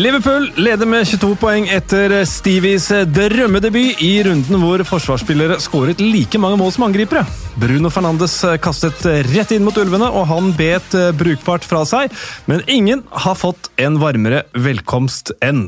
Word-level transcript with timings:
Liverpool 0.00 0.46
leder 0.56 0.88
med 0.88 1.04
22 1.04 1.34
poeng 1.36 1.66
etter 1.68 2.12
Stevies 2.24 2.86
drømmedebut 3.12 4.00
i 4.00 4.14
runden 4.24 4.62
hvor 4.62 4.80
forsvarsspillere 4.88 5.58
skåret 5.60 6.00
like 6.00 6.40
mange 6.40 6.56
mål 6.56 6.72
som 6.72 6.86
angripere. 6.86 7.26
Bruno 7.60 7.90
Fernandes 7.92 8.38
kastet 8.64 9.04
rett 9.28 9.52
inn 9.52 9.66
mot 9.66 9.76
ulvene, 9.76 10.08
og 10.08 10.24
han 10.30 10.54
bet 10.56 10.96
brukbart 11.20 11.68
fra 11.68 11.84
seg. 11.84 12.16
Men 12.48 12.64
ingen 12.64 13.04
har 13.26 13.36
fått 13.36 13.68
en 13.76 14.00
varmere 14.00 14.46
velkomst 14.56 15.34
enn. 15.44 15.66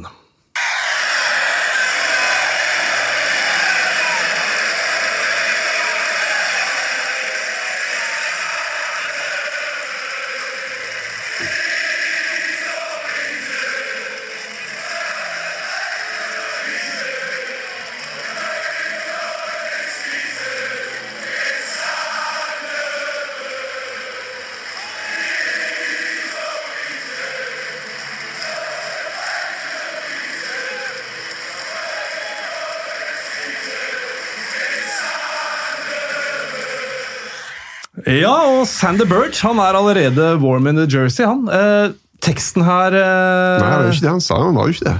Ja, 38.12 38.34
og 38.58 38.66
Sander 38.68 39.08
Burge 39.08 39.38
han 39.46 39.60
er 39.62 39.78
allerede 39.78 40.34
warm 40.42 40.66
in 40.68 40.76
the 40.80 40.88
jersey, 40.90 41.24
han. 41.24 41.46
Eh, 41.48 41.94
teksten 42.22 42.66
her 42.66 42.92
eh, 42.92 43.62
Nei, 43.62 43.72
det 43.78 43.88
er 43.88 43.96
ikke 43.96 44.06
det 44.08 44.14
han 44.18 44.22
sa. 44.24 44.42
Han 44.44 44.58
var 44.58 44.68
jo 44.68 44.76
ikke 44.76 44.90
det. 44.90 44.98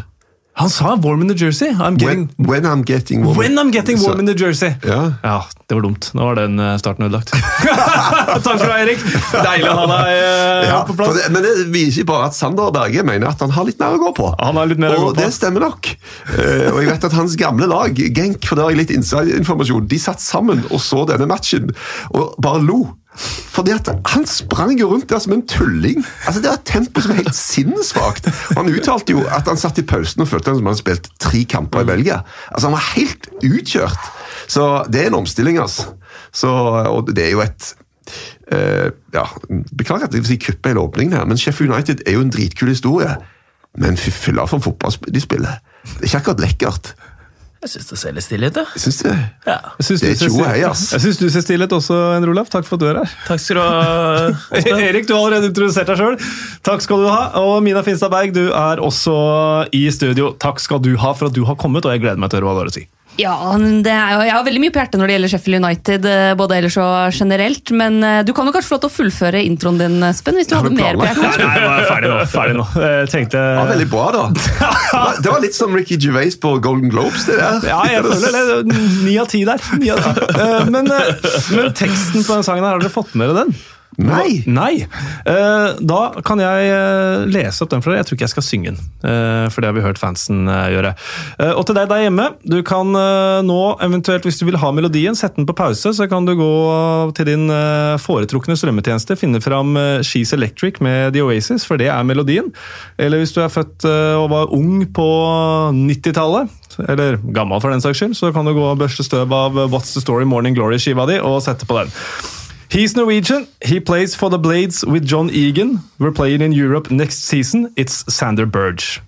Han 0.60 0.68
sa 0.68 0.90
warm 1.00 1.22
in 1.22 1.28
the 1.28 1.36
jersey. 1.44 1.70
I'm 1.70 1.96
getting, 1.96 2.28
When, 2.36 2.48
when 2.48 2.66
I'm 2.66 2.82
getting 2.84 3.24
warm. 3.24 3.38
when 3.38 3.58
I'm 3.58 3.70
getting 3.72 3.96
warm 4.02 4.20
in 4.20 4.26
the 4.26 4.34
jersey. 4.36 4.68
Ja. 4.84 5.46
det 5.66 5.74
var 5.74 5.82
dumt. 5.82 6.10
Nå 6.12 6.26
var 6.26 6.36
den 6.36 6.58
eh, 6.60 6.74
starten 6.76 7.06
ødelagt. 7.06 7.32
Takk 7.32 8.42
skal 8.44 8.60
du 8.60 8.66
ha, 8.68 8.76
Erik. 8.82 9.00
Deilig 9.32 9.70
å 9.70 9.76
ha 9.78 9.86
deg 9.94 10.12
eh, 10.12 10.68
Ja, 10.68 10.82
på 10.84 10.96
plass. 10.98 11.16
det, 11.16 11.30
men 11.32 11.46
det 11.46 11.54
viser 11.72 12.04
bare 12.08 12.28
at 12.28 12.36
Sander 12.36 12.68
Berge 12.74 13.00
mener 13.08 13.32
at 13.32 13.40
han 13.40 13.54
har 13.56 13.64
litt 13.64 13.80
mer 13.80 13.96
å 13.96 14.02
gå 14.04 14.12
på. 14.20 14.28
Han 14.42 14.60
har 14.60 14.68
litt 14.68 14.82
mer 14.82 14.92
å 14.92 15.00
gå 15.00 15.06
på. 15.06 15.12
Og 15.14 15.20
det 15.22 15.30
stemmer 15.32 15.64
nok. 15.64 15.88
Uh, 16.28 16.68
og 16.74 16.82
jeg 16.82 16.90
vet 16.92 17.08
at 17.08 17.16
hans 17.16 17.38
gamle 17.40 17.72
lag, 17.72 17.96
Genk, 17.96 18.44
for 18.44 18.60
det 18.60 18.66
har 18.66 18.76
jeg 18.76 18.82
litt 18.84 18.96
inside-informasjon, 19.00 19.88
de 19.88 20.02
satt 20.04 20.20
sammen 20.20 20.66
og 20.68 20.84
så 20.84 21.06
denne 21.08 21.30
matchen 21.32 21.72
og 22.12 22.36
bare 22.44 22.60
lo. 22.60 22.82
Fordi 23.52 23.74
at 23.74 23.88
Han 24.06 24.26
sprang 24.26 24.80
jo 24.80 24.88
rundt 24.88 25.10
der 25.10 25.18
som 25.18 25.32
en 25.32 25.46
tulling. 25.46 26.04
Altså 26.26 26.40
Det 26.40 26.48
var 26.48 26.56
et 26.56 26.64
tempo 26.64 27.00
som 27.00 27.12
er 27.12 27.20
helt 27.20 27.36
sinnssvakt. 27.36 28.28
Han 28.56 28.70
uttalte 28.72 29.12
jo 29.12 29.24
at 29.28 29.48
han 29.48 29.60
satt 29.60 29.78
i 29.78 29.86
pausen 29.86 30.24
og 30.24 30.28
følte 30.28 30.50
han 30.50 30.58
som 30.58 30.66
han 30.66 30.72
hadde 30.72 30.84
spilt 30.84 31.10
tre 31.20 31.44
kamper 31.44 31.84
i 31.84 31.90
Belgia. 31.92 32.22
Altså 32.48 32.68
Han 32.68 32.76
var 32.78 32.86
helt 32.96 33.28
utkjørt. 33.44 34.10
Så 34.48 34.84
det 34.92 35.02
er 35.02 35.12
en 35.12 35.20
omstilling, 35.20 35.58
altså. 35.58 35.92
Så, 36.32 36.48
og 36.48 37.12
det 37.16 37.26
er 37.26 37.30
jo 37.30 37.40
et 37.44 37.74
uh, 38.52 38.88
ja, 39.14 39.24
Beklager 39.76 40.08
at 40.08 40.14
jeg 40.14 40.24
vil 40.24 40.32
si 40.32 40.40
kuppe 40.40 40.72
hele 40.72 40.80
åpningen 40.80 41.16
her, 41.16 41.24
men 41.28 41.38
Sheffield 41.38 41.72
United 41.72 42.02
er 42.06 42.16
jo 42.16 42.24
en 42.24 42.32
dritkul 42.32 42.72
historie. 42.72 43.16
Men 43.78 43.96
fy 43.96 44.10
fylla 44.12 44.44
for 44.48 44.60
en 44.60 44.64
fotball 44.64 44.96
de 45.14 45.20
spiller. 45.20 45.60
Det 45.84 46.00
er 46.00 46.10
ikke 46.10 46.22
akkurat 46.22 46.44
lekkert. 46.44 46.94
Jeg 47.62 47.70
syns 47.70 47.88
det 47.92 47.98
ser 48.00 48.14
litt 48.16 48.24
stille 48.26 48.48
ut, 48.50 48.56
jeg. 48.58 48.80
Synes 48.82 48.96
det. 49.06 49.12
Ja. 49.46 49.54
Jeg 49.78 49.84
syns 49.86 50.00
Det 50.02 50.08
er 50.10 50.14
du 50.18 50.22
still- 50.32 50.46
hei, 50.50 50.62
ass. 50.66 50.80
Jeg 50.96 51.00
syns 51.04 51.18
du 51.20 51.28
ser 51.30 51.44
stille 51.46 51.68
ut 51.68 51.74
også, 51.76 51.98
Endre 52.16 52.32
Olav. 52.34 52.48
Takk 52.50 52.66
for 52.66 52.74
at 52.74 52.80
du 52.82 52.86
er 52.90 52.98
her. 52.98 53.12
Takk 53.28 53.38
skal 53.44 53.54
du 53.54 53.62
ha. 53.62 54.80
Erik, 54.88 55.06
du 55.06 55.14
har 55.14 55.20
allerede 55.28 55.50
introdusert 55.52 55.86
deg 55.92 56.00
sjøl. 56.00 56.16
Takk 56.66 56.82
skal 56.82 57.04
du 57.04 57.06
ha. 57.06 57.20
Og 57.38 57.62
Mina 57.62 57.84
Finstad 57.86 58.10
Berg, 58.10 58.34
du 58.34 58.48
er 58.50 58.82
også 58.82 59.14
i 59.78 59.84
studio. 59.94 60.32
Takk 60.42 60.58
skal 60.64 60.82
du 60.82 60.96
ha 60.98 61.12
for 61.14 61.30
at 61.30 61.36
du 61.38 61.44
har 61.46 61.54
kommet, 61.54 61.86
og 61.86 61.94
jeg 61.94 62.02
gleder 62.02 62.18
meg 62.18 62.30
til 62.34 62.40
å 62.42 62.42
høre 62.42 62.50
hva 62.50 62.58
du 62.58 62.64
har 62.66 62.72
å 62.72 62.74
si. 62.74 62.88
Ja, 63.20 63.34
det 63.84 63.92
er 63.92 64.12
jo, 64.14 64.20
Jeg 64.24 64.32
har 64.32 64.44
veldig 64.46 64.60
mye 64.62 64.72
på 64.72 64.80
hjertet 64.80 64.96
når 65.00 65.10
det 65.10 65.14
gjelder 65.16 65.30
Sheffield 65.34 65.58
United, 65.60 66.06
eh, 66.08 66.30
både 66.40 66.56
ellers 66.56 66.76
og 66.80 67.12
generelt. 67.12 67.72
Men 67.76 67.98
eh, 68.08 68.20
du 68.24 68.32
kan 68.32 68.48
jo 68.48 68.54
kanskje 68.54 68.70
få 68.70 68.76
lov 68.78 68.82
til 68.86 68.90
å 68.90 68.94
fullføre 68.94 69.42
introen 69.44 69.80
din, 69.82 69.98
Espen, 70.08 70.38
hvis 70.40 70.48
du 70.48 70.54
Har 70.56 70.64
hadde 70.64 70.78
mer 70.78 70.96
på 70.96 71.04
hjertet. 71.04 71.42
Nei, 71.42 71.58
jeg 71.60 71.74
er 71.82 71.90
ferdig 71.90 72.12
nå. 72.12 72.16
Ferdig 72.32 72.56
nå. 72.56 72.66
Jeg 72.86 73.10
tenkte 73.12 73.42
Ja, 73.42 73.66
veldig 73.68 73.88
bra, 73.92 74.06
da. 74.16 74.24
Det 75.22 75.28
var 75.34 75.44
litt 75.44 75.56
som 75.58 75.76
Ricky 75.76 75.98
Gervais 76.00 76.38
på 76.40 76.54
Golden 76.64 76.88
Globes. 76.92 77.26
det 77.28 77.36
der. 77.36 77.68
Ja, 77.68 77.82
jeg 77.92 78.06
føler 78.08 78.38
det. 78.64 78.80
Ni 79.04 79.18
av 79.20 79.28
ti 79.32 79.44
der. 79.48 79.60
9 79.76 79.92
av 79.92 80.02
ti. 80.08 80.26
Eh, 80.32 80.70
Men, 80.72 80.88
eh, 80.88 81.12
men 81.56 81.72
teksten 81.76 82.24
på 82.24 82.38
den 82.38 82.46
sangen 82.48 82.64
her, 82.64 82.78
har 82.78 82.80
dere 82.82 82.92
fått 82.96 83.12
med 83.18 83.28
dere 83.28 83.44
den? 83.44 83.54
Nei! 84.00 84.42
Nei. 84.48 84.86
Eh, 85.28 85.76
Da 85.84 86.00
kan 86.24 86.40
jeg 86.40 86.68
eh, 86.72 87.24
lese 87.28 87.64
opp 87.64 87.72
den 87.72 87.82
for 87.84 87.92
dere. 87.92 88.00
Jeg 88.00 88.08
tror 88.08 88.16
ikke 88.16 88.26
jeg 88.26 88.32
skal 88.32 88.46
synge 88.46 88.70
den, 88.72 88.78
eh, 89.04 89.46
for 89.52 89.60
det 89.60 89.68
har 89.68 89.76
vi 89.76 89.84
hørt 89.84 90.00
fansen 90.00 90.46
gjøre. 90.48 90.94
Og 91.52 91.64
til 91.68 91.76
deg 91.76 91.90
der 91.90 92.04
hjemme, 92.06 92.26
du 92.48 92.58
kan 92.66 92.88
nå 93.46 93.58
eventuelt, 93.84 94.24
hvis 94.26 94.38
du 94.40 94.46
vil 94.48 94.58
ha 94.60 94.70
melodien, 94.74 95.16
sette 95.18 95.36
den 95.38 95.46
på 95.48 95.56
pause, 95.56 95.92
så 95.96 96.06
kan 96.10 96.26
du 96.26 96.34
gå 96.38 96.50
til 97.16 97.28
din 97.28 97.46
foretrukne 98.02 98.56
strømmetjeneste, 98.58 99.16
finne 99.20 99.40
fram 99.44 99.74
She's 100.06 100.32
Electric 100.34 100.80
med 100.84 101.12
The 101.16 101.24
Oasis, 101.26 101.66
for 101.68 101.80
det 101.80 101.90
er 101.92 102.06
melodien. 102.06 102.52
Eller 102.98 103.22
hvis 103.22 103.34
du 103.36 103.42
er 103.44 103.52
født 103.52 103.86
og 103.88 104.28
var 104.32 104.52
ung 104.54 104.84
på 104.94 105.08
90-tallet, 105.76 106.52
eller 106.88 107.18
gammel 107.34 107.60
for 107.60 107.72
den 107.74 107.82
saks 107.84 108.00
skyld, 108.00 108.16
så 108.18 108.32
kan 108.34 108.48
du 108.48 108.54
gå 108.56 108.64
og 108.72 108.78
børste 108.80 109.04
støv 109.06 109.32
av 109.36 109.58
What's 109.72 109.92
the 109.96 110.02
Story 110.04 110.28
Morning 110.28 110.56
Glory-skiva 110.56 111.06
di 111.10 111.18
og 111.20 111.42
sette 111.44 111.68
på 111.68 111.82
den. 111.82 111.92
He's 112.72 112.96
Norwegian. 112.96 113.48
He 113.62 113.80
plays 113.80 114.14
for 114.14 114.30
the 114.30 114.38
Blades 114.38 114.82
with 114.82 115.04
John 115.04 115.28
Egan. 115.28 115.80
We're 115.98 116.10
playing 116.10 116.40
in 116.40 116.52
Europe 116.52 116.90
next 116.90 117.18
season. 117.18 117.70
It's 117.76 118.02
Sander 118.10 118.46
Burge. 118.46 119.02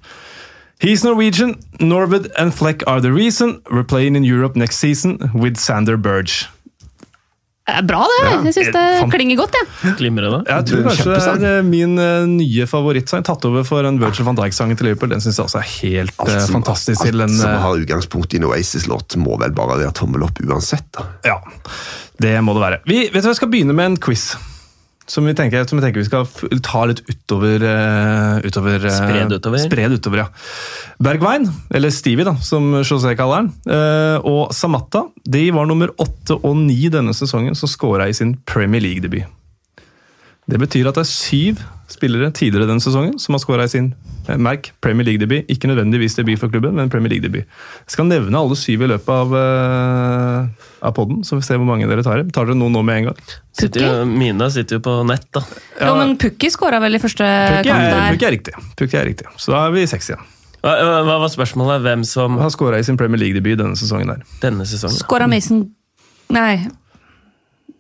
He's 0.79 1.03
Norwegian. 1.03 1.59
Norwood 1.81 2.31
and 2.37 2.53
Fleck 2.53 2.87
are 2.87 3.01
the 3.01 3.11
reason. 3.11 3.63
We're 3.71 3.83
playing 3.83 4.17
in 4.17 4.23
Europe 4.23 4.55
next 4.55 4.77
season 4.77 5.31
with 5.33 5.57
Sander 5.57 5.97
Burge. 5.97 6.47
Eh, 7.67 7.81
Bra, 7.89 8.03
det. 8.05 8.25
Ja, 8.29 8.33
Jeg 8.45 8.53
syns 8.59 8.73
det 8.75 8.81
fan- 9.01 9.11
klinger 9.15 9.37
godt. 9.41 9.55
jeg. 9.57 9.95
Glimrende. 10.01 10.43
Jeg 10.51 10.67
tror 10.69 10.79
er 10.83 10.89
kanskje 10.91 11.15
det 11.15 11.49
er 11.49 11.59
eh, 11.59 11.63
min 11.65 11.95
uh, 11.97 12.27
nye 12.29 12.67
favorittsang. 12.69 13.25
Tatt 13.25 13.45
over 13.49 13.65
for 13.65 13.89
en 13.89 13.97
Virgil 14.03 14.27
van 14.29 14.37
Dijk-sang 14.37 14.75
til 14.77 14.91
Liverpool. 14.91 15.15
Den 15.15 15.25
syns 15.25 15.39
jeg 15.41 15.47
også 15.49 15.63
er 15.63 15.71
helt 15.81 16.13
Alt 16.21 16.35
eh, 16.35 16.43
som, 16.45 16.59
fantastisk. 16.59 17.01
alt 17.01 17.09
til 17.15 17.25
en, 17.25 17.33
som 17.41 17.51
eh, 17.55 17.63
har 17.65 17.81
utgangspunkt 17.81 18.37
i 18.37 18.43
en 18.43 18.49
Oasis-låt, 18.51 19.17
må 19.17 19.39
vel 19.41 19.57
bare 19.57 19.79
være 19.81 19.95
tommel 19.97 20.27
opp 20.29 20.43
uansett. 20.45 20.85
da. 20.93 21.07
Ja, 21.25 21.39
det 22.21 22.35
må 22.45 22.53
det 22.59 22.67
være. 22.67 22.83
Vi, 22.85 22.99
vet 23.09 23.17
du, 23.23 23.31
hva, 23.31 23.33
jeg 23.33 23.41
skal 23.41 23.51
begynne 23.57 23.73
med 23.81 23.95
en 23.95 23.97
quiz. 23.97 24.35
Som 25.07 25.27
vi 25.29 25.35
tenker, 25.37 25.67
som 25.69 25.79
vi 25.79 25.85
tenker 25.85 26.01
vi 26.01 26.07
skal 26.09 26.61
ta 26.65 26.85
litt 26.89 27.03
utover, 27.05 27.61
eh, 27.61 28.47
utover 28.49 28.87
eh, 28.89 28.95
Spred 28.95 29.35
utover. 29.37 29.61
Spred 29.61 29.97
utover, 29.99 30.23
ja. 30.23 30.29
Bergwijn, 31.05 31.51
eller 31.75 31.93
Stevie, 31.93 32.25
da, 32.25 32.37
som 32.41 32.71
José 32.81 33.13
kaller 33.19 33.43
han, 33.43 33.53
eh, 33.69 34.17
og 34.25 34.55
Samatta 34.57 35.05
de 35.29 35.45
var 35.53 35.69
nummer 35.69 35.93
åtte 36.01 36.39
og 36.41 36.57
ni 36.63 36.89
denne 36.93 37.13
sesongen 37.17 37.57
som 37.59 37.69
skåra 37.69 38.09
i 38.09 38.17
sin 38.17 38.39
Premier 38.49 38.81
League-debut. 38.85 39.29
Det 40.51 40.61
betyr 40.61 40.91
at 40.91 40.99
det 40.99 41.07
er 41.07 41.09
syv 41.09 41.63
spillere 41.89 42.31
tidligere 42.35 42.69
denne 42.69 42.83
sesongen 42.83 43.17
som 43.21 43.37
har 43.37 43.41
skåra 43.43 43.65
i 43.69 43.71
sin 43.71 43.91
eh, 44.29 44.39
merk 44.41 44.71
Premier 44.85 45.07
League-debut. 45.09 45.49
Ikke 45.53 45.69
nødvendigvis 45.69 46.17
debut 46.19 46.41
for 46.41 46.53
klubben, 46.53 46.75
men 46.77 46.91
Premier 46.93 47.15
League-debut. 47.15 47.45
Jeg 47.45 47.95
skal 47.97 48.09
nevne 48.09 48.41
alle 48.41 48.57
syv 48.59 48.85
i 48.85 48.91
løpet 48.93 49.13
av, 49.13 49.33
uh, 49.37 50.69
av 50.85 50.95
podden, 50.97 51.23
så 51.25 51.39
vi 51.39 51.47
ser 51.47 51.61
hvor 51.61 51.69
mange 51.69 51.89
dere 51.89 52.05
tar. 52.05 52.25
Tar 52.35 52.49
dere 52.49 52.59
noen 52.61 52.77
nå 52.77 52.85
med 52.85 53.03
en 53.03 53.11
gang? 53.11 53.35
Sitter 53.57 53.85
jo, 53.87 53.93
Mina 54.09 54.51
sitter 54.53 54.81
jo 54.81 54.85
på 54.85 54.99
nett, 55.09 55.27
da. 55.37 55.45
Ja. 55.79 55.91
Jo, 55.91 55.97
men 56.01 56.17
Pukki 56.21 56.53
skåra 56.53 56.81
vel 56.85 56.99
i 56.99 57.03
første 57.03 57.29
kamp 57.65 57.81
er, 57.81 57.91
der. 57.93 58.07
Pukki 58.17 58.29
er 58.29 58.37
riktig. 58.39 58.57
Pukki 58.81 59.01
er 59.01 59.09
riktig. 59.13 59.29
Så 59.41 59.55
da 59.55 59.67
er 59.69 59.77
vi 59.77 59.87
seks 59.91 60.13
igjen. 60.13 60.31
Hva, 60.65 60.77
hva 61.05 61.19
var 61.21 61.29
spørsmålet? 61.29 61.85
Hvem 61.85 62.05
som 62.09 62.41
har 62.41 62.53
skåra 62.53 62.81
i 62.81 62.85
sin 62.87 63.01
Premier 63.01 63.21
League-debut 63.21 63.61
denne 63.61 63.77
sesongen. 63.77 64.13
der. 64.15 64.25
denne 64.45 64.65
sesongen? 64.69 65.01
Skåra 65.05 65.29
Mason 65.29 65.67
Nei. 66.33 66.65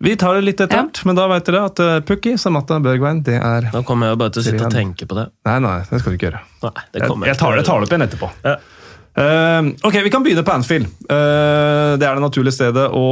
Vi 0.04 0.12
tar 0.20 0.36
det 0.36 0.44
litt 0.44 0.60
etter 0.60 0.82
Ja. 0.82 0.84
men 1.08 1.16
da 1.16 1.24
vet 1.30 1.46
dere 1.48 1.64
at 1.70 1.80
uh, 1.80 1.96
Pukki, 2.04 2.34
Samatta, 2.40 2.76
Bergwijn, 2.84 3.22
det 3.24 3.38
er 3.40 3.70
Nå 3.72 3.80
kommer 3.88 4.10
jeg 4.10 4.16
jo 4.16 4.20
bare 4.20 4.34
til 4.36 4.42
å 4.42 4.46
sitte 4.50 4.66
og 4.68 4.74
tenke 4.74 5.08
på 5.08 5.16
det. 5.16 5.30
Nei, 5.48 5.58
nei, 5.64 5.78
det 5.88 6.00
skal 6.02 6.12
du 6.12 6.18
ikke 6.18 6.28
gjøre. 6.28 6.42
Nei, 6.66 6.72
det 6.92 7.00
Jeg, 7.00 7.08
kommer 7.08 7.30
jeg, 7.30 7.38
tar, 7.40 7.54
det, 7.54 7.62
jeg 7.62 7.68
tar 7.70 7.80
det 7.80 7.88
opp 7.88 7.94
igjen 7.94 8.06
etterpå. 8.08 8.30
Ja. 8.44 8.56
Uh, 9.14 9.70
ok, 9.86 9.96
Vi 10.02 10.10
kan 10.10 10.24
begynne 10.26 10.42
på 10.44 10.52
Anfield. 10.52 10.90
Uh, 11.06 11.94
det 11.96 12.04
er 12.04 12.18
det 12.18 12.24
naturlige 12.24 12.56
stedet 12.56 12.88
å 12.92 13.04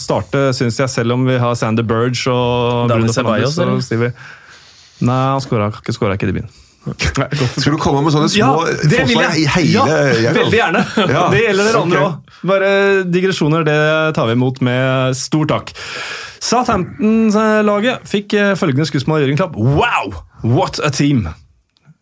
starte, 0.00 0.48
syns 0.58 0.80
jeg, 0.82 0.92
selv 0.92 1.16
om 1.16 1.24
vi 1.28 1.38
har 1.40 1.56
Sander 1.56 1.86
Burge 1.86 2.26
og 2.28 2.90
Dani 2.90 3.06
Bruno 3.06 3.16
Fernandes 3.16 3.88
Ceballos. 3.88 4.28
Nei, 5.04 5.22
han 5.32 5.42
skåra 5.42 5.70
ikke, 5.72 5.94
ikke 5.94 6.28
i 6.28 6.32
debuten. 6.34 6.52
Skal 6.84 7.72
du 7.72 7.78
komme 7.80 8.02
med 8.04 8.12
sånne 8.12 8.28
Ja, 8.36 8.50
små 8.52 8.64
det 8.90 8.98
forslag 9.06 9.38
i 9.38 9.44
jeg! 9.44 9.50
hele 9.54 9.84
Ja, 10.24 10.32
veldig 10.36 10.58
gjerne! 10.58 10.82
Ja, 11.14 11.22
Det 11.32 11.40
gjelder 11.46 11.68
dere 11.70 11.80
andre 11.84 12.02
òg. 12.02 12.18
Okay. 12.18 12.48
Bare 12.50 12.70
digresjoner, 13.08 13.64
det 13.64 13.76
tar 14.18 14.28
vi 14.28 14.36
imot 14.36 14.60
med 14.66 15.16
stor 15.16 15.48
takk. 15.54 15.72
Southampton-laget 16.44 18.04
fikk 18.08 18.34
eh, 18.36 18.52
følgende 18.58 18.86
skussmål 18.88 19.18
av 19.20 19.24
Jørgen 19.24 19.38
Klapp. 19.40 19.56
Wow! 19.56 20.14
What 20.44 20.80
a 20.84 20.90
team! 20.92 21.24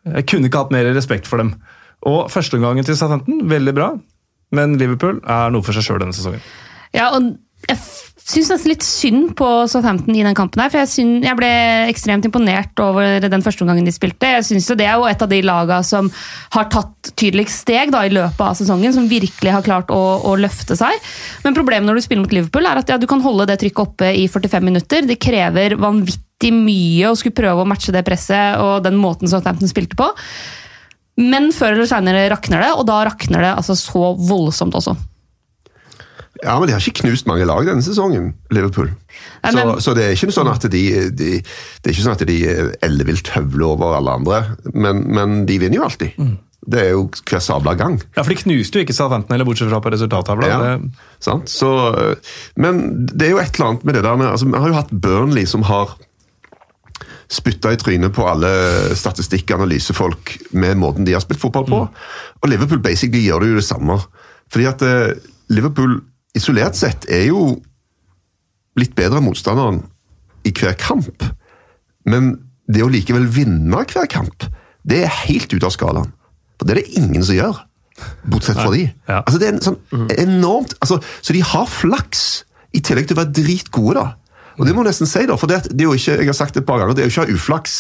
Jeg 0.08 0.26
kunne 0.26 0.48
ikke 0.50 0.64
hatt 0.64 0.72
mer 0.74 0.88
respekt 0.96 1.28
for 1.30 1.38
dem. 1.38 1.54
Og 2.08 2.26
Førsteomgangen 2.32 2.82
til 2.86 2.96
Southampton, 2.98 3.44
veldig 3.50 3.74
bra. 3.76 3.92
Men 4.52 4.74
Liverpool 4.80 5.20
er 5.30 5.52
noe 5.54 5.62
for 5.64 5.76
seg 5.76 5.86
sjøl 5.86 6.02
denne 6.02 6.16
sesongen. 6.16 6.42
Ja, 6.92 7.12
og 7.14 7.30
jeg 7.70 7.78
syns 8.22 8.50
nesten 8.52 8.70
litt 8.70 8.84
synd 8.86 9.32
på 9.38 9.46
Southampton 9.70 10.14
i 10.14 10.22
den 10.24 10.36
kampen. 10.36 10.62
her, 10.62 10.70
for 10.70 10.82
Jeg, 10.82 10.90
synes, 10.92 11.24
jeg 11.26 11.38
ble 11.38 11.50
ekstremt 11.90 12.24
imponert 12.28 12.78
over 12.82 13.20
den 13.20 13.42
første 13.42 13.64
omgangen 13.64 13.84
de 13.84 13.94
spilte. 13.94 14.30
Jeg 14.38 14.44
synes 14.44 14.68
jo 14.70 14.76
Det 14.78 14.86
er 14.86 14.94
jo 14.96 15.08
et 15.10 15.22
av 15.22 15.28
de 15.28 15.42
lagene 15.42 15.82
som 15.84 16.10
har 16.54 16.70
tatt 16.70 17.12
tydeligst 17.18 17.64
steg 17.66 17.92
da, 17.92 18.04
i 18.06 18.14
løpet 18.14 18.40
av 18.40 18.54
sesongen. 18.54 18.94
Som 18.94 19.10
virkelig 19.10 19.52
har 19.52 19.66
klart 19.66 19.90
å, 19.90 20.02
å 20.22 20.36
løfte 20.36 20.76
seg. 20.78 20.94
Men 21.44 21.58
problemet 21.58 21.88
når 21.88 21.98
du 21.98 22.06
spiller 22.06 22.24
mot 22.24 22.32
Liverpool, 22.32 22.66
er 22.66 22.82
at 22.82 22.88
ja, 22.88 22.98
du 22.98 23.08
kan 23.10 23.22
holde 23.24 23.48
det 23.50 23.58
trykket 23.62 23.86
oppe 23.86 24.12
i 24.14 24.26
45 24.30 24.68
minutter. 24.70 25.06
Det 25.06 25.20
krever 25.20 25.76
vanvittig 25.80 26.52
mye 26.54 27.10
å 27.10 27.18
skulle 27.18 27.36
prøve 27.36 27.62
å 27.62 27.68
matche 27.68 27.94
det 27.94 28.04
presset 28.06 28.58
og 28.62 28.82
den 28.86 28.98
måten 29.00 29.30
Southampton 29.30 29.70
spilte 29.70 29.98
på. 29.98 30.10
Men 31.20 31.50
før 31.52 31.74
eller 31.76 31.88
senere 31.90 32.28
rakner 32.32 32.62
det, 32.64 32.74
og 32.78 32.86
da 32.88 33.02
rakner 33.04 33.44
det 33.44 33.56
altså 33.58 33.76
så 33.76 34.12
voldsomt 34.16 34.78
også. 34.78 34.96
Ja, 36.42 36.58
men 36.58 36.66
de 36.66 36.74
har 36.74 36.80
ikke 36.82 37.02
knust 37.04 37.26
mange 37.30 37.44
lag 37.46 37.64
denne 37.68 37.84
sesongen, 37.86 38.32
Liverpool. 38.50 38.88
Nei, 39.44 39.50
Så, 39.52 39.56
men- 39.58 39.80
så 39.84 39.94
det 39.94 40.04
er 40.08 40.16
ikke 40.16 40.32
sånn 40.34 40.50
at 40.50 40.64
de, 40.72 40.82
de 41.10 41.28
Det 41.42 41.86
er 41.86 41.92
ikke 41.94 42.02
sånn 42.06 42.16
at 42.18 42.26
de 42.26 42.38
ellevilt 42.82 43.28
høvler 43.36 43.66
over 43.76 43.94
alle 43.98 44.10
andre, 44.18 44.40
men, 44.74 45.04
men 45.14 45.44
de 45.46 45.58
vinner 45.62 45.76
jo 45.78 45.84
alltid. 45.86 46.16
Mm. 46.18 46.38
Det 46.62 46.78
er 46.78 46.90
jo 46.94 47.08
hver 47.26 47.40
sabla 47.42 47.72
gang. 47.74 47.96
Ja, 48.16 48.22
for 48.22 48.30
De 48.30 48.36
knuste 48.38 48.78
jo 48.78 48.84
ikke 48.84 48.94
Southampton, 48.94 49.34
eller 49.34 49.44
bortsett 49.48 49.68
fra 49.70 49.80
på 49.82 49.90
resultattavla. 49.90 50.46
Ja, 50.46 50.58
Det- 50.78 50.90
sant? 51.20 51.48
Så, 51.50 51.70
men 52.56 53.06
det 53.06 53.26
er 53.26 53.30
jo 53.36 53.38
et 53.42 53.54
eller 53.58 53.68
annet 53.72 53.84
med 53.84 53.94
det 53.98 54.02
der 54.04 54.16
med 54.16 54.28
altså, 54.30 54.46
Vi 54.50 54.58
har 54.58 54.68
jo 54.68 54.74
hatt 54.78 54.90
Burnley 54.94 55.44
som 55.46 55.62
har 55.66 55.96
spytta 57.32 57.72
i 57.72 57.76
trynet 57.80 58.12
på 58.14 58.26
alle 58.28 58.50
statistikkanalysefolk 58.98 60.34
med 60.52 60.76
måten 60.76 61.04
de 61.06 61.14
har 61.16 61.22
spilt 61.24 61.40
fotball 61.40 61.64
på. 61.68 61.78
Og 62.42 62.48
Liverpool 62.50 62.78
basically 62.84 63.24
gjør 63.26 63.40
det 63.40 63.48
jo 63.52 63.60
det 63.60 63.64
samme. 63.66 63.96
Fordi 64.52 64.66
at 64.68 64.82
eh, 64.84 65.14
Liverpool 65.48 66.00
isolert 66.36 66.78
sett 66.78 67.06
er 67.12 67.26
jo 67.28 67.42
litt 68.78 68.94
bedre 68.96 69.20
enn 69.20 69.28
motstanderen 69.28 69.82
i 70.48 70.52
hver 70.56 70.76
kamp. 70.80 71.26
Men 72.08 72.34
det 72.72 72.84
å 72.84 72.90
likevel 72.90 73.28
vinne 73.30 73.84
hver 73.92 74.08
kamp, 74.10 74.48
det 74.88 75.04
er 75.04 75.20
helt 75.26 75.52
ute 75.52 75.68
av 75.68 75.74
skalaen. 75.74 76.10
For 76.58 76.66
det 76.66 76.74
er 76.74 76.82
det 76.82 77.02
ingen 77.02 77.24
som 77.26 77.36
gjør. 77.36 77.60
Bortsett 78.32 78.56
fra 78.56 78.70
de. 78.72 78.86
Ja. 79.10 79.20
Altså 79.20 79.38
det 79.38 79.48
er 79.48 79.54
en 79.54 79.62
sånn 79.62 80.08
enormt 80.16 80.72
altså, 80.80 80.96
Så 81.20 81.34
de 81.36 81.42
har 81.44 81.66
flaks, 81.68 82.44
i 82.72 82.80
tillegg 82.80 83.10
til 83.10 83.18
å 83.18 83.20
være 83.20 83.34
dritgode, 83.36 84.00
da. 84.00 84.14
Og 84.56 84.64
det 84.64 84.72
må 84.72 84.82
jeg 84.82 84.92
nesten 84.92 85.08
si, 85.08 85.24
da, 85.28 85.36
for 85.40 85.50
det, 85.50 85.62
det 85.72 85.84
er 85.84 85.90
jo 85.90 85.96
ikke 85.96 86.16
jeg 86.22 86.28
har 86.28 86.36
sagt 86.36 86.56
det 86.56 86.62
et 86.62 86.68
par 86.68 86.80
ganger, 86.80 86.96
det 86.96 87.04
er 87.04 87.08
jo 87.08 87.12
ikke 87.12 87.22
å 87.22 87.28
ha 87.28 87.36
uflaks. 87.36 87.76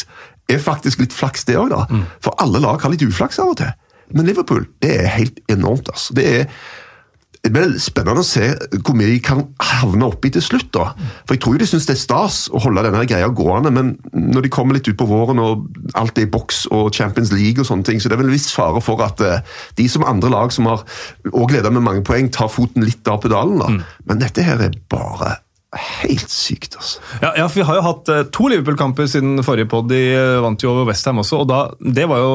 er 0.52 0.60
faktisk 0.60 1.00
litt 1.00 1.16
flaks, 1.16 1.46
det 1.48 1.56
òg, 1.56 1.72
da. 1.72 2.04
For 2.24 2.36
alle 2.42 2.60
lag 2.60 2.82
har 2.84 2.92
litt 2.92 3.04
uflaks 3.06 3.40
av 3.40 3.54
og 3.54 3.58
til. 3.62 3.72
Men 4.12 4.28
Liverpool, 4.28 4.66
det 4.84 4.92
er 5.00 5.08
helt 5.14 5.40
enormt, 5.52 5.88
altså. 5.92 6.16
Det 6.16 6.26
er 6.28 6.46
det 7.42 7.50
blir 7.50 7.72
spennende 7.82 8.22
å 8.22 8.26
se 8.26 8.52
hvor 8.84 8.94
mye 8.94 9.08
de 9.10 9.18
kan 9.24 9.40
havne 9.58 10.06
oppi 10.06 10.30
til 10.30 10.44
slutt. 10.44 10.68
da. 10.76 10.92
For 11.26 11.34
Jeg 11.34 11.42
tror 11.42 11.56
jo 11.56 11.62
de 11.64 11.66
syns 11.66 11.88
det 11.88 11.96
er 11.96 12.02
stas 12.04 12.36
å 12.54 12.60
holde 12.62 12.84
denne 12.86 13.02
greia 13.10 13.32
gående, 13.34 13.72
men 13.74 13.96
når 14.14 14.46
de 14.46 14.52
kommer 14.54 14.78
litt 14.78 14.86
utpå 14.86 15.08
våren 15.10 15.42
og 15.42 15.66
alt 15.98 16.20
er 16.22 16.28
i 16.28 16.30
boks 16.30 16.68
og 16.70 16.94
Champions 16.94 17.32
League 17.34 17.58
og 17.58 17.66
sånne 17.66 17.88
ting, 17.88 17.98
så 17.98 18.06
det 18.06 18.14
er 18.14 18.22
vel 18.22 18.30
en 18.30 18.36
viss 18.36 18.52
fare 18.54 18.78
for 18.84 19.02
at 19.02 19.20
eh, 19.26 19.42
de 19.74 19.88
som 19.90 20.06
andre 20.06 20.30
lag 20.30 20.54
som 20.54 20.70
har 20.70 20.86
og 21.32 21.50
leda 21.50 21.74
med 21.74 21.82
mange 21.82 22.06
poeng, 22.06 22.30
tar 22.30 22.52
foten 22.52 22.86
litt 22.86 23.10
av 23.10 23.18
pedalen. 23.26 23.58
da. 23.58 23.90
Men 24.06 24.22
dette 24.22 24.46
her 24.46 24.62
er 24.62 24.78
bare 24.92 25.40
helt 25.98 26.30
sykt, 26.30 26.76
altså. 26.78 27.02
Ja, 27.24 27.32
ja, 27.42 27.46
for 27.48 27.58
Vi 27.58 27.66
har 27.66 27.80
jo 27.80 27.86
hatt 27.90 28.12
eh, 28.12 28.26
to 28.30 28.50
Liverpool-kamper 28.54 29.10
siden 29.10 29.42
forrige 29.42 29.66
pod. 29.72 29.90
De 29.90 30.02
eh, 30.14 30.38
vant 30.44 30.62
jo 30.62 30.76
over 30.76 30.92
Westham 30.92 31.18
også, 31.24 31.42
og 31.42 31.50
da, 31.50 31.64
det 31.82 32.06
var 32.06 32.22
jo 32.22 32.34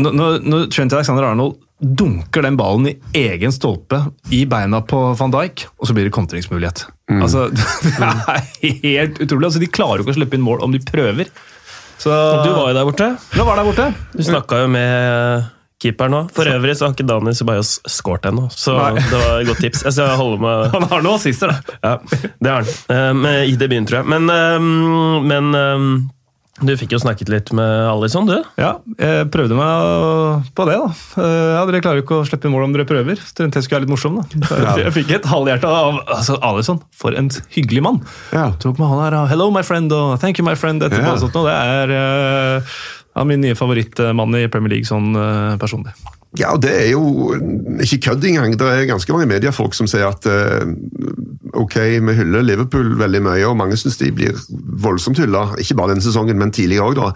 når 0.00 0.70
Trent 0.72 0.94
Alexander 0.96 1.28
Arnold 1.28 1.58
dunker 1.80 2.42
den 2.44 2.56
ballen 2.60 2.86
i 2.90 2.96
egen 3.16 3.52
stolpe 3.52 4.02
i 4.30 4.42
beina 4.46 4.80
på 4.84 4.98
van 5.18 5.32
Dijk, 5.32 5.66
og 5.80 5.88
så 5.88 5.94
blir 5.96 6.04
det 6.08 6.12
kontringsmulighet. 6.14 6.84
Altså, 7.20 7.46
Det 7.52 8.10
er 8.34 8.44
helt 8.84 9.20
utrolig. 9.24 9.48
Altså, 9.48 9.62
de 9.62 9.70
klarer 9.72 10.00
jo 10.02 10.04
ikke 10.06 10.14
å 10.14 10.18
slippe 10.20 10.36
inn 10.38 10.44
mål 10.44 10.60
om 10.66 10.74
de 10.76 10.82
prøver. 10.84 11.30
Så, 12.00 12.10
Du 12.44 12.50
var 12.56 12.70
jo 12.70 12.76
der 12.76 12.86
borte. 12.88 13.08
Du 13.34 13.40
var 13.44 13.56
der 13.60 13.66
borte. 13.66 13.88
Du 14.16 14.22
snakka 14.24 14.62
jo 14.62 14.68
med 14.72 15.48
keeperen 15.80 16.14
òg. 16.16 16.30
For 16.36 16.48
øvrig 16.48 16.74
så 16.76 16.86
har 16.86 16.94
ikke 16.94 17.08
Daniel 17.08 17.36
Ceballos 17.36 17.74
scoret 17.88 18.26
ennå, 18.28 18.46
så 18.52 18.76
Nei. 18.76 19.00
det 19.00 19.16
var 19.20 19.34
et 19.40 19.48
godt 19.48 19.62
tips. 19.64 19.82
Jeg 19.88 19.96
skal 19.96 20.14
holde 20.20 20.40
med 20.44 20.66
Han 20.76 20.88
har 20.92 21.04
noen 21.04 21.16
assister, 21.16 21.52
da. 21.52 21.76
Ja, 21.80 22.22
det 22.40 22.52
har 22.52 22.64
han. 22.68 22.72
Eh, 22.96 23.12
med- 23.24 23.48
ID 23.54 23.64
begynner, 23.66 23.88
tror 23.88 24.02
jeg. 24.02 24.10
Men, 24.12 24.28
eh, 24.32 25.22
men 25.32 25.54
eh, 25.56 25.86
du 26.60 26.72
fikk 26.76 26.92
jo 26.94 27.00
snakket 27.00 27.30
litt 27.32 27.50
med 27.56 27.70
Alison, 27.90 28.26
du. 28.28 28.36
Ja, 28.60 28.74
jeg 29.00 29.30
prøvde 29.32 29.56
meg 29.58 30.50
på 30.56 30.66
det, 30.68 30.76
da. 30.80 30.90
Eh, 31.22 31.48
Ja, 31.56 31.64
Dere 31.68 31.80
klarer 31.84 32.00
jo 32.00 32.04
ikke 32.06 32.20
å 32.20 32.26
slippe 32.28 32.48
inn 32.48 32.54
mål 32.54 32.68
om 32.68 32.74
dere 32.76 32.86
prøver. 32.88 33.16
Så 33.20 33.46
Jeg 33.48 33.64
skulle 33.64 33.80
være 33.80 33.86
litt 33.86 33.94
morsom, 33.94 34.20
da. 34.20 34.24
Jeg 34.76 34.84
jeg 34.86 34.94
fikk 34.98 35.10
et 35.18 35.28
halvhjerte 35.30 35.68
av 35.70 36.00
altså, 36.06 36.38
Alisson. 36.42 36.80
For 36.96 37.16
en 37.16 37.30
hyggelig 37.56 37.82
mann. 37.82 38.00
Ja. 38.32 38.50
Tok 38.60 38.78
med 38.78 38.88
han 38.88 39.04
her, 39.04 39.18
og 39.22 39.28
'hello, 39.28 39.50
my 39.50 39.62
friend' 39.62 39.92
og 39.92 40.18
'thank 40.20 40.38
you, 40.38 40.44
my 40.44 40.54
friend' 40.54 40.82
etterpå. 40.82 41.04
Ja. 41.04 41.12
og 41.12 41.20
sånt, 41.20 41.36
og 41.36 41.46
det 41.46 41.56
er 41.56 41.90
eh, 41.96 42.62
ja, 43.16 43.24
min 43.24 43.40
nye 43.40 43.54
favorittmann 43.54 44.34
i 44.38 44.46
Premier 44.48 44.70
League 44.76 44.86
sånn 44.86 45.14
eh, 45.16 45.56
personlig. 45.58 45.92
Ja, 46.38 46.52
og 46.54 46.60
det 46.62 46.70
er 46.70 46.90
jo 46.92 47.34
ikke 47.82 47.98
kødd 48.06 48.24
engang. 48.24 48.52
Det 48.56 48.62
er 48.62 48.84
ganske 48.86 49.10
mange 49.12 49.26
mediefolk 49.26 49.74
som 49.74 49.88
sier 49.90 50.06
at 50.06 50.24
eh, 50.30 50.62
ok, 51.56 51.76
vi 52.06 52.14
hyller 52.18 52.44
Liverpool 52.46 52.92
veldig 53.00 53.20
mye, 53.24 53.44
og 53.48 53.56
mange 53.58 53.76
syns 53.80 53.98
de 54.00 54.10
blir 54.14 54.36
voldsomt 54.84 55.18
hylla. 55.18 55.48
Ikke 55.60 55.76
bare 55.78 55.94
denne 55.94 56.04
sesongen, 56.04 56.38
men 56.38 56.52
tidligere 56.54 56.90
òg, 56.90 56.98
da. 57.00 57.10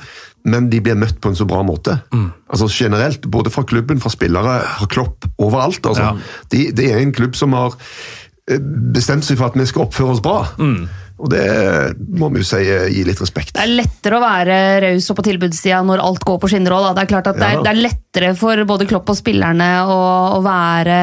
Men 0.50 0.69
de 0.72 0.81
blir 0.84 0.98
møtt 1.00 1.20
på 1.25 1.31
en 1.32 1.38
så 1.38 1.46
bra 1.48 1.62
måte. 1.64 1.96
Altså 2.50 2.69
generelt, 2.72 3.26
både 3.32 3.50
fra 3.54 3.64
klubben, 3.64 4.00
fra 4.02 4.12
spillere, 4.12 4.58
fra 4.81 4.90
Klopp, 4.90 5.25
overalt. 5.38 5.86
altså. 5.86 6.10
Ja. 6.10 6.42
De, 6.52 6.66
det 6.76 6.90
er 6.92 7.00
en 7.00 7.14
klubb 7.16 7.36
som 7.38 7.54
har 7.56 7.76
eh, 8.50 8.60
bestemt 8.94 9.25
seg 9.25 9.40
for 9.40 9.48
at 9.52 9.56
vi 9.58 9.66
skal 9.70 9.86
oppføre 9.86 10.16
oss 10.16 10.25
bra. 10.25 10.42
Og 11.14 11.28
det 11.31 11.44
må 12.19 12.26
vi 12.34 12.40
jo 12.43 12.46
si 12.49 12.58
gir 12.66 12.88
gi 12.90 13.05
litt 13.06 13.20
respekt. 13.22 13.52
Det 13.55 13.62
er 13.62 13.70
lettere 13.70 14.16
å 14.19 14.22
være 14.25 14.56
raus 14.82 15.06
og 15.12 15.19
på 15.20 15.25
tilbudssida 15.28 15.78
når 15.87 16.02
alt 16.02 16.25
går 16.26 16.40
på 16.43 16.50
skinner 16.50 16.75
òg. 16.75 16.88
Det 16.96 17.05
er 17.05 17.11
klart 17.12 17.28
at 17.31 17.38
det 17.38 17.46
er, 17.46 17.61
det 17.62 17.70
er 17.70 17.78
lettere 17.84 18.31
for 18.38 18.62
både 18.66 18.88
Klopp 18.90 19.12
og 19.14 19.19
spillerne 19.20 19.69
å, 19.87 19.99
å 20.34 20.40
være 20.43 20.99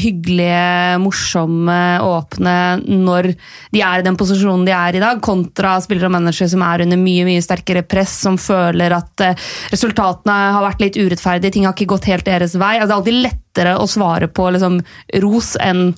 hyggelige, 0.00 0.96
morsomme, 1.04 1.78
åpne 2.00 2.56
når 2.88 3.30
de 3.76 3.84
er 3.84 4.00
i 4.00 4.08
den 4.08 4.16
posisjonen 4.20 4.64
de 4.64 4.72
er 4.76 4.96
i 4.96 5.04
dag, 5.04 5.20
kontra 5.24 5.76
spillere 5.84 6.08
og 6.08 6.16
managere 6.16 6.48
som 6.54 6.64
er 6.64 6.86
under 6.86 7.04
mye 7.04 7.28
mye 7.28 7.44
sterkere 7.44 7.84
press, 7.84 8.16
som 8.24 8.40
føler 8.40 8.96
at 8.96 9.26
eh, 9.26 9.48
resultatene 9.74 10.38
har 10.56 10.64
vært 10.70 10.86
litt 10.86 10.96
urettferdige, 10.96 11.58
ting 11.58 11.68
har 11.68 11.76
ikke 11.76 11.92
gått 11.92 12.08
helt 12.08 12.24
deres 12.28 12.56
vei. 12.56 12.78
Altså, 12.78 12.88
det 12.88 12.94
er 12.94 13.00
alltid 13.02 13.24
lettere 13.28 13.76
å 13.76 13.90
svare 13.90 14.32
på 14.32 14.48
liksom, 14.56 14.80
ros 15.20 15.52
enn 15.60 15.90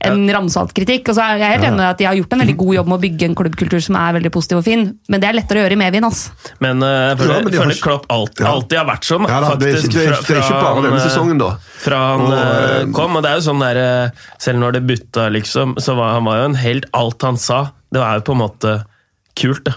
en 0.00 0.24
ramsalt 0.34 0.72
kritikk. 0.76 1.08
Og 1.10 1.16
så 1.16 1.24
er 1.24 1.42
jeg 1.42 1.56
helt 1.56 1.66
enig 1.68 1.84
i 1.84 1.88
at 1.88 2.00
De 2.00 2.08
har 2.08 2.18
gjort 2.18 2.32
en 2.34 2.42
veldig 2.44 2.56
god 2.60 2.74
jobb 2.78 2.90
med 2.90 2.96
å 2.96 3.02
bygge 3.04 3.28
en 3.28 3.36
klubbkultur 3.38 3.84
som 3.84 3.98
er 4.00 4.16
veldig 4.18 4.32
positiv 4.34 4.60
og 4.60 4.66
fin, 4.66 4.86
men 5.08 5.22
det 5.22 5.28
er 5.28 5.38
lettere 5.38 5.60
å 5.60 5.64
gjøre 5.64 5.76
i 5.76 5.80
medvind. 5.80 6.08
Altså. 6.08 6.32
Men 6.64 6.82
uh, 6.84 6.88
jeg 7.10 7.20
føler, 7.20 7.34
Ja, 7.34 7.44
men 7.44 7.54
de 7.54 7.62
har 7.62 7.74
Klopp 7.84 8.06
alltid, 8.08 8.44
Ja. 8.44 8.52
alltid 8.54 8.78
har 8.78 8.88
vært 8.88 9.08
sånn. 9.08 9.28
Ja, 9.28 9.40
da, 9.44 9.54
det, 9.60 9.70
ikke, 9.74 9.80
faktisk, 9.80 9.94
det, 9.94 10.06
er, 10.06 10.40
er 10.40 10.42
ikke 10.42 10.62
bare 10.64 10.84
denne 10.86 11.00
eh, 11.00 11.06
sesongen, 11.08 11.40
da. 11.42 11.50
Fra 11.84 12.00
han 12.12 12.24
Og, 12.24 12.34
eh, 12.38 12.80
kom, 12.96 13.16
og 13.18 13.24
det 13.24 13.30
er 13.30 13.40
jo 13.40 13.46
sånn 13.50 13.60
der 13.64 13.80
Selv 14.40 14.62
når 14.62 14.76
det 14.78 14.82
butta, 14.88 15.28
liksom, 15.34 15.76
så 15.82 15.96
var 15.98 16.14
han 16.16 16.28
var 16.28 16.40
jo 16.40 16.50
en 16.50 16.58
helt 16.60 16.86
Alt 16.96 17.26
han 17.26 17.40
sa, 17.40 17.60
det 17.92 18.00
var 18.00 18.20
jo 18.20 18.26
på 18.28 18.36
en 18.36 18.42
måte 18.44 18.74
kult, 19.38 19.64
det. 19.66 19.74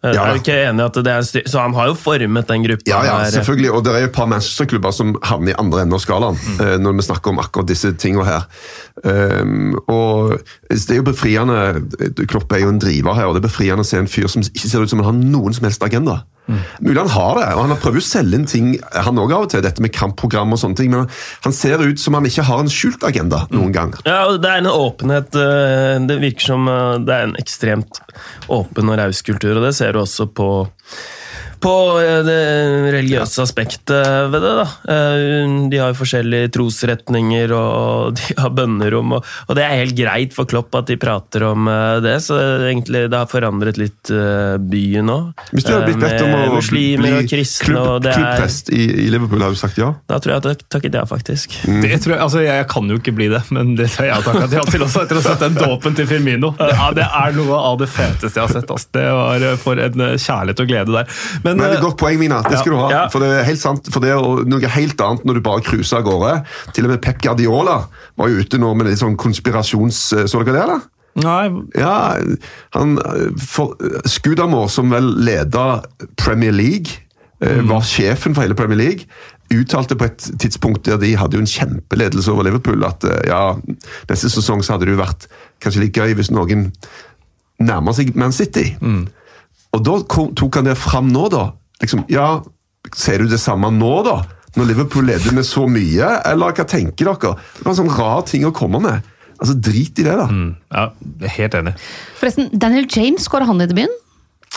Ja, 0.00 0.22
er 0.24 0.32
du 0.32 0.40
ikke 0.40 0.54
enig 0.64 0.84
at 0.86 0.98
det 1.04 1.12
er 1.12 1.24
styr... 1.28 1.42
Så 1.50 1.60
han 1.60 1.74
har 1.76 1.90
jo 1.90 1.96
formet 1.98 2.48
den 2.48 2.62
gruppa 2.64 2.88
Ja, 2.88 3.02
ja, 3.04 3.16
der. 3.20 3.34
selvfølgelig. 3.34 3.72
Og 3.76 3.84
det 3.84 3.92
er 3.92 4.04
jo 4.06 4.08
et 4.08 4.16
par 4.16 4.30
Manchester-klubber 4.32 4.94
som 4.96 5.12
havner 5.28 5.52
i 5.52 5.58
andre 5.60 5.82
enden 5.82 5.96
av 5.98 6.00
skalaen 6.00 6.38
mm. 6.40 6.62
når 6.80 6.96
vi 6.96 7.06
snakker 7.10 7.34
om 7.34 7.42
akkurat 7.42 7.68
disse 7.68 7.92
tingene 8.00 8.24
her. 8.24 8.46
Um, 9.04 9.76
og 9.92 10.38
det 10.70 10.94
er 10.94 11.00
jo 11.00 11.06
befriende 11.06 11.58
Klopp 12.28 12.52
er 12.52 12.64
jo 12.64 12.72
en 12.72 12.80
driver 12.80 13.16
her, 13.16 13.28
og 13.28 13.36
det 13.36 13.42
er 13.42 13.48
befriende 13.48 13.84
å 13.84 13.88
se 13.88 14.00
en 14.00 14.08
fyr 14.10 14.28
som 14.32 14.44
ikke 14.44 14.68
ser 14.72 14.84
ut 14.84 14.92
som 14.92 15.02
han 15.04 15.10
har 15.10 15.32
noen 15.36 15.56
som 15.56 15.68
helst 15.68 15.84
agenda. 15.84 16.22
Mulig 16.80 16.98
han 17.00 17.12
har 17.14 17.38
det, 17.38 17.46
og 17.54 17.62
han 17.64 17.74
har 17.74 17.80
prøvd 17.82 18.00
å 18.00 18.04
selge 18.04 18.40
inn 18.40 18.48
ting 18.50 18.72
han 18.90 19.20
også 19.20 19.36
av 19.36 19.46
og 19.46 19.52
til, 19.52 19.64
dette 19.64 19.84
med 19.84 19.94
kampprogram 19.94 20.56
og 20.56 20.60
sånne 20.62 20.80
ting, 20.80 20.90
men 20.92 21.08
han 21.46 21.56
ser 21.56 21.82
ut 21.82 22.02
som 22.02 22.16
han 22.18 22.28
ikke 22.28 22.46
har 22.48 22.64
en 22.64 22.72
skjult 22.72 23.06
agenda 23.06 23.44
noen 23.54 23.74
gang. 23.74 23.94
Ja, 24.06 24.24
og 24.30 24.40
det 24.42 24.50
er 24.50 24.62
en 24.62 24.70
åpenhet 24.70 25.36
eh, 25.38 25.96
Det 26.08 26.18
virker 26.22 26.52
som 26.52 26.68
eh, 26.70 26.98
det 27.06 27.16
er 27.16 27.28
en 27.28 27.38
ekstremt 27.40 28.02
åpen 28.50 28.90
og 28.90 29.00
raus 29.00 29.22
kultur, 29.26 29.56
og 29.56 29.66
det 29.66 29.74
ser 29.78 29.94
du 29.94 30.02
også 30.02 30.28
på 30.34 30.50
på 31.60 31.72
eh, 32.00 32.20
det 32.24 32.40
religiøse 32.94 33.42
aspektet 33.44 34.30
ved 34.32 34.40
det. 34.42 34.52
da. 34.60 34.66
Eh, 34.94 35.54
De 35.70 35.80
har 35.80 35.92
jo 35.92 35.98
forskjellige 36.00 36.50
trosretninger, 36.56 37.52
og 37.56 38.14
de 38.18 38.36
har 38.38 38.52
bønnerom, 38.56 39.16
og, 39.18 39.28
og 39.48 39.58
det 39.58 39.66
er 39.66 39.82
helt 39.82 39.96
greit 39.98 40.36
for 40.36 40.48
Klopp 40.50 40.74
at 40.78 40.88
de 40.90 40.98
prater 41.00 41.44
om 41.50 41.68
eh, 41.70 41.98
det. 42.04 42.16
Så 42.24 42.38
egentlig 42.70 43.06
det 43.12 43.18
har 43.20 43.30
forandret 43.30 43.80
litt 43.80 44.10
byen 44.70 45.10
òg. 45.12 45.44
Hvis 45.54 45.66
du 45.66 45.72
hadde 45.74 45.90
blitt 45.90 46.02
bedt 46.02 46.24
om 46.24 46.34
å 46.34 46.40
bli, 46.40 46.54
muslimer 46.56 47.28
kristne, 47.30 47.66
klubb, 47.70 48.08
er, 48.10 48.44
i, 48.74 48.82
i 49.04 49.08
Liverpool, 49.12 49.42
har 49.44 49.54
du 49.54 49.58
sagt 49.60 49.78
ja? 49.80 49.92
da 50.10 50.18
tror 50.22 50.34
jeg 50.34 50.42
at 50.42 50.48
jeg 50.50 50.68
takket 50.72 50.96
ja, 50.98 51.04
faktisk. 51.08 51.54
Det 51.66 52.00
tror 52.02 52.14
jeg, 52.14 52.20
altså 52.24 52.42
jeg 52.44 52.66
kan 52.70 52.90
jo 52.90 52.98
ikke 53.00 53.14
bli 53.16 53.28
det, 53.32 53.42
men 53.54 53.74
det 53.78 53.90
tror 53.94 54.08
jeg 54.08 54.16
har 54.16 54.26
takket 54.26 54.56
ja 54.56 54.64
til 54.68 54.84
også 54.86 55.04
etter 55.04 55.18
å 55.18 55.22
ha 55.22 55.26
sett 55.28 55.44
den 55.44 55.58
dåpen 55.58 55.96
til 55.98 56.08
Firmino. 56.10 56.52
Det 56.58 56.70
er, 56.72 56.96
det 56.98 57.06
er 57.06 57.36
noe 57.36 57.60
av 57.70 57.78
det 57.80 57.88
feteste 57.92 58.40
jeg 58.40 58.46
har 58.46 58.54
sett. 58.54 58.70
Altså. 58.70 58.90
Det 58.96 59.06
var 59.20 59.46
for 59.60 59.80
en 59.82 60.04
kjærlighet 60.16 60.64
og 60.64 60.70
glede 60.70 60.96
der. 60.96 61.20
Men 61.44 61.49
Men, 61.50 61.58
Men 61.58 61.66
det 61.66 61.70
er 61.70 61.76
eh, 61.76 61.80
et 61.80 61.86
godt 61.88 61.98
poeng, 62.00 62.20
Mina. 62.20 62.40
Det 62.46 62.60
skal 62.60 62.74
du 62.74 62.78
ha. 62.80 62.86
Ja. 62.92 63.02
For 63.12 63.22
det 63.22 63.32
er 63.34 63.48
helt 63.48 63.62
sant, 63.62 63.90
for 63.92 64.04
det 64.04 64.14
er 64.14 64.46
noe 64.50 64.72
helt 64.76 65.04
annet 65.06 65.26
når 65.28 65.40
du 65.40 65.42
bare 65.50 65.64
cruiser 65.66 66.00
av 66.00 66.06
gårde. 66.08 66.32
Til 66.76 66.88
og 66.88 66.94
med 66.94 67.02
Pep 67.04 67.20
Guardiola 67.24 67.82
var 68.20 68.32
jo 68.32 68.40
ute 68.40 68.60
nå 68.60 68.72
med 68.78 68.90
litt 68.90 69.02
sånn 69.02 69.18
konspirasjons... 69.20 70.00
Så 70.30 70.42
dere 70.42 70.56
det, 70.56 70.64
eller? 70.64 70.88
Nei, 71.20 71.50
Ja, 71.74 72.14
han 72.76 72.96
eh, 73.02 73.28
for, 73.42 73.74
Skudamor, 74.08 74.70
som 74.72 74.92
vel 74.94 75.10
leda 75.26 75.82
Premier 76.20 76.54
League, 76.54 77.02
mm. 77.42 77.66
var 77.70 77.84
sjefen 77.86 78.36
for 78.36 78.44
hele 78.44 78.58
Premier 78.58 78.78
League, 78.78 79.08
uttalte 79.50 79.96
på 79.98 80.06
et 80.06 80.26
tidspunkt 80.38 80.86
der 80.86 81.00
de 81.02 81.16
hadde 81.18 81.38
jo 81.38 81.42
en 81.42 81.50
kjempeledelse 81.50 82.30
over 82.30 82.46
Liverpool, 82.46 82.84
at 82.86 83.04
eh, 83.04 83.22
ja, 83.30 83.56
neste 84.10 84.30
sesong 84.30 84.62
så 84.62 84.76
hadde 84.76 84.86
det 84.86 84.94
jo 84.94 85.02
vært 85.02 85.26
kanskje 85.62 85.86
litt 85.86 85.98
gøy 85.98 86.14
hvis 86.18 86.30
noen 86.34 86.68
nærmer 87.60 87.96
seg 87.96 88.14
Man 88.16 88.32
City. 88.32 88.70
Og 89.76 89.84
da 89.86 89.98
tok 90.08 90.58
han 90.58 90.66
det 90.68 90.76
fram 90.78 91.10
nå, 91.12 91.28
da. 91.32 91.50
Liksom, 91.82 92.06
ja, 92.12 92.40
Ser 92.96 93.20
du 93.20 93.28
det 93.28 93.38
samme 93.38 93.68
nå, 93.76 93.90
da? 94.06 94.22
Når 94.56 94.66
Liverpool 94.70 95.04
leder 95.06 95.34
med 95.36 95.44
så 95.46 95.66
mye, 95.70 96.06
eller 96.26 96.54
hva 96.56 96.64
tenker 96.66 97.10
dere? 97.10 97.34
Det 97.58 97.66
var 97.66 97.74
en 97.74 97.78
sånn 97.82 97.92
rar 97.92 98.22
ting 98.26 98.46
å 98.48 98.52
komme 98.56 98.80
med. 98.82 99.04
Altså, 99.36 99.54
Drit 99.54 100.00
i 100.00 100.06
det, 100.06 100.16
da. 100.16 100.26
ja, 100.72 100.86
jeg 101.20 101.28
er 101.28 101.34
helt 101.36 101.56
enig. 101.60 101.74
Forresten, 102.18 102.48
Daniel 102.52 102.88
James 102.90 103.28
skåra 103.28 103.46
han 103.48 103.62
i 103.62 103.68
debuten? 103.70 103.94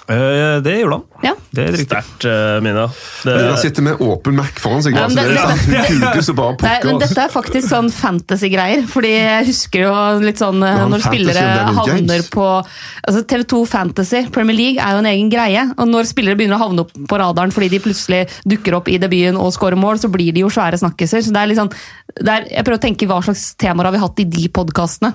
Eh, 0.07 0.61
det 0.63 0.79
gjorde 0.81 0.97
han. 0.97 1.03
Ja. 1.23 1.31
Det 1.53 1.63
er. 1.69 1.75
Sterkt, 1.77 2.25
uh, 2.25 2.57
Mina. 2.65 2.87
Det, 3.23 3.33
Han 3.45 3.57
sitter 3.61 3.85
med 3.85 4.01
åpen 4.01 4.35
Mac 4.35 4.57
foran 4.59 4.81
seg. 4.83 4.95
Ja, 4.97 5.05
altså, 5.05 5.21
men 5.21 5.29
det, 5.29 5.35
det- 5.37 5.43
sant, 5.45 5.89
Hun 5.93 6.01
kuker 6.01 6.25
så 6.25 6.33
bare 6.35 6.55
Nei, 6.59 6.71
men 6.83 6.95
altså. 6.95 7.07
Dette 7.07 7.23
er 7.23 7.31
faktisk 7.31 7.67
sånn 7.69 7.89
fantasy-greier. 7.93 8.83
Fordi 8.89 9.11
jeg 9.13 9.47
husker 9.51 9.85
jo 9.85 9.93
litt 10.25 10.41
sånn 10.41 10.65
eh, 10.65 10.81
når 10.91 11.03
spillere 11.05 11.45
havner 11.77 12.25
på 12.33 12.47
altså 12.49 13.23
TV2 13.31 13.61
Fantasy, 13.69 14.23
Premier 14.33 14.57
League, 14.57 14.81
er 14.83 14.97
jo 14.97 15.03
en 15.05 15.09
egen 15.13 15.29
greie. 15.31 15.65
Og 15.77 15.91
når 15.93 16.09
spillere 16.09 16.39
begynner 16.41 16.59
å 16.59 16.63
havne 16.65 16.83
opp 16.87 16.95
på 17.13 17.19
radaren 17.21 17.53
fordi 17.55 17.69
de 17.75 17.81
plutselig 17.85 18.23
dukker 18.49 18.79
opp 18.81 18.89
i 18.91 18.97
debuten 18.99 19.39
og 19.39 19.53
scorer 19.55 19.79
mål, 19.79 20.01
så 20.03 20.11
blir 20.11 20.33
de 20.35 20.43
jo 20.43 20.51
svære 20.51 20.81
snakkiser. 20.81 21.23
Så 21.23 21.31
det 21.35 21.43
er 21.45 21.53
litt 21.53 21.61
sånn, 21.61 21.71
det 22.17 22.33
er, 22.33 22.49
jeg 22.49 22.65
prøver 22.67 22.81
å 22.81 22.85
tenke 22.89 23.07
hva 23.07 23.21
slags 23.23 23.53
temaer 23.61 23.91
har 23.91 23.95
vi 23.95 24.03
hatt 24.03 24.25
i 24.25 24.27
de 24.39 24.49
podkastene. 24.57 25.13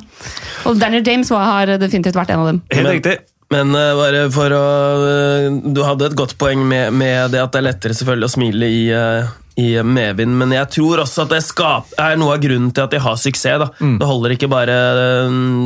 Og 0.70 0.78
Daniel 0.80 1.04
James 1.04 1.35
har 1.35 1.75
definitivt 1.82 2.16
vært 2.16 2.32
en 2.32 2.47
av 2.47 2.54
dem. 2.54 2.62
Helt 2.73 2.94
riktig. 2.94 3.18
Men 3.55 3.73
uh, 3.75 3.97
bare 3.97 4.28
for 4.33 4.52
å 4.52 4.62
uh, 5.00 5.59
Du 5.73 5.83
hadde 5.87 6.11
et 6.11 6.17
godt 6.19 6.37
poeng 6.40 6.64
med, 6.69 6.93
med 6.97 7.35
det 7.35 7.43
at 7.43 7.55
det 7.55 7.62
er 7.62 7.71
lettere 7.71 7.97
selvfølgelig 7.97 8.28
å 8.28 8.35
smile 8.35 8.69
i, 8.69 8.83
uh, 8.93 9.31
i 9.59 9.71
medvind, 9.83 10.37
men 10.38 10.52
jeg 10.55 10.71
tror 10.76 11.00
også 11.02 11.25
at 11.25 11.33
det 11.33 11.40
skap, 11.43 11.88
er 11.99 12.19
noe 12.21 12.37
av 12.37 12.43
grunnen 12.45 12.69
til 12.71 12.85
at 12.85 12.93
de 12.93 13.00
har 13.02 13.17
suksess. 13.19 13.59
Da. 13.59 13.67
Det 13.99 14.07
holder 14.07 14.37
ikke 14.37 14.50
bare 14.52 14.76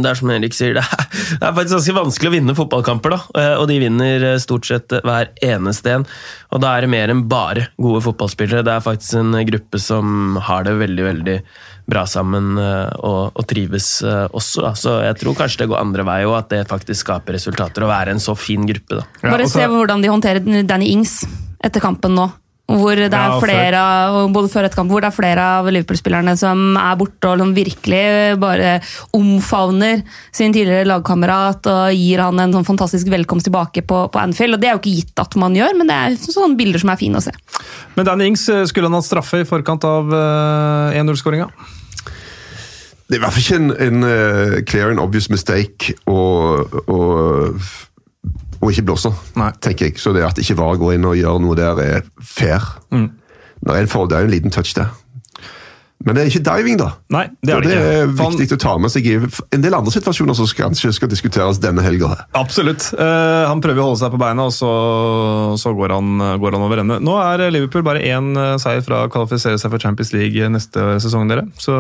Det 0.01 0.09
er 0.09 0.17
som 0.17 0.33
Henrik 0.33 0.57
sier, 0.57 0.73
det 0.79 0.85
er, 0.87 1.03
det 1.11 1.43
er 1.43 1.59
faktisk 1.59 1.75
ganske 1.77 1.97
vanskelig 1.99 2.31
å 2.31 2.35
vinne 2.39 2.57
fotballkamper, 2.57 3.13
da. 3.13 3.43
og 3.61 3.67
de 3.69 3.77
vinner 3.83 4.25
stort 4.41 4.71
sett 4.71 4.97
hver 5.05 5.29
eneste 5.45 5.99
en. 5.99 6.07
Og 6.55 6.65
da 6.65 6.73
er 6.73 6.87
det 6.87 6.93
mer 6.95 7.13
enn 7.13 7.27
bare 7.29 7.67
gode 7.77 8.01
fotballspillere. 8.07 8.65
Det 8.65 8.79
er 8.79 8.87
faktisk 8.89 9.21
en 9.21 9.37
gruppe 9.51 9.83
som 9.83 10.41
har 10.49 10.65
det 10.65 10.79
veldig, 10.81 11.07
veldig 11.11 11.37
bra 11.93 12.03
sammen 12.09 12.57
eh, 12.59 12.91
og, 13.05 13.37
og 13.39 13.47
trives 13.53 13.93
eh, 14.03 14.27
også. 14.33 14.65
Da. 14.67 14.75
Så 14.79 14.97
jeg 15.05 15.21
tror 15.23 15.39
kanskje 15.45 15.63
det 15.65 15.71
går 15.73 15.83
andre 15.85 16.09
vei, 16.09 16.21
òg, 16.27 16.39
at 16.43 16.53
det 16.57 16.65
faktisk 16.73 17.05
skaper 17.07 17.37
resultater. 17.39 17.85
Å 17.87 17.93
være 17.93 18.17
en 18.17 18.23
så 18.23 18.35
fin 18.39 18.65
gruppe, 18.69 19.03
da. 19.03 19.09
Ja, 19.23 19.31
Bare 19.37 19.49
så- 19.49 19.61
se 19.61 19.71
hvordan 19.73 20.03
de 20.05 20.13
håndterer 20.13 20.63
Danny 20.67 20.91
Ings 20.97 21.21
etter 21.63 21.85
kampen 21.85 22.17
nå. 22.19 22.31
Hvor 22.73 22.95
det 22.97 23.11
er 23.13 23.33
flere, 23.43 23.77
av- 23.77 24.31
både 24.33 24.49
før 24.49 24.65
et 24.65 24.75
kamp, 24.79 24.89
hvor 24.89 25.03
det 25.03 25.09
er 25.11 25.17
flere 25.17 25.43
av 25.59 25.67
Liverpool-spillerne 25.75 26.33
som 26.41 26.61
er 26.81 26.95
borte 26.97 27.29
og 27.29 27.43
som 27.43 27.51
virkelig 27.53 28.39
bare 28.41 28.77
omfavner 29.19 30.01
sin 30.33 30.55
tidligere 30.55 30.87
lagkamerat 30.89 31.67
og 31.69 31.91
gir 31.99 32.23
han 32.23 32.39
en 32.41 32.55
sånn 32.57 32.65
fantastisk 32.71 33.11
velkomst 33.13 33.49
tilbake 33.51 33.83
på, 33.85 33.99
på 34.15 34.23
Anfield. 34.23 34.57
Og 34.57 34.63
Det 34.63 34.71
er 34.71 34.77
jo 34.79 34.81
ikke 34.81 34.95
gitt 35.03 35.23
at 35.25 35.37
man 35.43 35.59
gjør, 35.59 35.77
men 35.83 35.91
det 35.91 35.99
er 35.99 36.17
sånne 36.23 36.57
bilder 36.57 36.81
som 36.85 36.95
er 36.95 37.01
fine 37.03 37.21
å 37.21 37.25
se. 37.27 37.35
Men 37.99 38.09
Danny 38.09 38.31
Ings 38.31 38.47
eh, 38.49 38.65
skulle 38.71 38.89
han 38.89 38.97
hatt 38.97 39.11
straffe 39.11 39.43
i 39.43 39.49
forkant 39.49 39.85
av 39.89 40.15
eh, 40.17 41.01
1-0-skåringa? 41.03 41.51
Det 43.13 43.19
er 43.19 43.21
i 43.21 43.25
hvert 43.27 43.35
fall 43.37 43.45
ikke 43.45 43.57
en, 43.61 43.73
en 43.85 44.05
uh, 44.09 44.55
clear 44.65 44.89
and 44.89 45.01
obvious 45.03 45.27
mistake 45.29 45.93
å, 46.09 46.23
å 46.89 48.71
ikke 48.73 48.87
blåse, 48.89 49.11
Nei. 49.37 49.51
tenker 49.61 49.91
jeg. 49.91 49.99
Så 50.01 50.15
det 50.17 50.23
at 50.25 50.39
ikke 50.41 50.57
VAR 50.57 50.79
går 50.81 50.95
inn 50.97 51.05
og 51.11 51.19
gjør 51.19 51.43
noe 51.45 51.59
der, 51.59 51.83
er 51.83 52.07
fair. 52.25 52.65
Mm. 52.89 53.11
Det 53.61 53.75
er 53.75 53.85
en, 53.85 53.91
det 54.09 54.17
er 54.17 54.25
en 54.25 54.33
liten 54.33 54.55
touch 54.55 54.73
der. 54.79 54.95
Men 56.03 56.17
det 56.17 56.23
er 56.25 56.31
ikke 56.33 56.43
diving, 56.49 56.79
da. 56.81 56.89
Nei, 57.15 57.27
det 57.45 57.53
er 57.55 57.63
det 57.63 57.71
ikke. 57.71 57.83
det 57.83 57.99
er 58.03 58.09
viktig 58.19 58.47
han- 58.49 58.57
å 58.57 58.61
ta 58.63 58.73
med 58.83 58.91
seg 58.91 59.07
i 59.07 59.15
en 59.55 59.63
del 59.63 59.75
andre 59.77 59.93
situasjoner 59.95 60.35
som 60.35 60.49
kanskje 60.59 60.91
skal 60.97 61.11
diskuteres 61.13 61.61
denne 61.63 61.83
helga. 61.85 62.11
Absolutt. 62.35 62.89
Uh, 62.99 63.47
han 63.47 63.63
prøver 63.63 63.83
å 63.83 63.91
holde 63.91 64.01
seg 64.03 64.11
på 64.15 64.21
beina, 64.21 64.49
og 64.51 64.55
så, 64.57 64.71
så 65.61 65.73
går, 65.77 65.95
han, 65.95 66.41
går 66.43 66.57
han 66.57 66.67
over 66.67 66.83
ende. 66.83 66.99
Nå 67.03 67.15
er 67.23 67.45
Liverpool 67.55 67.85
bare 67.87 68.03
én 68.03 68.33
eh, 68.39 68.57
seier 68.63 68.83
fra 68.85 69.05
å 69.07 69.11
kvalifisere 69.13 69.61
seg 69.61 69.71
for 69.73 69.83
Champions 69.83 70.13
League 70.15 70.49
neste 70.53 70.99
sesong, 71.03 71.29
dere. 71.31 71.47
Så 71.61 71.77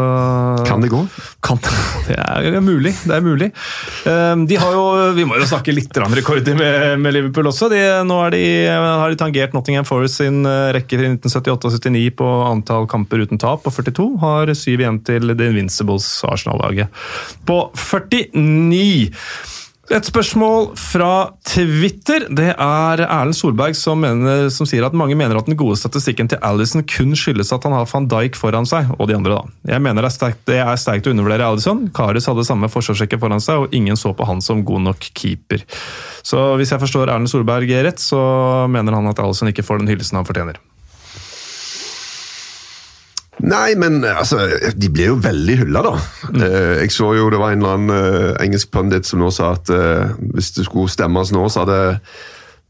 Kan 0.68 0.84
det 0.84 0.92
gå? 0.92 1.02
Kan, 1.44 1.58
det 2.06 2.18
er 2.52 2.60
mulig. 2.62 2.94
Det 3.02 3.16
er 3.18 3.26
mulig. 3.26 3.50
Uh, 4.06 4.38
De 4.46 4.60
har 4.60 4.76
jo, 4.76 4.84
vi 5.18 5.26
må 5.28 5.40
jo 5.40 5.48
snakke 5.50 5.74
litt 5.74 5.90
rekorder 6.02 6.56
med, 6.58 7.00
med 7.02 7.16
Liverpool 7.16 7.50
også. 7.50 7.70
De, 7.72 7.80
nå 8.06 8.20
er 8.28 8.36
de, 8.36 8.44
har 8.70 9.10
de 9.10 9.18
tangert 9.20 9.54
Nottingham 9.56 9.88
Forest 9.88 10.20
sin 10.22 10.42
rekke 10.46 10.98
i 10.98 11.02
1978 11.16 11.68
og 11.68 11.76
79 11.80 12.14
på 12.18 12.30
antall 12.46 12.86
kamper 12.90 13.24
uten 13.26 13.40
tap, 13.40 13.64
på 13.64 13.72
42. 13.72 14.11
Har 14.20 14.52
syv 14.58 14.84
igjen 14.84 15.00
til 15.06 15.32
The 15.32 15.50
Invincibles 15.52 16.08
Arsenal-laget 16.28 16.92
på 17.48 17.64
49. 17.76 19.10
Et 19.92 20.06
spørsmål 20.06 20.70
fra 20.78 21.34
Twitter. 21.44 22.24
Det 22.32 22.52
er 22.54 23.02
Erlend 23.02 23.36
Solberg 23.36 23.74
som, 23.76 24.00
mener, 24.00 24.46
som 24.54 24.68
sier 24.68 24.86
at 24.86 24.94
mange 24.96 25.16
mener 25.18 25.36
at 25.36 25.50
den 25.50 25.58
gode 25.58 25.76
statistikken 25.76 26.30
til 26.30 26.40
Alison 26.40 26.84
kun 26.88 27.12
skyldes 27.18 27.52
at 27.52 27.66
han 27.66 27.74
har 27.76 27.90
van 27.90 28.06
Dijk 28.08 28.38
foran 28.38 28.68
seg, 28.68 28.88
og 28.96 29.10
de 29.10 29.18
andre, 29.18 29.36
da. 29.36 29.74
Jeg 29.74 29.84
mener 29.84 30.00
det 30.00 30.08
er 30.08 30.16
sterkt, 30.16 30.40
det 30.48 30.60
er 30.62 30.80
sterkt 30.80 31.10
å 31.10 31.12
undervurdere 31.12 31.50
Alison. 31.50 31.84
Karius 31.92 32.30
hadde 32.30 32.46
samme 32.48 32.72
forsvarsrekke 32.72 33.20
foran 33.20 33.42
seg, 33.44 33.66
og 33.66 33.76
ingen 33.76 33.98
så 34.00 34.14
på 34.16 34.28
han 34.28 34.40
som 34.44 34.64
god 34.64 34.86
nok 34.86 35.10
keeper. 35.12 35.66
Så 36.24 36.54
hvis 36.56 36.72
jeg 36.72 36.80
forstår 36.86 37.10
Erlend 37.10 37.34
Solberg 37.34 37.74
rett, 37.84 38.00
så 38.00 38.22
mener 38.72 38.96
han 38.96 39.12
at 39.12 39.20
Alison 39.20 39.52
ikke 39.52 39.66
får 39.66 39.82
den 39.82 39.92
hyllesten 39.92 40.22
han 40.22 40.30
fortjener. 40.30 40.62
Nei, 43.42 43.72
men 43.74 44.04
altså, 44.06 44.44
de 44.78 44.88
ble 44.94 45.08
jo 45.10 45.16
veldig 45.22 45.56
hylla, 45.64 45.80
da. 45.82 45.94
Eh, 46.30 46.82
Jeg 46.84 46.92
så 46.94 47.08
jo 47.18 47.30
det 47.32 47.40
var 47.42 47.50
en 47.56 47.64
eller 47.64 47.74
annen 47.78 47.96
eh, 47.96 48.36
engelsk 48.44 48.70
pundit 48.74 49.08
som 49.08 49.18
nå 49.22 49.32
sa 49.34 49.54
at 49.56 49.70
eh, 49.74 50.12
hvis 50.36 50.52
det 50.58 50.68
skulle 50.68 50.92
stemmes 50.92 51.32
nå, 51.34 51.42
så 51.50 51.64
hadde 51.64 51.80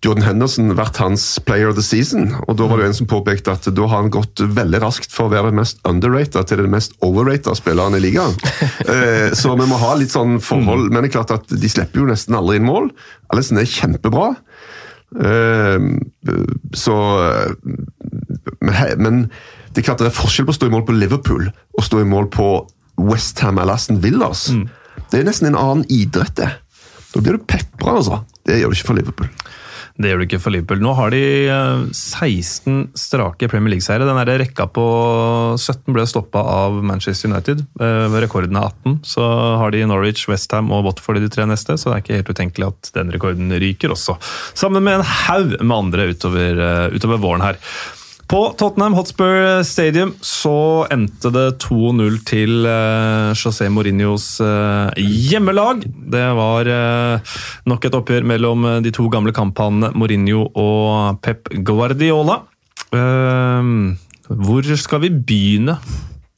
Jordan 0.02 0.24
Henderson 0.26 0.72
vært 0.74 0.96
hans 0.98 1.24
player 1.46 1.68
of 1.70 1.76
the 1.76 1.84
season. 1.86 2.32
Og 2.48 2.56
da 2.58 2.66
var 2.66 2.80
det 2.80 2.88
jo 2.88 2.90
en 2.90 2.96
som 3.02 3.06
påpekte 3.12 3.52
at 3.54 3.68
da 3.70 3.84
har 3.86 4.00
han 4.00 4.08
gått 4.10 4.40
veldig 4.42 4.80
raskt 4.82 5.12
for 5.14 5.28
å 5.28 5.34
være 5.34 5.52
den 5.52 5.60
mest 5.60 5.78
underrated 5.86 6.48
til 6.50 6.58
den 6.64 6.72
mest 6.74 6.96
overrated 7.06 7.54
spilleren 7.60 7.94
i 7.98 8.02
ligaen. 8.02 8.34
Eh, 8.92 9.28
Så 9.38 9.52
vi 9.60 9.68
må 9.70 9.76
ha 9.78 9.92
litt 10.00 10.10
sånn 10.10 10.40
forhold. 10.42 10.88
Men 10.90 11.04
det 11.04 11.12
er 11.12 11.18
klart 11.20 11.36
at 11.36 11.52
de 11.54 11.68
slipper 11.70 12.02
jo 12.02 12.08
nesten 12.10 12.34
aldri 12.34 12.58
inn 12.58 12.66
mål. 12.66 12.88
Alison 13.30 13.60
er 13.62 13.68
kjempebra. 13.70 14.32
Eh, 15.22 15.78
Så 16.74 16.96
men, 18.62 19.02
men 19.06 19.18
det 19.74 19.84
klart 19.86 20.02
det 20.02 20.10
er 20.10 20.16
forskjell 20.16 20.46
på 20.48 20.54
å 20.54 20.58
stå 20.58 20.68
i 20.68 20.74
mål 20.74 20.84
på 20.88 20.96
Liverpool 20.96 21.48
og 21.48 21.86
stå 21.86 22.02
i 22.02 22.08
mål 22.08 22.28
på 22.34 22.48
Westham 23.02 23.58
eller 23.58 23.78
Aston 23.78 24.00
Villas. 24.04 24.48
Det 25.10 25.20
er 25.20 25.26
nesten 25.28 25.50
en 25.50 25.58
annen 25.58 25.86
idrett, 25.92 26.36
det. 26.36 26.50
Da 27.12 27.20
blir 27.20 27.36
du 27.36 27.44
pepra, 27.44 27.98
altså. 27.98 28.22
Det 28.46 28.60
gjør 28.60 28.72
du 28.72 28.76
ikke 28.78 28.88
for 28.90 28.98
Liverpool. 28.98 29.28
Det 30.00 30.08
gjør 30.08 30.22
du 30.22 30.24
ikke 30.24 30.40
for 30.40 30.54
Liverpool. 30.54 30.80
Nå 30.82 30.92
har 30.96 31.12
de 31.12 31.20
eh, 31.52 31.82
16 31.92 32.94
strake 32.96 33.48
Premier 33.52 33.74
League-seiere. 33.74 34.06
Den 34.08 34.16
der 34.22 34.40
rekka 34.40 34.64
på 34.72 34.84
17 35.60 35.92
ble 35.92 36.06
stoppa 36.08 36.40
av 36.48 36.78
Manchester 36.88 37.28
United. 37.28 37.64
Eh, 37.76 38.16
Rekorden 38.24 38.56
er 38.56 38.70
18. 38.70 39.00
Så 39.06 39.26
har 39.60 39.74
de 39.74 39.84
Norwich, 39.88 40.24
Westham 40.30 40.72
og 40.72 40.86
Watford 40.88 41.20
i 41.20 41.24
de 41.26 41.32
tre 41.32 41.44
neste, 41.48 41.76
så 41.76 41.90
det 41.90 41.96
er 41.98 42.04
ikke 42.06 42.20
helt 42.22 42.32
utenkelig 42.32 42.70
at 42.70 42.92
den 42.96 43.12
rekorden 43.12 43.52
ryker 43.62 43.92
også. 43.92 44.16
Sammen 44.56 44.84
med 44.86 45.00
en 45.00 45.10
haug 45.26 45.58
med 45.60 45.76
andre 45.76 46.08
utover, 46.14 46.62
eh, 46.68 46.96
utover 46.96 47.20
våren 47.22 47.44
her. 47.44 47.60
På 48.30 48.54
Tottenham 48.56 48.94
Hotspur 48.96 49.62
Stadium 49.66 50.14
så 50.24 50.86
endte 50.92 51.28
det 51.34 51.58
2-0 51.60 52.14
til 52.28 52.64
eh, 52.68 53.32
José 53.36 53.66
Mourinhos 53.68 54.38
eh, 54.40 55.02
hjemmelag. 55.02 55.82
Det 56.14 56.22
var 56.38 56.70
eh, 56.72 57.34
nok 57.68 57.84
et 57.90 57.98
oppgjør 57.98 58.24
mellom 58.32 58.64
de 58.84 58.92
to 58.94 59.08
gamle 59.12 59.34
kamphanene 59.36 59.92
Mourinho 59.98 60.46
og 60.56 61.20
Pep 61.24 61.52
Guardiola. 61.66 62.38
Eh, 62.94 63.70
hvor 64.32 64.72
skal 64.80 65.04
vi 65.04 65.12
begynne 65.12 65.76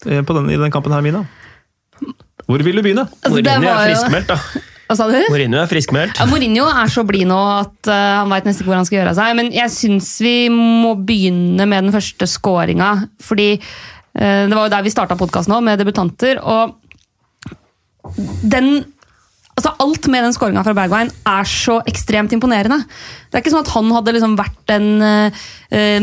på 0.05 0.35
den, 0.37 0.51
i 0.51 0.59
den 0.61 0.75
kampen 0.75 0.93
her, 0.93 1.05
Mina? 1.05 1.23
Hvor 2.45 2.61
vil 2.67 2.77
du 2.77 2.83
begynne? 2.85 3.07
Altså, 3.23 3.39
Mourinho 3.39 3.71
er 3.71 3.77
jo- 3.79 3.91
friskmeldt, 3.93 4.35
da. 4.35 4.65
Hva 4.85 4.97
sa 4.99 5.07
du? 5.09 5.17
Mourinho 5.33 5.61
er 5.63 5.71
friskmeldt. 5.71 6.21
Ja, 6.21 6.27
Mourinho 6.29 6.67
er 6.69 6.91
så 6.93 7.07
blid 7.09 7.29
nå 7.31 7.41
at 7.57 7.89
uh, 7.89 8.21
han 8.21 8.33
veit 8.33 8.49
nesten 8.49 8.65
ikke 8.65 8.73
hvor 8.73 8.81
han 8.81 8.89
skal 8.89 8.99
gjøre 9.01 9.15
av 9.15 9.19
seg. 9.21 9.37
Men 9.39 9.51
jeg 9.55 9.73
syns 9.73 10.11
vi 10.25 10.37
må 10.53 10.95
begynne 11.01 11.69
med 11.71 11.89
den 11.89 11.95
første 11.95 12.29
scoringa. 12.29 12.91
Fordi 13.25 13.51
uh, 13.57 14.43
det 14.45 14.53
var 14.53 14.67
jo 14.67 14.75
der 14.77 14.85
vi 14.85 14.93
starta 14.93 15.19
podkasten 15.21 15.55
nå, 15.57 15.63
med 15.65 15.81
debutanter. 15.81 16.43
Og 16.43 16.77
den 18.45 18.85
Altså 19.55 19.71
Alt 19.79 20.09
med 20.11 20.25
den 20.27 20.33
skåringa 20.35 20.65
fra 20.67 20.75
Bergwijn 20.75 21.13
er 21.31 21.47
så 21.47 21.77
ekstremt 21.87 22.33
imponerende. 22.35 22.81
Det 23.35 23.41
er 23.41 23.43
ikke 23.43 23.51
sånn 23.57 23.65
at 23.67 23.75
han 23.75 23.89
hadde 23.91 24.13
liksom 24.15 24.37
vært 24.39 24.71
en 24.71 24.91
uh, 25.03 25.45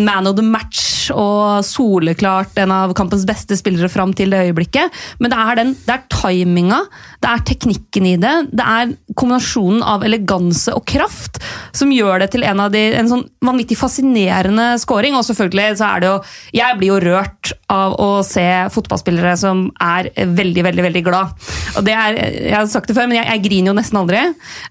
man 0.04 0.28
of 0.28 0.36
the 0.36 0.44
match 0.44 1.10
og 1.16 1.64
soleklart 1.64 2.58
en 2.60 2.74
av 2.76 2.92
kampens 2.98 3.24
beste 3.28 3.56
spillere 3.56 3.88
fram 3.92 4.12
til 4.18 4.34
det 4.34 4.42
øyeblikket. 4.50 4.92
Men 5.24 5.32
det 5.32 5.40
er, 5.40 5.54
den, 5.62 5.72
det 5.88 5.96
er 5.96 6.04
timinga, 6.12 6.82
det 7.24 7.32
er 7.32 7.46
teknikken 7.48 8.10
i 8.10 8.16
det, 8.20 8.34
det 8.52 8.66
er 8.68 8.92
kombinasjonen 9.16 9.80
av 9.88 10.04
eleganse 10.04 10.76
og 10.76 10.84
kraft 10.92 11.40
som 11.78 11.94
gjør 11.96 12.26
det 12.26 12.32
til 12.36 12.44
en 12.48 12.66
de, 12.74 12.84
en 13.00 13.10
sånn 13.10 13.24
vanvittig 13.48 13.78
fascinerende 13.80 14.74
scoring. 14.82 15.16
Og 15.16 15.24
selvfølgelig 15.30 15.80
så 15.80 15.88
er 15.88 16.04
det 16.04 16.12
jo 16.12 16.18
Jeg 16.60 16.78
blir 16.78 16.92
jo 16.92 17.00
rørt 17.02 17.54
av 17.72 17.96
å 18.02 18.10
se 18.28 18.44
fotballspillere 18.76 19.38
som 19.40 19.70
er 19.82 20.12
veldig, 20.12 20.66
veldig 20.68 20.86
veldig 20.90 21.04
glad. 21.08 21.32
Og 21.80 21.88
det 21.88 21.96
er, 21.96 22.20
Jeg 22.20 22.58
har 22.58 22.68
sagt 22.72 22.92
det 22.92 22.98
før, 22.98 23.08
men 23.08 23.22
jeg, 23.22 23.30
jeg 23.32 23.46
griner 23.48 23.72
jo 23.72 23.78
nesten 23.80 24.02
aldri. 24.02 24.26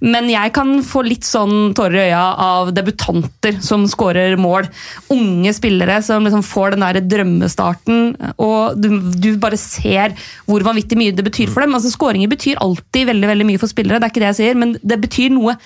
Men 0.05 0.29
jeg 0.31 0.53
kan 0.57 0.77
få 0.87 1.05
litt 1.07 1.25
sånn 1.27 1.73
tårer 1.77 1.97
i 1.97 2.07
øya 2.11 2.25
av 2.37 2.50
debutanter 2.77 3.59
som 3.65 3.87
skårer 3.91 4.37
mål. 4.41 4.69
Unge 5.13 5.53
spillere 5.57 6.01
som 6.07 6.27
liksom 6.27 6.45
får 6.47 6.77
den 6.77 6.87
der 6.87 7.01
drømmestarten, 7.17 8.15
og 8.41 8.81
du, 8.81 8.91
du, 9.17 9.31
bare 9.41 9.59
ser 9.61 10.17
hvor 10.49 10.65
vanvittig 10.67 10.99
mye 11.01 11.15
det 11.17 11.27
betyr 11.27 11.53
for 11.53 11.65
dem. 11.65 11.77
Altså 11.77 11.93
Skåringer 11.93 12.31
betyr 12.31 12.61
alltid 12.63 13.11
veldig, 13.11 13.31
veldig 13.35 13.53
mye 13.53 13.63
for 13.63 13.73
spillere, 13.73 14.01
det 14.01 14.09
er 14.09 14.15
ikke 14.15 14.25
det 14.25 14.33
jeg 14.33 14.43
sier, 14.43 14.61
men 14.61 14.77
det 14.83 15.01
betyr 15.05 15.33
noe 15.35 15.57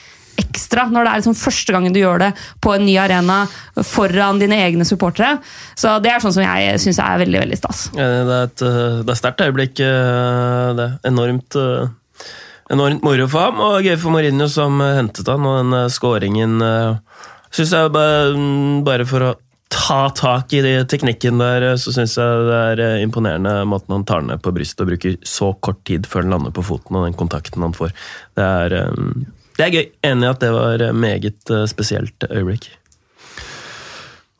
ekstra 0.41 0.87
når 0.91 1.07
det 1.07 1.11
er 1.11 1.21
liksom 1.23 1.37
første 1.39 1.75
gangen 1.75 1.95
du 1.95 2.01
gjør 2.01 2.23
det 2.25 2.31
på 2.63 2.75
en 2.75 2.85
ny 2.87 2.95
arena 3.01 3.45
foran 3.87 4.41
dine 4.43 4.59
egne 4.67 4.87
supportere. 4.89 5.39
Så 5.79 5.97
det 6.03 6.13
er 6.13 6.23
sånn 6.23 6.35
som 6.37 6.45
jeg 6.45 6.81
syns 6.83 7.01
er 7.03 7.21
veldig 7.23 7.43
veldig 7.45 7.59
stas. 7.61 7.85
Det 7.95 8.07
er 8.07 8.33
et 8.39 8.65
eh, 8.67 9.03
det 9.05 9.15
er 9.15 9.21
sterkt 9.21 9.45
øyeblikk. 9.47 9.83
Eh, 9.85 10.71
det 10.79 10.89
enormt, 11.11 11.59
eh, 11.61 11.93
enormt 12.73 13.05
moro 13.05 13.29
for 13.31 13.49
ham, 13.49 13.61
og 13.61 13.85
gøy 13.85 13.97
for 14.01 14.15
Mourinho 14.15 14.49
som 14.51 14.81
hentet 14.81 15.29
han, 15.29 15.49
og 15.49 15.61
den 15.61 15.91
skåringen 15.93 16.61
syns 17.55 17.75
jeg 17.75 17.91
mm, 17.93 18.85
bare 18.87 19.07
for 19.09 19.27
å 19.27 19.35
ta 19.75 20.09
tak 20.15 20.53
i 20.55 20.63
teknikken 20.89 21.41
der, 21.43 21.67
så 21.81 21.93
syns 21.95 22.17
jeg 22.19 22.49
det 22.49 22.59
er 22.87 23.03
imponerende 23.03 23.57
måten 23.69 23.97
han 23.97 24.07
tar 24.09 24.25
ned 24.27 24.43
på 24.43 24.53
brystet 24.55 24.85
og 24.85 24.93
bruker 24.93 25.17
så 25.27 25.53
kort 25.65 25.83
tid 25.89 26.07
før 26.09 26.25
den 26.25 26.37
lander 26.37 26.55
på 26.55 26.65
foten, 26.67 26.97
og 26.97 27.09
den 27.09 27.17
kontakten 27.19 27.65
han 27.67 27.77
får. 27.77 27.95
Det 28.39 28.45
er 28.45 28.77
det 29.55 29.67
er 29.67 29.75
gøy. 29.75 29.85
Enig 30.11 30.27
i 30.27 30.33
at 30.33 30.43
det 30.43 30.51
var 30.55 30.83
meget 30.99 31.53
eh, 31.55 31.67
spesielt 31.71 32.27
øyeblikk. 32.31 32.69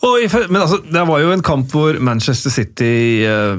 Oi, 0.05 0.27
men 0.51 0.61
altså, 0.61 0.83
Det 0.93 1.07
var 1.09 1.23
jo 1.23 1.33
en 1.33 1.45
kamp 1.45 1.71
hvor 1.73 1.99
Manchester 2.03 2.51
City 2.51 3.25
eh, 3.25 3.57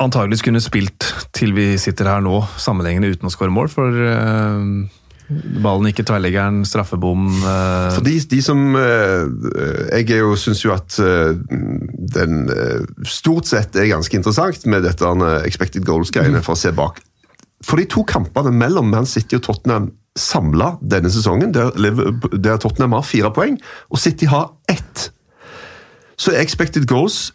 antageligvis 0.00 0.44
kunne 0.44 0.62
spilt 0.64 1.06
til 1.36 1.54
vi 1.56 1.74
sitter 1.80 2.08
her 2.08 2.24
nå, 2.24 2.40
sammenhengende 2.60 3.12
uten 3.12 3.28
å 3.28 3.32
skåre 3.32 3.52
mål. 3.52 3.70
For 3.72 3.98
eh, 4.08 4.66
ballen 5.64 5.88
gikk 5.90 6.02
i 6.02 6.06
tverrleggeren, 6.08 6.62
straffebom 6.68 7.28
eh. 7.40 7.92
For 7.96 8.06
de, 8.06 8.16
de 8.32 8.40
som 8.44 8.76
eh, 8.78 10.02
Jeg 10.02 10.20
jo, 10.22 10.34
syns 10.40 10.64
jo 10.64 10.74
at 10.74 10.98
den 12.16 12.44
stort 13.08 13.48
sett 13.50 13.76
er 13.76 13.90
ganske 13.92 14.18
interessant 14.18 14.66
med 14.70 14.84
dette 14.86 15.14
expected 15.46 15.86
goals-greiene, 15.88 16.44
for 16.44 16.56
å 16.56 16.62
se 16.62 16.74
bak. 16.76 17.00
For 17.62 17.78
de 17.78 17.86
to 17.90 18.02
kampene 18.08 18.50
mellom 18.54 18.88
Man 18.90 19.06
City 19.06 19.38
og 19.38 19.44
Tottenham 19.46 19.92
samla 20.18 20.74
denne 20.84 21.08
sesongen, 21.12 21.54
der, 21.54 21.70
der, 22.36 22.58
Tottenham 22.60 22.92
har 22.92 23.06
fire 23.06 23.30
poeng, 23.32 23.56
og 23.88 24.00
City 24.02 24.28
har 24.28 24.50
ett. 24.68 25.08
Så 26.20 26.34
er 26.34 26.42
expected 26.42 26.84
goals 26.90 27.30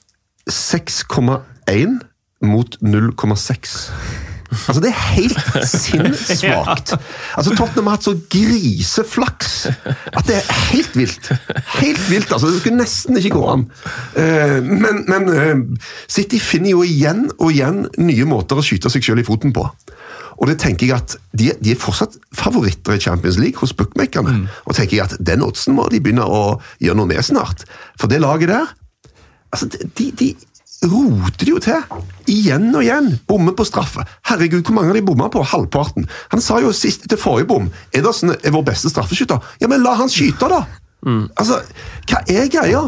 6,1 0.51 1.97
mot 2.45 2.77
0,6. 2.81 3.77
Altså, 4.67 4.79
Det 4.81 4.89
er 4.89 4.99
helt 5.15 5.39
sinnssvakt. 5.81 6.93
Altså, 7.37 7.55
Tottenham 7.55 7.89
har 7.89 7.97
hatt 7.97 8.07
så 8.07 8.15
griseflaks 8.31 9.55
at 9.67 10.27
det 10.27 10.37
er 10.37 10.53
helt 10.71 10.95
vilt. 10.97 11.31
Helt 11.81 12.03
vilt, 12.09 12.31
altså. 12.31 12.47
Det 12.47 12.61
skulle 12.61 12.79
nesten 12.79 13.19
ikke 13.19 13.35
gå 13.35 13.43
an. 13.51 13.67
Eh, 14.15 14.57
men, 14.63 15.03
men 15.09 15.29
eh, 15.33 15.83
City 16.07 16.39
finner 16.39 16.75
jo 16.77 16.85
igjen 16.87 17.27
og 17.37 17.51
igjen 17.51 17.85
nye 17.99 18.29
måter 18.29 18.59
å 18.59 18.65
skyte 18.65 18.91
seg 18.93 19.03
selv 19.03 19.23
i 19.23 19.27
foten 19.27 19.55
på. 19.55 19.67
Og 20.37 20.47
det 20.47 20.59
tenker 20.61 20.87
jeg 20.87 20.95
at 21.01 21.17
de, 21.33 21.49
de 21.59 21.73
er 21.73 21.79
fortsatt 21.81 22.15
favoritter 22.35 22.95
i 22.95 23.01
Champions 23.01 23.39
League 23.41 23.57
hos 23.59 23.73
bookmakerne. 23.75 24.43
Mm. 24.43 24.43
Og 24.69 24.77
tenker 24.77 24.99
jeg 24.99 25.09
at 25.09 25.17
den 25.19 25.43
oddsen 25.43 25.75
må 25.75 25.87
de 25.91 25.99
begynne 26.03 26.25
å 26.25 26.59
gjøre 26.83 26.99
noe 26.99 27.09
med 27.09 27.25
snart. 27.25 27.65
For 27.99 28.11
det 28.11 28.21
laget 28.21 28.53
der 28.53 28.75
altså 29.51 29.69
de, 29.71 30.11
de 30.19 30.35
roter 30.85 31.45
de 31.45 31.53
jo 31.55 31.61
til. 31.63 32.01
Igjen 32.29 32.69
og 32.75 32.83
igjen. 32.85 33.09
Bommer 33.29 33.55
på 33.57 33.65
straffe. 33.67 34.05
Herregud, 34.29 34.61
hvor 34.65 34.77
mange 34.77 34.91
har 34.91 34.99
de 34.99 35.05
bomma 35.05 35.29
på? 35.33 35.41
Halvparten. 35.41 36.07
Han 36.33 36.43
sa 36.43 36.59
jo 36.61 36.73
sist 36.75 37.07
til 37.09 37.19
forrige 37.19 37.49
bom 37.49 37.71
Edersen 37.95 38.35
er 38.35 38.53
vår 38.53 38.67
beste 38.69 38.91
straffeskytter. 38.93 39.41
Ja, 39.61 39.69
men 39.71 39.83
la 39.85 39.95
han 39.97 40.11
skyte, 40.11 40.49
da! 40.51 40.63
Mm. 41.05 41.27
Altså, 41.37 41.61
hva 42.09 42.23
er 42.29 42.49
greia? 42.51 42.87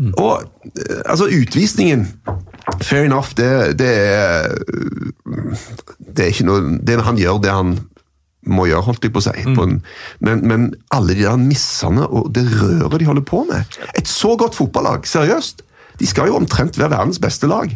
Mm. 0.00 0.12
Og 0.16 0.44
eh, 0.76 1.02
altså, 1.04 1.28
utvisningen 1.28 2.06
Fair 2.80 3.04
enough, 3.04 3.34
det, 3.36 3.78
det, 3.80 3.90
er 3.90 4.54
Det 5.98 6.24
er 6.24 6.30
ikke 6.30 6.46
noe 6.46 6.78
det 6.86 7.00
Han 7.04 7.18
gjør 7.20 7.40
det 7.42 7.52
han 7.52 7.78
må 8.48 8.64
gjøre, 8.70 8.86
holdt 8.86 9.04
jeg 9.04 9.12
på 9.12 9.20
å 9.20 9.24
si. 9.26 9.42
Mm. 9.44 9.56
På 9.56 9.64
en, 9.66 9.74
men, 10.24 10.44
men, 10.48 10.62
alle 10.96 11.12
de 11.12 11.26
der 11.26 11.36
missene 11.36 12.06
og 12.08 12.30
det 12.32 12.46
røret 12.48 12.96
de 13.02 13.08
holder 13.10 13.26
på 13.28 13.42
med 13.50 13.76
Et 14.00 14.08
så 14.08 14.32
godt 14.40 14.56
fotballag, 14.56 15.04
seriøst! 15.06 15.60
De 16.00 16.08
skal 16.08 16.30
jo 16.30 16.38
omtrent 16.40 16.78
være 16.80 16.94
verdens 16.96 17.20
beste 17.22 17.48
lag. 17.50 17.72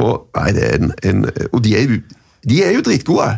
Og, 0.00 0.28
nei, 0.36 0.50
en, 0.74 0.92
en, 1.06 1.26
og 1.52 1.60
de, 1.64 1.74
er 1.78 1.88
jo, 1.88 1.98
de 2.44 2.62
er 2.64 2.76
jo 2.76 2.84
dritgode. 2.84 3.30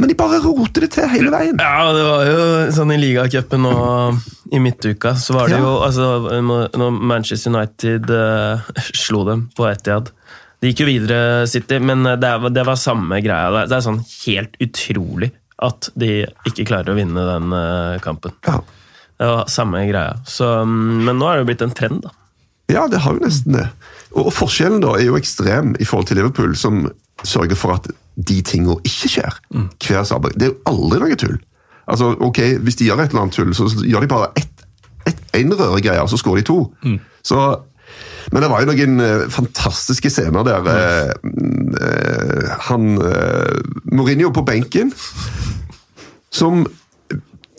Men 0.00 0.08
de 0.08 0.16
bare 0.16 0.40
roter 0.40 0.86
det 0.86 0.94
til 0.94 1.08
hele 1.12 1.28
veien. 1.32 1.58
Ja, 1.60 1.90
det 1.92 2.04
var 2.06 2.24
jo 2.24 2.44
sånn 2.72 2.94
i 2.94 3.00
ligacupen 3.00 3.66
og 3.68 4.22
i 4.52 4.60
midtuka, 4.62 5.12
så 5.20 5.36
var 5.36 5.52
det 5.52 5.58
ja. 5.58 5.64
jo 5.66 5.74
altså, 5.84 6.06
Når 6.40 6.96
Manchester 6.96 7.52
United 7.52 8.08
uh, 8.08 8.72
slo 9.04 9.22
dem 9.28 9.46
på 9.56 9.66
Etiad 9.68 10.08
De 10.62 10.70
gikk 10.70 10.84
jo 10.84 10.88
videre, 10.88 11.20
City, 11.50 11.76
men 11.80 12.06
det, 12.08 12.32
det, 12.56 12.64
var 12.64 12.80
samme 12.80 13.20
greia. 13.24 13.66
Det 13.68 13.76
er 13.76 13.84
sånn 13.84 14.00
helt 14.24 14.56
utrolig 14.64 15.32
at 15.62 15.90
de 15.98 16.24
ikke 16.48 16.66
klarer 16.70 16.94
å 16.94 16.96
vinne 16.96 17.26
den 17.28 17.52
uh, 17.52 18.00
kampen. 18.02 18.32
Ja. 18.48 18.62
Det 19.20 19.28
var 19.28 19.50
samme 19.52 19.84
greia. 19.86 20.16
Så, 20.26 20.48
um, 20.64 21.04
men 21.04 21.20
nå 21.20 21.28
er 21.28 21.36
det 21.36 21.44
jo 21.44 21.50
blitt 21.52 21.66
en 21.68 21.76
trend, 21.76 22.00
da. 22.06 22.16
Ja, 22.72 22.86
det 22.90 23.02
har 23.04 23.16
jo 23.16 23.24
nesten 23.24 23.56
det. 23.58 23.66
Og, 24.14 24.26
og 24.26 24.34
forskjellen 24.36 24.82
da 24.84 24.96
er 24.98 25.08
jo 25.10 25.18
ekstrem 25.18 25.74
i 25.80 25.88
forhold 25.88 26.10
til 26.10 26.20
Liverpool, 26.20 26.56
som 26.58 26.86
sørger 27.24 27.58
for 27.58 27.76
at 27.76 27.88
de 28.16 28.40
tingene 28.44 28.76
ikke 28.84 29.10
skjer. 29.14 29.40
Mm. 29.54 29.68
Hver 29.86 30.04
sabbat. 30.08 30.36
Det 30.36 30.48
er 30.48 30.52
jo 30.52 30.60
aldri 30.72 31.02
noe 31.02 31.18
tull. 31.20 31.38
Altså, 31.90 32.12
ok, 32.20 32.40
Hvis 32.62 32.78
de 32.78 32.88
gjør 32.88 33.02
et 33.02 33.12
eller 33.12 33.26
annet 33.26 33.36
tull, 33.36 33.54
så 33.56 33.68
gjør 33.82 34.04
de 34.04 34.10
bare 34.10 34.30
ett, 34.38 34.66
ett, 35.08 35.22
en 35.34 35.54
røregreie, 35.58 36.02
og 36.02 36.10
så 36.10 36.20
skårer 36.20 36.42
de 36.42 36.48
to. 36.48 36.58
Mm. 36.84 36.98
Så, 37.26 37.40
men 38.32 38.44
det 38.44 38.50
var 38.52 38.62
jo 38.62 38.70
noen 38.70 39.02
uh, 39.02 39.24
fantastiske 39.32 40.12
scener 40.12 40.46
der. 40.46 40.68
Uh, 40.68 41.32
uh, 41.80 42.52
han 42.68 42.94
Mourinho 43.92 44.30
på 44.32 44.44
benken, 44.46 44.92
som 46.32 46.64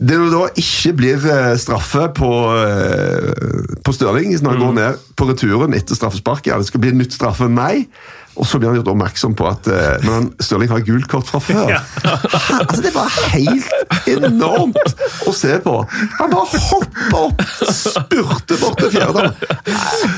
det 0.04 0.18
da 0.34 0.48
ikke 0.60 0.94
blir 1.00 1.28
straffe 1.62 2.10
på, 2.18 2.32
på 3.86 3.94
Stirling 3.96 4.34
når 4.36 4.56
han 4.56 4.60
mm. 4.60 4.66
går 4.66 4.76
ned 4.80 5.06
på 5.20 5.28
returen 5.30 5.78
etter 5.78 5.96
straffesparket. 5.98 6.52
ja, 6.52 6.60
Det 6.60 6.68
skal 6.68 6.84
bli 6.84 6.92
nytt 6.98 7.16
straffe. 7.16 7.48
Nei. 7.48 7.86
Og 8.34 8.48
så 8.50 8.60
blir 8.60 8.72
han 8.72 8.80
gjort 8.80 8.92
oppmerksom 8.94 9.36
på 9.38 9.46
at 9.50 9.68
uh, 9.70 10.06
men 10.08 10.32
Stirling 10.42 10.72
har 10.72 10.82
gult 10.88 11.08
kort 11.12 11.30
fra 11.30 11.42
før. 11.44 11.70
Ja. 11.74 11.80
altså, 12.04 12.82
det 12.84 12.92
var 12.94 13.10
helt 13.34 14.08
enormt 14.10 15.06
å 15.30 15.34
se 15.36 15.56
på! 15.64 15.76
Han 16.20 16.34
bare 16.34 16.62
hopper 16.68 17.16
opp, 17.20 17.44
spurter 17.70 18.60
bort 18.62 18.82
til 18.82 18.92
fjerde. 18.94 19.30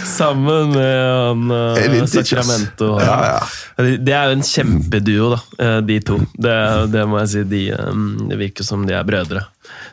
Sammen 0.10 0.74
med 0.74 0.98
han 1.06 1.54
uh, 1.54 2.08
Sacramento. 2.10 2.96
Ja, 3.04 3.18
ja. 3.36 3.40
Det 3.76 4.16
er 4.16 4.32
jo 4.32 4.38
en 4.38 4.46
kjempeduo, 4.46 5.30
da, 5.36 5.40
eh, 5.60 5.78
de 5.86 6.00
to. 6.08 6.20
Det, 6.32 6.56
det 6.94 7.06
må 7.10 7.20
jeg 7.24 7.32
si. 7.34 7.46
De, 7.52 7.64
um, 7.76 8.06
det 8.30 8.40
virker 8.40 8.68
som 8.68 8.86
de 8.88 8.96
er 8.96 9.08
brødre. 9.08 9.44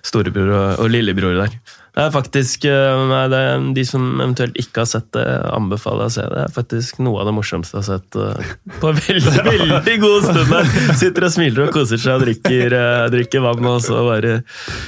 Storebror 0.06 0.52
og, 0.54 0.84
og 0.84 0.92
lillebror 0.92 1.40
der. 1.42 1.56
Det 1.92 2.00
er 2.00 2.12
faktisk 2.14 2.64
eh, 2.64 3.00
nei, 3.10 3.24
det 3.28 3.38
er 3.44 3.64
De 3.76 3.82
som 3.84 4.04
eventuelt 4.16 4.56
ikke 4.56 4.80
har 4.80 4.88
sett 4.88 5.10
det, 5.12 5.26
anbefaler 5.52 6.08
å 6.08 6.12
se 6.14 6.24
det. 6.24 6.30
Det 6.32 6.44
er 6.46 6.54
faktisk 6.54 7.02
noe 7.04 7.20
av 7.20 7.28
det 7.28 7.34
morsomste 7.36 7.76
jeg 7.76 7.82
har 7.82 7.98
sett 7.98 8.16
uh, 8.16 8.52
på 8.80 8.92
veldig 8.96 9.34
veldig 9.50 9.96
god 10.00 10.24
stund. 10.24 10.54
der. 10.54 10.70
Sitter 11.02 11.26
og 11.28 11.34
smiler 11.34 11.66
og 11.66 11.76
koser 11.76 12.00
seg 12.00 12.16
og 12.16 12.24
drikker, 12.24 12.76
uh, 12.76 13.04
drikker 13.12 13.44
vann, 13.44 13.68
og 13.68 13.84
så 13.84 14.00
bare 14.08 14.38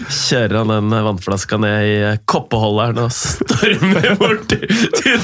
kjører 0.08 0.56
han 0.62 0.72
den 0.72 0.96
vannflaska 1.10 1.60
ned 1.60 1.90
i 1.90 1.94
koppeholderen 2.30 3.02
og 3.04 3.12
stormer 3.12 4.10
bort 4.22 4.48
til, 4.48 4.64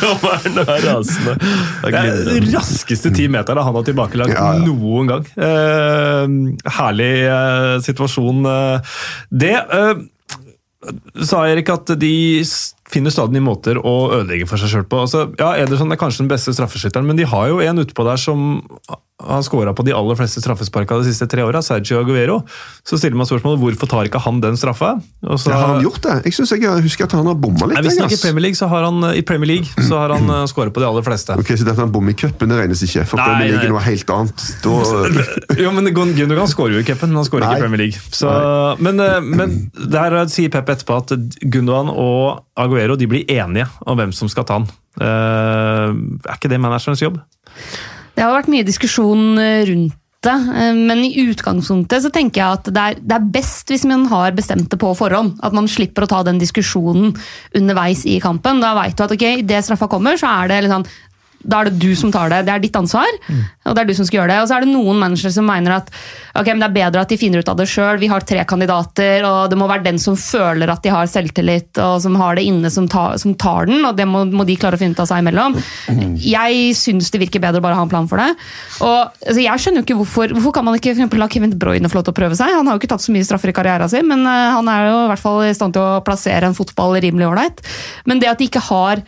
dommeren 0.03 0.61
og 0.61 0.77
er 0.77 0.87
rasende. 0.91 1.39
Det 1.87 1.97
er 1.97 2.23
den 2.29 2.53
raskeste 2.53 3.15
ti 3.17 3.31
meterne 3.33 3.65
han 3.65 3.81
har 3.81 3.89
tilbakelagt 3.89 4.37
ja, 4.37 4.53
ja. 4.59 4.69
noen 4.69 5.15
gang. 5.15 5.29
Eh, 5.49 6.71
herlig 6.77 7.13
situasjon, 7.89 8.49
det 9.33 9.57
sa 11.23 11.45
Erik 11.49 11.69
at 11.69 11.93
de 11.99 12.43
finner 12.91 13.15
stadig 13.15 13.37
nye 13.37 13.45
måter 13.47 13.79
å 13.81 13.95
ødelegge 14.21 14.49
for 14.51 14.61
seg 14.61 14.73
sjøl 14.75 14.89
på. 14.91 15.05
Altså, 15.07 15.29
ja, 15.41 15.53
Ederson 15.63 15.93
er 15.95 16.01
kanskje 16.01 16.25
den 16.25 16.33
beste 16.33 16.55
straffeskytteren, 16.57 17.07
men 17.07 17.21
de 17.21 17.29
har 17.31 17.49
jo 17.53 17.61
en 17.65 17.85
utpå 17.85 18.07
der 18.09 18.21
som 18.21 18.61
har 19.21 19.43
skåra 19.45 19.75
på 19.77 19.85
de 19.85 19.93
aller 19.93 20.17
fleste 20.17 20.41
straffesparka 20.41 20.97
de 21.01 21.11
siste 21.11 21.27
tre 21.29 21.43
åra, 21.45 21.61
Sergio 21.65 21.99
Aguero, 22.01 22.39
så 22.89 22.97
stiller 22.97 23.19
man 23.21 23.29
spørsmålet 23.29 23.61
hvorfor 23.61 23.91
tar 23.91 24.09
ikke 24.09 24.23
han 24.25 24.41
den 24.41 24.57
straffa? 24.57 24.95
Så, 25.37 25.51
Ja, 25.53 25.59
har 25.61 25.75
han 25.75 25.85
gjort 25.85 26.01
det? 26.07 26.15
Jeg 26.25 26.39
synes 26.39 26.55
jeg 26.57 26.85
husker 26.87 27.05
at 27.05 27.17
han 27.19 27.29
har 27.29 27.37
bomma 27.37 27.69
litt. 27.69 27.77
Nei, 27.77 27.85
hvis 27.85 27.99
han 28.01 28.09
ikke 28.09 28.17
i. 28.17 28.23
Premier 28.25 28.47
League, 28.49 28.57
så 28.57 28.71
har 28.73 28.87
han, 28.89 29.05
i 29.13 29.21
Premier 29.27 29.51
League 29.53 29.85
så 29.87 30.01
har 30.01 30.15
han 30.17 30.25
skåra 30.49 30.49
skåret 30.51 30.75
på 30.77 30.81
de 30.83 30.89
aller 30.89 31.05
fleste. 31.07 31.37
Ok, 31.41 31.53
Så 31.57 31.65
dette 31.69 31.81
han 31.81 31.93
bommer 31.93 32.13
i 32.15 32.19
cupen, 32.19 32.51
det 32.51 32.59
regnes 32.59 32.83
ikke? 32.87 33.05
For 33.09 33.21
Nei, 33.21 33.27
Premier 33.29 33.53
League 33.53 33.69
er 33.69 33.75
noe 33.75 33.85
helt 33.85 34.15
annet. 34.17 34.47
Da, 34.65 34.75
Jo, 35.65 35.73
men 35.77 35.93
Gun- 35.97 36.15
Gundogan 36.17 36.51
skårer 36.51 36.79
jo 36.79 36.83
i 36.83 36.89
cupen, 36.89 37.13
men 37.13 37.21
han 37.21 37.29
skårer 37.29 37.47
ikke 37.49 37.61
i 37.61 37.65
Premier 37.67 37.85
League. 37.85 38.01
Så, 38.17 38.33
men, 38.81 39.01
uh, 39.01 39.21
men 39.21 39.57
der 39.93 40.17
sier 40.33 40.53
Pep 40.53 40.73
etterpå 40.73 41.01
at 41.03 41.15
Gundogan 41.45 41.93
og 41.93 42.41
Aguero 42.63 42.97
de 42.99 43.09
blir 43.11 43.31
enige 43.31 43.69
om 43.87 43.99
hvem 43.99 44.13
som 44.17 44.31
skal 44.31 44.47
ta 44.49 44.61
han. 44.61 44.69
Uh, 45.01 45.95
er 46.27 46.37
ikke 46.37 46.51
det 46.51 46.61
managerens 46.61 47.03
jobb? 47.03 47.21
Det 48.17 48.27
har 48.27 48.35
vært 48.35 48.51
mye 48.53 48.67
diskusjon 48.67 49.39
eh, 49.41 49.63
rundt 49.69 49.97
det, 50.21 50.33
eh, 50.37 50.75
men 50.77 51.01
i 51.07 51.23
utgangspunktet 51.31 52.05
så 52.05 52.11
tenker 52.13 52.43
jeg 52.43 52.59
at 52.59 52.67
det 52.69 52.81
er, 52.83 52.99
det 53.01 53.17
er 53.17 53.29
best 53.33 53.71
hvis 53.73 53.87
man 53.89 54.05
har 54.11 54.35
bestemt 54.37 54.69
det 54.73 54.79
på 54.81 54.93
forhånd. 54.99 55.39
At 55.41 55.57
man 55.57 55.69
slipper 55.71 56.05
å 56.05 56.11
ta 56.11 56.21
den 56.27 56.41
diskusjonen 56.43 57.15
underveis 57.57 58.05
i 58.05 58.19
kampen. 58.21 58.61
Da 58.61 58.75
veit 58.77 58.99
du 58.99 59.07
at 59.07 59.15
ok, 59.17 59.25
idet 59.41 59.65
straffa 59.65 59.89
kommer, 59.89 60.21
så 60.21 60.29
er 60.43 60.53
det 60.53 60.65
liksom 60.67 60.85
da 61.43 61.61
er 61.63 61.71
det 61.71 61.79
du 61.81 61.95
som 61.97 62.11
tar 62.13 62.29
det. 62.33 62.43
Det 62.49 62.53
er 62.53 62.61
ditt 62.61 62.77
ansvar, 62.77 63.09
og 63.65 63.75
det 63.77 63.81
er 63.83 63.89
du 63.89 63.95
som 63.97 64.05
skal 64.09 64.21
gjøre 64.21 64.33
det. 64.35 64.39
Og 64.43 64.49
så 64.51 64.57
er 64.59 64.65
det 64.67 64.73
noen 64.75 64.99
managere 65.01 65.33
som 65.33 65.47
mener 65.49 65.77
at 65.79 65.89
ok, 66.37 66.47
men 66.53 66.61
det 66.61 66.67
er 66.69 66.75
bedre 66.77 67.05
at 67.05 67.09
de 67.13 67.17
finner 67.21 67.41
ut 67.41 67.49
av 67.49 67.57
det 67.57 67.67
sjøl. 67.71 67.99
Vi 68.03 68.11
har 68.13 68.25
tre 68.29 68.43
kandidater, 68.49 69.25
og 69.25 69.51
det 69.53 69.59
må 69.61 69.69
være 69.71 69.87
den 69.87 69.99
som 70.03 70.19
føler 70.21 70.69
at 70.73 70.83
de 70.85 70.93
har 70.93 71.09
selvtillit 71.11 71.81
og 71.81 71.97
som 72.05 72.19
har 72.21 72.37
det 72.37 72.45
inne, 72.51 72.71
som, 72.73 72.89
tar- 72.91 73.17
som 73.23 73.33
tar 73.41 73.71
den. 73.71 73.81
Og 73.89 73.97
det 73.97 74.07
må, 74.11 74.25
må 74.29 74.45
de 74.49 74.59
klare 74.61 74.77
å 74.77 74.83
finne 74.83 74.93
ut 74.97 75.01
av 75.03 75.09
seg 75.11 75.23
imellom. 75.25 75.57
Jeg 76.21 76.75
syns 76.79 77.09
det 77.15 77.23
virker 77.25 77.43
bedre 77.43 77.63
å 77.63 77.65
bare 77.65 77.79
ha 77.79 77.87
en 77.87 77.93
plan 77.93 78.09
for 78.11 78.21
det. 78.21 78.29
Og 78.85 78.99
altså, 79.01 79.41
jeg 79.41 79.65
skjønner 79.65 79.81
jo 79.83 79.87
ikke 79.89 79.99
hvorfor 80.03 80.35
Hvorfor 80.41 80.53
kan 80.55 80.65
man 80.67 80.77
ikke 80.77 80.93
for 80.93 81.01
eksempel, 81.01 81.21
la 81.21 81.27
Kevin 81.33 81.53
Broyne 81.59 81.89
få 81.91 81.99
lov 81.99 82.05
til 82.07 82.15
å 82.15 82.19
prøve 82.21 82.37
seg? 82.39 82.53
Han 82.55 82.69
har 82.69 82.77
jo 82.77 82.81
ikke 82.83 82.91
tatt 82.93 83.03
så 83.05 83.13
mye 83.15 83.25
straffer 83.27 83.51
i 83.53 83.55
karrieren 83.57 83.91
sin, 83.93 84.07
men 84.09 84.23
uh, 84.29 84.55
han 84.57 84.69
er 84.73 84.87
jo 84.91 84.99
i 85.05 85.09
hvert 85.11 85.23
fall 85.23 85.41
i 85.49 85.55
stand 85.57 85.75
til 85.77 85.83
å 85.85 86.01
plassere 86.07 86.49
en 86.49 86.57
fotball 86.57 86.97
rimelig 87.03 87.27
ålreit. 87.31 87.65
Men 88.09 88.21
det 88.23 88.31
at 88.31 88.41
de 88.41 88.49
ikke 88.49 88.63
har 88.69 89.03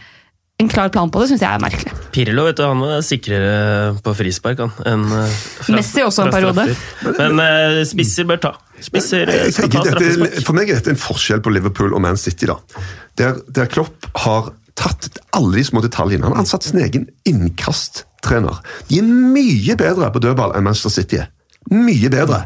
en 0.63 0.71
klar 0.73 0.89
plan 0.95 1.11
på 1.13 1.21
det, 1.23 1.29
syns 1.33 1.43
jeg 1.45 1.51
er 1.59 1.63
merkelig. 1.63 1.93
Pirlo 2.15 2.47
vet 2.47 2.59
du, 2.59 2.63
han 2.67 2.81
var 2.83 3.03
sikrere 3.07 3.93
på 4.05 4.15
frispark 4.17 4.63
han, 4.63 4.73
enn 4.89 5.05
eh, 5.19 5.37
fra- 5.63 5.77
Messi 5.79 6.05
også 6.07 6.27
en 6.27 6.33
periode. 6.35 6.67
Men 7.19 7.43
uh, 7.43 7.83
spisser 7.89 8.29
bør 8.29 8.41
ta. 8.47 8.55
Spisser 8.83 9.29
eh, 9.31 9.45
jeg 9.49 9.57
skal 9.59 9.71
ta 9.73 9.85
dette, 9.87 9.99
straffespark. 9.99 10.41
for 10.49 10.59
meg 10.59 10.71
er 10.73 10.81
dette 10.81 10.95
en 10.95 11.01
forskjell 11.05 11.45
på 11.45 11.53
Liverpool 11.55 11.95
og 11.97 12.03
Man 12.05 12.19
City. 12.21 12.49
da. 12.51 12.59
Der, 13.21 13.39
der 13.55 13.71
Klopp 13.73 14.09
har 14.25 14.53
tatt 14.79 15.11
alle 15.37 15.59
de 15.61 15.65
små 15.69 15.83
detaljene. 15.85 16.25
Han 16.25 16.33
har 16.37 16.43
ansatt 16.47 16.65
sin 16.65 16.81
egen 16.81 17.07
innkasttrener. 17.29 18.63
De 18.89 18.99
er 19.03 19.07
mye 19.07 19.77
bedre 19.79 20.09
på 20.15 20.23
dødball 20.25 20.55
enn 20.57 20.65
Manchester 20.67 20.95
City 21.03 21.21
er. 21.23 21.31
Mye 21.71 22.09
bedre. 22.11 22.41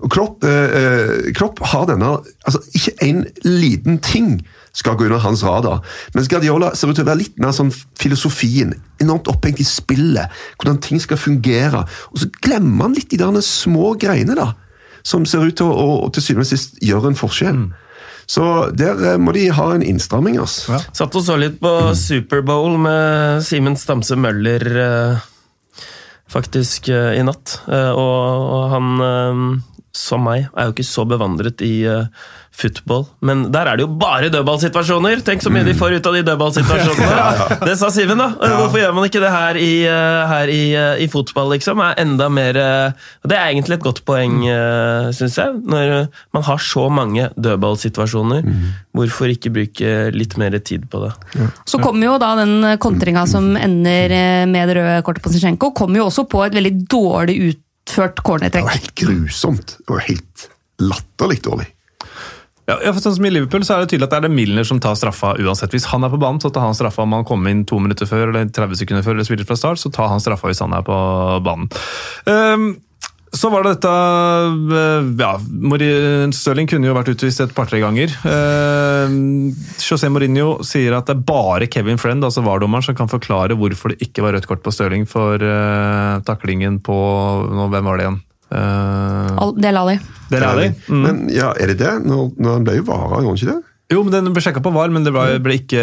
Og 0.00 0.08
Klopp, 0.14 0.44
eh, 0.48 0.76
eh, 0.78 1.32
Klopp 1.36 1.60
har 1.74 1.84
denne 1.90 2.14
altså 2.46 2.62
Ikke 2.72 2.94
en 3.04 3.26
liten 3.44 3.98
ting 4.00 4.38
skal 4.72 4.96
gå 4.96 5.04
under 5.04 5.20
hans 5.20 5.42
radar. 5.44 5.82
Mens 6.14 6.30
Guardiola 6.32 6.72
ser 6.76 6.90
ut 6.90 6.96
til 6.96 7.04
å 7.04 7.10
være 7.10 7.20
litt 7.20 7.38
mer 7.42 7.52
sånn 7.56 7.72
filosofien. 8.00 8.72
Enormt 9.02 9.28
opphengt 9.28 9.60
i 9.60 9.68
spillet. 9.68 10.32
Hvordan 10.56 10.80
ting 10.84 11.02
skal 11.02 11.20
fungere. 11.20 11.84
Og 12.12 12.22
så 12.22 12.30
glemmer 12.40 12.88
han 12.88 12.96
litt 12.96 13.12
de 13.12 13.20
der 13.20 13.44
små 13.44 13.92
greiene, 14.00 14.36
da. 14.38 14.52
Som 15.04 15.26
ser 15.26 15.44
ut 15.44 15.58
til 15.58 15.68
å, 15.68 15.88
å, 16.06 16.10
til 16.14 16.24
syvende 16.24 16.46
og 16.46 16.52
sist 16.54 16.78
gjøre 16.84 17.12
en 17.12 17.18
forskjell. 17.18 17.64
Så 18.32 18.44
der 18.78 19.00
eh, 19.12 19.18
må 19.20 19.34
de 19.36 19.48
ha 19.52 19.66
en 19.74 19.84
innstramming. 19.84 20.38
Ja. 20.40 20.46
Satt 20.94 21.18
og 21.18 21.26
så 21.26 21.36
litt 21.40 21.58
på 21.60 21.72
Superbowl 21.98 22.78
med 22.80 23.42
Simen 23.44 23.76
Stamse 23.76 24.16
Møller 24.16 24.64
eh, 24.86 25.24
faktisk 26.32 26.88
eh, 26.92 27.18
i 27.18 27.24
natt. 27.26 27.58
Og, 27.68 28.46
og 28.56 28.70
han, 28.72 29.58
som 29.92 30.24
meg, 30.24 30.46
er 30.56 30.68
jo 30.68 30.76
ikke 30.76 30.88
så 30.88 31.04
bevandret 31.08 31.60
i 31.66 31.82
football. 32.52 33.06
Men 33.24 33.46
der 33.52 33.68
er 33.70 33.78
det 33.78 33.86
jo 33.86 33.90
bare 34.00 34.28
dødballsituasjoner! 34.32 35.22
Tenk 35.24 35.42
så 35.44 35.50
mye 35.52 35.64
de 35.66 35.74
får 35.76 35.96
ut 35.96 36.08
av 36.08 36.16
de 36.18 36.22
dødballsituasjonene! 36.26 37.48
Det 37.68 37.76
sa 37.80 37.88
Siven, 37.92 38.20
da. 38.20 38.28
Ja. 38.36 38.58
Hvorfor 38.60 38.82
gjør 38.82 38.94
man 38.96 39.08
ikke 39.08 39.22
det 39.22 39.32
her 39.32 39.58
i, 39.60 39.70
eh, 39.88 40.20
her 40.28 40.52
i, 40.52 40.60
eh, 40.76 41.02
i 41.04 41.08
fotball, 41.12 41.54
liksom? 41.54 41.80
Er 41.80 41.98
enda 42.02 42.28
mer 42.32 42.58
eh, 42.60 43.08
Det 43.24 43.38
er 43.38 43.48
egentlig 43.48 43.78
et 43.78 43.86
godt 43.86 44.02
poeng, 44.08 44.42
uh, 44.44 45.08
syns 45.16 45.38
jeg. 45.38 45.56
Når 45.72 45.92
man 46.34 46.46
har 46.46 46.60
så 46.62 46.86
mange 46.92 47.28
dødballsituasjoner, 47.40 48.46
hvorfor 48.92 49.32
ikke 49.32 49.52
bruke 49.54 49.92
litt 50.14 50.36
mer 50.40 50.56
tid 50.60 50.88
på 50.92 51.04
det? 51.06 51.12
Så 51.68 51.80
kommer 51.82 52.10
jo 52.10 52.16
da 52.20 52.34
den 52.42 52.76
kontringa 52.82 53.24
som 53.30 53.52
ender 53.56 54.16
med 54.50 54.68
det 54.68 54.78
røde 54.78 55.02
kortet 55.06 55.24
på 55.24 55.32
Zizjenko, 55.32 55.72
kommer 55.76 56.02
jo 56.02 56.08
også 56.10 56.26
på 56.28 56.42
et 56.46 56.56
veldig 56.56 56.74
dårlig 56.90 57.38
utført 57.50 58.20
Det 58.42 58.60
var 58.60 58.74
helt 58.74 58.94
grusomt. 58.98 59.78
Det 59.78 59.94
var 59.94 60.04
helt 60.08 60.50
latterlig 60.82 61.40
dårlig. 61.46 61.70
Ja, 62.70 62.92
for 62.92 63.00
sånn 63.02 63.16
som 63.16 63.26
I 63.26 63.32
Liverpool 63.32 63.64
så 63.66 63.74
er 63.74 63.82
det 63.82 63.90
tydelig 63.90 64.06
at 64.06 64.12
det 64.14 64.20
er 64.20 64.28
det 64.28 64.36
Milner 64.36 64.66
som 64.66 64.78
tar 64.82 64.94
straffa 64.98 65.34
uansett. 65.42 65.72
Hvis 65.74 65.88
han 65.90 66.06
er 66.06 66.12
på 66.12 66.20
banen, 66.22 66.38
så 66.42 66.52
tar 66.54 66.68
han 66.68 66.78
straffa 66.78 67.02
om 67.02 67.16
han 67.16 67.26
kommer 67.26 67.50
inn 67.50 67.64
to 67.66 67.80
minutter 67.82 68.06
før 68.06 68.28
eller 68.28 68.46
30 68.54 68.78
sekunder 68.84 69.02
før 69.02 69.16
eller 69.16 69.26
spiller 69.26 69.48
fra 69.48 69.58
start. 69.58 69.82
så 69.82 69.90
tar 69.90 70.12
han 70.12 70.22
straffa 70.22 70.50
hvis 70.50 70.62
han 70.62 70.76
er 70.76 70.86
på 70.86 70.96
banen. 71.42 71.68
Um, 72.30 72.70
så 73.32 73.48
var 73.48 73.64
det 73.64 73.78
dette 73.78 73.92
eh, 74.76 75.06
ja, 75.22 75.30
Stirling 76.36 76.68
kunne 76.68 76.90
jo 76.90 76.96
vært 76.96 77.14
utvist 77.14 77.40
et 77.40 77.54
par-tre 77.56 77.80
ganger. 77.80 78.12
Ehm, 78.28 79.54
José 79.80 80.10
Mourinho 80.12 80.58
sier 80.68 80.98
at 80.98 81.08
det 81.08 81.16
er 81.16 81.24
bare 81.30 81.68
Kevin 81.72 82.00
Friend, 82.00 82.24
altså 82.28 82.44
VAR-dommeren, 82.44 82.84
som 82.84 82.98
kan 82.98 83.08
forklare 83.08 83.56
hvorfor 83.56 83.94
det 83.94 84.04
ikke 84.04 84.26
var 84.26 84.36
rødt 84.36 84.48
kort 84.50 84.60
på 84.64 84.74
Stirling 84.76 85.08
for 85.08 85.40
eh, 85.40 86.20
taklingen 86.28 86.82
på 86.84 86.98
nå, 87.48 87.70
Hvem 87.72 87.88
var 87.88 87.98
det 87.98 88.06
igjen? 88.06 88.20
Uh, 88.52 89.50
Del 89.58 89.76
Ali. 89.80 89.98
det 90.30 90.40
Ali. 90.46 90.70
Mm. 90.88 91.02
Men 91.06 91.20
ja, 91.32 91.50
er 91.56 91.72
det 91.72 91.78
det? 91.82 91.92
Nå, 92.06 92.30
nå 92.36 92.56
han 92.58 92.64
ble 92.66 92.78
jo 92.80 92.86
vara, 92.88 93.20
gjorde 93.22 93.32
han 93.32 93.38
ikke 93.40 93.52
det? 93.54 93.60
Jo, 93.92 94.00
men 94.06 94.12
Den 94.14 94.32
ble 94.32 94.40
sjekka 94.40 94.62
på 94.64 94.70
VAR, 94.72 94.88
men 94.94 95.04
det 95.04 95.10
ble, 95.12 95.24
ble 95.44 95.56
ikke 95.58 95.82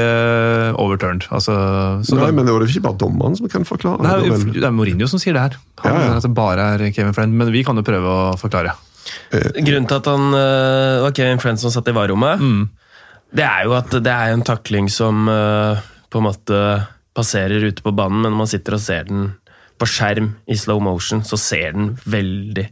overturned. 0.81 1.27
Altså, 1.29 1.53
så 2.01 2.17
Nei, 2.17 2.29
det, 2.31 2.35
men 2.39 2.47
det 2.47 2.55
var 2.55 2.63
det 2.63 2.71
ikke 2.73 2.85
bare 2.87 2.97
dommeren 3.03 3.35
som 3.37 3.49
kan 3.51 3.67
forklare? 3.69 4.01
Nei, 4.01 4.15
det, 4.25 4.39
det 4.55 4.65
er 4.65 4.73
Mourinho 4.73 5.05
som 5.11 5.21
sier 5.21 5.35
det 5.37 5.43
her. 5.45 5.57
Han 5.83 5.91
Ja, 5.91 5.93
ja. 5.93 6.05
mener 6.07 6.21
At 6.21 6.25
det 6.25 6.31
bare 6.37 6.65
er 6.73 6.85
Kevin 6.95 7.13
Friend, 7.13 7.35
men 7.37 7.51
vi 7.53 7.61
kan 7.67 7.77
jo 7.77 7.85
prøve 7.85 8.09
å 8.09 8.31
forklare. 8.41 8.73
Grunnen 9.29 9.85
til 9.89 9.99
at 9.99 10.09
han 10.09 10.25
eh, 10.37 10.99
var 11.05 11.13
Kevin 11.17 11.41
Friend 11.41 11.61
som 11.61 11.73
satt 11.73 11.89
i 11.89 11.95
varerommet, 11.95 12.41
det 13.29 13.45
er 13.45 13.67
jo 13.69 13.75
at 13.77 13.93
det 14.01 14.09
er 14.09 14.33
en 14.33 14.41
takling 14.45 14.89
som 14.89 15.27
eh, 15.29 15.77
på 16.09 16.17
en 16.21 16.25
måte 16.31 16.61
passerer 17.17 17.61
ute 17.69 17.83
på 17.85 17.93
banen, 17.93 18.23
men 18.23 18.33
når 18.33 18.41
man 18.41 18.49
sitter 18.49 18.77
og 18.77 18.81
ser 18.81 19.05
den 19.09 19.27
på 19.79 19.87
skjerm 19.89 20.33
i 20.51 20.57
slow 20.59 20.81
motion, 20.83 21.23
så 21.25 21.37
ser 21.39 21.73
den 21.77 21.93
veldig 22.05 22.67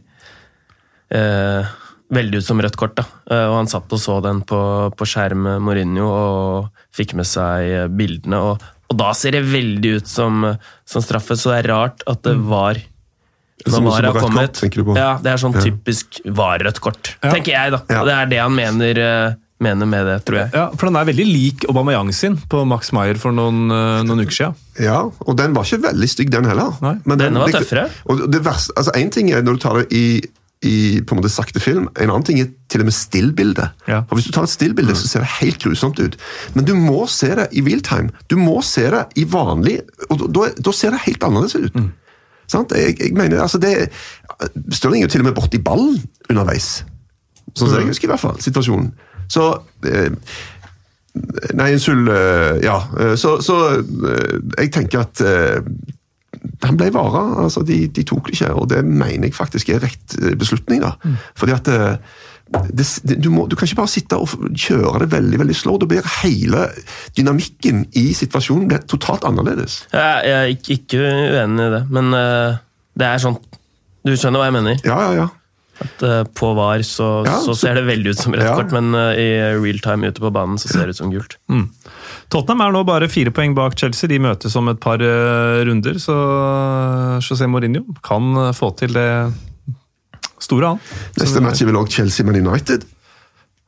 eh, 1.14 1.76
Veldig 2.08 2.38
ut 2.40 2.44
som 2.46 2.60
rødt 2.64 2.76
kort. 2.80 2.94
da. 2.96 3.02
Eh, 3.30 3.44
og 3.50 3.56
Han 3.58 3.66
satt 3.68 3.92
og 3.92 4.00
så 4.00 4.14
den 4.24 4.38
på, 4.48 4.58
på 4.96 5.04
skjerm, 5.08 5.42
Mourinho, 5.60 6.06
og 6.08 6.84
fikk 6.96 7.12
med 7.18 7.28
seg 7.28 7.66
eh, 7.68 7.88
bildene. 7.92 8.38
Og, 8.40 8.62
og 8.88 8.96
da 8.96 9.10
ser 9.12 9.36
det 9.36 9.42
veldig 9.44 9.90
ut 10.00 10.08
som, 10.08 10.38
som 10.88 11.04
straffe, 11.04 11.36
så 11.36 11.52
det 11.52 11.58
er 11.66 11.68
rart 11.74 12.06
at 12.08 12.22
det 12.24 12.32
var 12.48 12.80
når 13.68 13.84
VAR 13.90 14.06
har 14.08 14.16
kommet. 14.22 14.56
kort? 14.62 14.96
Ja, 14.96 15.10
det 15.20 15.34
er 15.34 15.40
sånn 15.42 15.56
typisk 15.58 16.20
VAR-rødt 16.24 16.80
kort, 16.80 17.12
Ja. 17.20 17.32
tenker 17.34 17.52
jeg. 17.52 17.72
da. 17.76 17.82
Ja. 17.90 18.00
Og 18.00 18.06
Det 18.08 18.14
er 18.16 18.26
det 18.32 18.38
han 18.40 18.54
mener, 18.56 19.00
eh, 19.04 19.34
mener 19.60 19.88
med 19.90 20.06
det, 20.06 20.16
tror 20.26 20.38
jeg. 20.38 20.50
Ja, 20.54 20.64
For 20.78 20.86
den 20.88 20.96
er 21.00 21.06
veldig 21.08 21.26
lik 21.26 21.64
Aubameyang 21.68 22.12
sin 22.14 22.36
på 22.50 22.62
Max 22.68 22.92
Meyer 22.94 23.18
for 23.18 23.34
noen, 23.34 23.70
eh, 23.74 24.00
noen 24.06 24.22
uker 24.22 24.36
siden. 24.36 24.58
Ja, 24.78 25.00
og 25.02 25.38
den 25.38 25.54
var 25.56 25.66
ikke 25.66 25.82
veldig 25.88 26.08
stygg, 26.10 26.30
den 26.30 26.46
heller. 26.46 26.76
Nei, 26.84 26.96
Men 27.04 27.18
denne 27.18 27.42
var 27.42 27.54
tøffere. 27.54 27.88
Og 28.06 28.28
det 28.30 28.42
verste, 28.46 28.74
altså 28.78 28.94
En 28.94 29.10
ting 29.10 29.32
er 29.32 29.42
når 29.42 29.58
du 29.58 29.62
tar 29.64 29.80
det 29.80 29.88
i, 29.90 30.04
i 30.62 31.00
på 31.02 31.14
en 31.14 31.20
måte 31.20 31.30
sakte 31.30 31.60
film, 31.62 31.88
en 31.98 32.10
annen 32.10 32.26
ting 32.26 32.38
er 32.40 32.52
til 32.70 32.82
og 32.82 32.86
med 32.86 32.94
stillbildet. 32.94 33.74
Ja. 33.90 34.02
For 34.08 34.18
Hvis 34.18 34.26
du 34.26 34.32
tar 34.32 34.46
et 34.46 34.54
stillbilde, 34.54 34.94
så 34.94 35.10
ser 35.10 35.26
det 35.26 35.32
helt 35.40 35.58
grusomt 35.62 35.98
ut. 35.98 36.16
Men 36.54 36.64
du 36.64 36.74
må 36.78 37.06
se 37.10 37.34
det 37.34 37.48
i 37.52 37.64
realtime. 37.66 38.10
Du 38.30 38.36
må 38.38 38.60
se 38.62 38.86
det 38.94 39.06
i 39.18 39.24
vanlig 39.26 39.80
og 40.08 40.28
da, 40.34 40.52
da 40.54 40.72
ser 40.72 40.94
det 40.94 41.02
helt 41.06 41.24
annerledes 41.26 41.58
ut. 41.58 41.82
Sant? 42.48 42.72
Jeg, 42.72 42.94
jeg 43.00 43.12
mener, 43.12 43.42
altså 43.42 43.58
det 43.60 43.90
Stirling 44.72 45.02
er 45.02 45.08
jo 45.08 45.12
til 45.12 45.20
og 45.20 45.28
med 45.28 45.34
borti 45.36 45.58
ballen 45.58 45.98
underveis. 46.30 46.84
Sånn 47.56 47.72
som 47.72 47.80
jeg 47.80 47.90
husker 47.90 48.06
i 48.06 48.12
hvert 48.12 48.22
fall 48.22 48.38
situasjonen. 48.40 48.92
Så 49.28 49.48
eh, 49.84 50.10
Nei, 51.58 51.72
unnskyld. 51.74 52.08
eh, 52.08 52.60
Ja. 52.64 52.78
eh, 53.00 53.14
Så, 53.16 53.40
så 53.42 53.56
jeg 54.58 54.70
tenker 54.72 55.00
at 55.00 55.22
han 56.62 56.76
ble 56.78 56.90
vara. 56.94 57.24
Altså, 57.44 57.62
de, 57.66 57.86
de 57.88 58.02
tok 58.06 58.28
det 58.28 58.36
ikke, 58.38 58.52
og 58.54 58.68
det 58.70 58.84
mener 58.84 59.26
jeg 59.28 59.34
faktisk 59.34 59.68
er 59.74 59.80
rett 59.82 60.16
beslutning. 60.38 60.80
da. 60.84 60.92
Fordi 61.38 61.52
at 61.56 61.64
det, 61.68 62.86
det, 63.04 63.18
du, 63.22 63.28
må, 63.30 63.46
du 63.50 63.56
kan 63.56 63.66
ikke 63.68 63.76
bare 63.82 63.92
sitte 63.92 64.16
og 64.16 64.28
kjøre 64.56 65.02
det 65.04 65.10
veldig 65.12 65.38
veldig 65.42 65.56
slow. 65.56 65.78
Da 65.82 65.86
blir 65.90 66.06
hele 66.22 66.68
dynamikken 67.18 67.86
i 67.98 68.06
situasjonen 68.16 68.68
blir 68.70 68.84
totalt 68.88 69.26
annerledes. 69.28 69.82
Jeg, 69.92 70.22
jeg 70.24 70.38
er 70.38 70.54
ikke, 70.78 71.02
uenig 71.34 71.66
i 71.66 71.74
det, 71.76 71.82
men 71.90 72.10
det 72.98 73.06
er 73.10 73.20
sånn 73.22 73.36
Du 74.06 74.14
skjønner 74.16 74.40
hva 74.40 74.46
jeg 74.48 74.56
mener? 74.56 74.78
Ja, 74.86 74.96
ja, 75.08 75.12
ja. 75.24 75.28
At, 75.78 76.02
uh, 76.02 76.24
på 76.34 76.48
VAR 76.58 76.82
så, 76.82 77.24
Ja, 77.26 77.36
så 77.38 77.52
så- 77.54 77.58
ser 77.60 77.74
det 77.78 77.84
veldig 77.86 78.10
ut 78.10 78.18
som 78.18 78.32
rødt 78.34 78.42
Ja. 78.48 78.54
kort, 78.58 78.72
men 78.74 78.94
uh, 78.94 79.12
i 79.14 79.28
real 79.62 79.78
time 79.78 80.08
ute 80.10 80.20
på 80.20 80.32
banen 80.34 80.58
så 80.58 80.68
ser 80.72 80.86
det 80.86 80.96
ut 80.96 80.96
som 80.96 81.10
gult. 81.12 81.36
Tottenham 82.30 82.60
er 82.66 82.72
nå 82.74 82.84
bare 82.84 83.08
fire 83.08 83.30
poeng 83.30 83.54
bak 83.54 83.76
Chelsea. 83.78 84.08
De 84.08 84.18
møtes 84.18 84.56
om 84.58 84.68
et 84.68 84.80
par 84.80 84.98
uh, 84.98 85.62
runder, 85.64 85.94
så 86.02 86.16
José 87.22 87.46
Mourinho 87.46 87.84
kan 88.02 88.52
få 88.54 88.72
til 88.76 88.92
det 88.92 89.32
store, 90.40 90.66
han. 90.74 90.80
Neste 91.18 91.40
match 91.42 91.62
er 91.62 91.66
vel 91.70 91.76
også 91.80 91.92
Chelsea 92.00 92.26
med 92.26 92.36
United. 92.44 92.84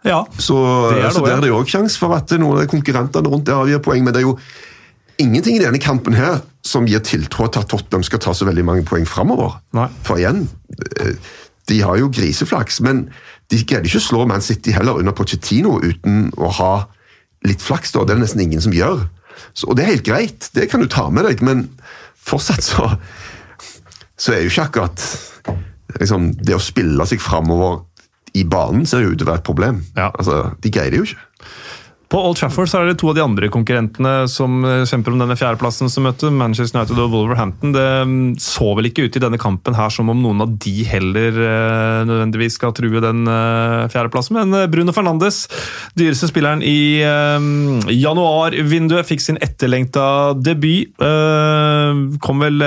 Ja. 0.04 0.24
Så, 0.38 0.56
Det 0.90 0.98
er 0.98 1.02
det 1.08 1.12
så 1.14 1.24
der 1.26 1.36
er 1.36 1.40
det 1.44 1.50
også 1.52 1.76
sjanse 1.76 1.98
for 2.00 2.14
at 2.16 2.30
noen 2.40 2.56
av 2.56 2.62
de 2.64 2.70
konkurrentene 2.72 3.28
rundt 3.28 3.44
der 3.46 3.58
avgir 3.60 3.82
poeng. 3.84 4.02
Men 4.04 4.14
det 4.14 4.22
er 4.22 4.28
jo 4.28 4.38
ingenting 5.20 5.58
i 5.58 5.62
denne 5.62 5.78
kampen 5.82 6.14
her 6.16 6.40
som 6.64 6.86
gir 6.88 7.00
tiltro 7.04 7.50
til 7.52 7.60
at 7.60 7.68
Tottenham 7.68 8.02
skal 8.06 8.18
ta 8.24 8.32
så 8.36 8.46
veldig 8.48 8.64
mange 8.64 8.84
poeng 8.88 9.04
framover. 9.08 9.58
For 10.06 10.16
igjen, 10.16 10.46
de 11.70 11.80
har 11.86 11.98
jo 12.00 12.10
griseflaks, 12.12 12.80
men 12.84 13.06
de 13.50 13.62
greide 13.64 13.88
ikke 13.88 14.00
å 14.02 14.06
slå 14.08 14.26
Man 14.28 14.44
City 14.44 14.74
heller 14.74 15.00
under 15.00 15.14
Pochettino 15.16 15.78
uten 15.82 16.28
å 16.38 16.50
ha 16.60 16.72
litt 17.46 17.62
flaks. 17.64 17.94
da, 17.94 18.04
Det 18.04 18.14
er 18.14 18.20
det 18.20 18.26
nesten 18.26 18.44
ingen 18.44 18.62
som 18.62 18.74
gjør. 18.74 19.06
Så, 19.54 19.70
og 19.70 19.76
det 19.78 19.84
er 19.84 19.94
helt 19.94 20.06
greit, 20.06 20.50
det 20.54 20.68
kan 20.70 20.82
du 20.82 20.88
ta 20.90 21.08
med 21.10 21.24
deg, 21.26 21.42
men 21.46 21.68
fortsatt 22.20 22.62
så, 22.66 22.90
så 24.20 24.34
er 24.34 24.44
jo 24.44 24.52
ikke 24.52 24.66
akkurat 24.68 25.06
liksom, 25.98 26.34
Det 26.38 26.54
å 26.54 26.62
spille 26.62 27.06
seg 27.08 27.22
framover 27.22 27.80
i 28.38 28.44
banen 28.46 28.84
ser 28.86 29.02
jo 29.02 29.14
ut 29.14 29.18
til 29.18 29.26
å 29.26 29.32
være 29.32 29.42
et 29.42 29.48
problem. 29.48 29.80
Ja. 29.96 30.10
Altså, 30.12 30.52
De 30.62 30.70
greier 30.70 30.92
det 30.92 31.00
jo 31.00 31.08
ikke. 31.08 31.24
På 32.10 32.18
Old 32.26 32.40
Trafford 32.40 32.66
så 32.66 32.80
er 32.80 32.88
det 32.90 32.96
to 32.98 33.12
av 33.12 33.14
de 33.14 33.22
andre 33.22 33.46
konkurrentene 33.54 34.24
som 34.30 34.64
eh, 34.66 34.80
kjemper 34.88 35.14
om 35.14 35.20
denne 35.22 35.36
fjerdeplassen 35.38 35.90
som 35.92 36.08
møtte 36.08 36.32
Manchester 36.34 36.80
United 36.80 36.98
og 36.98 37.12
Wolverhampton. 37.12 37.70
Det 37.76 37.84
mm, 38.02 38.32
så 38.42 38.72
vel 38.74 38.88
ikke 38.88 39.04
ut 39.06 39.18
i 39.18 39.22
denne 39.22 39.38
kampen 39.38 39.78
her 39.78 39.94
som 39.94 40.10
om 40.10 40.18
noen 40.18 40.42
av 40.42 40.56
de 40.64 40.74
heller 40.90 41.38
eh, 41.38 42.00
nødvendigvis 42.10 42.58
skal 42.58 42.74
true 42.74 43.04
den 43.04 43.30
eh, 43.30 43.86
fjerdeplassen, 43.94 44.40
men 44.40 44.66
Bruno 44.74 44.90
Fernandes, 44.96 45.44
dyreste 45.94 46.26
spilleren 46.32 46.64
i 46.66 46.98
januarvinduet, 47.94 49.06
fikk 49.06 49.22
sin 49.22 49.38
etterlengta 49.42 50.34
debut. 50.38 50.90
Kom 52.24 52.42
vel 52.42 52.62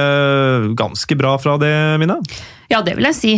ganske 0.77 1.17
bra 1.19 1.35
fra 1.41 1.57
det, 1.61 1.73
Mina? 2.01 2.19
Ja, 2.73 2.79
det 2.81 2.95
vil 2.97 3.05
jeg 3.05 3.13
si. 3.13 3.31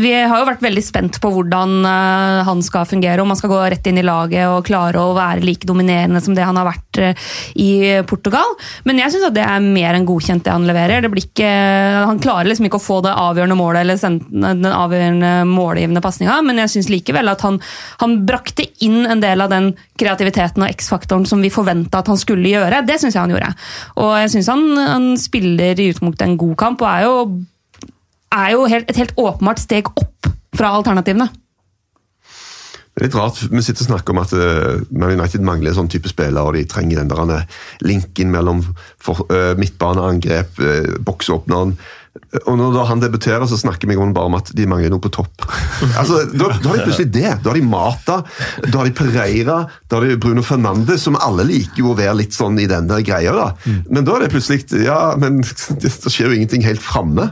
Vi 0.00 0.10
har 0.14 0.40
jo 0.40 0.46
vært 0.48 0.62
veldig 0.64 0.82
spent 0.84 1.18
på 1.20 1.28
hvordan 1.34 1.84
eh, 1.84 2.38
han 2.46 2.62
skal 2.64 2.86
fungere. 2.88 3.20
Om 3.20 3.34
han 3.34 3.36
skal 3.36 3.52
gå 3.52 3.58
rett 3.74 3.90
inn 3.90 4.00
i 4.00 4.04
laget 4.06 4.48
og 4.48 4.64
klare 4.64 5.02
å 5.02 5.12
være 5.16 5.44
like 5.44 5.68
dominerende 5.68 6.22
som 6.24 6.36
det 6.36 6.46
han 6.48 6.56
har 6.56 6.70
vært 6.70 7.00
eh, 7.02 7.26
i 7.60 7.68
Portugal. 8.08 8.56
Men 8.88 9.02
jeg 9.02 9.12
syns 9.12 9.34
det 9.36 9.44
er 9.44 9.60
mer 9.60 9.98
enn 9.98 10.08
godkjent, 10.08 10.46
det 10.46 10.54
han 10.54 10.64
leverer. 10.68 11.04
Det 11.04 11.12
ikke, 11.26 11.52
han 12.08 12.22
klarer 12.24 12.48
liksom 12.48 12.70
ikke 12.70 12.80
å 12.80 12.86
få 12.86 13.02
det 13.04 13.12
avgjørende 13.12 13.60
målet 13.60 13.84
eller 13.84 14.00
den 14.32 14.72
avgjørende 14.72 15.36
målgivende 15.50 16.04
pasninga, 16.04 16.40
men 16.46 16.62
jeg 16.62 16.72
syns 16.74 16.92
likevel 16.92 17.28
at 17.32 17.44
han, 17.44 17.60
han 18.00 18.18
brakte 18.24 18.64
inn 18.84 19.04
en 19.04 19.20
del 19.20 19.44
av 19.44 19.52
den 19.52 19.74
kreativiteten 20.00 20.64
og 20.64 20.72
X-faktoren 20.72 21.28
som 21.28 21.44
vi 21.44 21.52
forventa 21.52 22.00
at 22.00 22.08
han 22.08 22.20
skulle 22.20 22.48
gjøre. 22.54 22.84
Det 22.88 22.96
syns 23.02 23.16
jeg 23.18 23.26
han 23.26 23.34
gjorde. 23.36 23.52
Og 24.00 24.14
jeg 24.24 24.38
syns 24.38 24.54
han, 24.54 24.70
han 24.80 25.10
spiller 25.20 25.76
i 25.76 25.90
utgangspunktet 25.92 26.30
en 26.30 26.38
god 26.40 26.62
kamp, 26.64 26.84
og 26.84 26.94
er 26.94 27.10
jo 27.10 27.18
er 28.34 28.52
jo 28.54 28.66
helt, 28.70 28.90
et 28.90 29.00
helt 29.00 29.16
åpenbart 29.20 29.62
steg 29.62 29.88
opp 29.94 30.28
fra 30.54 30.74
alternativene. 30.78 31.30
Det 32.94 33.02
er 33.02 33.08
litt 33.08 33.16
rart, 33.18 33.40
Vi 33.50 33.62
sitter 33.62 33.82
og 33.82 33.88
snakker 33.88 34.14
om 34.14 34.20
at 34.22 34.32
eh, 34.38 34.84
Man 34.94 35.16
United 35.16 35.42
mangler 35.42 35.72
en 35.72 35.80
sånn 35.80 35.90
type 35.90 36.06
spiller, 36.10 36.46
og 36.46 36.54
de 36.54 36.62
trenger 36.70 37.00
den 37.00 37.10
der 37.10 37.32
eh, 37.40 37.56
linken 37.82 38.30
mellom 38.30 38.62
eh, 38.62 39.54
midtbaneangrep, 39.58 40.60
bokseåpneren, 41.02 41.74
boksåpneren. 41.74 41.76
Og 42.50 42.56
når 42.58 42.88
han 42.88 43.02
debuterer, 43.02 43.44
så 43.46 43.58
snakker 43.60 43.88
vi 43.88 43.96
bare 43.96 44.26
om 44.26 44.36
at 44.38 44.50
de 44.56 44.66
mangler 44.66 44.90
noe 44.90 45.02
på 45.02 45.12
topp. 45.14 45.44
altså, 46.00 46.24
da, 46.32 46.48
da 46.50 46.72
har 46.72 46.80
de 46.80 46.86
plutselig 46.88 47.12
det. 47.14 47.28
Da 47.44 47.50
har 47.52 47.58
de 47.58 47.66
Mata, 47.68 48.16
da 48.64 48.80
har 48.80 48.88
de 48.88 48.94
Pereira, 48.98 49.58
da 49.88 50.00
har 50.00 50.08
de 50.08 50.18
Bruno 50.20 50.42
Fernandes, 50.46 51.04
som 51.06 51.18
alle 51.22 51.46
liker 51.46 51.82
jo 51.84 51.92
å 51.92 51.98
være 51.98 52.16
litt 52.18 52.34
sånn 52.34 52.58
i 52.58 52.66
den 52.70 52.88
der 52.90 53.04
greia. 53.06 53.34
da. 53.36 53.76
Men 53.86 54.06
da 54.06 54.16
er 54.16 54.26
det 54.26 54.32
plutselig 54.34 54.64
Ja, 54.84 55.14
men 55.20 55.42
det, 55.44 55.90
det 56.04 56.10
skjer 56.10 56.32
jo 56.32 56.38
ingenting 56.38 56.66
helt 56.66 56.82
framme. 56.82 57.30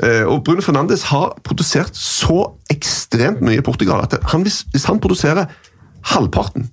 Eh, 0.00 0.24
og 0.24 0.44
Bruno 0.46 0.64
Fernandes 0.64 1.08
har 1.10 1.34
produsert 1.46 1.98
så 1.98 2.54
ekstremt 2.72 3.42
mye 3.44 3.60
i 3.60 3.66
Portugal 3.66 4.04
at 4.04 4.16
han, 4.32 4.44
hvis, 4.46 4.62
hvis 4.72 4.88
han 4.88 5.02
produserer 5.02 5.50
halvparten, 6.14 6.70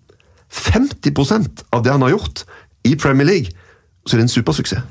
50% 0.53 1.67
av 1.75 1.83
det 1.83 1.91
han 1.91 2.05
har 2.05 2.15
gjort 2.15 2.45
i 2.87 2.95
Premier 2.95 3.27
League, 3.27 3.51
så 4.07 4.15
er 4.15 4.21
det 4.21 4.29
en 4.29 4.35
supersuksess. 4.37 4.87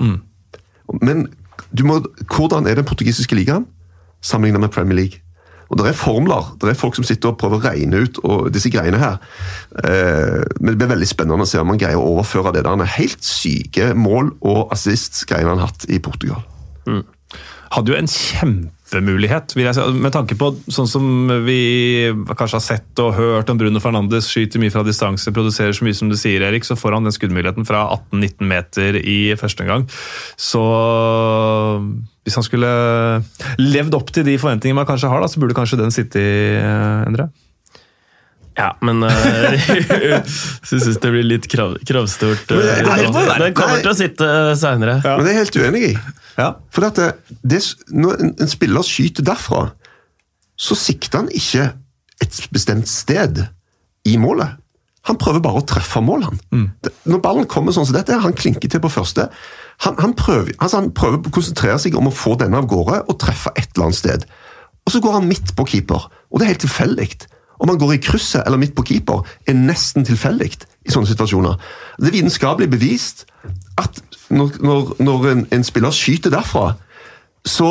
Men 1.00 1.24
du 1.24 1.45
må, 1.84 2.00
hvordan 2.30 2.66
er 2.66 2.78
den 2.78 2.88
portugisiske 2.88 3.36
ligaen 3.36 3.66
sammenlignet 4.24 4.60
med 4.60 4.74
Premier 4.74 4.96
League? 4.96 5.22
Og 5.68 5.78
Det 5.78 5.86
er 5.88 5.98
formler, 5.98 6.52
det 6.60 6.70
er 6.70 6.78
folk 6.78 6.94
som 6.94 7.04
sitter 7.04 7.32
og 7.32 7.38
prøver 7.40 7.58
å 7.58 7.64
regne 7.64 8.04
ut 8.04 8.20
disse 8.54 8.70
greiene 8.70 9.00
her. 9.02 9.18
Eh, 9.82 10.44
men 10.60 10.72
Det 10.72 10.78
blir 10.78 10.92
veldig 10.94 11.08
spennende 11.10 11.42
å 11.42 11.50
se 11.50 11.58
om 11.58 11.72
han 11.74 11.80
greier 11.80 11.98
å 11.98 12.12
overføre 12.14 12.52
det 12.54 12.62
der 12.64 12.84
helt 13.00 13.24
syke 13.24 13.92
mål- 13.94 14.36
og 14.46 14.70
assist-greiene 14.72 15.48
han 15.48 15.58
har 15.58 15.72
hatt 15.72 15.88
i 15.90 15.98
Portugal. 15.98 16.44
hadde 17.74 17.92
jo 17.92 17.98
en 17.98 18.08
kjempemulighet, 18.86 19.54
vil 19.56 19.66
jeg 19.66 19.76
si. 19.76 19.84
Med 19.98 20.14
tanke 20.14 20.36
på 20.38 20.52
sånn 20.72 20.88
som 20.88 21.06
vi 21.46 22.12
kanskje 22.36 22.58
har 22.58 22.64
sett 22.64 23.02
og 23.02 23.14
hørt 23.18 23.50
om 23.50 23.58
Bruno 23.58 23.80
Fernandes 23.82 24.28
skyter 24.30 24.62
mye 24.62 24.72
fra 24.74 24.84
distanse, 24.86 25.32
produserer 25.34 25.74
så 25.76 25.86
mye 25.86 25.96
som 25.96 26.10
du 26.10 26.16
sier, 26.18 26.44
Erik, 26.46 26.66
så 26.66 26.78
får 26.78 26.96
han 26.96 27.06
den 27.06 27.14
skuddmuligheten 27.14 27.66
fra 27.68 27.86
18-19 28.12 28.46
meter 28.46 29.00
i 29.02 29.18
første 29.38 29.64
omgang. 29.66 29.88
Så 30.38 30.62
hvis 32.26 32.38
han 32.38 32.46
skulle 32.46 32.70
levd 33.60 33.94
opp 33.98 34.12
til 34.14 34.26
de 34.26 34.38
forventningene 34.38 34.80
man 34.80 34.88
kanskje 34.88 35.10
har, 35.10 35.22
da, 35.22 35.30
så 35.30 35.42
burde 35.42 35.56
kanskje 35.56 35.80
den 35.82 35.94
sitte 35.94 36.22
i, 36.22 36.38
eh, 36.60 37.06
Endre? 37.06 37.30
Ja, 38.56 38.70
men 38.84 39.02
uh, 39.06 39.10
jeg 39.12 40.20
syns 40.64 41.00
det 41.02 41.10
blir 41.12 41.26
litt 41.26 41.48
krav, 41.52 41.74
kravstort. 41.88 42.46
Uh, 42.50 42.60
det, 42.62 42.76
det- 42.86 43.10
det 43.12 43.24
er 43.34 43.42
den 43.46 43.56
kommer 43.58 43.82
til 43.84 43.92
å 43.92 43.96
sitte 43.98 44.28
seinere. 44.60 44.98
Men 45.04 45.24
det 45.26 45.32
er 45.32 45.36
jeg 45.36 45.42
helt 45.44 45.58
uenig 45.62 45.82
i. 45.90 45.94
Ja. 46.36 46.50
For 46.72 46.88
at 46.88 46.98
det, 47.00 47.10
det, 47.44 47.60
når 47.92 48.22
en, 48.24 48.34
en 48.44 48.50
spiller 48.52 48.84
skyter 48.86 49.24
derfra, 49.28 49.66
så 50.56 50.76
sikter 50.78 51.22
han 51.24 51.28
ikke 51.36 51.70
et 52.24 52.38
bestemt 52.52 52.88
sted 52.88 53.42
i 54.08 54.16
målet. 54.20 54.56
Han 55.06 55.18
prøver 55.20 55.38
bare 55.44 55.60
å 55.60 55.66
treffe 55.68 56.00
mål, 56.02 56.24
han. 56.26 56.38
Mm. 56.50 56.64
når 57.12 57.20
ballen 57.22 57.46
kommer 57.46 57.74
sånn 57.76 57.86
som 57.86 57.94
dette, 57.94 58.16
han 58.18 58.34
klinker 58.34 58.72
til 58.72 58.80
på 58.82 58.90
første. 58.90 59.28
Han, 59.84 59.94
han, 60.00 60.16
prøver, 60.18 60.56
altså 60.56 60.80
han 60.80 60.88
prøver 60.96 61.20
å 61.20 61.32
konsentrere 61.36 61.76
seg 61.78 61.94
om 62.00 62.08
å 62.08 62.14
få 62.14 62.34
denne 62.40 62.58
av 62.58 62.66
gårde 62.72 63.02
og 63.04 63.18
treffe 63.22 63.52
et 63.54 63.68
eller 63.76 63.86
annet 63.90 64.00
sted. 64.00 64.24
Og 64.86 64.94
så 64.94 65.02
går 65.04 65.18
han 65.20 65.28
midt 65.28 65.52
på 65.58 65.66
keeper, 65.68 66.08
og 66.30 66.40
det 66.40 66.46
er 66.48 66.52
helt 66.54 66.64
tilfeldig. 66.64 67.08
Om 67.58 67.72
han 67.72 67.80
går 67.80 67.94
i 67.96 68.00
krysset 68.04 68.42
eller 68.46 68.60
midt 68.60 68.74
på 68.76 68.84
keeper, 68.88 69.22
er 69.46 69.58
nesten 69.58 70.06
tilfeldig 70.06 70.50
i 70.86 70.92
sånne 70.92 71.08
situasjoner. 71.10 71.58
Det 71.98 72.10
er 72.10 72.18
vitenskapelig 72.18 72.70
bevist 72.70 73.24
at 73.80 74.02
når, 74.30 74.58
når, 74.60 74.96
når 75.06 75.28
en, 75.32 75.46
en 75.54 75.64
spiller 75.64 75.94
skyter 75.94 76.34
derfra, 76.34 76.72
så 77.46 77.70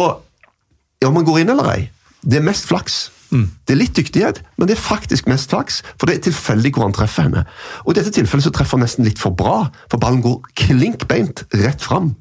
ja, 1.01 1.09
om 1.09 1.19
han 1.19 1.27
går 1.27 1.43
inn 1.43 1.51
eller 1.53 1.71
ei, 1.73 1.81
det 2.25 2.39
er 2.39 2.47
mest 2.47 2.69
flaks. 2.69 3.05
Det 3.35 3.73
er 3.73 3.79
litt 3.79 3.97
dyktighet, 3.97 4.41
men 4.55 4.69
det 4.69 4.77
er 4.77 4.81
faktisk 4.81 5.27
mest 5.27 5.51
flaks, 5.51 5.81
for 5.99 6.07
det 6.07 6.17
er 6.17 6.27
tilfeldig 6.29 6.71
hvor 6.75 6.85
han 6.85 6.95
treffer 6.95 7.27
henne. 7.27 7.43
Og 7.83 7.91
I 7.91 7.97
dette 7.99 8.13
tilfellet 8.15 8.45
så 8.47 8.53
treffer 8.53 8.77
han 8.77 8.85
nesten 8.85 9.07
litt 9.07 9.21
for 9.21 9.35
bra, 9.35 9.65
for 9.91 10.01
ballen 10.01 10.23
går 10.23 10.45
klinkbeint 10.61 11.43
rett 11.59 11.83
fram. 11.83 12.13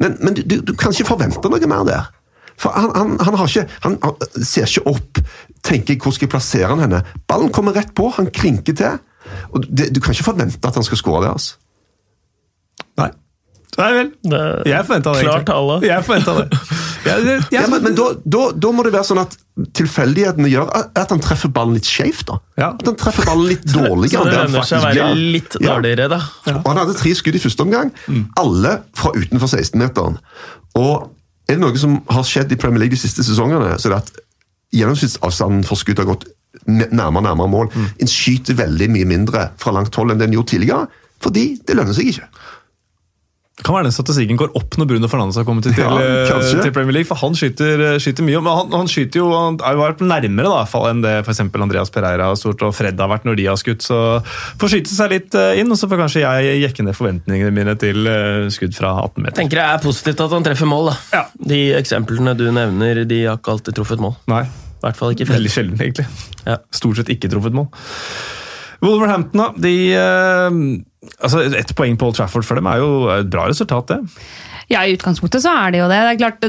Men, 0.00 0.18
men 0.22 0.36
du, 0.36 0.42
du 0.60 0.74
kan 0.78 0.94
ikke 0.94 1.10
forvente 1.14 1.50
noe 1.50 1.70
mer 1.70 1.88
der. 1.88 2.12
For 2.60 2.70
han, 2.76 2.90
han, 2.94 3.16
han, 3.26 3.34
har 3.40 3.48
ikke, 3.50 3.66
han, 3.84 3.96
han 4.04 4.44
ser 4.46 4.68
ikke 4.70 4.86
opp, 4.94 5.18
tenker 5.66 5.98
hvor 6.00 6.14
skal 6.14 6.26
jeg 6.28 6.34
plassere 6.36 6.70
han 6.70 6.84
henne. 6.84 7.02
Ballen 7.30 7.50
kommer 7.54 7.74
rett 7.76 7.90
på, 7.98 8.10
han 8.18 8.30
klinker 8.30 8.76
til. 8.78 9.00
Og 9.56 9.64
det, 9.68 9.90
Du 9.96 10.00
kan 10.04 10.14
ikke 10.14 10.28
forvente 10.30 10.60
at 10.68 10.74
han 10.78 10.84
skal 10.86 11.00
skåre 11.00 11.24
det. 11.26 11.32
altså. 11.34 11.56
Nei. 13.00 13.10
Nei 13.78 13.88
vel. 13.96 14.10
Det- 14.22 14.66
Jeg 14.70 14.84
forventa 14.86 15.12
det. 15.16 15.22
Klart 15.26 15.48
alle. 15.50 15.80
Jeg 15.82 16.04
forventa 16.06 16.34
det. 16.38 16.58
Jeg, 17.04 17.20
jeg, 17.26 17.40
Ja, 17.52 17.66
men, 17.68 17.82
men 17.84 17.94
da, 17.98 18.04
da, 18.24 18.42
da 18.56 18.68
må 18.72 18.80
det 18.86 18.94
være 18.94 19.04
sånn 19.04 19.18
at 19.20 19.34
tilfeldighetene 19.76 20.48
gjør 20.48 20.70
at, 20.72 21.10
han 21.12 21.20
treffer 21.20 21.50
ballen 21.52 21.74
litt 21.76 21.84
skjevt. 21.84 22.22
da. 22.30 22.38
Ja. 22.56 22.68
At 22.80 22.86
han 22.88 22.96
treffer 22.96 23.26
ballen 23.28 23.50
litt 23.50 23.66
Så 23.74 23.82
dårligere. 23.82 24.22
det 24.24 24.30
enn 24.30 24.30
det 24.30 24.38
han 24.38 24.54
lønner 24.54 24.64
seg 24.64 24.78
å 24.78 24.84
faktisk 24.86 25.02
være 25.02 25.18
litt 25.34 25.58
dårligere, 25.58 26.06
da. 26.14 26.20
Og 26.54 26.70
Han 26.70 26.80
hadde 26.80 26.94
tre 26.96 27.12
skudd 27.18 27.36
i 27.36 27.42
første 27.44 27.66
omgang, 27.66 27.90
alle 28.40 28.72
fra 28.96 29.12
utenfor 29.18 29.52
16-meteren. 29.52 30.16
Og 30.80 31.10
er 31.48 31.58
det 31.58 31.62
noe 31.62 31.76
som 31.80 31.98
har 32.08 32.24
skjedd 32.26 32.52
i 32.54 32.58
Premier 32.60 32.84
League 32.84 32.96
de 32.96 33.00
siste 33.00 33.24
sesongene, 33.26 33.74
så 33.78 33.90
er 33.90 33.96
det 33.96 34.02
at 34.02 34.22
gjennomsnittsavstanden 34.74 35.64
for 35.68 35.78
skudd 35.80 36.00
har 36.00 36.08
gått 36.08 36.26
nærmere 36.66 37.26
nærmere 37.26 37.50
mål. 37.50 37.70
En 38.00 38.10
skyter 38.10 38.56
veldig 38.58 38.88
mye 38.94 39.08
mindre 39.08 39.48
fra 39.60 39.74
langt 39.74 39.94
hold 39.98 40.14
enn 40.14 40.22
det 40.22 40.30
en 40.30 40.36
gjorde 40.38 40.54
tidligere, 40.54 40.86
fordi 41.24 41.44
det 41.66 41.76
lønner 41.76 41.96
seg 41.96 42.10
ikke. 42.12 42.28
Det 43.64 43.70
kan 43.70 43.78
være 43.78 43.86
den 43.88 43.94
statistikken 43.96 44.36
går 44.36 44.50
opp 44.60 44.74
når 44.76 44.88
Bruno 44.90 45.08
Fernandes 45.08 45.38
har 45.40 45.44
kommet 45.48 45.64
til, 45.64 45.72
Ja, 45.78 45.88
eh, 45.96 46.48
til 46.60 46.72
Premier 46.74 46.92
League. 46.98 47.08
For 47.08 47.16
han 47.16 47.32
skyter, 47.32 47.80
eh, 47.80 47.96
skyter 47.96 48.26
mye. 48.26 48.42
Men 48.44 48.58
han, 48.58 48.74
han 48.76 48.90
skyter 48.92 49.22
jo 49.22 49.30
han 49.32 49.56
har 49.64 49.78
jo 49.78 49.80
vært 49.80 50.02
nærmere 50.04 50.50
da, 50.50 50.50
i 50.52 50.58
hvert 50.58 50.72
fall 50.74 50.84
enn 50.90 51.00
det 51.00 51.14
f.eks. 51.22 51.40
Andreas 51.64 51.88
Pereira 51.94 52.26
har 52.28 52.36
stort, 52.36 52.60
og 52.60 52.74
Fred 52.76 53.00
har 53.00 53.08
vært 53.08 53.24
når 53.24 53.38
de 53.40 53.46
har 53.48 53.56
skutt. 53.56 53.80
Så 53.86 53.96
får 54.60 54.74
skyte 54.74 54.92
seg 54.92 55.14
litt 55.16 55.38
eh, 55.40 55.62
inn, 55.62 55.72
og 55.72 55.80
så 55.80 55.88
får 55.88 56.02
kanskje 56.04 56.26
jeg 56.26 56.60
jekke 56.66 56.84
ned 56.84 56.98
forventningene 57.00 57.56
mine 57.56 57.76
til 57.80 58.04
eh, 58.04 58.52
skudd 58.52 58.76
fra 58.76 58.92
18 59.06 59.24
meter. 59.24 59.38
tenker 59.40 59.62
det 59.62 59.66
er 59.70 59.82
positivt 59.88 60.20
at 60.28 60.36
han 60.36 60.44
treffer 60.44 60.68
mål. 60.68 60.92
da. 60.92 61.00
Ja. 61.16 61.24
De 61.54 61.64
eksemplene 61.80 62.36
du 62.36 62.44
nevner, 62.52 63.06
de 63.08 63.24
har 63.30 63.40
ikke 63.40 63.56
alltid 63.56 63.80
truffet 63.80 64.04
mål. 64.04 64.18
Nei. 64.28 64.44
I 64.44 64.90
hvert 64.90 65.00
fall 65.00 65.16
ikke 65.16 65.24
Veldig 65.32 65.48
Fred. 65.48 65.56
sjelden, 65.56 65.80
egentlig. 65.80 66.04
Ja. 66.44 66.60
Stort 66.68 67.00
sett 67.00 67.08
ikke 67.16 67.32
truffet 67.32 67.56
mål. 67.56 67.72
Wolverhampton, 68.84 69.42
da. 69.42 69.50
De, 69.64 69.74
eh, 69.98 71.14
altså 71.20 71.44
Ett 71.50 71.74
poeng 71.76 71.96
på 72.00 72.10
Old 72.10 72.18
Trafford 72.18 72.46
for 72.46 72.60
dem 72.60 72.68
er 72.70 72.82
jo 72.82 72.90
et 73.14 73.30
bra 73.32 73.48
resultat, 73.50 73.94
det. 73.94 74.20
Ja, 74.72 74.80
I 74.84 74.94
utgangspunktet 74.96 75.44
så 75.44 75.52
er 75.52 75.74
det 75.74 75.82
jo 75.82 75.88
det. 75.90 75.98
det 76.00 76.12
er 76.14 76.20
klart, 76.22 76.46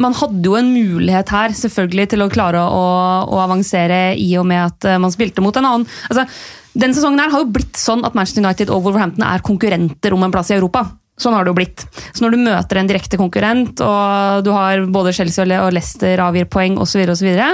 Man 0.00 0.16
hadde 0.16 0.46
jo 0.46 0.56
en 0.56 0.70
mulighet 0.72 1.32
her 1.34 1.52
selvfølgelig 1.56 2.08
til 2.14 2.24
å 2.24 2.30
klare 2.32 2.62
å, 2.62 2.86
å 3.28 3.42
avansere 3.42 4.14
i 4.16 4.30
og 4.40 4.48
med 4.48 4.64
at 4.70 4.88
eh, 4.88 5.00
man 5.02 5.12
spilte 5.12 5.44
mot 5.44 5.56
en 5.60 5.68
annen. 5.68 5.90
Altså, 6.08 6.24
Den 6.72 6.96
sesongen 6.96 7.20
her 7.20 7.32
har 7.34 7.44
jo 7.44 7.52
blitt 7.52 7.76
sånn 7.76 8.06
at 8.06 8.16
Manchester 8.16 8.44
United 8.44 8.72
og 8.72 8.86
Wolverhampton 8.86 9.26
er 9.26 9.44
konkurrenter 9.44 10.16
om 10.16 10.24
en 10.24 10.32
plass 10.32 10.52
i 10.52 10.56
Europa. 10.56 10.86
Sånn 11.20 11.34
har 11.36 11.44
det 11.44 11.52
jo 11.52 11.58
blitt. 11.58 11.84
Så 12.16 12.24
når 12.24 12.32
du 12.32 12.44
møter 12.46 12.80
en 12.80 12.88
direkte 12.88 13.18
konkurrent, 13.20 13.82
og 13.84 14.44
du 14.46 14.52
har 14.54 14.86
både 14.88 15.12
Chelsea 15.12 15.44
og 15.60 15.74
Leicester 15.76 16.22
avgir 16.24 16.48
poeng 16.48 16.78
osv., 16.80 17.02
så, 17.12 17.26
videre, 17.26 17.50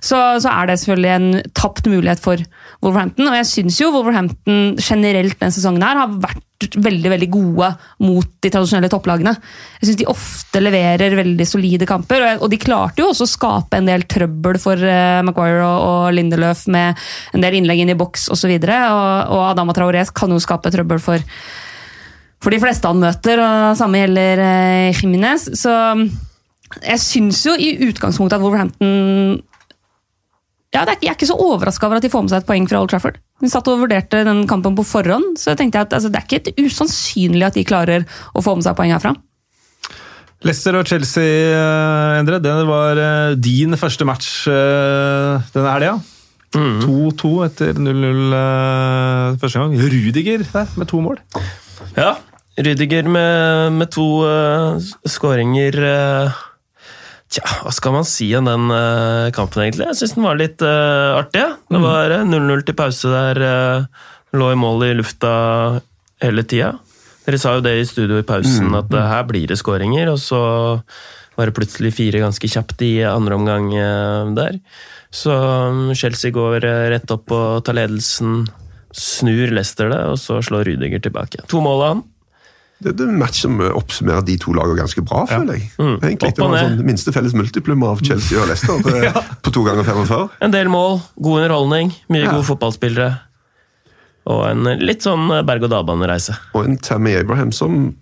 så 0.00 0.20
så 0.40 0.52
er 0.54 0.70
det 0.70 0.78
selvfølgelig 0.80 1.12
en 1.12 1.52
tapt 1.52 1.90
mulighet 1.92 2.22
for 2.22 2.40
Wolverhampton. 2.82 3.28
Og 3.30 3.36
jeg 3.38 3.48
syns 3.50 3.78
jo 3.80 3.92
Wolverhampton 3.94 4.76
generelt 4.82 5.38
denne 5.38 5.54
sesongen 5.54 5.84
her 5.86 6.00
har 6.02 6.16
vært 6.22 6.76
veldig 6.78 7.10
veldig 7.10 7.28
gode 7.32 7.68
mot 8.06 8.28
de 8.44 8.50
tradisjonelle 8.52 8.90
topplagene. 8.92 9.32
Jeg 9.80 9.88
syns 9.88 9.98
de 9.98 10.06
ofte 10.10 10.62
leverer 10.62 11.16
veldig 11.18 11.46
solide 11.48 11.88
kamper, 11.90 12.38
og- 12.40 12.50
de 12.50 12.58
klarte 12.58 13.02
jo 13.02 13.08
også 13.10 13.26
å 13.26 13.32
skape 13.32 13.78
en 13.78 13.86
del 13.86 14.02
trøbbel 14.02 14.60
for 14.62 14.74
eh, 14.76 15.22
Maguire 15.22 15.64
og, 15.64 16.12
Lindeløf 16.14 16.66
med 16.68 16.96
en 17.34 17.40
del 17.40 17.54
innlegg 17.58 17.80
inn 17.82 17.90
i 17.90 17.98
boks 17.98 18.28
osv. 18.30 18.50
Og, 18.54 18.62
så 18.62 18.78
og, 18.92 19.32
og 19.32 19.50
Adama 19.50 19.72
Traoré 19.72 20.04
kan 20.14 20.30
jo 20.30 20.38
skape 20.38 20.70
trøbbel 20.70 21.00
for 21.02 21.18
for 22.42 22.50
de 22.50 22.58
fleste 22.58 22.88
han 22.90 22.98
møter, 22.98 23.38
og 23.38 23.76
samme 23.78 24.00
gjelder 24.00 24.40
Jiminez. 24.98 25.44
Jimenez. 25.46 25.60
Så 25.62 25.70
jeg 26.82 26.98
syns 26.98 27.44
jo 27.46 27.54
i 27.54 27.76
utgangspunktet 27.86 28.38
at 28.38 28.42
Wolverhampton 28.42 29.42
ja, 30.72 30.84
det 30.86 30.94
er, 30.94 31.02
Jeg 31.04 31.12
er 31.12 31.18
ikke 31.18 31.28
så 31.28 31.36
overraska 31.36 31.88
over 31.88 32.00
at 32.00 32.04
de 32.06 32.10
får 32.12 32.24
med 32.24 32.32
seg 32.32 32.42
et 32.42 32.48
poeng 32.48 32.68
fra 32.70 32.80
Old 32.80 32.92
Trafford. 32.92 33.18
De 33.42 33.50
satt 33.50 33.68
og 33.68 33.82
vurderte 33.82 34.22
den 34.28 34.46
kampen 34.50 34.76
på 34.78 34.86
forhånd, 34.86 35.36
så 35.40 35.52
jeg 35.52 35.60
tenkte 35.60 35.84
at 35.84 35.92
altså, 35.96 36.08
det 36.12 36.22
er 36.22 36.28
ikke 36.28 36.40
et 36.40 36.64
usannsynlig 36.64 37.46
at 37.48 37.58
de 37.58 37.66
klarer 37.68 38.06
å 38.32 38.44
få 38.44 38.56
med 38.56 38.66
seg 38.66 38.78
poeng 38.78 38.94
herfra. 38.94 39.14
Leicester 40.42 40.74
og 40.74 40.88
Chelsea, 40.90 41.52
eh, 41.54 42.18
Endre, 42.18 42.40
det 42.42 42.54
var 42.66 42.98
eh, 42.98 43.36
din 43.38 43.78
første 43.78 44.06
match 44.08 44.48
eh, 44.50 45.52
denne 45.54 45.76
helga. 45.76 46.00
2-2 46.52 47.30
etter 47.46 47.78
0-0 47.78 48.34
eh, 48.36 49.38
første 49.40 49.62
gang. 49.62 49.76
Rudiger 49.78 50.44
der 50.48 50.74
med 50.76 50.90
to 50.90 51.00
mål. 51.04 51.20
Ja, 51.96 52.16
Rudiger 52.58 53.08
med, 53.08 53.72
med 53.72 53.88
to 53.94 54.04
uh, 54.28 54.76
skåringer 55.08 55.78
eh, 55.88 56.40
Tja, 57.32 57.46
hva 57.64 57.72
skal 57.72 57.94
man 57.96 58.04
si 58.08 58.26
om 58.36 58.48
den 58.48 58.68
eh, 58.76 59.30
kampen, 59.32 59.64
egentlig? 59.64 59.86
Jeg 59.88 60.00
syns 60.02 60.16
den 60.18 60.26
var 60.26 60.36
litt 60.36 60.60
uh, 60.60 61.16
artig. 61.16 61.40
ja. 61.40 61.54
Det 61.72 61.80
var 61.80 62.12
eh, 62.12 62.26
0-0 62.28 62.66
til 62.68 62.76
pause 62.76 63.12
der. 63.12 63.40
Uh, 63.40 64.10
lå 64.36 64.50
i 64.52 64.58
mål 64.60 64.84
i 64.90 64.92
lufta 64.98 65.32
hele 66.22 66.44
tida. 66.44 66.74
Dere 67.24 67.38
sa 67.40 67.56
jo 67.56 67.64
det 67.64 67.76
i 67.78 67.88
studio 67.88 68.20
i 68.20 68.26
pausen, 68.26 68.74
at 68.76 68.92
uh, 68.92 69.06
her 69.08 69.24
blir 69.28 69.48
det 69.48 69.56
skåringer. 69.60 70.12
Og 70.12 70.20
så 70.20 70.42
var 71.36 71.48
det 71.48 71.56
plutselig 71.56 71.94
fire 71.96 72.20
ganske 72.22 72.48
kjapt 72.50 72.82
i 72.84 72.92
andre 73.08 73.38
omgang 73.38 73.70
eh, 73.74 74.32
der. 74.36 74.58
Så 75.12 75.32
um, 75.32 75.92
Chelsea 75.96 76.32
går 76.34 76.64
eh, 76.64 76.88
rett 76.94 77.14
opp 77.14 77.32
og 77.32 77.62
tar 77.66 77.78
ledelsen. 77.78 78.44
Snur 78.92 79.54
Leicester 79.56 79.88
det, 79.88 80.02
og 80.12 80.18
så 80.20 80.42
slår 80.44 80.66
Rydiger 80.68 81.00
tilbake. 81.00 81.46
To 81.48 81.62
mål 81.64 81.78
av 81.80 81.94
han. 81.94 82.02
Det, 82.82 82.92
er 83.00 83.08
en 83.12 83.18
match 83.20 83.40
som 83.44 83.60
oppsummerer 83.62 84.24
de 84.26 84.36
to 84.42 84.52
lagene 84.56 84.78
ganske 84.82 85.04
bra, 85.06 85.24
føler 85.30 85.58
jeg. 85.60 85.68
Mm. 85.78 85.96
Egentlig, 86.02 86.32
Det 86.36 86.42
var 86.44 86.56
en 86.58 86.78
sånn 86.78 86.86
minste 86.88 87.12
felles 87.14 87.34
multiplum 87.38 87.82
av 87.86 88.02
Chelsea 88.02 88.40
og 88.42 88.48
Leicester 88.50 88.82
det, 88.86 89.12
på 89.46 89.52
to 89.54 89.64
ganger 89.66 89.86
45. 89.86 90.28
En 90.48 90.54
del 90.54 90.68
mål, 90.72 91.00
god 91.22 91.42
underholdning, 91.44 91.92
mye 92.12 92.24
Ja. 92.26 92.32
gode 92.34 92.48
fotballspillere. 92.50 93.10
Og 94.32 94.44
en 94.50 94.64
litt 94.78 95.02
sånn 95.02 95.26
berg-og-dal-bane-reise. 95.46 96.36
Og 96.54 96.64
en 96.68 96.76
Tammy 96.78 97.16
Abraham 97.18 97.50
som 97.52 97.96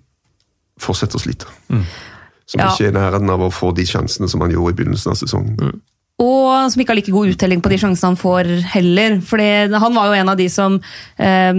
fortsetter 0.81 1.16
å 1.16 1.23
slite. 1.23 1.47
Som 1.71 2.61
Ja. 2.61 2.69
ikke 2.73 2.88
er 2.88 2.90
i 2.90 2.97
nærheten 2.99 3.31
av 3.31 3.40
å 3.40 3.53
få 3.53 3.75
de 3.75 3.85
sjansene 3.88 4.29
som 4.29 4.40
han 4.40 4.51
gjorde 4.51 4.75
i 4.75 4.77
begynnelsen 4.83 5.12
av 5.12 5.16
sesongen. 5.16 5.81
Og 6.21 6.71
som 6.73 6.81
ikke 6.83 6.93
har 6.93 6.97
like 7.01 7.12
god 7.14 7.31
uttelling 7.33 7.62
på 7.64 7.71
de 7.73 7.79
sjansene 7.81 8.11
han 8.12 8.16
får 8.21 8.51
heller. 8.75 9.21
For 9.25 9.38
han 9.38 9.95
var 9.95 10.11
jo 10.11 10.12
en 10.21 10.29
av 10.29 10.37
de 10.37 10.49
som 10.53 10.75
eh, 11.19 11.55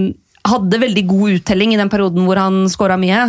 hadde 0.48 0.80
veldig 0.82 1.04
god 1.10 1.36
uttelling 1.36 1.74
i 1.76 1.78
den 1.80 1.90
perioden 1.92 2.26
hvor 2.26 2.40
han 2.42 2.64
skåra 2.72 2.96
mye. 3.00 3.20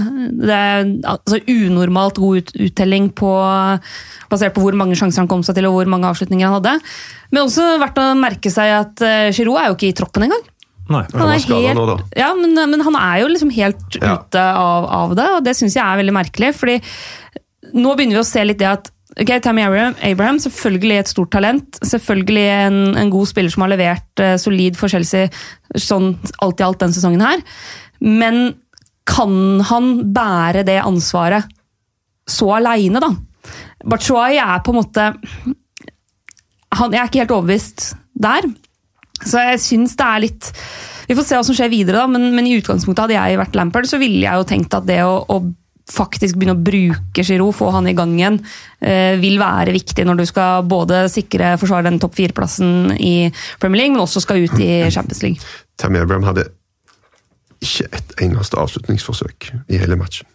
Det 0.43 0.55
er 0.57 0.87
altså 1.11 1.41
unormalt 1.51 2.21
god 2.23 2.41
ut 2.41 2.53
uttelling 2.69 3.11
på, 3.19 3.33
basert 4.33 4.55
på 4.57 4.65
hvor 4.65 4.77
mange 4.79 4.97
sjanser 4.99 5.23
han 5.23 5.29
kom 5.31 5.45
seg 5.45 5.59
til 5.59 5.69
og 5.69 5.77
hvor 5.77 5.91
mange 5.93 6.09
avslutninger 6.09 6.49
han 6.49 6.57
hadde. 6.57 6.79
Men 7.33 7.45
også 7.45 7.67
verdt 7.83 8.01
å 8.01 8.07
merke 8.19 8.53
seg 8.53 8.73
at 8.79 9.05
uh, 9.05 9.29
Giroud 9.35 9.61
er 9.61 9.69
jo 9.71 9.77
ikke 9.77 9.91
i 9.91 9.97
troppen 9.99 10.27
engang. 10.29 10.47
Nei. 10.93 11.05
Han 11.13 11.29
var 11.29 11.37
er 11.37 11.45
helt- 11.47 11.79
nå, 11.79 11.85
da. 11.93 11.99
Ja, 12.19 12.33
men, 12.37 12.57
men 12.73 12.81
han 12.85 12.97
er 12.99 13.21
jo 13.23 13.29
liksom 13.33 13.53
helt 13.55 14.01
Ja. 14.01 14.17
ute 14.19 14.41
av, 14.43 14.89
av 15.03 15.15
det, 15.17 15.29
og 15.37 15.45
det 15.47 15.55
syns 15.57 15.77
jeg 15.79 15.85
er 15.85 16.01
veldig 16.01 16.17
merkelig. 16.17 16.55
fordi 16.59 16.81
nå 17.73 17.93
begynner 17.97 18.19
vi 18.19 18.25
å 18.25 18.27
se 18.29 18.43
litt 18.45 18.59
det 18.61 18.69
at 18.73 18.91
ok, 19.21 19.33
Tammy 19.45 19.65
Abraham, 19.65 20.39
selvfølgelig 20.41 20.99
et 21.01 21.13
stort 21.13 21.33
talent. 21.35 21.79
Selvfølgelig 21.85 22.47
en, 22.67 22.79
en 22.99 23.13
god 23.13 23.29
spiller 23.31 23.53
som 23.53 23.67
har 23.67 23.73
levert 23.75 24.23
uh, 24.23 24.35
solid 24.41 24.79
for 24.79 24.93
Chelsea 24.93 25.29
sånn 25.77 26.15
alt 26.45 26.61
i 26.61 26.67
alt 26.67 26.81
denne 26.83 26.97
sesongen 26.97 27.25
her. 27.25 27.43
Men 28.03 28.55
kan 29.09 29.61
han 29.69 29.93
bære 30.15 30.65
det 30.67 30.79
ansvaret 30.83 31.51
så 32.29 32.53
aleine, 32.57 33.03
da? 33.03 33.11
Batshuayi 33.89 34.39
er 34.39 34.61
på 34.63 34.71
en 34.71 34.79
måte 34.79 35.09
han, 36.73 36.93
Jeg 36.95 37.01
er 37.01 37.09
ikke 37.09 37.23
helt 37.25 37.35
overbevist 37.35 37.89
der. 38.15 38.47
Så 39.23 39.43
jeg 39.43 39.63
syns 39.63 39.97
det 39.99 40.07
er 40.07 40.23
litt 40.23 40.51
Vi 41.09 41.17
får 41.19 41.27
se 41.27 41.39
hva 41.39 41.47
som 41.47 41.57
skjer 41.57 41.71
videre, 41.73 41.99
da, 42.01 42.07
men, 42.11 42.31
men 42.37 42.47
i 42.49 42.55
utgangspunktet 42.61 43.05
hadde 43.05 43.19
jeg 43.19 43.41
vært 43.41 43.59
Lampard, 43.59 43.89
så 43.91 43.99
ville 44.01 44.23
jeg 44.23 44.39
jo 44.39 44.47
tenkt 44.49 44.79
at 44.79 44.87
det 44.89 45.03
å, 45.05 45.19
å 45.27 45.43
faktisk 45.91 46.37
begynne 46.39 46.55
å 46.55 46.63
bruke 46.63 47.25
Giroud, 47.27 47.55
få 47.55 47.71
han 47.75 47.89
i 47.91 47.95
gang 47.99 48.13
igjen, 48.19 48.39
eh, 48.81 49.17
vil 49.21 49.39
være 49.41 49.73
viktig 49.75 50.05
når 50.07 50.17
du 50.23 50.25
skal 50.27 50.63
både 50.69 51.09
sikre 51.11 51.57
forsvare 51.59 51.85
den 51.91 51.99
topp 51.99 52.15
fire-plassen 52.15 52.93
i 53.01 53.33
Premier 53.61 53.83
League, 53.83 53.93
men 53.97 54.03
også 54.05 54.21
skal 54.23 54.45
ut 54.45 54.59
i 54.63 54.91
Champions 54.91 55.23
League. 55.23 55.39
Tammy 55.79 55.99
Abraham 55.99 56.23
hadde 56.29 56.47
ikke 57.63 57.89
et 57.95 58.15
eneste 58.27 58.59
avslutningsforsøk 58.59 59.51
i 59.71 59.79
hele 59.79 59.97
matchen. 59.97 60.27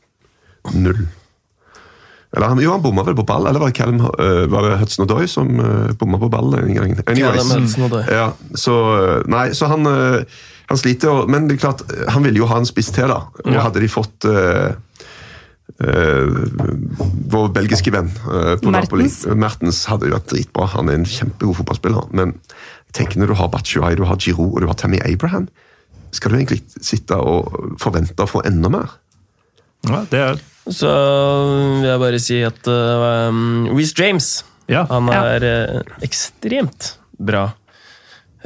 Null. 0.74 1.08
Eller 2.36 2.48
han, 2.52 2.60
jo, 2.60 2.72
han 2.74 2.82
bomma 2.84 3.04
vel 3.08 3.16
på 3.16 3.24
ball, 3.26 3.48
eller 3.48 3.60
var 3.64 3.72
det, 3.72 3.78
Callum, 3.80 4.02
øh, 4.20 4.44
var 4.52 4.66
det 4.68 4.78
Hudson 4.82 5.06
Odoi 5.06 5.28
som 5.32 5.48
uh, 5.64 5.94
bomma 5.98 6.20
på 6.20 6.28
ball? 6.30 6.58
Anyways. 6.60 7.00
Callum 7.08 8.02
Ja, 8.12 8.34
så, 8.56 8.76
nei, 9.32 9.46
så 9.56 9.70
han, 9.72 9.88
han 10.68 10.78
sliter, 10.78 11.10
og- 11.10 11.30
men 11.32 11.48
det 11.48 11.56
er 11.56 11.64
klart, 11.70 11.82
han 12.12 12.24
ville 12.28 12.38
jo 12.44 12.46
ha 12.52 12.58
en 12.60 12.68
spiss 12.68 12.92
til, 12.92 13.08
da. 13.08 13.22
Og 13.46 13.54
Ja. 13.54 13.62
hadde 13.64 13.80
de 13.80 13.88
fått 13.88 14.28
øh, 14.28 14.76
vår 15.78 17.52
belgiske 17.54 17.92
venn 17.94 18.10
øh, 18.26 18.56
på 18.62 18.72
Napoli 18.74 19.06
Mertens. 19.06 19.38
Mertens 19.38 19.84
hadde 19.92 20.10
jo 20.10 20.16
vært 20.16 20.32
dritbra. 20.32 20.70
Han 20.78 20.90
er 20.90 21.00
en 21.00 21.08
kjempegod 21.08 21.60
fotballspiller. 21.60 22.08
Men 22.18 22.34
tenk 22.98 23.18
når 23.20 23.34
du 23.34 23.38
har 23.38 23.52
Batshuay, 23.54 23.98
du 24.00 24.06
har 24.08 24.18
Giroud 24.22 24.56
og 24.56 24.64
du 24.64 24.70
har 24.72 24.80
Tammy 24.80 25.02
Abraham, 25.06 25.50
skal 26.16 26.32
du 26.32 26.40
egentlig 26.40 26.64
sitte 26.80 27.18
og 27.20 27.78
forvente 27.82 28.24
å 28.24 28.30
få 28.30 28.42
enda 28.48 28.72
mer? 28.74 28.96
Ja, 29.86 30.02
det 30.10 30.22
er 30.24 30.40
Så 30.74 30.90
vil 30.90 31.86
jeg 31.86 32.02
bare 32.02 32.20
si 32.20 32.40
at 32.44 32.70
uh, 32.72 33.30
um, 33.30 33.68
Reece 33.76 33.94
James 34.00 34.32
Ja. 34.68 34.88
han 34.90 35.08
er 35.14 35.46
ja. 35.46 35.84
ekstremt 36.04 36.96
bra 37.20 37.52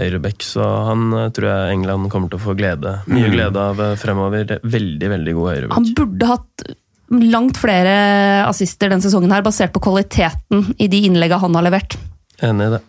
høyreback, 0.01 0.43
så 0.45 0.65
han 0.87 1.09
eh, 1.17 1.29
tror 1.35 1.49
jeg 1.49 1.75
England 1.75 2.11
kommer 2.11 2.31
til 2.31 2.39
å 2.39 2.43
få 2.45 2.55
glede, 2.57 2.99
mye 3.11 3.31
glede 3.33 3.65
av 3.71 3.81
eh, 3.83 3.97
fremover. 3.99 4.55
Veldig, 4.63 5.09
veldig 5.15 5.33
god 5.37 5.49
høyreback. 5.51 5.75
Han 5.77 5.89
burde 5.97 6.29
hatt 6.29 6.65
langt 7.11 7.57
flere 7.59 8.45
assister 8.47 8.89
den 8.93 9.01
sesongen 9.03 9.31
her, 9.35 9.43
basert 9.43 9.73
på 9.75 9.81
kvaliteten 9.83 10.71
i 10.79 10.87
de 10.91 11.01
innleggene 11.09 11.41
han 11.43 11.55
har 11.59 11.65
levert. 11.67 11.97
Enig 12.41 12.69
i 12.69 12.73
det. 12.77 12.81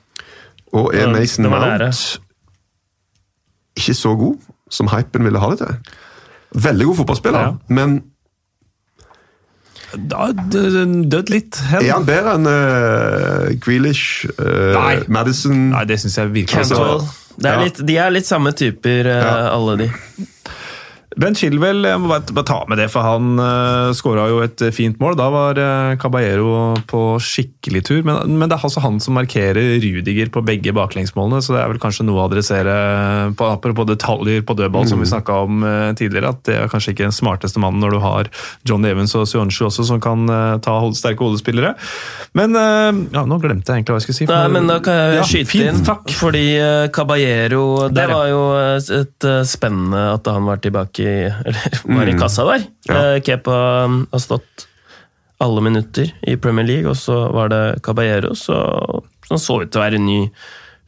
Og 0.72 0.94
er 0.96 1.11
Mason. 1.12 1.48
Mount 1.52 2.20
ikke 3.76 3.94
så 3.96 4.14
god 4.20 4.37
som 4.72 4.88
hypen 4.92 5.24
ville 5.24 5.40
ha 5.40 5.50
det 5.52 5.58
til? 5.62 5.76
Veldig 6.62 6.87
god 6.90 6.96
fotballspiller, 7.02 7.40
Ja. 7.40 7.52
men 7.68 8.02
Da 9.92 10.30
dødd 10.32 11.28
litt 11.28 11.56
hen. 11.68 11.82
er 11.85 11.92
han 11.92 12.04
bedre 12.08 12.35
enn 12.38 12.46
uh, 12.48 13.50
Grealish, 13.61 14.24
uh, 14.38 14.72
Nei. 14.76 15.02
Madison 15.12 15.66
Nei, 15.74 15.82
det 15.88 15.98
syns 16.00 16.16
jeg 16.16 16.30
virkelig 16.32 16.62
Altså, 16.62 17.08
Det 17.37 17.50
er 17.50 17.58
ja. 17.58 17.64
litt, 17.66 17.80
de 17.90 17.96
er 18.00 18.11
litt 18.14 18.28
samme 18.28 18.52
typer, 18.56 19.08
uh, 19.08 19.18
Ja. 19.20 19.35
alle 19.52 19.77
de. 19.83 19.90
Ben 21.21 21.35
Chilwell, 21.37 21.85
jeg 21.85 22.00
må 22.00 22.08
bare, 22.08 22.44
ta 22.46 22.63
med 22.71 22.79
det, 22.81 22.87
for 22.92 23.04
han 23.04 23.37
uh, 23.40 23.92
skåra 23.96 24.29
jo 24.31 24.40
et 24.44 24.63
fint 24.73 24.96
mål. 25.02 25.17
Da 25.19 25.29
var 25.33 25.58
uh, 25.60 25.94
Caballero 26.00 26.73
på 26.88 27.02
skikkelig 27.23 27.83
tur, 27.88 28.00
men, 28.06 28.38
men, 28.38 28.48
det 28.48 28.56
er 28.56 28.65
altså 28.65 28.83
han 28.85 28.98
som 29.02 29.17
markerer 29.19 29.77
Rudiger 29.83 30.31
på 30.33 30.44
begge 30.46 30.73
baklengsmålene, 30.77 31.42
så 31.44 31.56
det 31.56 31.63
er 31.63 31.73
vel 31.73 31.83
kanskje 31.83 32.06
noe 32.08 32.23
å 32.23 32.29
adressere 32.31 32.77
på, 33.37 33.48
apropos 33.48 33.88
detaljer 33.90 34.44
på 34.46 34.56
dødball, 34.56 34.87
mm. 34.87 34.92
som 34.92 35.02
vi 35.02 35.08
mm. 35.08 35.13
snakka 35.13 35.38
om 35.44 35.67
uh, 35.67 35.90
tidligere. 35.98 36.33
At 36.33 36.44
det 36.48 36.56
er 36.63 36.73
kanskje 36.73 36.94
ikke 36.94 37.08
den 37.08 37.17
smarteste 37.17 37.63
mannen 37.63 37.83
når 37.85 37.96
du 37.96 38.00
har 38.04 38.33
John 38.69 38.88
Evans 38.88 39.17
og 39.19 39.29
Sionchu 39.29 39.67
også, 39.69 39.87
som 39.90 40.00
kan 40.02 40.25
uh, 40.33 40.56
ta 40.65 40.79
hold, 40.81 40.96
sterke 40.96 41.27
hodespillere. 41.27 41.75
Men 42.38 42.56
ja, 42.56 43.23
nå 43.29 43.37
glemte 43.42 43.69
jeg 43.69 43.83
egentlig 43.83 43.92
hva 43.92 43.98
jeg 44.00 44.06
skulle 44.06 44.19
si. 44.23 44.27
Nei, 44.31 44.48
men 44.52 44.69
da 44.71 44.79
kan 44.85 44.96
jeg 44.96 45.17
ja, 45.19 45.25
skyte 45.29 45.50
fint, 45.50 45.69
inn, 45.69 45.83
takk. 45.85 46.08
fordi 46.17 46.44
Caballero 46.94 47.90
Det 47.90 47.96
Der, 47.98 48.13
var 48.13 48.29
jo 48.31 48.42
et 48.96 49.27
spennende 49.48 50.02
at 50.15 50.29
han 50.33 50.46
var 50.48 50.63
tilbake 50.63 51.02
i, 51.07 51.17
eller 51.31 51.79
var 51.98 52.11
i 52.11 52.17
mm. 52.17 52.21
kassa 52.21 52.46
der. 52.48 52.67
Ja. 52.88 53.00
Eh, 53.00 53.21
Kepa 53.27 53.59
um, 53.87 54.03
har 54.13 54.23
stått 54.23 54.67
alle 55.42 55.63
minutter 55.65 56.13
i 56.23 56.37
Premier 56.37 56.67
League, 56.67 56.90
og 56.90 56.96
så 56.96 57.17
var 57.35 57.50
det 57.50 57.63
Caballero, 57.83 58.35
så, 58.38 58.57
som 59.27 59.40
så 59.42 59.63
ut 59.63 59.73
til 59.73 59.81
å 59.81 59.87
være 59.87 60.03
ny 60.03 60.21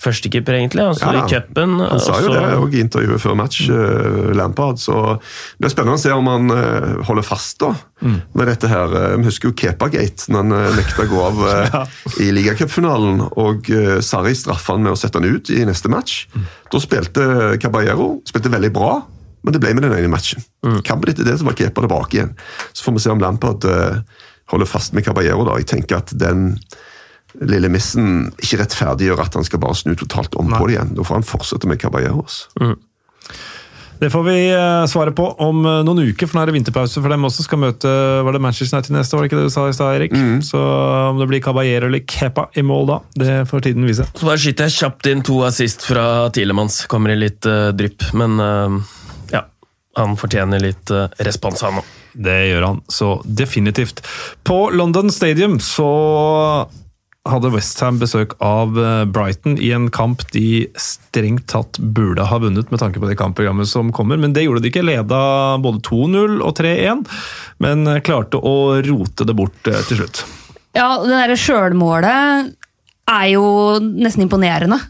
førstekeeper, 0.04 0.58
egentlig. 0.58 0.84
Sto 0.98 1.12
ja, 1.14 1.22
i 1.22 1.30
cupen. 1.30 1.78
Han 1.80 2.02
sa 2.02 2.18
jo 2.22 2.32
det 2.34 2.76
i 2.76 2.82
intervjuet 2.82 3.22
før 3.22 3.36
match, 3.38 3.62
uh, 3.70 4.32
Lampard. 4.36 4.80
Så 4.82 4.96
det 5.14 5.64
blir 5.64 5.72
spennende 5.72 5.98
å 5.98 6.02
se 6.02 6.12
om 6.14 6.28
han 6.28 6.52
uh, 6.52 7.04
holder 7.08 7.26
fast 7.26 7.60
da, 7.62 7.72
mm. 8.02 8.18
med 8.34 8.50
dette 8.50 8.70
her. 8.70 8.96
Vi 9.14 9.28
husker 9.28 9.50
jo 9.50 9.56
Kepa-gate, 9.62 10.28
når 10.28 10.44
han 10.44 10.56
uh, 10.56 10.76
nekta 10.76 11.06
å 11.06 11.10
gå 11.10 11.24
av 11.24 11.42
ja. 11.74 11.82
i 12.24 12.28
ligacupfinalen. 12.36 13.24
Og 13.40 13.72
uh, 13.72 13.96
Sarri 14.04 14.34
straffa 14.38 14.76
han 14.76 14.84
med 14.86 14.94
å 14.94 15.00
sette 15.00 15.22
han 15.22 15.30
ut 15.30 15.52
i 15.54 15.64
neste 15.68 15.92
match. 15.92 16.24
Mm. 16.34 16.46
Da 16.74 16.82
spilte 16.82 17.26
Caballero 17.62 18.16
spilte 18.28 18.52
veldig 18.52 18.72
bra. 18.74 18.96
Men 19.44 19.54
det 19.54 19.60
ble 19.60 19.74
med 19.76 19.84
den 19.86 19.96
ene 19.98 20.10
matchen. 20.12 20.44
Mm. 20.64 20.80
Kampen 20.88 21.12
etter 21.12 21.26
det 21.28 21.36
så 21.40 21.46
var 21.46 21.56
Kepa 21.58 21.84
tilbake 21.84 22.18
igjen. 22.18 22.32
Så 22.72 22.86
får 22.86 22.96
vi 22.96 23.04
se 23.04 23.12
om 23.12 23.20
Lampard 23.20 23.66
uh, 23.68 24.00
holder 24.52 24.70
fast 24.70 24.96
med 24.96 25.04
Caballero. 25.04 25.44
da. 25.44 25.58
Jeg 25.60 25.68
tenker 25.74 26.00
at 26.00 26.14
den 26.16 26.54
lille 27.42 27.68
missen 27.72 28.30
ikke 28.38 28.62
rettferdiggjør 28.62 29.24
at 29.24 29.36
han 29.36 29.46
skal 29.46 29.60
bare 29.62 29.76
snu 29.76 29.96
totalt 29.98 30.36
om 30.38 30.48
Nei. 30.48 30.60
på 30.60 30.68
det 30.70 30.78
igjen. 30.78 30.94
Da 30.96 31.04
får 31.06 31.20
han 31.20 31.28
fortsette 31.28 31.68
med 31.68 31.82
Caballeros. 31.82 32.46
Mm. 32.62 32.78
Det 34.00 34.08
får 34.10 34.24
vi 34.26 34.38
uh, 34.50 34.84
svare 34.90 35.12
på 35.16 35.26
om 35.44 35.60
uh, 35.64 35.82
noen 35.86 36.10
uker, 36.10 36.28
for 36.28 36.36
nå 36.36 36.42
er 36.42 36.50
det 36.50 36.56
vinterpause 36.56 37.00
for 37.00 37.12
dem 37.12 37.28
også. 37.28 37.44
Skal 37.46 37.60
møte 37.62 37.92
var 38.26 38.34
det 38.34 38.42
Manchester 38.42 38.78
United 38.78 38.96
neste, 38.96 39.16
var 39.16 39.24
det 39.24 39.30
ikke 39.30 39.42
det 39.42 39.52
du 39.52 39.54
sa 39.54 39.68
i 39.68 39.76
stad, 39.76 39.98
Erik? 40.00 40.16
Mm. 40.16 40.40
Så 40.44 40.60
om 41.12 41.20
det 41.20 41.28
blir 41.30 41.44
Caballero 41.44 41.88
eller 41.90 42.02
Kepa 42.08 42.48
i 42.56 42.64
mål 42.66 42.90
da, 42.90 42.98
det 43.22 43.38
får 43.52 43.68
tiden 43.68 43.86
vise. 43.88 44.08
Så 44.16 44.26
bare 44.26 44.40
skyter 44.40 44.68
jeg 44.68 44.78
kjapt 44.80 45.12
inn 45.12 45.22
to 45.26 45.38
assist 45.46 45.86
fra 45.86 46.26
Tilemanns. 46.34 46.82
Kommer 46.90 47.14
i 47.14 47.20
litt 47.22 47.44
drypp, 47.44 48.10
men 48.18 48.38
han 49.98 50.16
fortjener 50.18 50.62
litt 50.62 50.92
eh, 50.94 51.10
respons, 51.26 51.62
han 51.64 51.80
òg. 51.82 51.92
Det 52.14 52.38
gjør 52.48 52.68
han, 52.68 52.80
så 52.90 53.16
definitivt. 53.24 54.04
På 54.46 54.68
London 54.70 55.10
Stadium 55.12 55.58
så 55.62 55.90
hadde 57.24 57.50
Westham 57.54 57.98
besøk 58.00 58.34
av 58.44 58.76
eh, 58.78 59.04
Brighton 59.08 59.56
i 59.56 59.70
en 59.74 59.88
kamp 59.94 60.26
de 60.34 60.66
strengt 60.80 61.46
tatt 61.52 61.78
burde 61.78 62.26
ha 62.28 62.40
vunnet, 62.40 62.70
med 62.70 62.82
tanke 62.82 63.00
på 63.00 63.08
det 63.08 63.18
kampprogrammet 63.20 63.70
som 63.70 63.92
kommer. 63.96 64.20
Men 64.20 64.36
det 64.36 64.44
gjorde 64.44 64.64
de 64.64 64.72
ikke. 64.72 64.84
Leda 64.84 65.22
både 65.64 65.82
2-0 65.88 66.40
og 66.44 66.56
3-1, 66.60 67.04
men 67.64 67.86
klarte 68.04 68.40
å 68.40 68.56
rote 68.84 69.26
det 69.26 69.36
bort 69.38 69.72
eh, 69.72 69.80
til 69.88 70.04
slutt. 70.04 70.24
Ja, 70.74 70.90
det 71.00 71.14
derre 71.14 71.38
sjølmålet 71.38 72.52
er 73.14 73.26
jo 73.30 73.46
nesten 73.80 74.26
imponerende. 74.26 74.80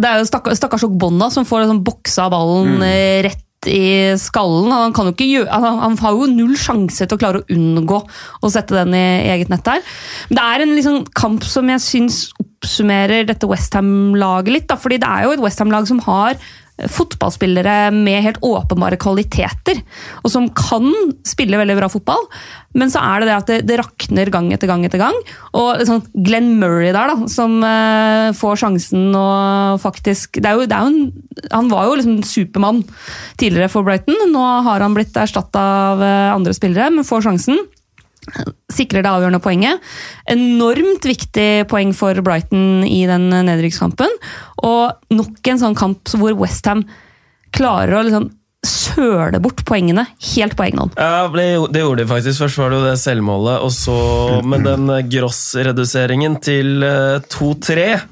Det 0.00 0.08
er 0.08 0.22
jo 0.22 0.56
stakkars 0.56 0.86
Ogbonna 0.86 1.28
som 1.30 1.44
får 1.44 1.64
liksom 1.64 1.82
boksa 1.84 2.30
ballen 2.32 2.78
mm. 2.80 2.84
rett 3.28 3.48
i 3.70 4.14
skallen. 4.20 4.72
Han, 4.74 4.94
kan 4.96 5.08
jo 5.08 5.14
ikke 5.14 5.28
gjøre, 5.28 5.60
han, 5.64 5.80
han, 5.82 5.98
har 6.02 6.16
jo 6.16 6.30
null 6.30 6.56
sjanse 6.58 7.06
til 7.06 7.18
å 7.18 7.20
klare 7.20 7.42
å 7.42 7.46
unngå 7.54 8.00
å 8.42 8.52
sette 8.52 8.76
den 8.78 8.96
i 8.98 9.04
eget 9.34 9.52
nett 9.52 9.64
der. 9.66 9.84
Men 10.30 10.38
det 10.38 10.46
er 10.48 10.64
en 10.64 10.74
liksom 10.78 11.04
kamp 11.18 11.46
som 11.46 11.70
jeg 11.70 11.84
syns 11.84 12.24
oppsummerer 12.42 13.26
dette 13.28 13.48
Westham-laget 13.50 14.56
litt. 14.56 14.68
Da, 14.70 14.78
fordi 14.80 15.00
det 15.02 15.10
er 15.10 15.26
jo 15.26 15.36
et 15.36 15.44
Westham-lag 15.44 15.88
som 15.90 16.02
har 16.06 16.38
fotballspillere 16.90 17.92
med 17.94 18.24
helt 18.24 18.40
åpenbare 18.44 18.98
kvaliteter, 19.00 19.82
og 20.22 20.32
som 20.32 20.48
kan 20.56 20.88
spille 21.26 21.60
veldig 21.60 21.78
bra 21.78 21.88
fotball. 21.92 22.26
Men 22.78 22.90
så 22.92 23.02
er 23.04 23.20
det 23.20 23.28
det 23.28 23.34
at 23.36 23.50
det, 23.50 23.58
det 23.68 23.78
rakner 23.82 24.30
gang 24.32 24.48
etter 24.54 24.70
gang 24.70 24.84
etter 24.86 25.00
gang. 25.02 25.16
Og 25.58 25.82
sånn 25.88 26.04
Glenn 26.24 26.54
Murray 26.60 26.92
der, 26.94 27.12
da, 27.12 27.28
som 27.30 27.58
uh, 27.60 28.32
får 28.36 28.62
sjansen 28.64 29.10
og 29.18 29.82
faktisk 29.82 30.40
det 30.40 30.48
er 30.48 30.56
jo, 30.56 30.68
det 30.70 30.78
er 30.78 30.86
jo 30.86 30.94
en, 30.94 31.44
Han 31.52 31.68
var 31.72 31.88
jo 31.88 31.98
liksom 32.00 32.22
supermann 32.26 32.82
tidligere 33.40 33.70
for 33.72 33.84
Brighton. 33.86 34.16
Nå 34.32 34.46
har 34.68 34.84
han 34.84 34.96
blitt 34.96 35.16
erstatta 35.16 35.66
av 35.92 36.02
uh, 36.02 36.32
andre 36.32 36.56
spillere, 36.56 36.90
men 36.94 37.08
får 37.08 37.28
sjansen 37.28 37.60
sikrer 38.72 39.04
det 39.04 39.10
avgjørende 39.10 39.42
poenget. 39.42 39.82
Enormt 40.30 41.06
viktig 41.08 41.48
poeng 41.70 41.94
for 41.96 42.18
Brighton 42.24 42.84
i 42.86 43.02
den 43.10 43.28
nedrykkskampen. 43.32 44.20
Og 44.62 45.16
nok 45.16 45.50
en 45.52 45.64
sånn 45.64 45.78
kamp 45.78 46.14
hvor 46.16 46.36
Westham 46.40 46.86
klarer 47.52 47.98
å 47.98 48.06
liksom 48.06 48.30
søle 48.62 49.40
bort 49.42 49.64
poengene 49.66 50.04
helt 50.34 50.54
på 50.54 50.68
egen 50.68 50.84
hånd. 50.84 50.94
Ja, 50.94 51.26
det, 51.34 51.82
gjorde 51.82 52.04
de 52.04 52.08
faktisk. 52.08 52.44
Først 52.44 52.60
var 52.62 52.70
det 52.70 52.78
jo 52.78 52.86
det 52.86 52.96
selvmålet, 53.02 53.58
og 53.66 53.74
så 53.74 53.96
med 54.46 54.66
den 54.68 54.86
gross-reduseringen 55.10 56.38
til 56.44 56.86
2-3. 57.34 57.86
Eh, 57.90 58.08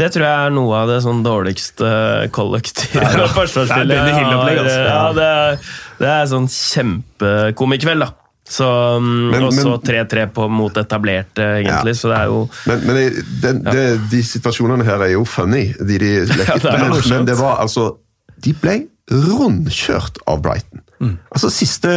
det 0.00 0.12
tror 0.14 0.24
jeg 0.24 0.46
er 0.46 0.52
noe 0.54 0.76
av 0.82 0.88
det 0.88 1.00
sånn 1.04 1.24
dårligste 1.24 1.88
kollektivet 2.32 3.02
ja, 3.02 3.24
ja. 3.24 3.28
forsvarsspillet. 3.34 3.96
Det 3.96 4.14
er, 4.20 4.60
altså. 4.62 4.78
ja, 4.84 5.02
det 5.16 5.28
er, 5.28 5.74
det 6.00 6.12
er 6.14 6.30
sånn 6.30 6.48
kjempekomikveld, 6.52 8.04
da. 8.06 8.19
Så, 8.50 8.66
men, 9.00 9.44
og 9.46 9.54
så 9.54 9.76
3-3 9.78 10.26
mot 10.50 10.78
etablerte, 10.80 11.44
egentlig. 11.60 11.94
Ja. 11.94 11.98
Så 12.00 12.10
det 12.10 12.16
er 12.18 12.30
jo 12.32 12.40
Men, 12.66 12.80
men 12.86 12.96
det, 12.98 13.24
den, 13.44 13.60
ja. 13.62 13.74
det, 13.76 13.84
de 14.10 14.22
situasjonene 14.26 14.86
her 14.86 15.04
er 15.06 15.12
jo 15.14 15.22
funny. 15.28 15.68
De, 15.78 15.98
de 16.02 16.10
ja, 16.48 16.56
men, 16.64 16.96
men, 16.98 17.28
det 17.28 17.38
var 17.38 17.62
altså 17.62 17.92
De 18.42 18.54
ble 18.58 18.80
rundkjørt 19.10 20.18
av 20.30 20.42
Brighton. 20.42 20.82
Mm. 20.98 21.14
Altså 21.30 21.52
Siste 21.54 21.94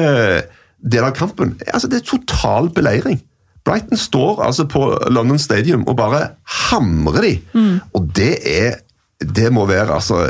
del 0.83 1.05
av 1.07 1.13
kampen 1.15 1.55
altså 1.71 1.89
Det 1.89 2.01
er 2.01 2.07
total 2.07 2.69
beleiring. 2.75 3.21
Brighton 3.65 3.97
står 3.97 4.43
altså 4.43 4.67
på 4.69 4.85
London 5.09 5.39
Stadium 5.39 5.87
og 5.87 5.97
bare 5.97 6.33
hamrer 6.69 7.29
de. 7.29 7.35
Mm. 7.53 7.77
Og 7.97 8.09
det 8.15 8.33
er 8.45 8.81
Det 9.23 9.53
må 9.55 9.65
være 9.65 9.93
altså 9.95 10.25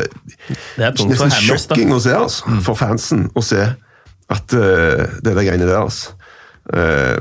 Det 0.78 0.86
er 0.86 0.93
nesten 1.09 1.32
sjokking 1.34 1.95
å 1.95 1.99
se 1.99 2.13
altså, 2.13 2.45
mm. 2.47 2.59
for 2.61 2.78
fansen 2.78 3.28
å 3.34 3.41
se 3.41 3.63
at 4.32 4.55
uh, 4.55 5.03
det 5.19 5.32
er 5.32 5.38
de 5.38 5.45
greiene 5.45 5.69
der. 5.69 5.80
altså. 5.82 6.15
Uh, 6.63 7.17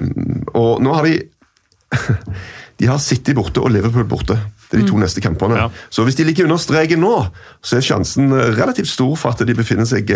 og 0.54 0.82
nå 0.84 0.94
har 0.94 1.08
de 1.08 1.20
De 2.80 2.88
har 2.88 2.98
City 2.98 3.34
borte 3.36 3.60
og 3.62 3.70
Liverpool 3.70 4.06
borte. 4.10 4.34
Det 4.70 4.78
er 4.78 4.80
de 4.80 4.88
to 4.88 4.96
mm. 4.96 5.02
neste 5.04 5.20
kampene. 5.22 5.58
Ja. 5.60 5.66
Så 5.92 6.02
hvis 6.02 6.16
de 6.18 6.24
ligger 6.26 6.48
under 6.48 6.58
streken 6.58 6.98
nå, 7.04 7.12
så 7.62 7.76
er 7.76 7.84
sjansen 7.84 8.32
eh, 8.32 8.48
relativt 8.56 8.88
stor 8.90 9.12
for 9.20 9.36
at 9.36 9.44
de 9.46 9.54
befinner 9.54 9.86
seg 9.86 10.08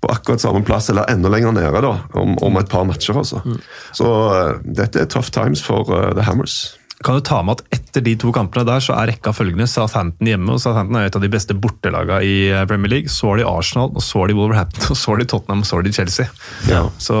på 0.00 0.12
akkurat 0.14 0.40
samme 0.40 0.62
plass, 0.64 0.88
eller 0.88 1.10
enda 1.12 1.28
lenger 1.28 1.52
nede, 1.52 1.82
da, 1.84 1.90
om, 2.22 2.38
om 2.38 2.60
et 2.62 2.70
par 2.70 2.86
matcher. 2.88 3.18
altså. 3.18 3.42
Mm. 3.44 3.58
Så 3.98 4.08
uh, 4.08 4.62
dette 4.64 5.02
er 5.02 5.10
tough 5.10 5.34
times 5.34 5.60
for 5.66 5.90
uh, 5.90 6.14
The 6.14 6.24
Hammers 6.24 6.78
kan 7.04 7.18
jo 7.18 7.24
ta 7.24 7.40
med 7.44 7.60
at 7.60 7.78
Etter 7.92 8.04
de 8.06 8.14
to 8.16 8.30
kampene 8.32 8.64
der 8.64 8.80
så 8.80 8.94
er 8.96 9.10
rekka 9.10 9.34
følgende. 9.36 9.66
Southampton 9.68 10.30
hjemme, 10.30 10.54
og 10.54 10.62
Southampton 10.62 10.96
er 10.96 11.10
et 11.10 11.16
av 11.18 11.24
de 11.24 11.28
beste 11.32 11.52
bortelagene 11.52 12.22
i 12.24 12.36
eh, 12.48 12.62
Premier 12.70 12.88
League. 12.88 13.12
Så 13.12 13.28
har 13.28 13.40
de 13.40 13.44
Arsenal, 13.48 13.90
og 13.92 14.04
så 14.04 14.22
har 14.22 14.30
de 14.30 14.36
Wolverhampton, 14.38 14.86
og 14.94 14.98
så 14.98 15.12
har 15.12 15.20
de 15.20 15.28
Tottenham 15.28 15.60
og 15.60 15.68
så 15.68 15.76
har 15.76 15.84
de 15.84 15.92
Chelsea. 15.92 16.28
Ja. 16.70 16.86
Så 17.02 17.16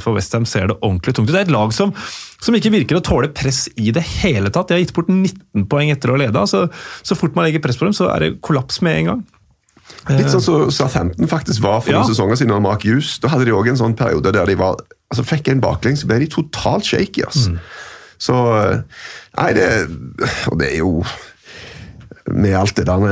for 0.00 0.16
Westham 0.16 0.48
ser 0.48 0.70
det 0.70 0.78
ordentlig 0.80 1.16
tungt 1.18 1.28
ut. 1.28 1.34
Det 1.34 1.42
er 1.42 1.48
et 1.50 1.52
lag 1.52 1.74
som, 1.76 1.92
som 2.40 2.56
ikke 2.56 2.72
virker 2.72 3.00
å 3.00 3.04
tåle 3.04 3.28
press 3.36 3.66
i 3.76 3.92
det 3.92 4.04
hele 4.22 4.52
tatt. 4.54 4.70
De 4.70 4.78
har 4.78 4.84
gitt 4.84 4.94
bort 4.96 5.10
19 5.12 5.66
poeng 5.68 5.92
etter 5.92 6.08
å 6.08 6.16
ha 6.16 6.22
leda. 6.24 6.46
Så, 6.48 6.64
så 7.04 7.18
fort 7.18 7.36
man 7.36 7.48
legger 7.48 7.64
press 7.64 7.80
på 7.80 7.88
dem, 7.88 7.96
så 7.96 8.08
er 8.14 8.24
det 8.24 8.38
kollaps 8.44 8.80
med 8.86 9.02
en 9.02 9.12
gang. 9.12 9.26
Litt 10.08 10.30
sånn 10.32 10.40
som 10.40 10.64
så 10.68 10.84
Southampton 10.84 11.28
faktisk 11.28 11.64
var 11.64 11.82
for 11.82 11.92
ja. 11.92 12.00
noen 12.00 12.08
sesonger 12.08 12.40
siden. 12.40 12.56
Mark 12.64 12.86
Hughes. 12.86 13.18
Da 13.20 13.32
hadde 13.32 13.48
de 13.48 13.52
òg 13.56 13.68
en 13.72 13.80
sånn 13.80 13.96
periode 13.98 14.32
der 14.32 14.48
de 14.48 14.56
var, 14.60 14.80
altså 15.12 15.24
fikk 15.26 15.52
en 15.52 15.60
baklengs, 15.64 16.04
så 16.04 16.08
ble 16.08 16.22
de 16.24 16.30
totalt 16.32 16.88
shaky. 16.88 17.26
altså. 17.28 17.52
Mm. 17.52 17.60
Så 18.18 18.36
Nei, 19.38 19.50
det 19.54 19.66
Og 20.50 20.58
det 20.58 20.72
er 20.72 20.80
jo 20.80 20.92
med 22.28 22.52
alt 22.58 22.76
det 22.76 22.84
der 22.84 23.04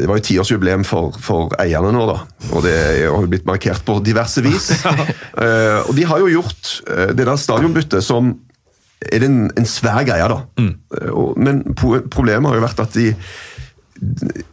Det 0.00 0.08
var 0.08 0.18
jo 0.18 0.24
tiårsjubileum 0.26 0.84
for, 0.88 1.14
for 1.22 1.52
eierne 1.62 1.92
nå, 1.94 2.06
da. 2.08 2.16
Og 2.50 2.64
det 2.64 2.74
har 3.04 3.12
jo 3.12 3.28
blitt 3.30 3.46
markert 3.46 3.84
på 3.86 4.00
diverse 4.02 4.42
vis. 4.42 4.70
uh, 4.82 5.84
og 5.86 5.92
de 5.94 6.06
har 6.10 6.18
jo 6.18 6.32
gjort 6.32 6.72
uh, 6.88 7.12
det 7.14 7.22
der 7.28 7.38
stadionbyttet 7.38 8.02
som 8.02 8.32
er 9.04 9.26
en, 9.28 9.46
en 9.54 9.68
svær 9.68 10.02
greie, 10.08 10.26
da. 10.26 10.40
Mm. 10.58 10.72
Uh, 10.90 11.38
men 11.38 11.62
problemet 11.76 12.50
har 12.50 12.58
jo 12.58 12.66
vært 12.66 12.82
at 12.82 12.98
de 12.98 13.12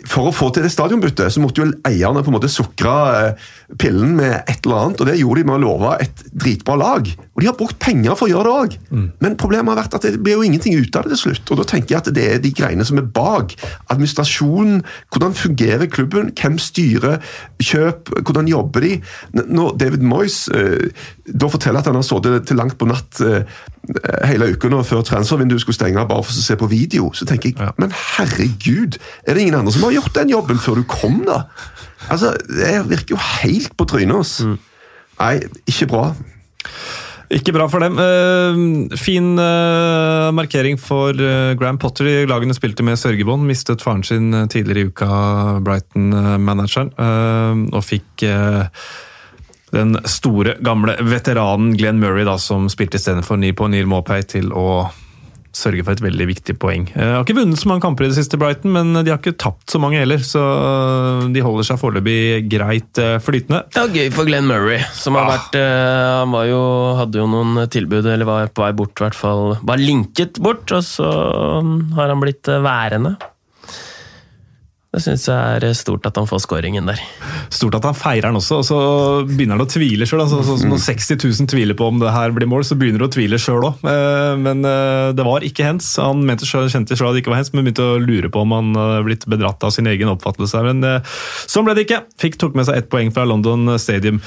for 0.08 0.30
å 0.30 0.34
få 0.36 0.50
til 0.54 0.66
det 0.66 0.72
stadionbyttet, 0.74 1.32
så 1.34 1.42
måtte 1.44 1.64
jo 1.64 1.70
eierne 1.88 2.24
på 2.24 2.32
en 2.32 2.38
måte 2.38 2.50
sukre 2.52 2.94
eh, 3.18 3.50
pillen 3.80 4.16
med 4.18 4.34
et 4.42 4.66
eller 4.66 4.86
annet, 4.86 5.02
og 5.02 5.10
det 5.10 5.18
gjorde 5.20 5.42
de 5.42 5.48
med 5.50 5.58
å 5.58 5.64
love 5.64 5.92
et 6.04 6.24
dritbra 6.32 6.78
lag. 6.80 7.12
Og 7.32 7.44
de 7.44 7.50
har 7.50 7.58
brukt 7.60 7.80
penger 7.82 8.18
for 8.20 8.28
å 8.28 8.32
gjøre 8.34 8.48
det 8.48 8.64
òg. 8.64 8.78
Men 9.24 9.38
problemet 9.40 9.74
har 9.74 9.82
vært 9.84 9.96
at 9.98 10.08
det 10.08 10.22
blir 10.24 10.38
jo 10.40 10.48
ingenting 10.48 10.76
ut 10.78 10.98
av 11.00 11.08
det 11.08 11.16
til 11.16 11.22
slutt. 11.24 11.54
Og 11.54 11.62
da 11.62 11.68
tenker 11.72 11.96
jeg 11.96 12.02
at 12.02 12.12
det 12.16 12.28
er 12.28 12.44
de 12.44 12.52
greiene 12.56 12.86
som 12.88 13.00
er 13.00 13.08
bak. 13.08 13.56
Administrasjonen, 13.94 14.82
hvordan 15.14 15.38
fungerer 15.38 15.92
klubben, 15.92 16.34
hvem 16.38 16.60
styrer 16.62 17.22
kjøp, 17.64 18.12
hvordan 18.22 18.52
jobber 18.52 18.86
de? 18.86 18.94
Når 19.42 19.78
David 19.82 20.06
Moyes 20.06 20.44
eh, 20.52 20.92
da 21.34 21.50
forteller 21.52 21.82
at 21.82 21.90
han 21.90 21.98
har 21.98 22.06
sittet 22.06 22.48
til 22.50 22.60
langt 22.60 22.78
på 22.80 22.88
natt 22.90 23.22
eh, 23.26 23.44
hele 24.30 24.52
uka 24.54 24.72
og 24.72 24.86
før 24.88 25.04
transfervinduet 25.08 25.64
skulle 25.64 25.78
stenge, 25.78 26.08
bare 26.08 26.26
for 26.26 26.34
å 26.34 26.44
se 26.44 26.58
på 26.60 26.70
video, 26.72 27.12
så 27.18 27.28
tenker 27.30 27.52
jeg 27.52 27.74
men 27.82 27.94
herregud, 27.96 28.98
er 29.26 29.36
det 29.36 29.46
ingen 29.46 29.60
andre 29.62 29.74
som 29.76 29.86
har 29.88 29.96
gjort 29.96 30.16
den 30.18 30.34
jobben 30.34 30.62
før 30.62 30.82
du 30.82 30.84
kom, 30.90 31.22
da? 31.28 31.44
Altså, 32.10 32.34
Det 32.48 32.74
virker 32.90 33.16
jo 33.16 33.22
helt 33.44 33.78
på 33.78 33.88
trynet. 33.90 34.16
ass. 34.20 34.42
Nei, 35.22 35.38
ikke 35.70 35.88
bra. 35.92 36.12
Ikke 37.32 37.54
bra 37.56 37.68
for 37.72 37.80
dem. 37.80 37.96
Uh, 37.96 38.92
fin 39.00 39.38
uh, 39.40 40.32
markering 40.36 40.80
for 40.82 41.16
uh, 41.16 41.54
Graham 41.60 41.80
Potter. 41.80 42.10
i 42.10 42.26
Lagene 42.28 42.56
spilte 42.58 42.84
med 42.84 43.00
sørgebånd. 43.00 43.46
Mistet 43.48 43.84
faren 43.86 44.04
sin 44.04 44.34
eh, 44.34 44.50
tidligere 44.52 44.84
i 44.84 44.90
uka, 44.92 45.08
Brighton-manageren, 45.64 46.92
eh, 47.00 47.64
og 47.72 47.86
fikk 47.88 48.26
eh, 48.28 48.68
den 49.72 49.96
store, 50.10 50.58
gamle 50.64 50.98
veteranen 51.08 51.76
Glenn 51.80 52.02
Murray, 52.02 52.26
da, 52.28 52.38
som 52.42 52.68
spilte 52.72 53.00
istedenfor 53.00 53.40
Neil 53.40 53.88
Maupay, 53.90 54.26
til 54.28 54.52
å 54.52 54.90
sørge 55.56 55.84
for 55.84 55.96
et 55.96 56.04
veldig 56.04 56.28
viktig 56.30 56.56
poeng. 56.60 56.86
Eh, 56.96 57.14
har 57.16 57.26
ikke 57.26 57.36
vunnet 57.36 57.60
så 57.60 57.68
mange 57.70 57.84
kamper 57.84 58.06
i 58.06 58.12
det 58.12 58.18
siste, 58.18 58.40
Brighton, 58.40 58.72
men 58.72 58.94
de 59.02 59.12
har 59.12 59.20
ikke 59.20 59.36
tapt 59.40 59.74
så 59.74 59.82
mange 59.84 60.00
heller. 60.00 60.24
Så 60.24 60.40
eh, 60.40 61.26
de 61.36 61.44
holder 61.44 61.68
seg 61.68 61.82
foreløpig 61.82 62.48
greit 62.52 63.02
eh, 63.02 63.18
flytende. 63.24 63.66
Ja, 63.76 63.84
Gøy 63.92 64.12
for 64.16 64.30
Glenn 64.30 64.48
Murray, 64.50 64.80
som 64.96 65.20
har 65.20 65.28
vært 65.30 65.58
eh, 65.60 66.22
Han 66.22 66.32
var 66.36 66.48
jo, 66.50 66.62
hadde 67.02 67.20
jo 67.22 67.28
noen 67.32 67.66
tilbud, 67.72 68.08
eller 68.08 68.30
var 68.30 68.54
på 68.56 68.66
vei 68.66 68.72
bort, 68.80 68.96
i 68.96 69.08
hvert 69.08 69.20
fall. 69.20 69.46
Var 69.68 69.84
linket 69.84 70.40
bort, 70.44 70.72
og 70.72 70.88
så 70.88 71.12
mm, 71.66 71.76
har 72.00 72.14
han 72.14 72.24
blitt 72.24 72.52
værende. 72.64 73.18
Det 74.92 75.00
syns 75.00 75.24
jeg 75.30 75.60
er 75.64 75.64
stort 75.78 76.04
at 76.10 76.18
han 76.20 76.28
får 76.28 76.42
scoringen 76.44 76.90
der. 76.90 77.00
Stort 77.54 77.78
at 77.78 77.86
han 77.88 77.96
feirer 77.96 78.28
den 78.28 78.40
også, 78.42 78.58
og 78.60 78.66
så 78.68 78.80
begynner 79.24 79.56
han 79.56 79.64
å 79.64 79.70
tvile 79.72 80.04
sjøl. 80.08 80.26
Altså, 80.26 80.42
så, 80.44 80.58
så 80.60 80.68
når 80.68 80.82
60 80.84 81.16
000 81.22 81.48
tviler 81.54 81.78
på 81.80 81.88
om 81.88 82.02
det 82.02 82.12
her 82.12 82.34
blir 82.36 82.50
mål, 82.52 82.66
så 82.68 82.76
begynner 82.76 83.06
han 83.06 83.08
å 83.08 83.14
tvile 83.16 83.40
sjøl 83.40 83.70
òg. 83.70 83.86
Men 84.44 84.68
eh, 84.68 85.14
det 85.16 85.24
var 85.24 85.46
ikke 85.48 85.70
hens. 85.70 85.94
Han 86.04 86.26
mente 86.28 86.50
selv, 86.50 86.68
kjente 86.74 86.98
sjøl 87.00 87.14
at 87.14 87.16
det 87.16 87.24
ikke 87.24 87.32
var 87.32 87.40
hens, 87.40 87.54
men 87.56 87.64
begynte 87.64 87.88
å 87.88 88.02
lure 88.04 88.34
på 88.34 88.44
om 88.44 88.58
han 88.58 88.76
hadde 88.76 89.08
blitt 89.08 89.26
bedratt 89.32 89.64
av 89.64 89.72
sin 89.72 89.88
egen 89.88 90.12
oppfattelse. 90.12 90.66
Men 90.68 90.84
eh, 90.84 91.16
sånn 91.48 91.70
ble 91.70 91.78
det 91.80 91.88
ikke. 91.88 92.04
Fikk 92.20 92.36
tok 92.44 92.60
med 92.60 92.68
seg 92.68 92.82
ett 92.82 92.92
poeng 92.92 93.16
fra 93.16 93.24
London 93.32 93.78
Stadium. 93.80 94.20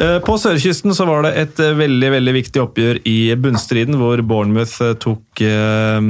Eh, 0.00 0.16
På 0.24 0.40
sørkysten 0.40 0.96
så 0.96 1.04
var 1.12 1.28
det 1.28 1.36
et 1.44 1.60
eh, 1.60 1.76
veldig 1.76 2.14
veldig 2.16 2.38
viktig 2.40 2.64
oppgjør 2.64 3.04
i 3.04 3.18
bunnstriden, 3.36 4.00
hvor 4.00 4.24
Bournemouth 4.24 4.80
eh, 4.80 4.96
tok 4.96 5.44
eh, 5.44 6.00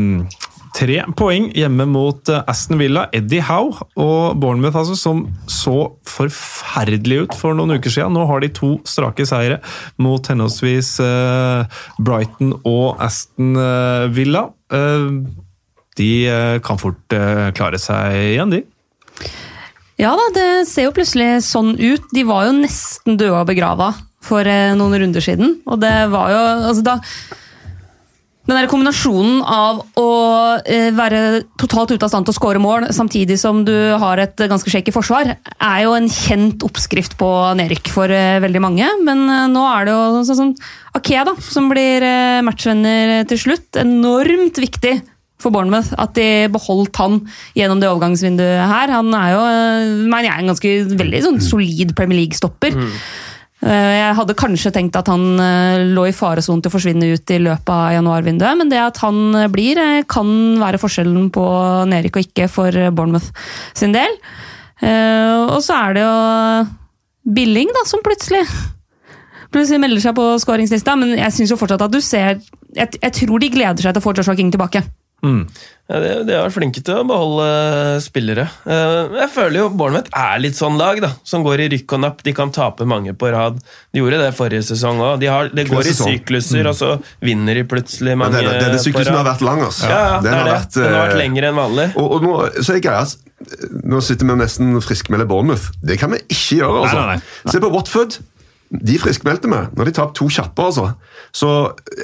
Tre 0.77 0.99
poeng 1.17 1.47
hjemme 1.57 1.87
mot 1.89 2.29
eh, 2.29 2.43
Aston 2.51 2.77
Villa. 2.77 3.07
Eddie 3.17 3.41
Howe 3.47 3.87
og 3.97 4.37
Bournemouth, 4.43 4.77
altså, 4.77 4.97
som 4.99 5.23
så 5.49 5.87
forferdelig 6.05 7.23
ut 7.23 7.37
for 7.39 7.57
noen 7.57 7.79
uker 7.79 7.95
siden. 7.95 8.13
Nå 8.13 8.27
har 8.29 8.45
de 8.45 8.51
to 8.53 8.75
strake 8.85 9.25
seire 9.29 9.63
mot 10.03 10.29
henholdsvis 10.29 10.99
eh, 11.01 11.79
Brighton 11.97 12.53
og 12.69 13.01
Aston 13.01 13.57
eh, 13.57 14.05
Villa. 14.13 14.51
De 15.97 16.11
kan 16.67 16.77
fort 16.77 17.15
klare 17.57 17.79
seg 17.81 18.17
igjen, 18.35 18.51
de. 18.53 18.59
Ja 19.97 20.11
da, 20.19 20.27
det 20.35 20.49
ser 20.69 20.89
jo 20.89 20.97
plutselig 20.99 21.29
sånn 21.47 21.71
ut. 21.79 22.11
De 22.13 22.27
var 22.29 22.49
jo 22.49 22.57
nesten 22.59 23.17
døde 23.17 23.39
og 23.39 23.49
begrava 23.49 23.95
for 24.27 24.45
noen 24.77 24.99
runder 25.01 25.25
siden. 25.25 25.55
Og 25.65 25.81
det 25.81 25.95
var 26.13 26.35
jo 26.35 26.43
altså 26.43 26.85
da 26.91 26.99
den 28.47 28.55
der 28.55 28.69
kombinasjonen 28.71 29.41
av 29.43 29.81
å 29.99 30.11
eh, 30.63 30.93
være 30.95 31.23
totalt 31.59 31.91
ute 31.91 32.07
av 32.07 32.13
stand 32.13 32.29
til 32.29 32.35
å 32.35 32.39
skåre 32.39 32.63
mål, 32.63 32.89
samtidig 32.95 33.39
som 33.41 33.65
du 33.67 33.75
har 33.99 34.23
et 34.23 34.39
ganske 34.39 34.71
shaky 34.71 34.95
forsvar, 34.95 35.35
er 35.35 35.81
jo 35.83 35.97
en 35.97 36.07
kjent 36.13 36.63
oppskrift 36.67 37.19
på 37.19 37.31
nedrykk 37.59 37.91
for 37.91 38.13
eh, 38.13 38.39
veldig 38.45 38.63
mange. 38.63 38.89
Men 39.07 39.27
eh, 39.27 39.49
nå 39.51 39.67
er 39.73 39.89
det 39.89 39.97
jo 39.97 40.23
sånn 40.31 40.41
som 40.43 40.55
Akea, 40.97 41.27
da, 41.29 41.35
som 41.43 41.67
blir 41.69 42.07
matchvenner 42.47 43.27
til 43.29 43.43
slutt. 43.43 43.77
Enormt 43.83 44.63
viktig 44.63 44.95
for 45.43 45.53
Bournemouth 45.53 45.93
at 46.01 46.15
de 46.17 46.49
beholdt 46.53 46.97
han 47.01 47.21
gjennom 47.57 47.81
det 47.83 47.91
overgangsvinduet 47.91 48.65
her. 48.71 48.93
Han 48.95 49.13
er 49.17 49.35
jo 49.35 49.45
mener 50.09 50.31
jeg, 50.31 50.41
en 50.41 50.53
ganske 50.53 50.75
veldig 51.03 51.23
sånn 51.27 51.41
solid 51.45 51.95
Premier 51.99 52.23
League-stopper. 52.23 52.77
Eh, 52.77 53.01
Jeg 53.67 54.15
hadde 54.19 54.37
kanskje 54.39 54.71
tenkt 54.75 54.97
at 54.99 55.09
han 55.11 55.25
eh, 55.43 55.85
lå 55.97 56.05
i 56.07 56.15
faresonen 56.15 56.61
til 56.63 56.71
å 56.71 56.75
forsvinne 56.77 57.09
ut 57.17 57.33
i 57.35 57.39
løpet 57.43 57.73
av 57.73 57.95
januarvinduet, 57.97 58.59
men 58.61 58.71
det 58.71 58.79
at 58.79 59.01
han 59.03 59.19
eh, 59.35 59.49
blir, 59.51 59.81
eh, 59.83 60.05
kan 60.07 60.29
være 60.61 60.79
forskjellen 60.83 61.31
på 61.35 61.47
nedrykk 61.91 62.21
og 62.21 62.29
ikke 62.29 62.49
for 62.53 62.79
eh, 62.79 62.93
Bournemouth 62.95 63.33
sin 63.75 63.97
del. 63.97 64.19
Eh, 64.83 65.35
Og 65.57 65.59
så 65.65 65.79
er 65.81 65.97
det 65.97 66.05
jo 66.05 66.15
Billing, 67.37 67.73
da, 67.75 67.83
som 67.89 68.05
plutselig 68.07 68.45
Plutselig 69.55 69.79
melder 69.81 70.03
seg 70.03 70.15
på 70.19 70.25
skåringslista, 70.43 70.97
men 70.99 71.15
jeg 71.17 71.33
syns 71.33 71.55
fortsatt 71.57 71.85
at 71.87 71.93
du 71.95 72.01
ser 72.05 72.37
jeg, 72.77 72.99
jeg 73.01 73.13
tror 73.15 73.41
de 73.41 73.49
gleder 73.55 73.83
seg 73.83 73.95
til 73.95 74.03
å 74.03 74.05
få 74.05 74.13
Joshua 74.19 74.35
King 74.37 74.51
tilbake. 74.53 74.83
Ja, 75.87 76.01
de, 76.03 76.33
har 76.35 76.49
vært 76.49 76.55
flinke 76.57 76.81
til 76.83 76.97
å 76.99 77.05
beholde 77.07 77.47
spillere. 78.03 78.49
Eh, 78.67 79.13
Jeg 79.21 79.29
føler 79.31 79.61
jo 79.61 79.67
Bournemouth 79.71 80.11
er 80.19 80.41
litt 80.43 80.59
sånn 80.59 80.75
lag, 80.81 80.99
da, 81.03 81.13
som 81.27 81.45
går 81.47 81.63
i 81.63 81.69
rykk 81.77 81.95
og 81.95 82.01
napp. 82.03 82.25
De 82.27 82.35
kan 82.35 82.51
tape 82.55 82.87
mange 82.91 83.15
på 83.15 83.31
rad. 83.31 83.61
De 83.95 84.03
gjorde 84.03 84.19
det 84.19 84.33
forrige 84.35 84.67
sesong 84.67 84.99
òg. 84.99 85.21
De 85.23 85.31
det 85.55 85.67
går 85.71 85.87
i 85.87 85.95
sykluser, 85.95 86.19
sykluser, 86.19 86.71
og 86.73 86.75
så 86.79 86.91
vinner 87.23 87.55
de 87.55 87.65
plutselig 87.71 88.17
mange 88.19 88.35
det, 88.35 88.51
denne 88.51 88.75
det, 88.75 88.83
syklusen 88.83 89.15
har 89.15 89.27
vært 89.31 89.47
lang. 89.47 89.63
Altså. 89.69 89.87
Ja, 89.87 90.03
ja, 90.11 90.21
det 90.21 90.27
Den 90.31 90.39
har 90.41 90.45
det. 90.51 90.57
vært, 90.59 90.75
Den 90.81 90.91
har 90.91 91.03
vært 91.07 91.15
eh, 91.17 91.23
lengre 91.23 91.53
enn 91.53 91.61
vanlig. 91.63 91.89
Og, 92.03 92.17
og 92.19 92.27
nå, 92.27 92.37
så 92.67 92.75
er 92.75 92.83
greia, 92.83 93.07
nå 93.87 94.03
sitter 94.03 94.27
vi 94.27 94.41
nesten 94.43 94.75
friskmelde 94.83 95.27
Bournemouth. 95.31 95.71
Det 95.87 96.01
kan 96.03 96.11
vi 96.17 96.23
ikke 96.27 96.65
gjøre. 96.65 96.83
altså. 96.83 97.05
Nei, 97.07 97.21
nei, 97.47 97.53
Se 97.55 97.63
på 97.63 97.71
Watford. 97.79 98.19
De 98.71 98.97
friskmeldte 98.99 99.51
vi 99.51 99.59
når 99.79 99.89
de 99.89 99.95
tapte 99.95 100.19
to 100.19 100.29
kjappe. 100.33 100.63
altså. 100.63 100.91
Så 101.33 101.51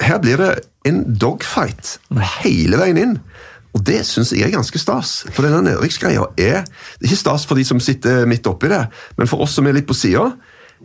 her 0.01 0.21
blir 0.23 0.39
det 0.39 0.51
en 0.87 1.03
dogfight 1.19 1.97
hele 2.43 2.79
veien 2.79 2.99
inn. 2.99 3.17
Og 3.73 3.81
det 3.87 4.03
syns 4.05 4.31
jeg 4.35 4.45
er 4.45 4.53
ganske 4.53 4.79
stas. 4.79 5.23
For 5.33 5.45
denne 5.45 5.63
nedrykksgreia 5.65 6.27
er 6.37 6.61
det 6.63 7.07
er 7.07 7.09
ikke 7.09 7.23
stas 7.23 7.47
for 7.49 7.57
de 7.57 7.65
som 7.65 7.81
sitter 7.81 8.27
midt 8.29 8.47
oppi 8.49 8.69
det, 8.71 8.85
men 9.17 9.29
for 9.29 9.43
oss 9.43 9.57
som 9.57 9.67
er 9.67 9.75
litt 9.77 9.89
på 9.89 9.97
sida. 9.97 10.29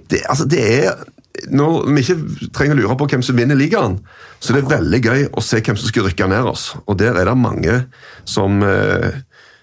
Det, 0.08 0.22
altså, 0.28 0.48
det 0.48 0.64
er 0.64 1.06
Når 1.54 1.84
vi 1.94 2.02
ikke 2.02 2.48
trenger 2.50 2.74
å 2.74 2.78
lure 2.80 2.94
på 2.98 3.06
hvem 3.12 3.22
som 3.22 3.36
vinner 3.38 3.54
ligaen, 3.54 4.00
så 4.42 4.56
det 4.56 4.64
er 4.64 4.72
veldig 4.72 4.98
gøy 5.04 5.20
å 5.30 5.42
se 5.44 5.60
hvem 5.62 5.76
som 5.78 5.86
skal 5.86 6.08
rykke 6.08 6.26
ned 6.26 6.48
oss. 6.50 6.72
Og 6.90 6.96
der 6.98 7.14
er 7.14 7.28
det 7.28 7.34
mange 7.38 7.76
som, 8.26 8.58
eh, 8.66 9.20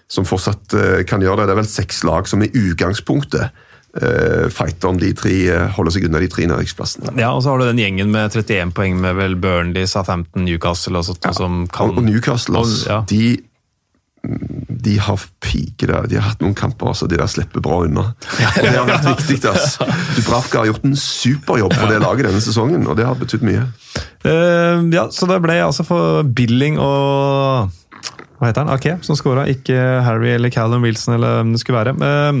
som 0.08 0.24
fortsatt 0.24 0.72
eh, 0.72 1.02
kan 1.04 1.20
gjøre 1.20 1.42
det. 1.42 1.50
Det 1.50 1.52
er 1.52 1.60
vel 1.60 1.68
seks 1.68 2.00
lag 2.08 2.30
som 2.30 2.40
i 2.40 2.48
utgangspunktet 2.48 3.52
eh, 4.02 4.46
fighter 4.52 4.90
om 4.92 5.00
de 5.00 5.12
tre, 5.16 5.34
uh, 5.50 5.66
holde 5.76 5.92
seg 5.94 6.06
unna 6.08 6.20
de 6.22 6.28
tre 6.32 6.46
nedrykksplassene. 6.50 7.14
Ja, 7.20 7.32
og 7.34 7.42
så 7.44 7.52
har 7.52 7.62
du 7.62 7.68
den 7.70 7.80
gjengen 7.82 8.12
med 8.14 8.30
31 8.34 8.72
poeng 8.76 8.96
med 9.00 9.16
vel 9.18 9.36
Burnley, 9.40 9.86
Southampton, 9.90 10.46
Newcastle 10.46 11.00
og 11.00 11.08
sånt, 11.08 11.26
som 11.36 11.64
kan 11.72 11.92
Og, 11.94 12.00
og 12.02 12.08
Newcastle, 12.08 12.60
altså, 12.62 12.88
ja. 12.90 12.98
de, 13.10 13.38
de 14.86 14.98
har 15.02 15.22
piker 15.44 15.92
der. 15.92 16.08
De 16.10 16.18
har 16.18 16.28
hatt 16.32 16.42
noen 16.44 16.56
kamper 16.58 16.90
altså, 16.92 17.08
de 17.10 17.18
der 17.20 17.30
slipper 17.30 17.64
bra 17.64 17.82
unna. 17.86 18.08
Og 18.12 18.60
Det 18.60 18.74
har 18.74 18.88
vært 18.88 19.08
viktig. 19.14 19.40
altså. 19.50 19.88
Dubravka 20.18 20.62
har 20.62 20.70
gjort 20.72 20.86
en 20.88 20.96
superjobb 20.98 21.74
for 21.76 21.92
det 21.92 22.02
laget 22.02 22.28
denne 22.30 22.42
sesongen, 22.44 22.86
og 22.86 22.98
det 22.98 23.06
har 23.08 23.18
betydd 23.20 23.46
mye. 23.46 23.66
Uh, 24.26 24.86
ja, 24.92 25.08
så 25.14 25.28
det 25.30 25.40
ble 25.44 25.60
altså 25.62 25.86
for 25.86 26.26
Billing 26.26 26.80
og 26.82 27.70
Hva 28.36 28.50
heter 28.50 28.66
han? 28.66 28.72
Ake, 28.74 28.98
som 29.06 29.16
skåra. 29.16 29.46
Ikke 29.48 29.78
Harry 30.04 30.34
eller 30.34 30.52
Callum 30.52 30.84
Wilson 30.84 31.14
eller 31.16 31.38
hvem 31.38 31.54
det 31.54 31.60
skulle 31.62 31.78
være. 31.78 31.94
Eh, 32.04 32.40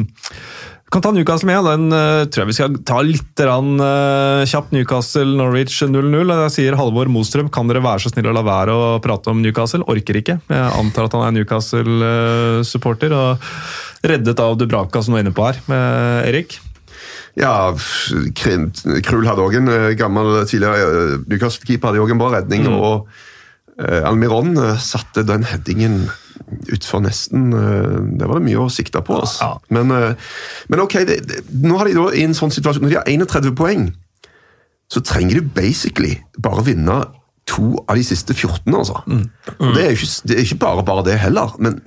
kan 0.92 1.02
ta 1.02 1.10
Newcastle 1.12 1.48
med. 1.50 1.64
Den 1.66 1.86
uh, 1.92 2.24
tror 2.30 2.44
jeg 2.44 2.50
vi 2.52 2.56
skal 2.56 2.76
ta 2.86 3.00
litt 3.04 3.42
rann, 3.42 3.74
uh, 3.82 4.44
kjapt. 4.46 4.70
Newcastle-Norwich 4.76 5.80
0-0. 5.88 6.34
Jeg 6.44 6.54
sier 6.54 6.78
Halvor 6.78 7.10
Mostrøm, 7.12 7.50
kan 7.52 7.66
dere 7.70 7.82
være 7.84 8.04
så 8.04 8.12
snill 8.12 8.30
å 8.30 8.36
la 8.36 8.44
være 8.46 8.76
å 8.76 8.86
prate 9.04 9.32
om 9.32 9.42
Newcastle? 9.42 9.82
Orker 9.90 10.20
ikke. 10.22 10.38
Jeg 10.52 10.70
antar 10.78 11.08
at 11.08 11.18
han 11.18 11.26
er 11.28 11.36
Newcastle-supporter. 11.40 13.16
og 13.16 14.06
Reddet 14.06 14.38
av 14.42 14.54
Dubravka, 14.60 15.02
som 15.02 15.14
du 15.14 15.18
er 15.20 15.26
inne 15.26 15.34
på 15.36 15.46
her. 15.48 15.58
Uh, 15.66 16.22
Erik? 16.28 16.60
Ja, 17.36 17.74
Krim- 18.34 18.70
Krul 19.04 19.26
hadde 19.28 19.44
òg 19.44 19.58
en 19.58 19.68
eh, 19.68 19.90
gammel 19.98 20.38
tidligere 20.48 20.84
eh, 20.86 21.16
Newcastle-keeper 21.28 21.90
hadde 21.90 22.00
også 22.00 22.14
en 22.16 22.22
bra 22.22 22.30
redning. 22.38 22.64
og 22.72 23.04
eh, 23.04 23.24
Almiron 23.78 24.56
eh, 24.56 24.78
satte 24.80 25.24
den 25.28 25.44
headingen 25.44 26.06
utfor 26.72 27.02
nesten 27.04 27.50
eh, 27.52 27.98
Det 28.16 28.28
var 28.28 28.40
det 28.40 28.46
mye 28.48 28.62
å 28.64 28.72
sikte 28.72 29.02
på. 29.04 29.18
Altså. 29.20 29.44
Ja. 29.44 29.76
Men, 29.76 29.92
eh, 29.92 30.32
men 30.72 30.82
ok, 30.84 30.98
det, 31.08 31.20
det, 31.28 31.42
nå 31.64 31.76
har 31.76 31.88
de 31.88 31.96
da 31.98 32.08
i 32.16 32.24
en 32.24 32.36
sånn 32.36 32.54
situasjon 32.54 32.86
Når 32.86 32.94
de 32.94 32.98
har 33.00 33.10
31 33.26 33.56
poeng, 33.58 33.90
så 34.92 35.02
trenger 35.04 35.40
de 35.40 35.54
basically 35.56 36.14
bare 36.40 36.64
vinne 36.66 37.00
to 37.46 37.76
av 37.86 37.98
de 37.98 38.02
siste 38.06 38.34
14. 38.34 38.74
altså. 38.74 39.02
Og 39.06 39.74
det 39.74 39.84
er 39.84 39.92
jo 39.92 39.98
ikke, 40.00 40.12
det 40.26 40.36
er 40.36 40.44
ikke 40.44 40.62
bare 40.64 40.86
bare 40.86 41.04
det 41.06 41.18
heller. 41.22 41.52
men 41.62 41.78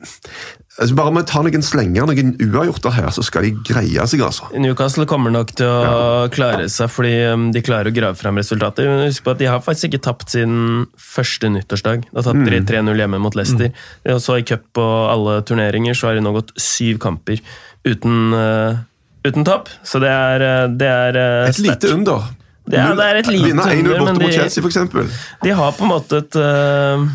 Altså, 0.79 0.95
bare 0.95 1.11
med 1.11 1.25
å 1.25 1.27
ta 1.27 1.41
noen 1.43 1.63
slenger, 1.65 2.05
noen 2.07 2.29
uavgjorter 2.39 2.93
her, 2.95 3.09
så 3.11 3.23
skal 3.27 3.43
de 3.43 3.49
greie 3.67 4.05
seg, 4.07 4.21
altså. 4.23 4.47
Newcastle 4.55 5.03
kommer 5.09 5.33
nok 5.33 5.51
til 5.59 5.67
å 5.67 6.29
klare 6.31 6.69
seg 6.71 6.87
fordi 6.93 7.11
um, 7.33 7.49
de 7.51 7.59
klarer 7.65 7.91
å 7.91 7.95
grave 7.95 8.15
fram 8.15 8.39
resultater. 8.39 8.87
Men 8.87 9.03
Husk 9.09 9.25
på 9.25 9.33
at 9.33 9.41
De 9.41 9.49
har 9.51 9.59
faktisk 9.65 9.89
ikke 9.89 10.01
tapt 10.07 10.31
siden 10.31 10.85
første 10.95 11.51
nyttårsdag. 11.51 12.05
Da 12.15 12.23
tapte 12.23 12.47
de 12.55 12.61
3-0 12.69 12.95
hjemme 13.03 13.19
mot 13.19 13.35
Leicester. 13.35 13.73
Og 14.15 14.21
så 14.23 14.39
I 14.39 14.45
cup 14.47 14.79
og 14.79 14.95
alle 15.11 15.39
turneringer 15.49 15.97
så 15.99 16.07
har 16.13 16.15
de 16.19 16.23
nå 16.23 16.31
gått 16.37 16.55
syv 16.59 17.01
kamper 17.03 17.43
uten, 17.83 18.31
uh, 18.31 18.79
uten 19.27 19.43
tap. 19.51 19.67
Så 19.83 19.99
det 19.99 20.09
er, 20.15 20.47
uh, 20.63 20.71
det 20.79 20.87
er 20.95 21.19
uh, 21.19 21.49
Et 21.51 21.59
lite 21.67 21.91
under. 21.97 22.31
Det 22.69 22.77
er- 22.79 22.95
det 22.95 23.05
er 23.11 23.15
et 23.25 23.27
lite 23.33 23.47
Vinne 23.49 23.63
1-0 23.65 23.79
under, 23.97 24.13
men 24.13 24.19
de- 24.21 24.31
Chelsea. 24.31 25.07
De 25.43 25.49
har 25.59 25.71
på 25.75 25.83
en 25.83 25.91
måte 25.91 26.23
et 26.23 26.35
uh, 26.39 27.07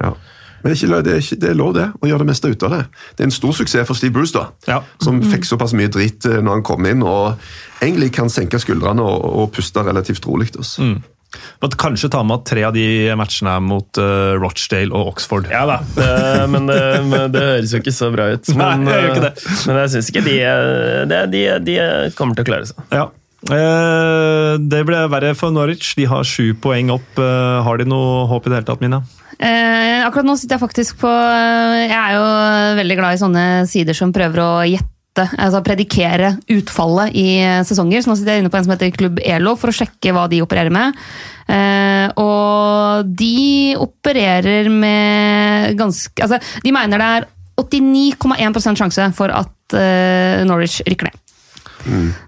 Ja. 0.00 0.14
Men 0.64 0.72
det 0.72 0.78
er, 0.78 0.80
ikke, 0.88 1.00
det, 1.04 1.12
er 1.12 1.20
ikke, 1.20 1.40
det 1.42 1.48
er 1.50 1.56
lov 1.60 1.72
det, 1.76 1.86
å 2.00 2.08
gjøre 2.08 2.24
det 2.24 2.28
meste 2.30 2.48
ut 2.48 2.62
av 2.64 2.72
det. 2.72 2.82
Det 3.14 3.24
er 3.24 3.28
en 3.28 3.34
stor 3.36 3.52
suksess 3.60 3.88
for 3.88 3.98
Steve 3.98 4.16
Bruce, 4.16 4.32
da, 4.32 4.46
Ja. 4.70 4.78
som 5.04 5.20
fikk 5.20 5.44
såpass 5.44 5.76
mye 5.76 5.92
dritt 5.92 6.24
eh, 6.24 6.40
når 6.40 6.58
han 6.58 6.64
kom 6.64 6.88
inn, 6.88 7.04
og 7.04 7.36
egentlig 7.84 8.14
kan 8.16 8.32
senke 8.32 8.56
skuldrene 8.62 9.04
og, 9.04 9.26
og 9.44 9.50
puste 9.52 9.84
relativt 9.84 10.24
rolig. 10.24 10.48
Men 10.80 11.02
Måtte 11.60 11.78
kanskje 11.80 12.08
ta 12.14 12.20
med 12.22 12.36
at 12.40 12.44
tre 12.46 12.62
av 12.62 12.76
de 12.76 12.86
matchene 13.18 13.56
er 13.58 13.64
mot 13.64 13.98
uh, 13.98 14.36
Rochdale 14.38 14.94
og 14.94 15.14
Oxford. 15.14 15.48
Ja 15.50 15.64
da, 15.66 15.80
det, 15.96 16.06
men, 16.52 16.68
det, 16.70 16.78
men 17.10 17.34
det 17.34 17.42
høres 17.42 17.74
jo 17.74 17.80
ikke 17.82 17.94
så 17.94 18.12
bra 18.14 18.28
ut. 18.36 18.52
Nei, 18.54 18.70
jeg 18.86 19.02
gjør 19.02 19.10
ikke 19.10 19.26
det. 19.26 19.34
men 19.66 19.80
jeg 19.82 19.92
syns 19.96 20.12
ikke 20.12 20.24
de, 20.28 20.38
de, 21.10 21.20
de, 21.34 21.44
de 21.66 21.76
kommer 22.14 22.38
til 22.38 22.46
å 22.46 22.50
klare 22.52 22.70
seg. 22.70 22.86
Ja. 22.94 23.08
Eh, 23.52 24.52
det 24.72 24.84
ble 24.88 25.02
verre 25.12 25.34
for 25.36 25.52
Norwich. 25.52 25.92
De 25.98 26.06
har 26.08 26.24
sju 26.28 26.54
poeng 26.60 26.92
opp. 26.94 27.18
Eh, 27.20 27.58
har 27.66 27.80
de 27.80 27.88
noe 27.88 28.24
håp 28.30 28.46
i 28.46 28.52
det 28.52 28.60
hele 28.60 28.68
tatt, 28.70 28.84
Mina? 28.84 29.02
Eh, 29.38 30.00
akkurat 30.06 30.26
nå 30.26 30.36
sitter 30.38 30.56
jeg 30.56 30.62
faktisk 30.62 30.98
på 31.02 31.10
Jeg 31.10 31.94
er 31.94 32.16
jo 32.16 32.26
veldig 32.78 32.96
glad 33.00 33.16
i 33.16 33.22
sånne 33.22 33.46
sider 33.70 33.96
som 33.96 34.12
prøver 34.14 34.42
å 34.42 34.50
gjette, 34.68 35.26
altså 35.38 35.62
predikere 35.66 36.34
utfallet 36.54 37.14
i 37.18 37.28
sesonger. 37.66 38.04
Så 38.04 38.10
nå 38.10 38.18
sitter 38.18 38.36
jeg 38.36 38.44
inne 38.44 38.52
på 38.52 38.60
en 38.60 38.66
som 38.66 38.74
heter 38.74 38.94
Klubb 38.94 39.22
Elo 39.24 39.56
for 39.60 39.72
å 39.72 39.76
sjekke 39.76 40.14
hva 40.14 40.26
de 40.30 40.42
opererer 40.44 40.74
med. 40.74 40.98
Eh, 41.50 42.08
og 42.20 43.10
de 43.20 43.74
opererer 43.76 44.70
med 44.72 45.74
ganske 45.76 46.24
Altså, 46.24 46.38
de 46.64 46.72
mener 46.72 47.00
det 47.00 47.08
er 47.18 47.26
89,1 47.60 48.78
sjanse 48.80 49.10
for 49.14 49.30
at 49.34 49.76
eh, 49.78 50.42
Norwich 50.48 50.80
rykker 50.88 51.10
ned. 51.10 51.20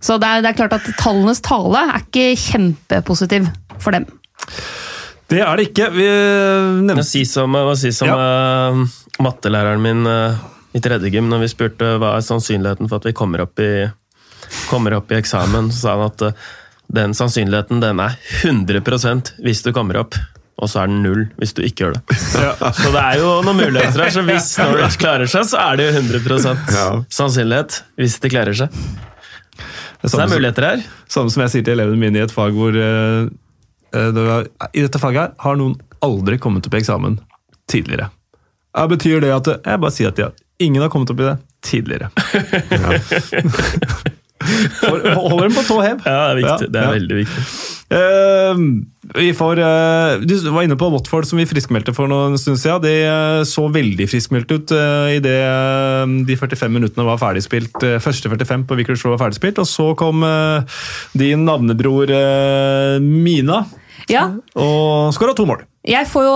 Så 0.04 0.18
det 0.20 0.28
er, 0.28 0.42
det 0.44 0.50
er 0.50 0.58
klart 0.58 0.76
at 0.76 0.88
tallenes 1.00 1.40
tale 1.44 1.80
er 1.94 2.02
ikke 2.04 2.26
kjempepositiv 2.36 3.48
for 3.80 3.96
dem. 3.96 4.04
Det 5.30 5.40
er 5.42 5.58
det 5.58 5.70
ikke. 5.70 5.88
Vi 5.94 6.06
nevnte 6.06 7.00
må 7.00 7.06
si 7.06 7.24
som, 7.26 7.54
å 7.58 7.74
si 7.78 7.90
som 7.94 8.10
eh, 8.12 8.82
mattelæreren 9.22 9.82
min 9.82 10.06
uh, 10.06 10.36
i 10.76 10.82
tredje 10.84 11.10
gym, 11.10 11.30
når 11.32 11.46
vi 11.46 11.50
spurte 11.50 11.96
hva 11.98 12.14
er 12.18 12.26
sannsynligheten 12.26 12.90
for 12.90 13.00
at 13.00 13.08
vi 13.08 13.14
kommer 13.16 13.42
opp 13.46 13.58
i, 13.62 13.88
kommer 14.70 14.94
opp 14.98 15.10
i 15.10 15.18
eksamen, 15.18 15.72
så 15.74 15.82
sa 15.82 15.96
han 15.96 16.06
at 16.06 16.26
uh, 16.28 16.46
den 16.94 17.16
sannsynligheten 17.18 17.82
den 17.82 18.00
er 18.02 18.14
100% 18.44 19.34
hvis 19.42 19.64
du 19.66 19.72
kommer 19.74 19.98
opp. 20.04 20.18
Og 20.56 20.70
så 20.72 20.84
er 20.84 20.88
den 20.88 21.02
null 21.04 21.26
hvis 21.36 21.52
du 21.56 21.60
ikke 21.66 21.84
gjør 21.84 21.96
det. 21.98 22.16
Så 22.16 22.92
det 22.94 23.02
er 23.02 23.18
jo 23.20 23.32
noen 23.44 23.58
muligheter 23.58 24.06
her. 24.06 24.14
Så 24.14 24.22
hvis 24.24 24.52
Norwich 24.62 24.96
klarer 25.00 25.28
seg, 25.28 25.48
så 25.50 25.58
er 25.66 25.80
det 25.80 25.90
jo 25.90 25.96
100 25.98 26.54
Ja. 26.72 26.86
sannsynlighet 27.12 27.82
hvis 28.00 28.16
de 28.22 28.32
klarer 28.32 28.56
seg. 28.56 28.78
Så 30.06 30.14
det 30.14 30.22
er 30.22 30.32
muligheter 30.32 30.68
her. 30.70 30.86
Samme 31.10 31.32
som 31.32 31.42
jeg 31.44 31.52
sier 31.52 31.66
til 31.66 31.76
elevene 31.76 32.00
mine 32.00 32.20
i 32.20 32.24
et 32.24 32.32
fag 32.32 32.54
hvor 32.56 32.76
eh, 32.78 32.86
eh, 32.86 33.26
det 33.26 33.26
var, 33.26 33.36
I 33.96 34.84
dette 34.84 35.00
faget 35.02 35.20
her 35.22 35.34
har 35.44 35.58
noen 35.60 35.76
aldri 36.04 36.38
kommet 36.42 36.66
opp 36.68 36.74
i 36.76 36.80
eksamen 36.82 37.18
tidligere. 37.70 38.10
Ja, 38.76 38.84
betyr 38.90 39.22
det 39.24 39.32
at 39.32 39.48
Jeg 39.56 39.80
bare 39.80 39.94
sier 39.94 40.12
at 40.12 40.20
ja, 40.20 40.30
ingen 40.62 40.84
har 40.84 40.92
kommet 40.92 41.10
opp 41.12 41.20
i 41.22 41.28
det 41.30 41.38
tidligere. 41.64 42.10
For, 44.46 45.00
holder 45.16 45.48
dem 45.48 45.56
på 45.56 45.64
tå 45.66 45.78
hev. 45.82 46.04
Ja, 46.04 46.18
det 46.28 46.28
er 46.28 46.38
viktig. 46.42 46.66
Ja, 46.68 46.70
Det 46.70 46.78
er 46.80 46.84
ja. 46.84 46.92
veldig 46.98 47.16
viktig. 47.22 47.46
Uh, 47.86 48.54
vi 49.14 49.28
får, 49.38 49.60
uh, 49.62 50.24
du 50.26 50.34
var 50.50 50.66
inne 50.66 50.76
på 50.78 50.88
Watford, 50.90 51.26
som 51.28 51.38
vi 51.40 51.46
friskmeldte 51.48 51.94
for 51.96 52.10
noen 52.10 52.36
stund 52.40 52.58
siden. 52.60 52.82
De 52.84 52.94
uh, 53.06 53.46
så 53.48 53.66
veldig 53.72 54.08
friskmeldte 54.10 54.58
ut 54.58 54.74
uh, 54.76 55.08
idet 55.14 55.38
uh, 55.46 56.04
de 56.28 56.38
45 56.38 56.76
minuttene 56.76 57.06
var 57.08 57.20
ferdigspilt. 57.22 57.78
Første 58.02 58.30
45 58.32 58.66
på 58.68 58.78
Vickers 58.80 59.06
Row 59.06 59.16
var 59.16 59.24
ferdigspilt, 59.24 59.62
og 59.62 59.70
så 59.70 59.90
kom 59.98 60.22
eh, 60.26 60.78
din 61.18 61.44
navnebror 61.46 62.10
eh, 62.12 62.96
Mina 63.02 63.64
Ja, 64.12 64.26
og 64.54 65.14
skåra 65.16 65.34
to 65.34 65.46
mål. 65.48 65.64
Jeg 65.86 66.06
får 66.10 66.24
jo, 66.26 66.34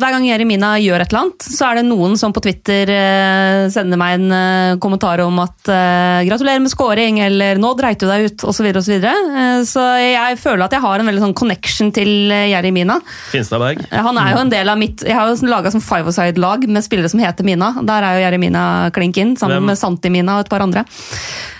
Hver 0.00 0.14
gang 0.14 0.24
Jeremina 0.26 0.72
gjør 0.82 1.04
et 1.04 1.12
eller 1.12 1.28
annet, 1.28 1.44
så 1.46 1.68
er 1.68 1.78
det 1.78 1.84
noen 1.86 2.16
som 2.18 2.32
på 2.34 2.42
Twitter 2.42 2.90
eh, 2.90 3.66
sender 3.70 4.00
meg 4.00 4.16
en 4.16 4.34
eh, 4.34 4.78
kommentar 4.82 5.22
om 5.22 5.38
at 5.42 5.70
eh, 5.70 6.24
'gratulerer 6.26 6.64
med 6.64 6.72
scoring' 6.72 7.20
eller 7.22 7.60
'nå 7.62 7.70
dreit 7.78 8.02
du 8.02 8.08
deg 8.10 8.26
ut' 8.26 8.42
osv. 8.42 8.58
Så, 8.58 8.66
videre, 8.66 8.80
og 8.80 8.86
så, 8.88 8.96
videre. 8.96 9.66
Så 9.68 9.84
jeg 10.02 10.38
føler 10.42 10.64
at 10.66 10.74
jeg 10.74 10.82
har 10.82 10.98
en 10.98 11.10
veldig 11.10 11.22
sånn 11.28 11.36
connection 11.38 11.92
til 11.94 12.32
Jeremina. 12.50 12.98
Finstadberg. 13.30 13.84
Han 13.92 14.18
er 14.18 14.32
jo 14.34 14.40
en 14.42 14.50
del 14.50 14.72
av 14.72 14.80
mitt, 14.80 15.04
Jeg 15.06 15.14
har 15.14 15.30
jo 15.30 15.46
laga 15.46 15.70
sånn 15.70 15.84
five-a-side-lag 15.84 16.66
med 16.66 16.82
spillere 16.82 17.12
som 17.12 17.22
heter 17.22 17.46
Mina. 17.46 17.70
Der 17.78 18.02
er 18.02 18.18
jo 18.18 18.24
Jeremina 18.26 18.64
klink 18.90 19.16
inn, 19.22 19.36
sammen 19.38 19.60
Hvem? 19.60 19.70
med 19.70 19.78
Santi-Mina 19.78 20.40
og 20.40 20.46
et 20.46 20.50
par 20.50 20.66
andre. 20.66 20.82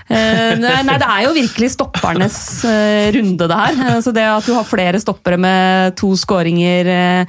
Nei, 0.09 0.97
Det 0.99 1.05
er 1.05 1.23
jo 1.27 1.35
virkelig 1.37 1.75
stoppernes 1.77 2.39
runde, 3.15 3.47
det 3.47 3.59
her. 3.61 4.01
Så 4.03 4.13
det 4.17 4.25
at 4.25 4.47
du 4.49 4.55
har 4.57 4.65
flere 4.65 5.01
stoppere 5.01 5.37
med 5.39 5.95
to 6.01 6.15
skåringer 6.17 7.28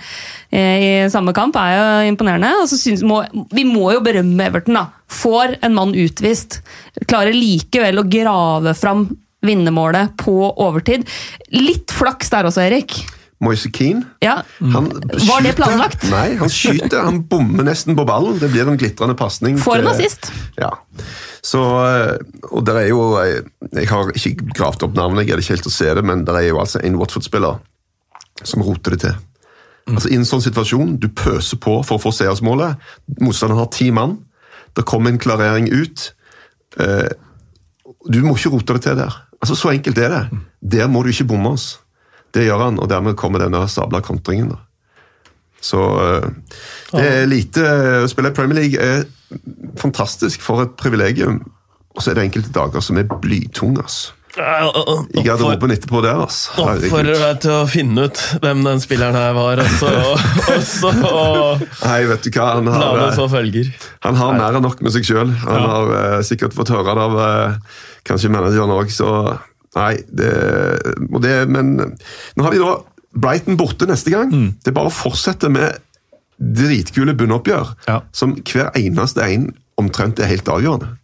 i 0.49 1.09
samme 1.13 1.33
kamp, 1.37 1.57
er 1.61 1.75
jo 1.75 2.09
imponerende. 2.09 2.51
Og 2.63 2.69
så 2.71 2.79
synes, 2.79 3.03
må, 3.05 3.21
vi 3.53 3.65
må 3.67 3.91
jo 3.93 4.03
berømme 4.05 4.47
Everton. 4.49 4.79
da. 4.79 4.87
Får 5.09 5.57
en 5.65 5.75
mann 5.77 5.95
utvist. 5.97 6.61
Klarer 7.05 7.35
likevel 7.35 8.01
å 8.01 8.07
grave 8.09 8.73
fram 8.77 9.07
vinnermålet 9.45 10.17
på 10.19 10.35
overtid. 10.59 11.05
Litt 11.55 11.93
flaks 11.95 12.31
der 12.33 12.49
også, 12.49 12.65
Erik. 12.67 12.97
Moise 13.39 13.69
Keane 13.71 14.03
Ja, 14.19 14.41
han 14.59 14.89
Var 14.91 15.43
det 15.45 15.53
planlagt? 15.55 16.03
Nei, 16.11 16.33
han 16.41 16.51
skyter. 16.51 17.05
Han 17.05 17.21
bommer 17.31 17.63
nesten 17.69 17.95
på 17.95 18.03
ballen. 18.07 18.35
Det 18.41 18.49
blir 18.51 18.67
en 18.67 18.79
glitrende 18.79 19.15
pasning. 19.19 19.55
Får 19.63 19.79
en 19.79 19.91
assist. 19.93 20.27
Ja. 20.59 20.73
Så, 21.45 21.61
eh, 21.87 22.17
og 22.51 22.65
der 22.67 22.81
er 22.81 22.89
jo 22.89 22.99
eh, 23.21 23.39
Jeg 23.77 23.87
har 23.87 24.11
ikke 24.11 24.49
gravd 24.51 24.83
opp 24.89 24.99
navnet, 24.99 25.23
jeg 25.23 25.37
er 25.37 25.43
ikke 25.43 25.55
helt 25.55 25.71
å 25.71 25.73
se 25.73 25.87
det, 25.95 26.03
men 26.03 26.25
der 26.27 26.41
er 26.41 26.49
jo 26.49 26.59
altså 26.59 26.83
en 26.83 26.99
Watford-spiller 26.99 27.61
som 28.43 28.63
roter 28.63 28.95
det 28.95 29.03
til. 29.05 29.15
Altså 29.89 30.09
I 30.11 30.15
en 30.19 30.25
sånn 30.27 30.41
situasjon, 30.43 30.97
du 31.01 31.07
pøser 31.09 31.57
på 31.61 31.79
for 31.85 31.97
å 31.97 32.01
få 32.03 32.11
seersmålet. 32.13 32.77
Motstanderen 33.21 33.59
har 33.61 33.69
ti 33.73 33.89
mann. 33.95 34.17
Det 34.77 34.85
kommer 34.85 35.09
en 35.11 35.19
klarering 35.21 35.69
ut. 35.73 36.11
Eh, 36.79 37.09
Du 38.09 38.21
må 38.23 38.35
ikke 38.37 38.51
rote 38.53 38.73
det 38.77 38.81
til 38.85 38.95
der. 38.95 39.15
Altså 39.41 39.55
Så 39.55 39.69
enkelt 39.73 39.97
er 39.97 40.09
det. 40.09 40.39
Der 40.61 40.87
må 40.87 41.01
du 41.03 41.09
ikke 41.09 41.27
bomme 41.27 41.49
oss. 41.51 41.79
Det 42.33 42.45
gjør 42.45 42.63
han, 42.63 42.79
og 42.79 42.89
dermed 42.89 43.15
kommer 43.17 43.39
denne 43.39 43.67
sabla 43.67 43.99
kontringen. 44.01 44.49
da. 44.49 44.59
Så 45.61 45.79
eh, 45.99 46.29
det 46.93 47.05
er 47.05 47.25
lite 47.27 47.59
Å 48.05 48.07
spille 48.07 48.31
Premier 48.31 48.61
League 48.61 48.79
er 48.79 49.03
fantastisk 49.77 50.41
for 50.41 50.61
et 50.63 50.75
privilegium. 50.77 51.41
Og 51.95 52.01
så 52.01 52.11
er 52.11 52.15
det 52.19 52.23
enkelte 52.29 52.53
dager 52.55 52.81
som 52.81 52.97
er 52.97 53.03
blytunge. 53.09 53.83
Ass. 54.43 54.75
hadde 54.79 55.23
garderoben 55.25 55.73
etterpå 55.75 56.01
der, 56.05 56.21
altså. 56.25 56.53
Oppfordrer 56.63 57.19
deg 57.21 57.41
til 57.45 57.53
å 57.55 57.65
finne 57.69 58.07
ut 58.09 58.21
hvem 58.43 58.63
den 58.65 58.83
spilleren 58.83 59.17
her 59.17 59.33
var, 59.37 59.61
og 59.63 59.71
så, 59.79 59.91
og 60.55 60.63
så 60.67 60.93
og 61.09 61.65
Nei, 61.83 61.99
vet 62.09 62.25
du 62.25 62.31
hva. 62.35 62.47
Han 62.59 62.71
har, 62.73 63.01
eh, 63.05 63.13
så 63.17 63.27
følger. 63.31 63.71
han 64.05 64.19
har 64.19 64.37
mer 64.37 64.59
enn 64.59 64.65
nok 64.65 64.81
med 64.85 64.95
seg 64.95 65.07
sjøl. 65.07 65.33
Han 65.45 65.67
har 65.73 65.93
uh, 65.93 66.19
sikkert 66.25 66.55
fått 66.57 66.73
høre 66.75 66.95
det 66.97 67.05
av 67.09 67.19
uh, 67.19 67.77
kanskje 68.07 68.33
manageren 68.33 68.75
òg, 68.75 68.91
så 68.93 69.11
Nei, 69.77 69.99
det, 70.09 70.29
og 71.13 71.19
det 71.21 71.43
Men 71.45 71.75
nå 71.77 72.41
har 72.41 72.55
de 72.55 72.61
da 72.63 72.71
Brighton 73.13 73.57
borte 73.57 73.85
neste 73.89 74.09
gang. 74.13 74.31
Det 74.57 74.71
er 74.71 74.75
bare 74.75 74.89
å 74.89 74.93
fortsette 74.93 75.49
med 75.53 75.77
dritkule 76.39 77.13
bunnoppgjør, 77.17 77.75
Ja. 77.87 78.01
som 78.11 78.35
hver 78.35 78.71
eneste 78.77 79.25
en 79.25 79.51
omtrent 79.79 80.19
er 80.19 80.29
helt 80.31 80.47
avgjørende. 80.47 80.95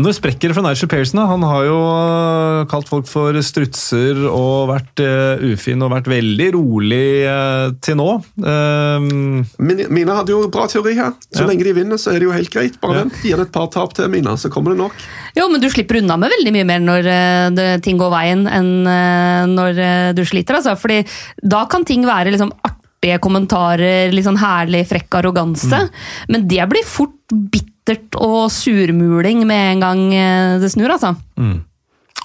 Når 0.00 0.14
sprekker 0.16 0.50
det 0.50 0.56
fra 0.56 0.64
Nigel 0.64 0.88
Pearson? 0.88 1.20
da? 1.20 1.26
Han 1.30 1.42
har 1.44 1.64
jo 1.66 1.78
øh, 1.80 2.66
kalt 2.70 2.88
folk 2.88 3.08
for 3.10 3.36
strutser 3.44 4.20
og 4.30 4.70
vært 4.70 5.02
uh, 5.04 5.42
ufin 5.52 5.82
og 5.84 5.92
vært 5.92 6.08
veldig 6.10 6.48
rolig 6.56 7.04
uh, 7.28 7.70
til 7.84 7.98
nå. 8.00 8.08
Ehm, 8.40 9.44
Min, 9.60 9.82
Mina 9.92 10.16
hadde 10.20 10.32
jo 10.34 10.46
bra 10.52 10.66
teori 10.70 10.94
her. 10.98 11.12
Så 11.30 11.44
Ja. 11.44 11.48
lenge 11.50 11.64
de 11.66 11.74
vinner, 11.76 12.00
så 12.00 12.14
er 12.14 12.20
det 12.20 12.28
jo 12.28 12.34
helt 12.36 12.50
greit. 12.52 12.80
Bare 12.80 12.96
Ja. 12.96 13.04
vent, 13.04 13.20
gi 13.22 13.34
det 13.34 13.46
et 13.48 13.52
par 13.52 13.68
tap 13.72 13.94
til 13.94 14.08
Mina, 14.08 14.36
så 14.40 14.50
kommer 14.52 14.72
det 14.74 14.78
nok. 14.80 14.92
Jo, 15.36 15.48
men 15.52 15.60
du 15.60 15.68
slipper 15.70 16.00
unna 16.00 16.16
med 16.16 16.30
veldig 16.32 16.52
mye 16.56 16.66
mer 16.66 16.80
når 16.80 17.10
uh, 17.10 17.78
ting 17.84 17.98
går 18.00 18.10
veien, 18.12 18.46
enn 18.48 18.70
eh, 18.88 19.46
når 19.50 19.78
eh, 19.78 20.12
du 20.16 20.22
sliter. 20.26 20.58
Altså. 20.58 20.76
Fordi 20.80 21.00
da 21.42 21.64
kan 21.70 21.84
ting 21.86 22.04
være 22.06 22.32
liksom 22.34 22.52
artige 23.00 23.20
kommentarer, 23.24 24.12
litt 24.12 24.26
sånn 24.26 24.40
herlig 24.40 24.84
frekk 24.88 25.20
arroganse. 25.22 25.88
Men 26.28 26.46
det 26.48 26.68
blir 26.68 26.84
fort 26.84 27.16
bittert 27.32 28.14
og 28.20 28.50
surmuling 28.52 29.46
med 29.48 29.74
en 29.74 29.80
gang 29.80 30.06
eh, 30.14 30.60
det 30.60 30.70
snur, 30.70 30.92
altså. 30.92 31.16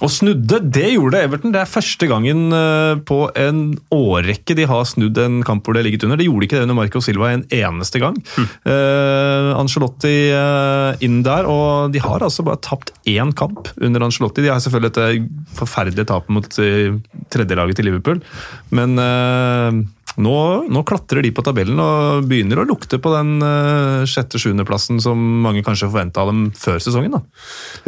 Og 0.04 0.10
snudde, 0.12 0.58
det 0.60 0.90
gjorde 0.92 1.22
Everton. 1.24 1.54
Det 1.54 1.62
er 1.62 1.70
første 1.70 2.04
gangen 2.10 2.52
eh, 2.52 2.98
på 3.08 3.30
en 3.32 3.62
årrekke 3.94 4.52
de 4.58 4.66
har 4.68 4.84
snudd 4.84 5.16
en 5.22 5.38
kamp 5.46 5.64
hvor 5.64 5.72
det 5.72 5.80
har 5.80 5.86
ligget 5.88 6.04
under. 6.04 6.20
De 6.20 6.26
gjorde 6.28 6.44
ikke 6.44 6.58
det 6.58 6.66
under 6.66 6.76
Marco 6.76 7.00
Silva 7.00 7.30
en 7.32 7.46
eneste 7.48 8.02
gang. 8.02 8.18
Uh, 8.68 9.56
Angelotti 9.56 10.12
eh, 10.36 11.00
inn 11.06 11.22
der, 11.24 11.48
og 11.48 11.96
de 11.96 12.04
har 12.04 12.20
altså 12.20 12.44
bare 12.44 12.60
tapt 12.60 12.92
én 13.08 13.32
kamp 13.32 13.72
under 13.80 14.04
Angelotti. 14.04 14.44
De 14.44 14.52
har 14.52 14.60
selvfølgelig 14.60 14.92
dette 14.92 15.56
forferdelige 15.56 16.10
tapet 16.12 16.36
mot 16.36 16.60
uh, 16.60 17.00
tredjelaget 17.32 17.80
til 17.80 17.88
Liverpool, 17.88 18.20
men 18.76 19.00
eh, 19.00 19.80
nå, 20.22 20.34
nå 20.72 20.82
klatrer 20.88 21.22
de 21.24 21.30
på 21.36 21.42
tabellen 21.44 21.78
og 21.82 22.26
begynner 22.30 22.62
å 22.62 22.66
lukte 22.68 22.98
på 23.02 23.12
den 23.12 23.34
uh, 23.44 24.04
sjette-sjuendeplassen 24.08 25.00
som 25.04 25.20
mange 25.44 25.62
kanskje 25.66 25.88
forventa 25.90 26.22
av 26.24 26.30
dem 26.32 26.46
før 26.56 26.78
sesongen. 26.82 27.16
da. 27.18 27.22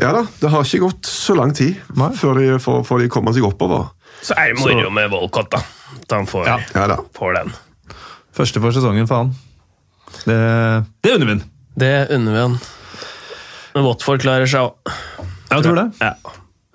Ja 0.02 0.12
da, 0.16 0.24
det 0.42 0.50
har 0.52 0.66
ikke 0.66 0.82
gått 0.86 1.08
så 1.08 1.36
lang 1.38 1.54
tid 1.56 1.78
Nei. 1.96 2.10
før 2.18 2.40
de, 2.40 2.48
får, 2.62 2.82
får 2.88 3.04
de 3.04 3.10
komme 3.12 3.32
seg 3.36 3.46
oppover. 3.48 3.88
Så 4.24 4.34
er 4.36 4.52
det 4.52 4.58
moro 4.60 4.90
med 4.92 5.10
Volcott, 5.12 5.50
da. 5.54 5.62
At 6.02 6.16
han 6.16 6.26
får, 6.28 6.46
Ja. 6.50 6.58
Ja 6.74 6.86
da. 6.90 6.98
får 7.16 7.38
den. 7.40 7.54
Første 8.38 8.60
for 8.62 8.74
sesongen 8.76 9.08
faen. 9.10 9.32
Det, 10.24 10.36
det 11.04 11.14
unner 11.16 11.26
vi 11.28 11.34
han. 11.38 11.44
Det 11.78 11.94
unner 12.16 12.34
vi 12.36 12.42
han. 12.44 12.58
Men 13.74 13.84
Watford 13.86 14.22
klarer 14.24 14.48
seg 14.50 14.68
òg. 14.68 14.92
Jeg 15.48 15.64
tror 15.64 15.76
det. 15.78 15.86
Ja. 16.02 16.12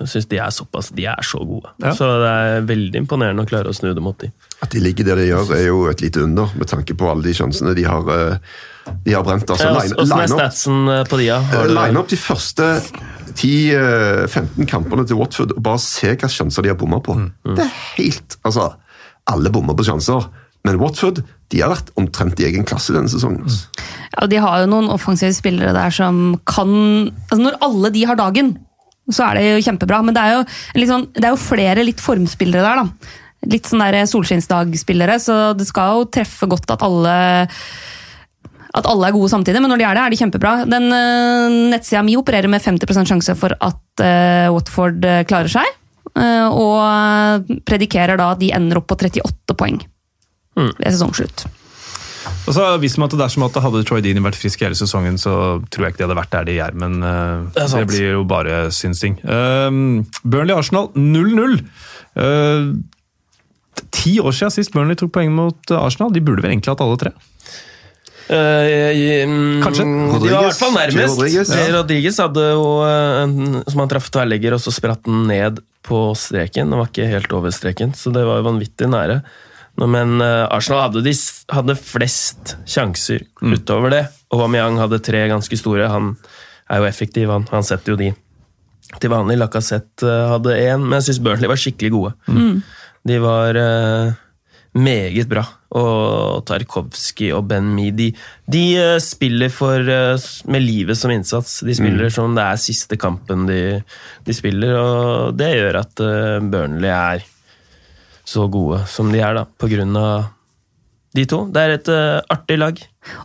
Jeg 0.02 0.10
syns 0.10 0.26
de 0.28 0.38
er 0.42 0.50
såpass 0.52 0.90
De 0.98 1.06
er 1.06 1.22
så 1.24 1.38
gode. 1.46 1.70
Ja. 1.84 1.92
Så 1.96 2.08
det 2.20 2.30
er 2.34 2.62
veldig 2.68 2.98
imponerende 3.04 3.44
å 3.46 3.48
klare 3.48 3.70
å 3.70 3.76
snu 3.78 3.94
det 3.94 4.02
mot 4.04 4.18
dem. 4.20 4.32
At 4.62 4.72
de 4.74 4.80
ligger 4.82 5.06
der 5.06 5.16
de 5.22 5.28
gjør, 5.30 5.52
er 5.56 5.66
jo 5.68 5.84
et 5.92 6.02
lite 6.02 6.24
under, 6.26 6.50
med 6.58 6.68
tanke 6.68 6.96
på 6.98 7.08
alle 7.12 7.24
de 7.24 7.34
sjansene 7.38 7.76
de 7.78 7.84
har, 7.88 8.10
eh, 8.10 8.38
de 9.06 9.14
har 9.14 9.24
brent. 9.24 9.46
Altså, 9.54 9.70
line- 9.70 9.96
Åssen 9.96 10.12
er 10.18 10.28
line-up- 10.28 10.40
statsen 10.42 10.90
eh, 10.90 11.04
på 11.06 11.18
de, 11.22 11.26
Ja? 11.30 11.40
Line 11.70 11.98
opp 12.02 12.10
de 12.10 12.18
første 12.18 12.82
10-15 13.34 14.68
kampene 14.70 15.06
til 15.08 15.18
Watford 15.20 15.54
og 15.56 15.62
bare 15.66 15.82
se 15.82 16.10
hvilke 16.12 16.30
sjanser 16.32 16.66
de 16.66 16.72
har 16.74 16.80
bomma 16.80 17.00
på. 17.04 17.16
Det 17.46 17.64
er 17.64 17.72
helt 17.98 18.38
Altså, 18.46 18.72
alle 19.30 19.52
bommer 19.54 19.76
på 19.78 19.86
sjanser, 19.88 20.26
men 20.66 20.80
Watford 20.82 21.22
de 21.54 21.62
har 21.62 21.70
vært 21.74 21.92
omtrent 22.00 22.40
i 22.42 22.48
egen 22.50 22.66
klasse 22.68 22.94
denne 22.96 23.12
sesongen. 23.12 23.44
altså. 23.46 23.68
Ja, 24.14 24.24
og 24.26 24.30
de 24.32 24.38
har 24.42 24.62
jo 24.64 24.70
noen 24.72 24.90
offensive 24.94 25.34
spillere 25.36 25.74
der 25.76 25.90
som 25.94 26.40
kan 26.50 27.12
altså 27.30 27.42
Når 27.44 27.58
alle 27.62 27.90
de 27.94 28.04
har 28.10 28.16
dagen, 28.20 28.58
så 29.12 29.28
er 29.28 29.40
det 29.40 29.48
jo 29.48 29.66
kjempebra. 29.68 30.02
Men 30.06 30.16
det 30.16 30.24
er 30.24 30.38
jo, 30.38 30.46
sånn, 30.90 31.10
det 31.16 31.28
er 31.28 31.34
jo 31.34 31.42
flere 31.42 31.86
litt 31.86 32.04
formspillere 32.04 32.64
der, 32.64 32.84
da. 32.84 33.20
Litt 33.52 33.68
sånn 33.68 33.84
solskinnsdagspillere, 34.08 35.18
så 35.20 35.40
det 35.58 35.68
skal 35.68 36.00
jo 36.00 36.08
treffe 36.16 36.48
godt 36.48 36.72
at 36.78 36.86
alle 36.86 37.18
at 38.74 38.88
alle 38.90 39.06
er 39.06 39.14
gode 39.14 39.30
samtidig, 39.30 39.60
men 39.62 39.70
når 39.70 39.82
de 39.82 39.86
er 39.86 39.98
det, 39.98 40.04
er 40.04 40.14
de 40.14 40.18
kjempebra. 40.18 40.54
Den 40.66 40.88
uh, 40.90 41.58
nettsida 41.70 42.02
mi 42.02 42.16
opererer 42.18 42.50
med 42.50 42.64
50 42.64 43.06
sjanse 43.06 43.36
for 43.38 43.54
at 43.54 44.02
uh, 44.02 44.50
Watford 44.56 45.06
uh, 45.06 45.20
klarer 45.30 45.52
seg. 45.54 45.76
Uh, 46.18 46.50
og 46.50 47.52
predikerer 47.70 48.18
da 48.18 48.32
at 48.34 48.42
de 48.42 48.50
ender 48.56 48.82
opp 48.82 48.90
på 48.90 48.98
38 48.98 49.58
poeng 49.58 49.78
ved 50.58 50.90
sesongslutt. 50.90 51.46
Og 52.44 52.56
så 52.56 52.66
Hvis 52.82 52.98
man 53.00 53.08
at 53.08 53.16
dersom 53.20 53.46
at 53.48 53.56
hadde 53.64 53.84
Troy 53.88 54.02
Deany 54.04 54.24
vært 54.24 54.40
frisk 54.40 54.66
hele 54.66 54.76
sesongen, 54.76 55.18
så 55.22 55.62
tror 55.72 55.88
jeg 55.88 55.94
ikke 55.94 56.04
de 56.04 56.08
hadde 56.08 56.20
vært 56.20 56.34
der 56.34 56.50
de 56.50 56.58
er. 56.60 56.76
Men 56.76 57.00
uh, 57.00 57.48
Det 57.56 57.64
er 57.64 57.78
det, 57.78 57.88
blir 57.92 58.10
jo 58.18 58.26
bare 58.28 58.66
synsing. 58.76 59.20
Uh, 59.24 60.04
Burnley-Arsenal 60.28 60.92
0-0. 60.98 61.62
Eh, 62.14 62.66
ti 63.94 64.18
år 64.22 64.36
siden 64.38 64.54
sist 64.54 64.74
Burnley 64.74 64.98
tok 65.00 65.14
poeng 65.16 65.32
mot 65.34 65.74
Arsenal. 65.78 66.14
De 66.14 66.22
burde 66.24 66.44
vel 66.46 66.54
egentlig 66.54 66.74
hatt 66.74 66.84
alle 66.86 67.00
tre. 67.02 67.14
Eh, 68.34 69.26
mm, 69.28 69.64
Kanskje. 69.64 69.86
De 69.86 70.30
var 70.30 70.46
i 70.46 70.48
hvert 70.48 70.60
fall 70.60 70.76
nærmest. 70.78 71.18
Rodriguez, 71.18 71.54
ja. 71.54 71.70
Rodriguez 71.78 72.20
hadde 72.24 72.46
jo 72.54 72.68
en, 72.88 73.64
som 73.68 73.84
han 73.84 73.92
traff 73.92 74.12
tverrlegger, 74.14 74.56
og 74.56 74.64
så 74.64 74.74
spratt 74.74 75.04
den 75.08 75.26
ned 75.30 75.64
på 75.84 76.06
streken. 76.18 76.70
Den 76.72 76.80
var 76.80 76.92
ikke 76.92 77.10
helt 77.12 77.34
over 77.36 77.54
streken, 77.54 77.96
så 77.98 78.14
det 78.16 78.24
var 78.28 78.40
jo 78.40 78.48
vanvittig 78.48 78.90
nære. 78.94 79.22
Men 79.82 80.22
eh, 80.22 80.46
Arsenal 80.54 80.88
hadde, 80.88 81.04
de, 81.06 81.14
hadde 81.54 81.78
flest 81.80 82.58
sjanser 82.70 83.26
utover 83.42 83.94
det. 83.94 84.04
Og 84.30 84.42
Aubameyang 84.44 84.78
hadde 84.82 85.02
tre 85.06 85.26
ganske 85.32 85.58
store. 85.58 85.90
Han 85.90 86.14
er 86.72 86.82
jo 86.82 86.90
effektiv, 86.90 87.32
han, 87.34 87.48
han 87.52 87.66
setter 87.66 87.96
jo 87.96 88.00
de 88.00 88.12
til 89.02 89.14
vanlig. 89.14 89.40
Lacassette 89.42 90.06
eh, 90.06 90.28
hadde 90.36 90.60
én, 90.60 90.84
men 90.84 91.00
jeg 91.00 91.10
syns 91.10 91.24
Burnley 91.26 91.50
var 91.50 91.62
skikkelig 91.62 91.94
gode. 91.96 92.14
De 93.04 93.18
var 93.20 93.58
uh, 93.60 94.14
meget 94.80 95.28
bra. 95.28 95.42
Og 95.76 96.46
Tarkovskij 96.48 97.34
og 97.36 97.50
Ben 97.50 97.66
Mi 97.76 97.90
de, 97.92 98.12
de 98.48 98.62
uh, 98.78 99.00
spiller 99.04 99.52
for, 99.52 99.82
uh, 99.82 100.30
med 100.48 100.64
livet 100.64 100.96
som 100.96 101.12
innsats. 101.12 101.58
De 101.66 101.76
spiller 101.76 102.14
som 102.14 102.38
det 102.38 102.46
er 102.46 102.62
siste 102.62 102.96
kampen 103.02 103.44
de, 103.50 103.60
de 104.24 104.38
spiller, 104.38 104.78
og 104.78 105.36
det 105.36 105.52
gjør 105.58 105.82
at 105.82 106.06
Burnley 106.54 106.94
er 106.94 107.28
så 108.28 108.48
gode 108.52 108.84
som 108.92 109.12
de 109.12 109.20
er, 109.20 109.36
da, 109.36 109.46
på 109.60 109.70
grunn 109.72 109.98
av 110.00 110.32
de 111.14 111.26
to. 111.30 111.44
Det 111.54 111.62
er 111.62 111.76
et 111.76 111.90
uh, 111.94 112.24
artig 112.34 112.58
lag. 112.58 112.80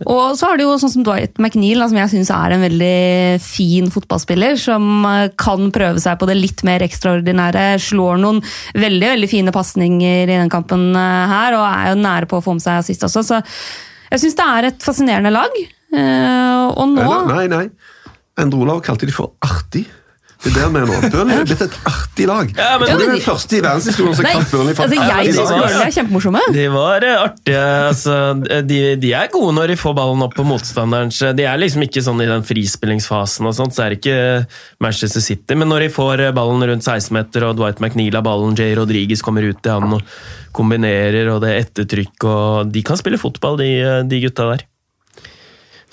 Og 0.05 0.34
så 0.36 0.51
har 0.51 0.59
du 0.59 0.64
jo 0.64 0.74
sånn 0.80 0.92
som 0.92 1.05
Dwight 1.07 1.38
McNeil, 1.40 1.80
da, 1.80 1.86
som 1.88 1.99
jeg 2.01 2.12
syns 2.12 2.30
er 2.34 2.55
en 2.55 2.64
veldig 2.66 3.38
fin 3.40 3.88
fotballspiller. 3.94 4.59
Som 4.61 5.07
eh, 5.09 5.30
kan 5.38 5.70
prøve 5.74 6.03
seg 6.03 6.18
på 6.20 6.28
det 6.28 6.36
litt 6.36 6.64
mer 6.66 6.84
ekstraordinære. 6.84 7.66
Slår 7.82 8.18
noen 8.20 8.42
veldig 8.76 9.12
veldig 9.14 9.30
fine 9.30 9.55
pasninger 9.55 10.26
i 10.26 10.34
den 10.34 10.53
kampen 10.53 10.90
eh, 10.99 11.32
her, 11.32 11.57
og 11.57 11.64
er 11.68 11.92
jo 11.92 12.01
nære 12.03 12.28
på 12.30 12.40
å 12.40 12.44
få 12.44 12.59
med 12.59 12.66
seg 12.66 12.82
assist 12.82 13.07
også. 13.07 13.24
Så 13.30 13.40
jeg 14.11 14.24
syns 14.24 14.38
det 14.40 14.49
er 14.57 14.68
et 14.72 14.84
fascinerende 14.84 15.32
lag. 15.32 15.61
Uh, 15.88 16.68
Og 16.76 16.90
nå 16.92 17.07
Nei, 17.30 17.46
nei, 17.46 17.46
nei. 17.49 18.16
Endre 18.38 18.61
Olav 18.61 18.82
kalte 18.84 19.09
de 19.09 19.14
for 19.14 19.38
artig. 19.40 19.86
Det 20.39 20.53
er 20.53 20.55
det 20.55 20.62
han 20.62 20.72
mener 20.74 20.86
nå. 20.86 20.99
Burnley 21.12 21.41
er 21.41 21.47
blitt 21.49 21.62
et 21.66 21.76
artig 21.91 22.26
lag. 22.30 22.51
Ja, 22.55 22.76
men- 22.78 22.86
det 22.86 22.95
er 23.09 23.12
den 23.16 23.22
første 23.24 23.57
i 23.59 23.62
verdenshistorien 23.64 24.14
som 24.14 24.28
kalte 24.28 24.53
Burnley 24.55 24.76
for 24.78 24.86
altså, 24.86 25.09
jeg 25.11 25.32
syns. 25.34 25.51
Burnley 25.51 25.82
er 25.89 25.95
kjempemorsomme. 25.97 26.43
De 26.55 26.66
var 26.74 27.07
eh, 27.09 27.22
artige. 27.24 27.64
Altså, 27.89 28.16
de, 28.70 28.78
de 29.03 29.12
er 29.18 29.32
gode 29.34 29.57
når 29.59 29.72
de 29.74 29.78
får 29.80 29.97
ballen 29.99 30.22
opp 30.28 30.36
på 30.39 30.47
motstanderens 30.47 31.18
De 31.34 31.47
er 31.51 31.59
liksom 31.59 31.82
ikke 31.89 32.05
sånn 32.07 32.22
i 32.22 32.30
den 32.30 32.47
frispillingsfasen, 32.47 33.51
og 33.51 33.57
sånt, 33.59 33.74
så 33.74 33.84
er 33.89 33.95
det 33.97 34.01
ikke 34.03 34.18
Manchester 34.86 35.24
City. 35.26 35.59
Men 35.59 35.72
når 35.74 35.89
de 35.89 35.93
får 35.99 36.24
eh, 36.28 36.34
ballen 36.39 36.62
rundt 36.70 36.86
16-meter, 36.86 37.49
og 37.51 37.59
Dwight 37.59 37.82
McNeil 37.82 38.14
har 38.20 38.26
ballen, 38.26 38.55
Jay 38.59 38.78
Rodriguez 38.78 39.24
kommer 39.26 39.43
ut 39.51 39.59
til 39.64 39.74
han 39.74 39.99
og 39.99 40.07
kombinerer, 40.57 41.28
og 41.34 41.43
det 41.45 41.51
er 41.55 41.64
ettertrykk 41.66 42.24
og 42.30 42.70
De 42.72 42.80
kan 42.86 42.99
spille 42.99 43.18
fotball, 43.20 43.59
de, 43.61 43.72
eh, 43.82 44.03
de 44.09 44.22
gutta 44.24 44.53
der. 44.55 44.64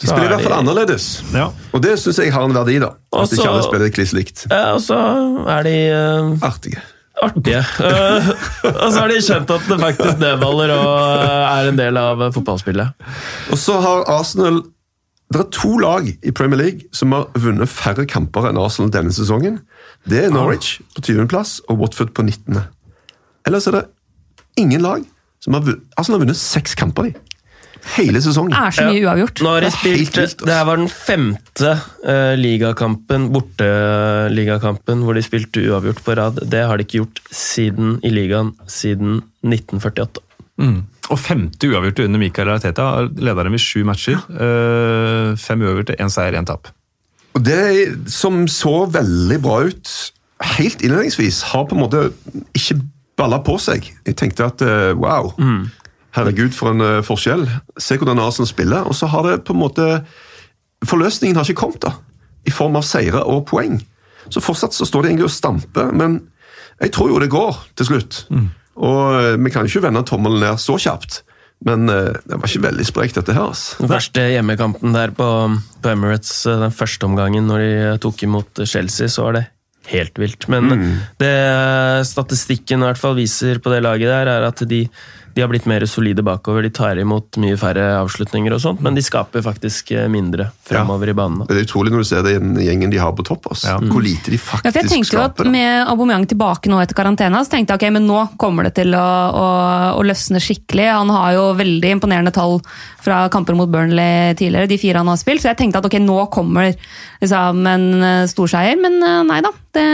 De 0.01 0.09
spiller 0.09 0.27
i 0.27 0.33
hvert 0.33 0.43
fall 0.43 0.57
annerledes. 0.57 1.05
Ja. 1.31 1.45
Og 1.71 1.81
det 1.83 1.93
syns 2.01 2.19
jeg 2.19 2.33
har 2.35 2.43
en 2.43 2.55
verdi, 2.55 2.75
da. 2.83 2.91
At 3.13 3.21
Også- 3.21 3.37
ikke 3.37 3.47
alle 3.53 3.63
spiller 3.63 3.93
kliss 3.95 4.11
likt. 4.17 4.45
Ja, 4.51 4.73
og 4.75 4.81
så 4.83 4.97
er 5.47 5.63
de 5.63 5.75
uh, 5.95 6.43
Artige. 6.43 6.81
artige. 7.23 7.61
Uh, 7.79 8.27
og 8.83 8.91
så 8.91 8.99
har 8.99 9.07
de 9.13 9.21
skjønt 9.23 9.53
at 9.55 9.67
det 9.71 9.79
faktisk 9.79 10.19
nedballer 10.19 10.73
og 10.75 10.89
eh, 11.23 11.55
er 11.55 11.69
en 11.71 11.79
del 11.79 11.97
av 12.01 12.25
eh, 12.25 12.31
fotballspillet. 12.35 13.07
Og 13.55 13.61
så 13.61 13.77
har 13.85 14.03
Arsenal 14.11 14.63
Det 15.31 15.39
er 15.41 15.47
to 15.55 15.77
lag 15.81 16.05
i 16.11 16.31
Premier 16.31 16.59
League 16.59 16.89
som 16.93 17.15
har 17.15 17.31
vunnet 17.33 17.71
færre 17.71 18.05
kamper 18.05 18.49
enn 18.49 18.59
Arsenal 18.61 18.91
denne 18.93 19.15
sesongen. 19.15 19.61
Det 20.05 20.25
er 20.25 20.29
Norwich 20.35 20.81
på 20.93 21.01
20.-plass 21.07 21.61
og 21.69 21.79
Watford 21.79 22.11
på 22.13 22.27
19. 22.27 22.59
Ellers 23.47 23.67
er 23.67 23.79
det 23.79 23.85
ingen 24.59 24.83
lag 24.83 25.07
som 25.41 25.55
har 25.55 25.63
vunnet 25.65 25.81
Arsenal 25.97 26.19
har 26.19 26.25
vunnet 26.27 26.37
seks 26.37 26.75
kamper 26.77 27.09
i. 27.09 27.15
Hele 27.93 28.21
sesongen. 28.23 28.55
Er 28.57 28.73
så 28.73 28.87
mye 28.89 29.03
uavgjort. 29.05 29.41
Nå 29.45 29.51
har 29.53 29.63
de 29.63 29.69
Det 29.69 29.75
spilt, 29.77 30.39
det 30.41 30.53
her 30.55 30.65
var 30.67 30.81
den 30.81 30.89
femte 30.91 31.75
uh, 31.77 32.33
ligakampen, 32.39 33.29
borteligakampen, 33.35 35.03
hvor 35.05 35.17
de 35.17 35.23
spilte 35.25 35.63
uavgjort 35.69 36.01
på 36.05 36.15
rad. 36.17 36.41
Det 36.49 36.63
har 36.65 36.77
de 36.77 36.87
ikke 36.87 37.03
gjort 37.03 37.21
siden 37.29 37.99
i 38.03 38.11
ligaen 38.13 38.55
siden 38.67 39.21
1948. 39.45 40.23
Mm. 40.61 40.81
Og 41.13 41.21
femte 41.21 41.69
uavgjorte 41.69 42.07
under 42.07 42.21
Mikael 42.21 42.55
Arteta. 42.55 42.89
Leda 43.05 43.45
dem 43.45 43.57
i 43.57 43.61
sju 43.61 43.85
matcher. 43.87 44.17
Uh, 44.33 45.37
fem 45.39 45.61
uavgjorte, 45.61 45.99
én 46.01 46.11
seier, 46.11 46.39
én 46.39 46.49
tap. 46.49 46.73
Og 47.35 47.43
det 47.43 47.61
som 48.11 48.45
så 48.47 48.85
veldig 48.89 49.39
bra 49.43 49.61
ut 49.67 49.95
helt 50.55 50.81
innledningsvis, 50.83 51.41
har 51.51 51.67
på 51.67 51.75
en 51.75 51.83
måte 51.83 52.05
ikke 52.55 52.79
balla 53.19 53.39
på 53.43 53.57
seg. 53.61 53.87
Jeg 54.07 54.17
tenkte 54.19 54.47
at 54.49 54.63
eh, 54.65 54.91
wow, 54.97 55.31
herregud 56.15 56.55
for 56.55 56.73
en 56.73 56.83
eh, 56.83 57.01
forskjell. 57.05 57.45
Se 57.81 57.97
hvordan 57.99 58.21
Arsenal 58.23 58.49
spiller. 58.49 58.87
Og 58.87 58.95
så 58.97 59.09
har 59.11 59.27
det 59.27 59.43
på 59.47 59.55
en 59.55 59.63
måte 59.65 59.89
Forløsningen 60.85 61.37
har 61.39 61.47
ikke 61.47 61.63
kommet, 61.63 61.81
da. 61.81 61.95
I 62.45 62.51
form 62.53 62.75
av 62.77 62.83
seire 62.85 63.23
og 63.25 63.45
poeng. 63.49 63.79
Så 64.29 64.41
fortsatt 64.43 64.75
så 64.75 64.85
står 64.85 65.05
de 65.05 65.09
egentlig 65.13 65.29
og 65.29 65.33
stamper, 65.33 65.87
men 65.95 66.19
jeg 66.83 66.91
tror 66.93 67.09
jo 67.09 67.21
det 67.23 67.31
går 67.31 67.57
til 67.79 67.87
slutt. 67.87 68.19
Og 68.75 68.99
eh, 69.15 69.37
vi 69.39 69.53
kan 69.53 69.65
jo 69.65 69.71
ikke 69.71 69.87
vende 69.87 70.03
tommelen 70.05 70.43
ned 70.43 70.61
så 70.61 70.75
kjapt. 70.81 71.23
Men 71.65 71.89
eh, 71.89 72.11
det 72.27 72.37
var 72.37 72.51
ikke 72.51 72.65
veldig 72.67 72.85
sprekt, 72.85 73.17
dette 73.17 73.33
her. 73.33 73.49
altså. 73.53 73.79
Den 73.81 73.89
første 73.95 74.27
hjemmekampen 74.35 74.93
der 74.93 75.15
på, 75.15 75.29
på 75.81 75.93
Emirates, 75.93 76.43
den 76.45 76.75
første 76.75 77.07
omgangen 77.07 77.47
når 77.49 77.63
de 77.63 77.97
tok 78.03 78.25
imot 78.27 78.65
Chelsea, 78.67 79.09
så 79.09 79.29
var 79.29 79.39
det 79.39 79.45
helt 79.89 80.19
vilt. 80.21 80.47
Men 80.51 80.99
det 81.21 81.33
statistikken 82.09 82.83
i 82.83 82.89
hvert 82.89 83.01
fall 83.01 83.17
viser 83.17 83.61
på 83.63 83.73
det 83.73 83.83
laget 83.85 84.11
der, 84.11 84.31
er 84.35 84.47
at 84.51 84.65
de, 84.69 84.85
de 85.35 85.43
har 85.43 85.49
blitt 85.51 85.65
mer 85.67 85.83
solide 85.89 86.23
bakover. 86.23 86.63
De 86.63 86.71
tar 86.71 86.95
imot 87.01 87.35
mye 87.43 87.57
færre 87.59 87.89
avslutninger 87.99 88.55
og 88.55 88.61
sånt, 88.63 88.79
men 88.85 88.95
de 88.95 89.03
skaper 89.03 89.43
faktisk 89.43 89.91
eh, 89.91 90.07
mindre 90.11 90.47
fremover 90.63 91.11
i 91.11 91.15
banen. 91.17 91.43
Det 91.49 91.57
er 91.57 91.67
utrolig 91.67 91.91
når 91.91 92.05
du 92.05 92.07
ser 92.07 92.23
den 92.23 92.55
gjengen 92.63 92.93
de 92.93 93.01
har 93.01 93.11
på 93.17 93.25
topp. 93.27 93.49
Altså. 93.51 93.75
Hvor 93.91 94.03
lite 94.05 94.31
de 94.31 94.39
Ja, 94.39 94.45
for 94.45 94.69
jeg 94.69 94.77
faktisk 94.77 94.93
tenkte 94.95 95.17
jo 95.17 95.25
at 95.25 95.43
Med 95.51 95.89
Aubameyang 95.91 96.23
tilbake 96.31 96.71
nå 96.71 96.79
etter 96.79 96.95
karantena, 96.95 97.43
så 97.43 97.51
tenkte 97.51 97.75
jeg 97.75 97.81
ok, 97.83 97.95
men 97.97 98.07
nå 98.07 98.21
kommer 98.39 98.69
det 98.69 98.77
til 98.79 98.95
å, 98.95 99.03
å, 99.35 99.45
å 99.99 100.07
løsne 100.07 100.39
skikkelig. 100.39 100.87
Han 100.87 101.11
har 101.11 101.35
jo 101.35 101.45
veldig 101.59 101.91
imponerende 101.97 102.33
tall 102.35 102.61
fra 103.03 103.25
kamper 103.33 103.59
mot 103.59 103.69
Burnley 103.69 104.33
tidligere, 104.39 104.71
de 104.71 104.79
fire 104.81 105.03
han 105.03 105.11
har 105.11 105.19
spilt. 105.19 105.43
Så 105.43 105.51
jeg 105.51 105.59
tenkte 105.59 105.83
at 105.83 105.89
ok, 105.91 105.99
nå 105.99 106.17
kommer 106.33 106.71
liksom, 106.71 107.59
en 107.67 107.87
stor 108.31 108.45
storseier, 108.45 108.77
men 108.79 109.01
eh, 109.03 109.23
nei 109.27 109.41
da. 109.43 109.51
Det, 109.75 109.85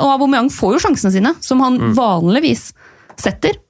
og 0.00 0.16
Aubameyang 0.16 0.50
får 0.52 0.76
jo 0.76 0.82
sjansene 0.86 1.14
sine, 1.14 1.34
som 1.44 1.62
han 1.62 1.78
vanligvis 1.96 2.70
setter. 3.20 3.60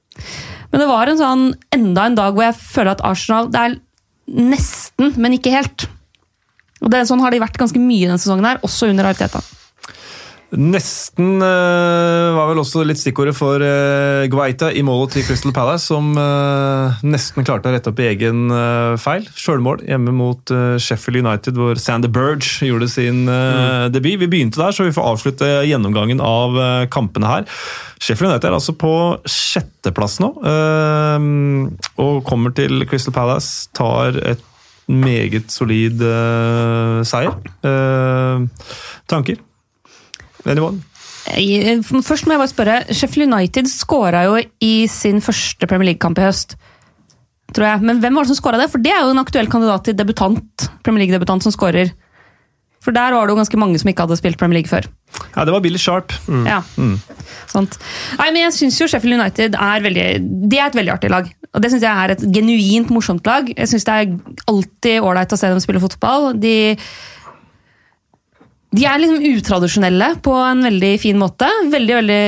Men 0.73 0.81
det 0.81 0.89
var 0.89 1.09
en 1.09 1.19
sånn 1.19 1.43
enda 1.75 2.07
en 2.09 2.15
dag 2.17 2.33
hvor 2.33 2.47
jeg 2.47 2.57
føler 2.57 2.95
at 2.95 3.03
Arsenal 3.05 3.51
Det 3.53 3.59
er 3.61 3.75
nesten, 4.33 5.11
men 5.21 5.35
ikke 5.37 5.53
helt. 5.53 5.85
Og 6.81 6.89
det, 6.91 7.03
Sånn 7.07 7.21
har 7.21 7.31
de 7.31 7.41
vært 7.43 7.59
ganske 7.59 7.79
mye 7.79 8.07
denne 8.07 8.21
sesongen, 8.21 8.47
her, 8.47 8.61
også 8.65 8.89
under 8.89 9.07
Arteta. 9.11 9.41
Nesten 10.53 11.41
eh, 11.41 12.35
var 12.35 12.49
vel 12.51 12.59
også 12.61 12.83
litt 12.85 12.99
stikkordet 13.01 13.33
for 13.33 13.63
uh, 13.63 14.25
Guaita 14.29 14.69
i 14.69 14.83
målet 14.85 15.15
til 15.15 15.25
Crystal 15.25 15.53
Palace, 15.55 15.87
som 15.89 16.11
eh, 16.19 16.99
nesten 17.07 17.45
klarte 17.47 17.71
å 17.71 17.73
rette 17.73 17.89
opp 17.89 18.01
i 18.03 18.09
egen 18.11 18.51
eh, 18.53 18.93
feil. 19.01 19.25
Sjølmål 19.33 19.81
hjemme 19.87 20.13
mot 20.13 20.53
eh, 20.53 20.75
Sheffield 20.81 21.23
United, 21.23 21.57
hvor 21.57 21.79
Sander 21.81 22.11
Burge 22.13 22.67
gjorde 22.67 22.89
sin 22.91 23.23
mm. 23.25 23.93
debut. 23.95 24.19
Vi 24.21 24.29
begynte 24.29 24.61
der, 24.61 24.75
så 24.75 24.85
vi 24.85 24.93
får 24.93 25.09
avslutte 25.13 25.49
gjennomgangen 25.65 26.21
av 26.23 26.57
eh, 26.61 26.85
kampene 26.93 27.31
her. 27.31 27.47
Sheffield 27.97 28.29
United 28.33 28.51
er 28.51 28.57
altså 28.57 28.75
på 28.77 28.93
sjetteplass 29.29 30.19
nå, 30.21 30.33
eh, 30.53 31.29
og 32.03 32.21
kommer 32.29 32.53
til 32.53 32.85
Crystal 32.89 33.15
Palace, 33.15 33.71
tar 33.73 34.19
et 34.21 34.45
meget 34.91 35.49
solid 35.53 36.03
eh, 36.03 37.01
seier. 37.07 37.39
Eh, 37.63 38.69
tanker? 39.09 39.41
Anyone? 40.45 40.81
I- 41.39 41.79
Først 42.03 42.25
må 42.27 42.35
jeg 42.35 42.41
bare 42.41 42.51
spørre. 42.51 42.77
Sheffield 42.93 43.31
United 43.31 43.69
skåra 43.71 44.25
jo 44.27 44.37
i 44.61 44.87
sin 44.91 45.21
første 45.23 45.67
Premier 45.69 45.93
League-kamp 45.93 46.19
i 46.19 46.25
høst. 46.27 46.55
Tror 47.53 47.67
jeg. 47.69 47.81
Men 47.85 47.99
hvem 48.01 48.15
var 48.17 48.25
det 48.25 48.33
som 48.35 48.39
skåra 48.41 48.59
det? 48.59 48.69
For 48.73 48.81
det 48.83 48.91
er 48.91 49.03
jo 49.05 49.11
en 49.13 49.21
aktuell 49.23 49.47
kandidat 49.47 49.85
til 49.85 49.95
debutant. 49.95 50.67
Premier 50.83 51.05
League-debutant 51.05 51.43
som 51.45 51.53
skårer. 51.53 51.93
For 52.83 52.91
der 52.91 53.13
var 53.15 53.23
det 53.27 53.31
jo 53.31 53.39
ganske 53.39 53.59
mange 53.61 53.79
som 53.79 53.87
ikke 53.87 54.03
hadde 54.03 54.17
spilt 54.19 54.37
Premier 54.41 54.59
League 54.59 54.67
før. 54.67 54.83
Ja, 55.37 55.45
det 55.45 55.53
var 55.53 55.61
Billy 55.63 55.77
Sharp. 55.79 56.11
Ja, 56.27 56.57
sant. 57.47 57.77
Nei, 58.19 58.25
men 58.33 58.41
jeg 58.41 58.55
syns 58.57 58.79
jo 58.81 58.87
Sheffield 58.91 59.15
United 59.21 59.55
er 59.55 59.79
veldig 59.85 60.07
De 60.51 60.57
er 60.59 60.65
et 60.67 60.75
veldig 60.75 60.91
artig 60.97 61.11
lag. 61.13 61.29
Og 61.53 61.61
det 61.63 61.69
syns 61.71 61.85
jeg 61.85 61.93
er 62.03 62.11
et 62.17 62.25
genuint 62.33 62.89
morsomt 62.91 63.23
lag. 63.29 63.47
Jeg 63.55 63.69
syns 63.71 63.85
det 63.87 63.95
er 63.95 64.43
alltid 64.51 64.99
ålreit 65.05 65.31
å 65.31 65.39
se 65.39 65.47
dem 65.53 65.61
spille 65.63 65.79
fotball. 65.79 66.33
De 66.41 66.75
de 68.73 68.85
er 68.89 69.01
liksom 69.01 69.21
utradisjonelle 69.37 70.07
på 70.25 70.33
en 70.33 70.65
veldig 70.65 70.91
fin 71.01 71.17
måte. 71.21 71.45
Veldig 71.69 71.97
veldig 71.99 72.23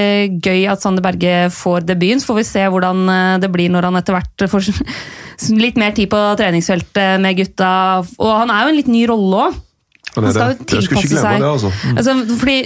gøy 0.46 0.68
at 0.70 0.84
Sander 0.84 1.02
Berge 1.06 1.50
får 1.56 1.88
debuten. 1.90 2.22
Så 2.22 2.30
får 2.30 2.38
vi 2.38 2.48
se 2.52 2.66
hvordan 2.70 3.02
eh, 3.10 3.38
det 3.42 3.50
blir 3.54 3.72
når 3.74 3.90
han 3.90 3.98
etter 3.98 4.18
hvert 4.18 4.46
får 4.52 4.70
litt 5.58 5.80
mer 5.82 5.96
tid 5.98 6.12
på 6.12 6.22
treningsfeltet 6.38 7.22
med 7.24 7.40
gutta. 7.42 7.72
Og 8.22 8.34
han 8.44 8.54
er 8.54 8.62
jo 8.62 8.74
en 8.74 8.80
litt 8.80 8.92
ny 8.94 9.06
rolle 9.10 9.48
òg. 9.48 9.62
Han 10.16 10.32
skal 10.32 10.54
jo 10.54 10.68
tilpasse 10.70 11.12
seg. 11.12 11.42
det, 11.42 11.50
altså. 11.50 11.72
Altså, 11.92 12.14
fordi 12.40 12.58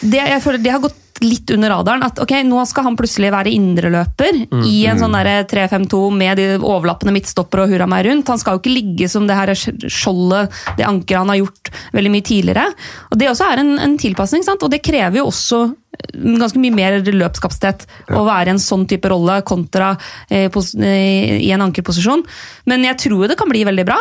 det, 0.00 0.18
jeg 0.18 0.42
føler, 0.42 0.62
det 0.64 0.72
har 0.74 0.82
gått 0.82 1.03
litt 1.24 1.50
under 1.54 1.72
radaren. 1.74 2.04
At 2.06 2.20
ok, 2.22 2.36
nå 2.46 2.62
skal 2.68 2.88
han 2.88 2.98
plutselig 2.98 3.32
være 3.34 3.52
indreløper 3.54 4.40
i 4.68 4.76
en 4.90 5.00
sånn 5.00 5.16
3-5-2 5.50 6.02
med 6.14 6.40
de 6.40 6.48
overlappende 6.58 7.14
midtstopper 7.16 7.64
og 7.64 7.74
hurra 7.74 7.88
meg 7.90 8.06
rundt. 8.08 8.30
Han 8.32 8.40
skal 8.40 8.56
jo 8.56 8.62
ikke 8.62 8.74
ligge 8.74 9.10
som 9.10 9.28
det 9.28 9.38
her 9.38 9.54
skjoldet, 9.54 10.52
det 10.78 10.88
ankeret 10.88 11.24
han 11.24 11.32
har 11.32 11.42
gjort 11.42 11.72
veldig 11.96 12.12
mye 12.14 12.26
tidligere. 12.26 12.66
Og 13.10 13.18
Det 13.20 13.30
også 13.30 13.48
er 13.50 13.64
en, 13.64 13.74
en 13.86 13.96
tilpasning, 14.00 14.44
sant? 14.46 14.62
og 14.62 14.72
det 14.72 14.84
krever 14.84 15.22
jo 15.22 15.30
også 15.30 15.64
ganske 16.14 16.58
mye 16.58 16.74
mer 16.74 16.96
løpskapasitet 17.06 17.86
å 18.14 18.24
være 18.26 18.50
i 18.50 18.54
en 18.54 18.62
sånn 18.62 18.86
type 18.90 19.08
rolle 19.10 19.40
kontra 19.46 19.92
eh, 20.28 20.48
eh, 20.48 21.36
i 21.38 21.50
en 21.54 21.64
ankerposisjon. 21.68 22.24
Men 22.70 22.86
jeg 22.88 23.00
tror 23.06 23.28
det 23.30 23.38
kan 23.40 23.50
bli 23.50 23.64
veldig 23.66 23.86
bra. 23.88 24.00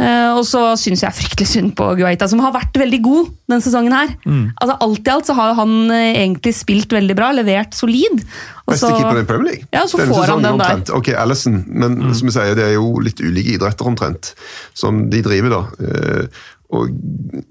Eh, 0.00 0.30
og 0.32 0.40
så 0.48 0.72
syns 0.80 1.02
jeg 1.04 1.12
fryktelig 1.12 1.46
synd 1.50 1.74
på 1.76 1.90
Guaita, 1.98 2.24
som 2.30 2.40
har 2.40 2.54
vært 2.54 2.72
veldig 2.80 3.00
god 3.04 3.26
denne 3.50 3.60
sesongen. 3.64 3.92
her. 3.92 4.14
Altså 4.56 4.76
Alt 4.86 5.06
i 5.06 5.12
alt 5.12 5.28
så 5.28 5.34
har 5.36 5.52
han 5.58 5.74
eh, 5.90 6.14
egentlig 6.24 6.54
spilt 6.56 6.88
veldig 6.96 7.16
bra, 7.18 7.28
levert 7.36 7.74
solid. 7.76 8.24
Og 8.64 8.72
Beste 8.72 8.86
så- 8.88 8.96
keeper 8.96 9.20
i 9.20 9.26
Premier 9.28 9.50
League. 9.50 9.66
Ja, 9.72 9.84
så 9.86 9.98
Denne 10.00 10.14
får 10.14 10.26
han 10.32 10.42
den 10.42 10.58
den 10.58 10.82
der. 10.86 10.94
Ok, 10.96 11.08
Allison, 11.12 11.64
men 11.68 12.14
som 12.14 12.28
jeg 12.28 12.32
sier, 12.38 12.54
det 12.56 12.64
er 12.70 12.74
jo 12.78 12.98
litt 13.04 13.20
ulike 13.20 13.58
idretter 13.58 13.86
omtrent, 13.86 14.34
som 14.74 15.10
de 15.10 15.20
driver, 15.22 15.50
da. 15.50 15.62
Eh, 15.86 16.26
Og 16.72 16.88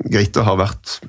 Geita 0.09 0.41
har 0.43 0.55
vært 0.57 0.99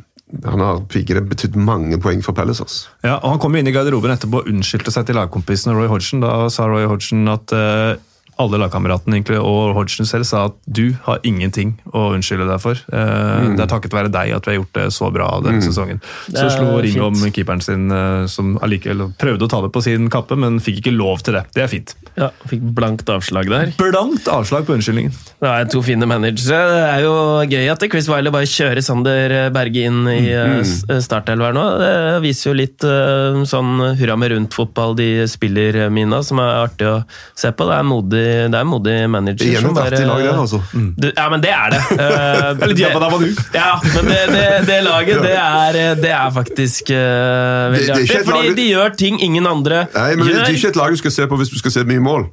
han 0.45 0.61
har 0.61 0.81
piggene 0.89 1.21
betydd 1.29 1.57
mange 1.61 1.99
poeng 2.01 2.23
for 2.25 2.33
Pelles. 2.33 2.61
Altså. 2.61 2.87
Ja, 3.05 3.19
og 3.23 3.31
Han 3.35 3.39
kom 3.39 3.57
inn 3.57 3.67
i 3.69 3.73
garderoben 3.73 4.11
etterpå 4.15 4.41
og 4.41 4.47
unnskyldte 4.49 4.91
seg 4.93 5.05
til 5.07 5.15
lagkompisen 5.17 5.75
Roy 5.77 5.87
Hodgson. 5.89 6.21
Da 6.25 6.49
sa 6.49 6.65
Roy 6.71 6.87
Hodgson 6.89 7.27
at 7.29 7.53
eh, 7.53 7.97
alle 8.43 8.61
lagkameratene 8.63 9.23
og 9.39 9.75
Hodgson 9.77 10.09
selv 10.09 10.27
sa 10.29 10.47
at 10.51 10.57
du 10.67 10.93
har 11.07 11.23
ingenting 11.27 11.77
å 11.93 12.11
unnskylde 12.17 12.49
deg 12.49 12.63
for. 12.63 12.79
Mm. 12.93 13.57
Det 13.57 13.65
er 13.65 13.71
takket 13.71 13.95
være 13.95 14.13
deg 14.13 14.35
at 14.37 14.47
vi 14.47 14.55
har 14.55 14.61
gjort 14.61 14.77
det 14.79 14.87
så 14.95 15.11
bra 15.15 15.29
denne 15.45 15.63
sesongen. 15.65 16.03
Så 16.29 16.49
slo 16.53 16.79
ring 16.83 16.99
om 17.03 17.17
keeperen 17.31 17.63
sin, 17.65 17.91
eh, 17.93 18.27
som 18.31 18.57
allikevel 18.63 19.13
prøvde 19.21 19.47
å 19.47 19.51
ta 19.51 19.63
det 19.65 19.73
på 19.75 19.83
sin 19.85 20.09
kappe, 20.13 20.37
men 20.39 20.61
fikk 20.63 20.83
ikke 20.83 20.95
lov 20.97 21.23
til 21.27 21.39
det. 21.39 21.45
Det 21.55 21.65
er 21.65 21.71
fint. 21.71 21.95
Ja, 22.19 22.31
Fikk 22.49 22.65
blankt 22.77 23.09
avslag 23.13 23.49
der. 23.49 23.73
Blankt 23.79 24.29
avslag 24.29 24.67
på 24.67 24.77
unnskyldningen. 24.77 25.15
Det 25.43 25.49
er 25.49 25.69
to 25.73 25.83
fine 25.85 26.07
managere. 26.09 26.59
Det 26.73 26.83
er 26.83 27.05
jo 27.07 27.15
gøy 27.49 27.71
at 27.73 27.87
Chris 27.93 28.09
Wiley 28.11 28.35
bare 28.35 28.51
kjører 28.51 28.85
Sander 28.85 29.35
Berge 29.55 29.87
inn 29.89 30.03
i 30.11 30.27
mm. 30.33 31.01
startelver 31.05 31.57
nå. 31.57 31.65
Det 31.81 31.95
viser 32.27 32.51
jo 32.51 32.57
litt 32.59 32.87
eh, 32.87 33.41
sånn 33.49 33.73
hurra 34.01 34.19
med 34.21 34.35
rundt-fotball 34.35 34.97
de 34.99 35.11
spiller, 35.31 35.85
Mina, 35.95 36.23
som 36.27 36.43
er 36.43 36.63
artig 36.67 36.89
å 36.91 36.99
se 37.39 37.53
på. 37.53 37.69
Det 37.71 37.79
er 37.79 37.89
modig, 37.89 38.27
det 38.53 38.59
er 38.61 38.67
modig 38.69 38.95
manager. 39.13 39.47
Igjen 39.47 39.65
som 39.67 39.77
et 39.77 39.83
artig 39.85 40.01
bare- 40.03 40.09
lag 40.11 40.25
der, 40.27 40.41
altså. 40.43 40.61
Du, 40.73 41.09
ja, 41.17 41.25
men 41.33 41.41
det 41.45 41.53
er 41.55 41.75
det. 41.77 41.81
Eh, 42.03 42.63
Eller 42.67 42.75
Diabba 42.79 43.01
Dabba 43.05 43.19
Ja, 43.55 43.71
men 43.95 44.11
det, 44.11 44.21
det, 44.33 44.45
det 44.69 44.79
laget, 44.85 45.23
det 45.23 45.33
er, 45.39 45.79
det 46.03 46.11
er 46.17 46.31
faktisk 46.35 46.91
uh, 46.91 46.97
veldig 47.73 47.87
Det- 47.87 47.97
det 47.97 48.11
er 48.11 48.21
artig. 48.21 48.27
Fordi 48.31 48.55
de 48.61 48.69
gjør 48.73 48.95
ting 48.99 49.21
ingen 49.23 49.47
andre 49.47 49.85
Nei, 49.95 50.15
men 50.17 50.27
Det 50.27 50.35
gjør. 50.35 50.45
er 50.47 50.57
ikke 50.57 50.69
et 50.75 50.77
lag 50.83 50.91
du 50.97 51.01
skal 51.03 51.15
se 51.19 51.27
på 51.31 51.39
hvis 51.41 51.53
du 51.55 51.59
skal 51.63 51.75
se 51.79 51.85
mye 51.89 52.01
mål. 52.05 52.27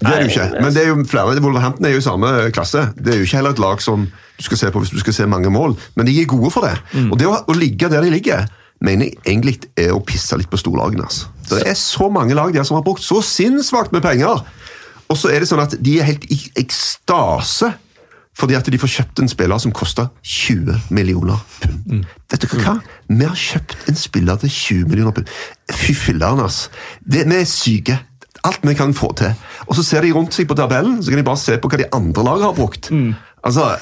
Det 0.00 0.06
er 0.08 0.22
det 0.22 0.30
jo 0.30 0.30
ikke. 0.40 0.62
Men 0.62 0.72
det 0.74 0.82
er 0.84 0.88
jo 0.88 0.96
flere, 1.10 1.40
Wolverhampton 1.44 1.84
er 1.88 1.90
jo 1.96 1.98
i 2.00 2.04
samme 2.04 2.28
klasse. 2.56 2.86
Det 2.96 3.12
er 3.14 3.18
jo 3.20 3.26
ikke 3.26 3.36
heller 3.40 3.50
et 3.56 3.58
lag 3.60 3.82
som 3.84 4.06
du 4.06 4.44
skal 4.46 4.56
se 4.62 4.70
på 4.72 4.80
hvis 4.80 4.92
du 4.94 5.00
skal 5.02 5.12
se 5.16 5.26
mange 5.28 5.50
mål, 5.52 5.74
men 5.98 6.06
de 6.08 6.14
er 6.22 6.28
gode 6.30 6.50
for 6.54 6.64
det. 6.64 6.76
Og 7.10 7.18
det 7.20 7.26
å, 7.28 7.34
å 7.50 7.56
ligge 7.58 7.90
der 7.92 8.00
de 8.06 8.12
ligger, 8.14 8.46
mener 8.80 9.10
jeg 9.10 9.18
egentlig 9.28 9.58
er 9.76 9.90
å 9.92 9.98
pisse 10.06 10.38
litt 10.40 10.48
på 10.48 10.56
storlagene. 10.56 11.04
Altså. 11.04 11.26
Det 11.50 11.66
er 11.68 11.76
så 11.76 12.08
mange 12.08 12.32
lag 12.38 12.54
der 12.54 12.64
som 12.64 12.78
har 12.78 12.84
brukt 12.86 13.02
så 13.04 13.18
sinnssvakt 13.26 13.92
med 13.92 14.00
penger, 14.06 14.40
og 15.10 15.16
så 15.18 15.30
er 15.34 15.42
det 15.42 15.48
sånn 15.50 15.62
at 15.64 15.74
de 15.82 15.98
er 16.00 16.06
helt 16.08 16.24
i 16.30 16.38
ekstase 16.62 17.72
fordi 18.40 18.54
at 18.56 18.68
de 18.72 18.78
får 18.80 18.88
kjøpt 18.94 19.20
en 19.20 19.28
spiller 19.28 19.58
som 19.60 19.72
koster 19.74 20.06
20 20.24 20.76
millioner 20.96 21.36
pund. 21.60 22.06
Vet 22.30 22.44
dere 22.46 22.60
hva? 22.62 22.74
Vi 23.10 23.26
har 23.26 23.36
kjøpt 23.36 23.88
en 23.90 23.98
spiller 23.98 24.38
til 24.40 24.48
20 24.54 24.86
millioner 24.88 25.12
pund. 25.12 25.28
Fy 25.76 25.92
filler'n, 25.98 26.40
altså. 26.46 26.70
Det- 27.04 27.26
Vi 27.28 27.34
er 27.36 27.44
syke. 27.44 27.98
Alt 28.44 28.60
vi 28.64 28.74
kan 28.74 28.94
få 28.94 29.10
til. 29.18 29.34
Og 29.66 29.74
så 29.76 29.82
ser 29.84 30.00
de 30.06 30.12
rundt 30.12 30.32
seg 30.32 30.48
på 30.48 30.54
tabellen, 30.56 31.02
så 31.02 31.10
kan 31.10 31.18
de 31.18 31.24
bare 31.26 31.36
se 31.36 31.58
på 31.58 31.68
hva 31.68 31.76
de 31.82 31.84
andre 31.92 32.24
lagene 32.24 32.44
har 32.48 32.54
brukt. 32.54 32.88
Altså, 33.44 33.76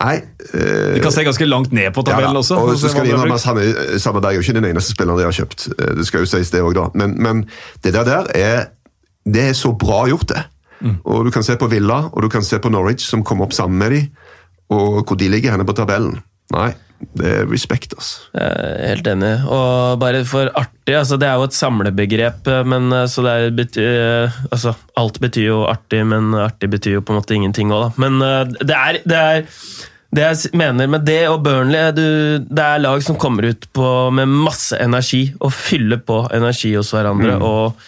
nei 0.00 0.20
øh, 0.54 0.94
De 0.94 1.00
kan 1.00 1.10
se 1.10 1.24
ganske 1.24 1.46
langt 1.48 1.72
ned 1.72 1.90
på 1.92 2.04
tabellen 2.06 2.30
ja, 2.36 2.38
også. 2.38 2.54
Og 2.60 2.78
så 2.78 2.88
skal 2.92 3.04
de 3.06 3.10
har 3.10 3.18
samme 3.18 3.32
brukt. 3.34 3.44
han 3.44 3.58
er, 3.58 3.98
Sandberg 3.98 4.24
er 4.30 4.34
jo 4.38 4.40
ikke 4.46 4.52
den 4.60 4.64
eneste 4.70 4.92
spilleren 4.94 5.18
de 5.18 5.24
har 5.24 5.32
kjøpt. 5.32 5.68
Eh, 5.78 5.94
Det 5.96 6.06
skal 6.06 6.20
jo 6.20 6.26
sies 6.26 6.50
det 6.50 6.62
også 6.62 6.74
da. 6.84 6.88
Men, 6.94 7.16
men 7.22 7.44
det 7.82 7.94
der, 7.94 8.04
der 8.04 8.26
er, 8.34 8.66
det 9.26 9.42
er 9.48 9.52
så 9.54 9.72
bra 9.72 10.04
gjort, 10.06 10.28
det. 10.28 10.44
Mm. 10.80 10.96
Og 11.04 11.24
Du 11.26 11.30
kan 11.34 11.42
se 11.46 11.56
på 11.60 11.68
Villa 11.70 12.00
og 12.12 12.22
du 12.22 12.28
kan 12.32 12.42
se 12.44 12.58
på 12.58 12.70
Norwich, 12.72 13.06
som 13.08 13.22
kom 13.24 13.40
opp 13.44 13.52
sammen 13.56 13.78
med 13.78 13.92
dem, 13.92 14.08
og 14.74 15.04
hvor 15.06 15.16
de 15.20 15.28
ligger 15.30 15.54
henne 15.54 15.64
på 15.68 15.76
tabellen. 15.76 16.18
Nei, 16.52 16.72
det 17.16 17.30
er 17.30 17.46
respekt, 17.48 17.94
altså. 17.96 18.26
Helt 18.36 19.06
enig. 19.08 19.32
Og 19.48 19.98
bare 20.02 20.20
for 20.28 20.50
artig, 20.56 20.94
altså 20.98 21.16
det 21.20 21.28
er 21.30 21.38
jo 21.40 21.46
et 21.48 21.56
samlebegrep, 21.56 22.50
men 22.68 22.92
eh, 22.92 23.06
så 23.08 23.24
det 23.24 23.32
er 23.32 23.54
bety- 23.56 23.86
eh, 23.86 24.36
altså, 24.52 24.74
Alt 25.00 25.18
betyr 25.24 25.46
jo 25.48 25.62
artig, 25.70 26.02
men 26.06 26.34
artig 26.36 26.68
betyr 26.74 26.98
jo 26.98 27.02
på 27.04 27.14
en 27.14 27.20
måte 27.22 27.36
ingenting 27.36 27.72
òg, 27.72 27.86
da. 27.88 28.04
Men 28.04 28.20
eh, 28.22 28.44
det 28.60 28.76
er, 28.76 29.00
det 29.08 29.18
er 29.24 29.44
det 30.14 30.22
jeg 30.28 30.52
mener 30.60 30.86
med 30.86 31.02
det 31.08 31.22
og 31.26 31.40
Burnley, 31.42 31.88
du, 31.96 32.04
det 32.46 32.62
er 32.62 32.82
lag 32.84 33.02
som 33.02 33.16
kommer 33.18 33.48
ut 33.50 33.64
på, 33.74 33.88
med 34.14 34.30
masse 34.30 34.76
energi 34.78 35.24
og 35.40 35.50
fyller 35.56 35.98
på 36.06 36.20
energi 36.36 36.74
hos 36.76 36.92
hverandre. 36.94 37.40
og 37.42 37.80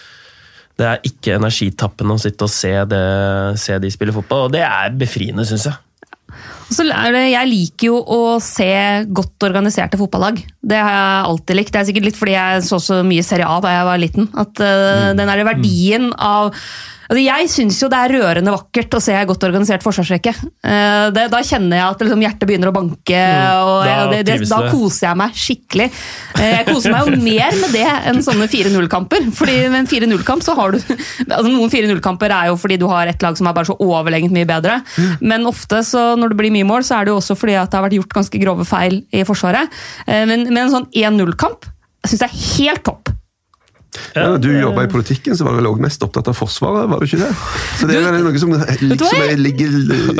det 0.77 0.87
er 0.87 1.09
ikke 1.09 1.39
energitappende 1.39 2.16
å 2.16 2.20
sitte 2.20 2.47
og 2.47 2.53
se, 2.53 2.72
det, 2.91 3.03
se 3.61 3.79
de 3.81 3.91
spille 3.93 4.14
fotball, 4.16 4.49
og 4.49 4.57
det 4.57 4.64
er 4.66 4.97
befriende, 4.99 5.47
syns 5.49 5.70
jeg. 5.70 5.79
Så 6.66 6.83
er 6.83 7.14
det, 7.14 7.22
jeg 7.31 7.49
liker 7.49 7.89
jo 7.93 8.01
å 8.03 8.20
se 8.43 8.66
godt 9.14 9.47
organiserte 9.47 9.99
fotballag. 10.01 10.41
Det 10.66 10.81
har 10.83 10.93
jeg 10.97 11.29
alltid 11.31 11.59
likt. 11.61 11.72
Det 11.72 11.81
er 11.81 11.89
sikkert 11.89 12.09
litt 12.09 12.18
fordi 12.18 12.35
jeg 12.35 12.64
så 12.66 12.81
så 12.83 12.99
mye 13.07 13.24
Serie 13.24 13.47
A 13.47 13.61
da 13.62 13.72
jeg 13.72 13.87
var 13.87 14.03
liten. 14.03 14.29
At 14.35 14.59
uh, 14.59 15.12
den 15.14 15.31
der 15.31 15.45
verdien 15.47 16.11
av 16.18 16.51
Altså, 17.07 17.21
jeg 17.23 17.49
syns 17.53 17.79
jo 17.83 17.89
det 17.93 17.99
er 18.03 18.13
rørende 18.17 18.53
vakkert 18.55 18.97
å 18.99 19.01
se 19.03 19.15
godt 19.31 19.45
organisert 19.47 19.85
forsvarsrekke. 19.87 20.33
Eh, 20.67 21.07
det, 21.15 21.27
da 21.33 21.41
kjenner 21.47 21.79
jeg 21.79 21.87
at 21.95 22.03
liksom, 22.05 22.25
hjertet 22.27 22.49
begynner 22.51 22.71
å 22.73 22.75
banke, 22.75 23.21
og 23.63 23.77
Da 23.87 23.97
det, 24.11 24.21
det, 24.27 24.39
da 24.51 24.59
koser 24.73 25.09
jeg 25.09 25.21
meg 25.21 25.37
skikkelig. 25.39 25.87
Eh, 26.41 26.53
Jeg 26.57 26.67
koser 26.71 26.95
meg 26.97 27.07
jo 27.11 27.21
mer 27.23 27.59
med 27.63 27.75
det 27.77 27.85
enn 28.11 28.23
sånne 28.27 28.49
4-0-kamper. 28.51 29.29
Fordi 29.39 29.57
med 29.71 29.85
en 29.85 29.91
4-0-kamp 29.91 30.43
så 30.47 30.57
har 30.59 30.75
du 30.75 30.81
altså 30.81 31.47
Noen 31.51 31.71
4-0-kamper 31.73 32.35
er 32.35 32.51
jo 32.51 32.59
fordi 32.61 32.79
du 32.83 32.87
har 32.91 33.07
et 33.11 33.23
lag 33.23 33.39
som 33.39 33.47
er 33.51 33.55
bare 33.57 33.71
så 33.71 33.77
overlegent 33.83 34.35
mye 34.35 34.49
bedre. 34.49 34.81
Men 35.21 35.47
ofte 35.49 35.83
så 35.87 36.09
når 36.19 36.35
det 36.35 36.41
blir 36.43 36.55
mye 36.55 36.67
mål, 36.69 36.85
så 36.87 36.99
er 36.99 37.07
det 37.07 37.15
jo 37.15 37.21
også 37.21 37.37
fordi 37.39 37.55
at 37.61 37.71
det 37.71 37.79
har 37.79 37.87
vært 37.87 37.99
gjort 38.01 38.17
ganske 38.19 38.43
grove 38.43 38.67
feil 38.69 39.01
i 39.15 39.23
Forsvaret. 39.29 39.71
Eh, 40.07 40.25
Men, 40.27 40.49
men 40.51 40.65
en 40.67 40.75
sånn 40.75 40.91
1-0-kamp 40.91 41.71
syns 42.07 42.23
jeg 42.23 42.31
er 42.31 42.43
helt 42.59 42.85
topp. 42.87 43.11
Ja, 44.16 44.37
du 44.37 44.49
jobba 44.53 44.82
i 44.84 44.89
politikken, 44.93 45.37
så 45.39 45.45
var 45.47 45.55
du 45.55 45.61
vel 45.62 45.68
også 45.70 45.80
mest 45.87 46.03
opptatt 46.05 46.28
av 46.28 46.34
Forsvaret? 46.37 46.89
var 46.91 47.01
du 47.01 47.07
ikke 47.07 47.20
det? 47.22 47.30
Så 47.80 47.87
det 47.89 47.97
er 47.97 48.03
vel 48.12 48.24
noe 48.26 48.39
som 48.39 48.53
liksom 48.53 49.22
jeg- 49.22 49.39
ligger 49.41 49.68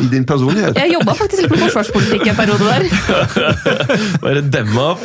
i 0.01 0.07
din 0.15 0.25
personlighet. 0.25 0.77
Jeg 0.81 0.93
jobba 0.95 1.13
faktisk 1.19 1.43
litt 1.43 1.51
med 1.51 1.61
forsvarspolitikk 1.67 2.27
en 2.33 2.37
periode 2.37 2.65
der. 2.65 2.83
Bare 4.25 4.41
demma 4.41 4.93
opp. 4.95 5.05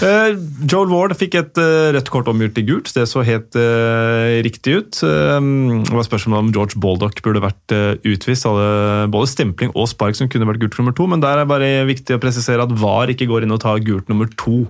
Eh, 0.00 0.30
Joel 0.64 0.88
Ward 0.88 1.12
fikk 1.20 1.34
et 1.36 1.58
eh, 1.60 1.90
rødt 1.92 2.08
kort 2.12 2.28
omgjort 2.30 2.54
til 2.56 2.64
gult. 2.70 2.88
Det 2.96 3.04
så 3.08 3.20
helt 3.26 3.56
eh, 3.58 4.38
riktig 4.46 4.78
ut. 4.78 5.00
Det 5.00 5.92
var 5.96 6.06
spørsmålet 6.06 6.46
om 6.46 6.52
George 6.56 6.80
Baldock 6.80 7.20
burde 7.24 7.42
vært 7.44 7.74
utvist. 8.08 8.46
Hadde 8.48 9.10
både 9.12 9.28
stempling 9.28 9.74
og 9.74 9.90
spark 9.92 10.16
som 10.16 10.30
kunne 10.32 10.48
vært 10.48 10.62
gult 10.62 10.78
nummer 10.80 10.96
to, 10.96 11.06
men 11.10 11.20
der 11.22 11.42
er 11.42 11.48
bare 11.48 11.70
viktig 11.88 12.16
å 12.16 12.22
presisere 12.22 12.64
at 12.64 12.74
VAR 12.80 13.12
ikke 13.12 13.28
går 13.28 13.44
inn 13.44 13.54
og 13.54 13.60
tar 13.62 13.82
gult 13.84 14.08
nummer 14.10 14.30
to. 14.40 14.62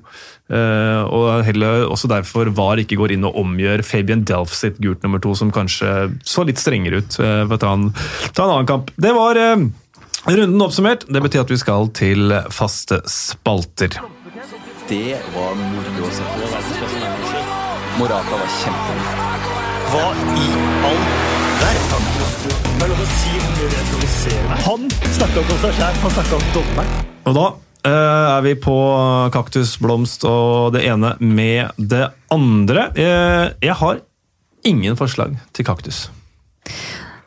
Og 0.50 1.26
heller 1.46 1.84
også 1.86 2.10
derfor 2.10 2.50
VAR 2.56 2.82
ikke 2.82 2.98
går 2.98 3.14
inn 3.14 3.26
og 3.28 3.38
omgjør 3.38 3.84
Fabian 3.86 4.24
Delf 4.26 4.54
sitt 4.56 4.80
gult 4.82 5.04
nummer 5.06 5.22
to, 5.22 5.36
som 5.38 5.52
kanskje 5.54 6.10
så 6.26 6.46
litt 6.46 6.58
strengere 6.58 7.04
ut. 7.04 7.20
Uh, 7.22 7.44
for 7.46 7.54
å 7.54 7.62
ta 7.62 7.74
en, 7.76 7.90
ta 8.34 8.46
en 8.46 8.56
annen 8.56 8.70
kamp. 8.70 8.90
Det 8.98 9.14
var 9.14 9.38
runden 9.38 10.66
oppsummert. 10.66 11.06
Det 11.06 11.22
betyr 11.22 11.44
at 11.44 11.54
vi 11.54 11.60
skal 11.60 11.92
til 11.96 12.34
faste 12.54 13.04
spalter. 13.10 14.00
Det 14.90 15.18
var 15.30 15.52
moro 15.54 16.02
å 16.02 16.08
se 16.10 16.24
på. 16.26 16.46
Morata 18.00 18.38
var 18.40 18.48
kjempegod. 18.56 19.28
Hva 19.92 20.08
i 20.34 20.48
all 20.88 21.04
verden? 21.60 22.08
Er. 22.80 24.48
Han 24.64 24.88
snakka 24.90 25.44
om 25.44 25.52
seg 25.62 25.76
sjæl, 25.78 26.00
han 26.02 26.14
snakka 26.16 26.40
om 26.40 26.48
dommeren. 26.58 27.02
Og 27.30 27.38
da 27.38 27.48
Uh, 27.80 28.36
er 28.36 28.42
vi 28.44 28.50
på 28.60 28.74
kaktus, 29.32 29.70
blomst 29.80 30.26
og 30.28 30.74
det 30.74 30.82
ene 30.84 31.14
med 31.24 31.70
det 31.80 32.10
andre. 32.28 32.90
Uh, 32.92 33.56
jeg 33.56 33.72
har 33.80 34.02
ingen 34.68 34.98
forslag 35.00 35.38
til 35.56 35.64
kaktus. 35.64 36.02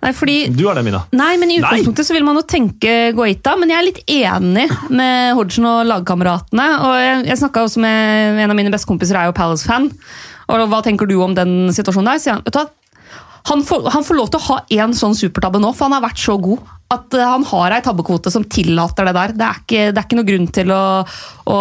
Nei, 0.04 0.12
fordi 0.16 0.38
Du 0.52 0.66
har 0.68 0.76
det, 0.76 0.84
Mina. 0.84 1.06
Nei, 1.16 1.32
men 1.40 1.54
i 1.54 1.62
utgangspunktet 1.62 2.08
så 2.10 2.16
vil 2.16 2.26
man 2.28 2.38
jo 2.40 2.44
tenke 2.44 3.14
Guaita, 3.16 3.56
men 3.60 3.72
jeg 3.72 3.80
er 3.80 3.88
litt 3.88 4.04
enig 4.12 4.68
med 4.92 5.34
Hodgson 5.38 5.70
og 5.70 5.82
lagkameratene. 5.88 6.68
Og 6.84 6.96
jeg, 7.00 7.26
jeg 7.32 7.40
snakka 7.40 7.64
også 7.64 7.84
med 7.84 8.44
en 8.44 8.52
av 8.52 8.60
mine 8.60 8.74
bestekompiser, 8.74 9.20
er 9.20 9.32
jo 9.32 9.38
Palace-fan. 9.38 9.88
Og 10.52 10.64
hva 10.70 10.84
tenker 10.84 11.08
du 11.08 11.16
om 11.24 11.36
den 11.38 11.72
situasjonen 11.74 12.12
der? 12.12 12.22
Sier 12.22 12.36
han, 12.36 12.44
vet 12.46 12.58
du 12.58 12.60
hva? 12.60 12.70
Han 13.50 13.64
får, 13.68 13.90
han 13.92 14.06
får 14.08 14.16
lov 14.16 14.30
til 14.32 14.40
å 14.40 14.48
ha 14.48 14.58
én 14.72 14.94
sånn 14.96 15.16
supertabbe 15.20 15.60
nå, 15.60 15.74
for 15.76 15.90
han 15.90 15.98
har 15.98 16.06
vært 16.06 16.22
så 16.22 16.38
god. 16.40 16.62
At 16.94 17.16
eh, 17.18 17.26
han 17.28 17.44
har 17.50 17.76
ei 17.76 17.82
tabbekvote 17.84 18.32
som 18.32 18.46
tillater 18.48 19.10
det 19.10 19.16
der. 19.18 19.34
Det 19.36 19.48
er 19.48 19.60
ikke, 19.64 19.82
det 19.92 20.00
er 20.00 20.08
ikke 20.08 20.20
noe 20.20 20.30
grunn 20.30 20.48
til 20.56 20.72
å, 20.72 20.84
å 21.52 21.58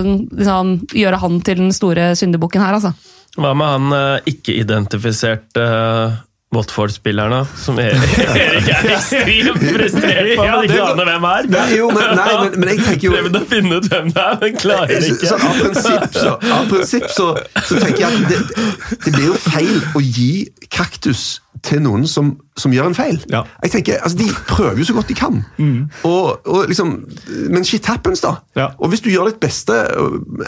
liksom, 0.00 0.74
gjøre 1.02 1.20
han 1.22 1.38
til 1.46 1.62
den 1.62 1.76
store 1.76 2.10
syndebukken 2.18 2.64
her, 2.64 2.78
altså. 2.80 2.94
Hva 3.38 3.52
med 3.54 3.70
han 3.76 3.94
eh, 3.94 4.32
ikke-identifiserte 4.32 5.62
uh, 5.62 6.18
Watford-spillerne, 6.54 7.44
som 7.56 7.78
Erik 7.78 8.16
Erik 8.18 8.68
er 8.74 8.88
ekstremt 8.96 9.60
frustrert 9.62 10.30
på, 10.34 10.46
men 10.46 10.64
ikke 10.66 10.80
aner 10.82 11.06
hvem 11.10 11.26
er? 11.28 11.46
Nei, 11.54 11.66
jo, 11.76 11.90
men, 11.94 12.08
nei, 12.18 12.32
men, 12.40 12.56
men 12.58 12.72
jeg 12.72 12.80
tenker 12.88 13.06
jo 13.06 13.12
Prøvde 13.14 13.42
å 13.44 13.46
finne 13.52 13.78
ut 13.78 13.86
hvem 13.92 14.08
det 14.16 14.24
er, 14.24 14.38
men 14.40 14.56
klarer 14.58 15.04
Så, 15.04 15.12
ikke. 15.14 15.30
sånn, 15.30 15.44
av 15.46 15.60
prinsipp, 15.60 16.18
så, 16.18 16.32
av 16.56 16.66
prinsipp 16.72 17.06
så, 17.14 17.28
så 17.68 17.78
tenker 17.84 18.02
jeg 18.02 18.10
at 18.10 18.32
det, 18.32 18.66
det 19.06 19.14
blir 19.14 19.28
jo 19.28 19.38
feil 19.46 19.78
å 19.94 20.02
gi 20.02 20.32
kaktus 20.74 21.24
til 21.66 21.84
noen 21.86 22.08
som, 22.10 22.34
som 22.60 22.74
gjør 22.74 22.90
en 22.90 22.96
feil. 22.96 23.18
Ja. 23.32 23.42
Jeg 23.64 23.74
tenker, 23.74 24.00
altså 24.04 24.20
De 24.20 24.28
prøver 24.48 24.80
jo 24.80 24.88
så 24.90 24.96
godt 24.96 25.10
de 25.10 25.16
kan. 25.18 25.40
Og, 26.06 26.46
og 26.46 26.68
liksom, 26.70 26.94
Men 27.50 27.66
shit 27.66 27.86
happens, 27.88 28.22
da. 28.24 28.36
Ja. 28.58 28.70
Og 28.78 28.92
hvis 28.92 29.02
du 29.04 29.10
gjør 29.12 29.30
ditt 29.30 29.40
beste, 29.42 29.76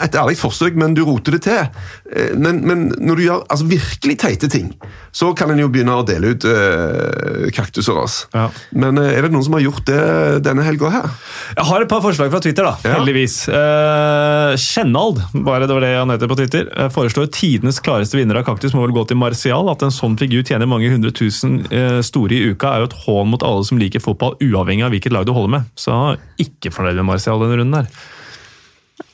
et 0.03 0.15
ærlig 0.19 0.37
forsøk, 0.39 0.77
men 0.79 0.95
du 0.97 1.03
roter 1.07 1.37
det 1.37 1.43
til 1.47 1.59
eh, 1.59 2.33
Men, 2.37 2.61
men 2.67 2.85
når 2.97 3.19
du 3.19 3.25
gjør 3.25 3.43
altså, 3.49 3.67
virkelig 3.69 4.17
teite 4.21 4.49
ting, 4.51 4.73
så 5.13 5.31
kan 5.37 5.51
en 5.53 5.61
jo 5.61 5.69
begynne 5.73 5.95
å 5.97 6.05
dele 6.07 6.33
ut 6.33 6.47
øh, 6.49 7.49
kaktuser. 7.53 7.97
Altså. 8.03 8.29
Ja. 8.33 8.47
Men 8.77 9.01
eh, 9.01 9.13
er 9.17 9.25
det 9.25 9.33
noen 9.33 9.45
som 9.45 9.57
har 9.57 9.65
gjort 9.65 9.85
det 9.89 10.01
denne 10.45 10.65
helga 10.65 10.91
her? 10.93 11.09
Jeg 11.57 11.67
har 11.69 11.85
et 11.85 11.91
par 11.91 12.03
forslag 12.05 12.31
fra 12.33 12.41
Twitter, 12.43 12.65
da, 12.65 12.95
heldigvis. 12.97 13.43
Uh, 13.51 14.53
Kjennald, 14.59 15.21
bare 15.45 15.67
det 15.67 15.77
var 15.77 15.85
det 15.85 15.93
han 15.97 16.13
heter 16.13 16.29
på 16.31 16.37
Twitter, 16.39 16.69
eh, 16.77 16.89
foreslår 16.93 17.29
tidenes 17.33 17.79
klareste 17.83 18.17
vinner 18.17 18.39
av 18.39 18.47
kaktus 18.47 18.75
må 18.75 18.85
vel 18.85 18.95
gå 18.95 19.05
til 19.09 19.19
Martial. 19.19 19.69
At 19.71 19.85
en 19.85 19.93
sånn 19.93 20.17
figur 20.19 20.43
tjener 20.45 20.69
mange 20.69 20.91
hundre 20.91 21.13
tusen 21.15 21.61
eh, 21.73 21.99
store 22.07 22.37
i 22.37 22.51
uka, 22.53 22.71
er 22.73 22.83
jo 22.83 22.89
et 22.91 22.97
hån 23.05 23.31
mot 23.31 23.45
alle 23.45 23.67
som 23.67 23.79
liker 23.81 24.03
fotball, 24.03 24.35
uavhengig 24.43 24.85
av 24.87 24.93
hvilket 24.93 25.15
lag 25.15 25.27
du 25.27 25.33
holder 25.35 25.55
med. 25.57 25.71
Så 25.79 25.95
ikke 26.41 26.73
fornøyd 26.73 26.99
med 27.01 27.09
Martial 27.11 27.41
denne 27.41 27.59
runden 27.61 27.79
her. 27.81 28.03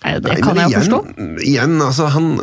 Nei, 0.04 0.16
Det 0.24 0.40
kan 0.44 0.56
Nei, 0.56 0.66
jeg 0.66 0.74
jo 0.74 0.82
forstå. 0.84 1.00
Igjen, 1.46 1.78
altså 1.84 2.10
han 2.14 2.34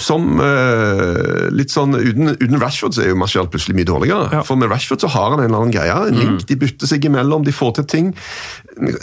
Som 0.00 0.40
uh, 0.40 1.48
litt 1.52 1.72
sånn 1.72 1.92
uten, 1.98 2.32
uten 2.40 2.60
Rashford 2.60 2.94
så 2.96 3.02
er 3.04 3.10
jo 3.12 3.18
Martial 3.20 3.48
plutselig 3.52 3.76
mye 3.76 3.88
dårligere. 3.88 4.30
Ja. 4.32 4.42
For 4.46 4.56
med 4.60 4.70
Rashford 4.72 5.02
så 5.04 5.10
har 5.12 5.34
han 5.34 5.42
en 5.42 5.50
eller 5.50 5.60
annen 5.64 5.74
greie. 5.74 5.96
En 6.10 6.16
link, 6.18 6.44
De 6.48 6.56
bytter 6.60 6.88
seg 6.90 7.04
imellom, 7.10 7.44
de 7.46 7.52
får 7.54 7.74
til 7.80 7.88
ting. 7.92 8.08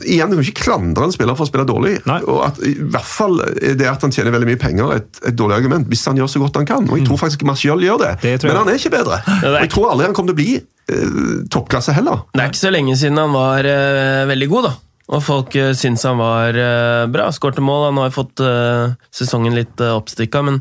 Igjen, 0.07 0.31
Du 0.31 0.37
kan 0.39 0.45
ikke 0.47 0.63
klandre 0.63 1.05
en 1.07 1.13
spiller 1.13 1.37
for 1.37 1.45
å 1.45 1.49
spille 1.51 1.67
dårlig. 1.69 1.97
Nei. 2.09 2.19
Og 2.25 2.41
at, 2.47 2.61
I 2.65 2.73
hvert 2.81 3.05
fall 3.07 3.37
er 3.45 3.77
det 3.77 3.89
at 3.91 4.01
han 4.07 4.13
tjener 4.15 4.33
veldig 4.33 4.49
mye 4.49 4.61
penger, 4.61 4.95
et, 4.97 5.21
et 5.31 5.37
dårlig 5.37 5.59
argument. 5.59 5.85
Hvis 5.91 6.05
han 6.09 6.17
gjør 6.17 6.31
så 6.33 6.41
godt 6.41 6.57
han 6.63 6.69
kan. 6.69 6.89
Og 6.89 6.97
jeg 6.99 7.07
tror 7.09 7.21
faktisk 7.21 7.45
Martial 7.47 7.83
gjør 7.85 8.01
det. 8.05 8.11
Det. 8.25 8.35
Men 8.49 8.57
han 8.63 8.71
er 8.73 8.79
ikke 8.81 8.95
bedre. 8.97 9.21
Ja, 9.27 9.37
er- 9.51 9.59
Og 9.59 9.61
jeg 9.67 9.73
tror 9.75 9.91
aldri 9.93 10.09
han 10.09 10.17
kommer 10.17 10.33
til 10.33 10.37
å 10.37 10.41
bli 10.41 10.57
uh, 10.57 11.45
toppklasse 11.53 11.93
heller. 11.93 12.25
Det 12.33 12.41
er 12.43 12.51
ikke 12.51 12.63
så 12.65 12.73
lenge 12.73 12.97
siden 12.97 13.21
han 13.21 13.35
var 13.35 13.67
uh, 13.69 14.25
veldig 14.33 14.49
god, 14.55 14.69
da. 14.71 14.73
Og 15.07 15.23
folk 15.23 15.55
uh, 15.55 15.71
syns 15.77 16.03
han 16.07 16.19
var 16.19 16.57
eh, 16.59 17.05
bra. 17.11 17.29
Skårte 17.31 17.63
mål. 17.63 17.89
Han 17.89 18.01
har 18.01 18.09
jo 18.09 18.17
fått 18.17 18.43
eh, 18.43 18.95
sesongen 19.15 19.55
litt 19.55 19.79
uh, 19.79 19.95
oppstykka, 19.95 20.41
men 20.43 20.59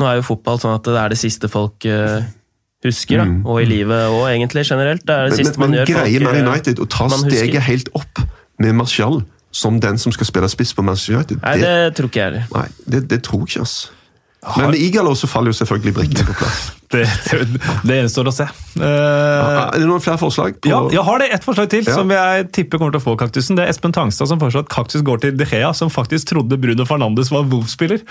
nå 0.00 0.08
er 0.08 0.18
jo 0.18 0.26
fotball 0.26 0.58
sånn 0.58 0.74
at 0.74 0.88
det 0.88 0.98
er 0.98 1.14
det 1.14 1.20
siste 1.20 1.50
folk 1.50 1.86
husker. 2.84 3.20
da. 3.22 3.26
Og 3.46 3.60
i 3.62 3.68
livet 3.70 4.10
og 4.10 4.26
egentlig 4.26 4.64
generelt. 4.66 5.04
Det 5.06 5.14
er 5.14 5.28
det 5.28 5.36
Men, 5.36 5.38
siste 5.38 5.60
men, 5.60 5.62
man 5.62 5.70
men 5.70 5.78
gjør. 5.78 5.92
greier 5.92 6.26
Man 6.26 6.40
United 6.42 6.82
å 6.82 6.88
ta 6.90 7.06
steget 7.22 7.62
helt 7.68 7.92
opp 7.94 8.24
med 8.58 8.74
Martial 8.74 9.22
som 9.54 9.78
den 9.78 10.00
som 10.02 10.10
skal 10.10 10.26
spille 10.26 10.48
spiss 10.50 10.74
på 10.74 10.82
Manchester 10.82 11.14
United, 11.14 11.38
Nei, 11.44 11.58
det 11.62 11.94
tror 11.94 12.10
ikke 12.10 12.18
jeg 12.18 12.26
heller. 12.32 12.46
Nei, 12.50 12.90
det, 12.90 13.04
det 13.12 13.20
tror 13.22 13.44
ikke, 13.46 13.62
altså. 13.62 13.94
Men 14.58 14.72
med 14.74 14.82
Igalo 14.82 15.14
så 15.14 15.30
faller 15.30 15.54
jo 15.54 15.58
selvfølgelig 15.60 15.94
brikkene 15.94 16.26
på 16.26 16.34
plass. 16.42 16.64
Det, 16.94 17.04
det, 17.88 17.96
gjenstår 17.98 18.30
å 18.30 18.32
se. 18.34 18.46
Uh, 18.78 18.84
Er 18.84 19.80
det 19.80 19.86
noen 19.88 20.02
flere 20.02 20.18
forslag? 20.20 20.56
På, 20.62 20.70
Ja, 20.70 20.80
jeg 20.94 21.04
har 21.06 21.22
det 21.22 21.28
ett 21.34 21.46
forslag 21.46 21.68
til 21.72 21.84
Ja. 21.86 21.94
som 21.98 22.10
jeg 22.10 22.48
tipper 22.54 22.80
kommer 22.80 22.94
til 22.94 23.02
å 23.02 23.04
få 23.04 23.14
kaktusen. 23.20 23.58
Det 23.58 23.64
er 23.66 23.72
Espen 23.72 23.94
Tangstad 23.94 24.30
som 24.30 24.40
foreslår 24.40 24.66
at 24.66 24.72
kaktus 24.72 25.02
går 25.06 25.22
til 25.24 25.36
De 25.38 25.46
Gea, 25.48 25.72
som 25.76 25.90
faktisk 25.92 26.30
trodde 26.32 26.58
Bruno 26.60 26.86
Fernandes 26.88 27.30
var 27.34 27.46
Wolf-spiller. 27.50 28.02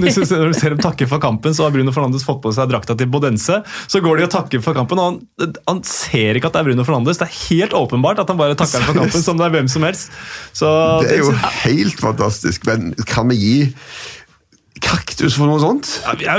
Når 0.00 0.48
du 0.52 0.56
ser 0.56 0.74
dem 0.74 0.82
takke 0.82 1.08
for 1.10 1.22
kampen, 1.22 1.54
så 1.56 1.66
har 1.66 1.74
Bruno 1.74 1.92
Fernandes 1.94 2.24
fått 2.26 2.42
på 2.44 2.52
seg 2.56 2.70
drakta 2.72 2.96
til 2.98 3.10
Bodense. 3.12 3.60
Så 3.86 4.02
går 4.04 4.18
de 4.22 4.28
og 4.28 4.32
takker 4.34 4.64
for 4.64 4.76
kampen, 4.76 5.00
og 5.00 5.20
han, 5.40 5.54
han 5.68 5.82
ser 5.88 6.38
ikke 6.40 6.50
at 6.50 6.56
det 6.58 6.64
er 6.64 6.70
Bruno 6.70 6.86
Fernandes. 6.88 7.20
Det 7.20 7.28
er 7.28 7.38
helt 7.48 7.76
åpenbart 7.76 8.22
at 8.24 8.32
han 8.32 8.40
bare 8.40 8.58
takker 8.58 8.84
for 8.88 9.00
kampen 9.02 9.24
som 9.24 9.40
det 9.40 9.48
er 9.48 9.56
hvem 9.58 9.70
som 9.70 9.86
helst. 9.86 10.12
Så 10.56 10.68
Det 11.04 11.16
er 11.18 11.24
jo 11.24 11.34
helt 11.64 12.00
fantastisk, 12.00 12.66
men 12.68 12.92
kan 13.08 13.28
vi 13.32 13.40
gi 13.40 13.58
kaktus 14.84 15.36
for 15.38 15.48
noe 15.48 15.60
sånt? 15.62 15.98
Ja, 16.22 16.38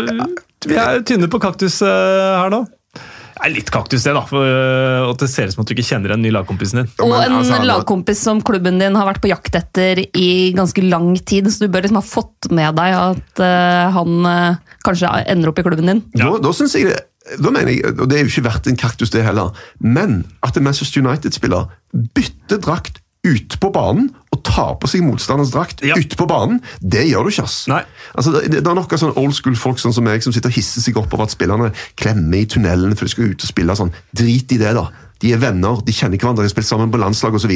vi, 0.70 0.80
er, 0.80 1.04
tynne 1.08 1.30
på 1.32 1.42
kaktus 1.44 1.82
eh, 1.86 2.42
her 2.42 2.52
nå. 2.54 2.66
Det 3.36 3.50
er 3.50 3.52
litt 3.52 3.70
kaktus, 3.70 4.06
det, 4.08 4.14
da. 4.16 4.22
For, 4.26 4.48
eh, 4.48 5.06
at 5.06 5.22
det 5.22 5.28
ser 5.30 5.50
ut 5.50 5.56
som 5.56 5.66
at 5.66 5.70
du 5.70 5.76
ikke 5.76 5.86
kjenner 5.86 6.14
en 6.16 6.22
ny 6.24 6.32
lagkompis 6.34 6.72
lagkompisen 6.72 7.02
din. 7.02 7.06
Og 7.06 7.16
en 7.20 7.36
altså, 7.42 7.60
lagkompis 7.68 8.22
som 8.26 8.40
klubben 8.46 8.80
din 8.82 8.96
har 8.96 9.10
vært 9.10 9.22
på 9.22 9.30
jakt 9.30 9.58
etter 9.60 10.02
i 10.08 10.30
ganske 10.56 10.86
lang 10.88 11.12
tid, 11.20 11.52
så 11.52 11.66
du 11.66 11.74
bør 11.74 11.86
liksom 11.86 12.00
ha 12.00 12.06
fått 12.06 12.50
med 12.56 12.80
deg 12.80 12.96
at 12.96 13.44
eh, 13.44 13.98
han 13.98 14.30
eh, 14.32 14.78
kanskje 14.88 15.12
ender 15.36 15.52
opp 15.52 15.60
i 15.60 15.68
klubben 15.68 15.92
din. 15.92 16.02
Da, 16.16 16.32
da 16.42 16.56
synes 16.56 16.78
jeg 16.80 16.90
det 16.90 17.04
da 17.42 17.50
mener 17.50 17.74
jeg, 17.74 17.96
og 17.98 18.06
Det 18.06 18.20
er 18.20 18.22
jo 18.22 18.30
ikke 18.30 18.46
verdt 18.46 18.68
en 18.70 18.78
kaktus, 18.78 19.10
det 19.10 19.24
heller, 19.26 19.56
men 19.82 20.20
at 20.46 20.58
en 20.58 20.64
Manchester 20.68 21.02
United-spiller 21.02 21.72
bytter 22.14 22.60
drakt 22.62 23.02
ute 23.26 23.58
på 23.58 23.72
banen 23.74 24.12
tar 24.46 24.76
på 24.82 24.88
seg 24.92 25.02
motstanderens 25.06 25.52
drakt 25.56 25.82
Ja. 25.86 25.98
ute 25.98 26.16
på 26.20 26.28
banen, 26.30 26.62
det 26.82 27.08
gjør 27.10 27.26
du 27.28 27.34
ikke. 27.34 27.44
ass. 27.50 27.66
Nei. 27.72 27.82
Altså, 28.16 28.32
det, 28.38 28.52
det 28.62 28.68
er 28.68 28.78
nok 28.78 28.94
av 28.94 29.02
sånn 29.02 29.16
old 29.18 29.34
school 29.38 29.56
folk 29.60 29.82
sånn 29.82 29.94
som 29.96 30.06
meg 30.06 30.22
som 30.24 30.34
sitter 30.36 30.54
og 30.54 30.56
hisser 30.60 30.86
seg 30.86 30.98
opp 31.02 31.14
over 31.14 31.26
at 31.26 31.34
spillerne 31.34 31.72
klemmer 32.00 32.44
i 32.44 32.46
tunnelen 32.46 32.94
for 32.96 33.06
de 33.10 33.12
skal 33.16 33.32
ut 33.34 33.42
og 33.44 33.50
spille. 33.50 33.76
sånn. 33.76 33.92
Drit 34.16 34.54
i 34.56 34.62
det, 34.62 34.76
da. 34.78 34.88
de 35.24 35.32
er 35.34 35.42
venner, 35.42 35.82
de 35.86 35.92
kjenner 35.96 36.20
hverandre, 36.22 36.44
de 36.46 36.50
har 36.52 36.54
spilt 36.54 36.68
sammen 36.70 36.92
på 36.94 37.00
landslag 37.02 37.34
osv. 37.34 37.52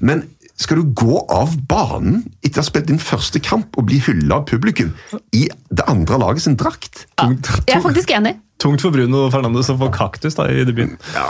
Men 0.00 0.22
skal 0.62 0.78
du 0.82 0.92
gå 0.94 1.16
av 1.32 1.54
banen 1.66 2.20
etter 2.44 2.60
å 2.60 2.62
ha 2.62 2.68
spilt 2.68 2.86
din 2.90 3.00
første 3.02 3.40
kamp 3.42 3.74
og 3.80 3.86
bli 3.88 3.98
hylla 4.04 4.36
av 4.42 4.44
publikum 4.46 4.92
i 5.34 5.46
det 5.72 5.86
andre 5.90 6.18
laget 6.20 6.44
sin 6.44 6.54
drakt? 6.60 7.06
Jeg 7.18 7.76
er 7.78 7.82
faktisk 7.82 8.12
enig. 8.14 8.36
Tungt 8.62 8.84
for 8.84 8.94
Bruno 8.94 9.24
Fernandes 9.32 9.70
å 9.72 9.76
få 9.80 9.88
kaktus 9.94 10.36
da, 10.38 10.46
i 10.46 10.62
debuten. 10.66 10.94
Ja, 11.16 11.26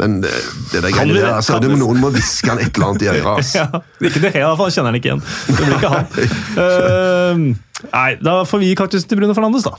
men 0.00 0.20
det, 0.24 0.32
det 0.72 0.80
der 0.80 0.94
greiene 0.94 1.18
der, 1.18 1.34
altså, 1.36 1.58
det, 1.60 1.68
noen 1.76 2.00
må 2.00 2.12
hviske 2.14 2.48
han 2.48 2.62
et 2.62 2.72
eller 2.72 2.94
annet 2.94 3.04
i 3.04 3.10
øret. 3.12 3.28
Altså. 3.40 3.60
Ja, 3.60 3.82
ikke 4.08 4.22
det, 4.22 4.30
i 4.32 4.42
hvert 4.42 4.58
fall 4.58 4.72
kjenner 4.72 4.90
han 4.90 4.98
ikke 5.00 5.10
igjen. 5.10 5.24
Det 5.46 5.58
blir 5.60 5.76
ikke 5.76 5.94
han. 5.94 6.08
Uh, 6.60 7.84
nei, 7.92 8.08
da 8.20 8.40
får 8.48 8.60
vi 8.62 8.70
gi 8.72 8.78
kaktusen 8.80 9.10
til 9.10 9.20
Bruno 9.20 9.36
Fernandes, 9.36 9.68
da. 9.68 9.76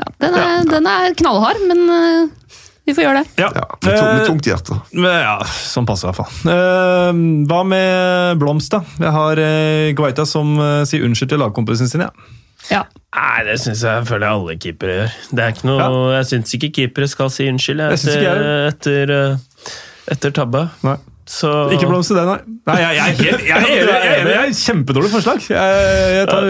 Ja, 0.00 0.06
den, 0.22 0.36
er, 0.38 0.68
den 0.68 0.86
er 0.88 1.16
knallhard, 1.18 1.60
men 1.68 1.82
uh, 1.88 2.50
vi 2.90 2.94
får 2.96 3.04
gjøre 3.04 3.20
det. 3.22 3.44
Ja, 3.44 3.50
med, 3.86 4.24
tungt 4.26 4.48
hjerte. 4.48 4.76
Uh, 4.96 5.06
ja, 5.06 5.36
sånn 5.46 5.86
passer 5.88 6.08
i 6.08 6.10
hvert 6.10 6.20
fall. 6.24 6.52
Eh, 6.52 7.20
hva 7.50 7.60
med 7.68 8.40
blomst, 8.40 8.72
da? 8.74 8.80
Jeg 8.98 9.14
har 9.14 9.40
uh, 9.40 9.90
Guaita 9.96 10.26
som 10.26 10.56
eh, 10.58 10.82
sier 10.88 11.04
unnskyld 11.06 11.34
til 11.34 11.42
lagkompisene 11.44 11.90
sine. 11.92 12.08
Ja. 12.08 12.36
Ja. 12.70 12.84
Nei, 13.10 13.42
det 13.48 13.56
syns 13.58 13.80
jeg 13.82 14.06
føler 14.06 14.26
jeg 14.28 14.38
alle 14.38 14.56
keepere 14.62 14.96
gjør. 14.96 15.14
Det 15.34 15.44
er 15.44 15.54
ikke 15.54 15.66
noe, 15.66 15.86
Jeg 16.14 16.28
syns 16.30 16.52
ikke 16.56 16.70
keepere 16.78 17.08
skal 17.10 17.30
si 17.34 17.48
unnskyld 17.50 17.82
jeg, 17.82 18.02
Jeg 18.22 18.68
etter, 18.70 19.14
etter, 20.10 20.30
eh, 20.30 20.36
tabbe. 20.36 20.68
Nei. 20.86 20.96
Så 21.30 21.50
Ikke 21.70 21.86
blomst 21.86 22.10
det, 22.10 22.22
nei. 22.26 22.38
nei 22.66 22.78
jeg, 22.80 22.94
jeg, 22.96 23.02
er 23.02 23.18
helt- 23.22 23.44
jeg, 23.46 23.54
er 23.54 23.66
enig, 23.70 23.92
jeg, 23.92 24.14
er 24.14 24.30
jeg 24.32 24.48
er 24.48 24.56
Kjempedårlig 24.60 25.10
forslag. 25.12 25.44
Jeg, 25.46 25.84
jeg, 26.16 26.24
tar, 26.30 26.48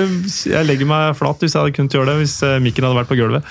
jeg 0.54 0.68
legger 0.70 0.88
meg 0.88 1.16
flat 1.18 1.42
hvis 1.44 1.56
jeg 1.56 1.60
hadde 1.60 1.74
kunnet 1.76 1.96
gjøre 1.98 2.08
det, 2.12 2.14
hvis 2.22 2.36
eh, 2.48 2.56
mikken 2.64 2.86
hadde 2.88 3.00
vært 3.02 3.10
på 3.10 3.18
gulvet. 3.20 3.44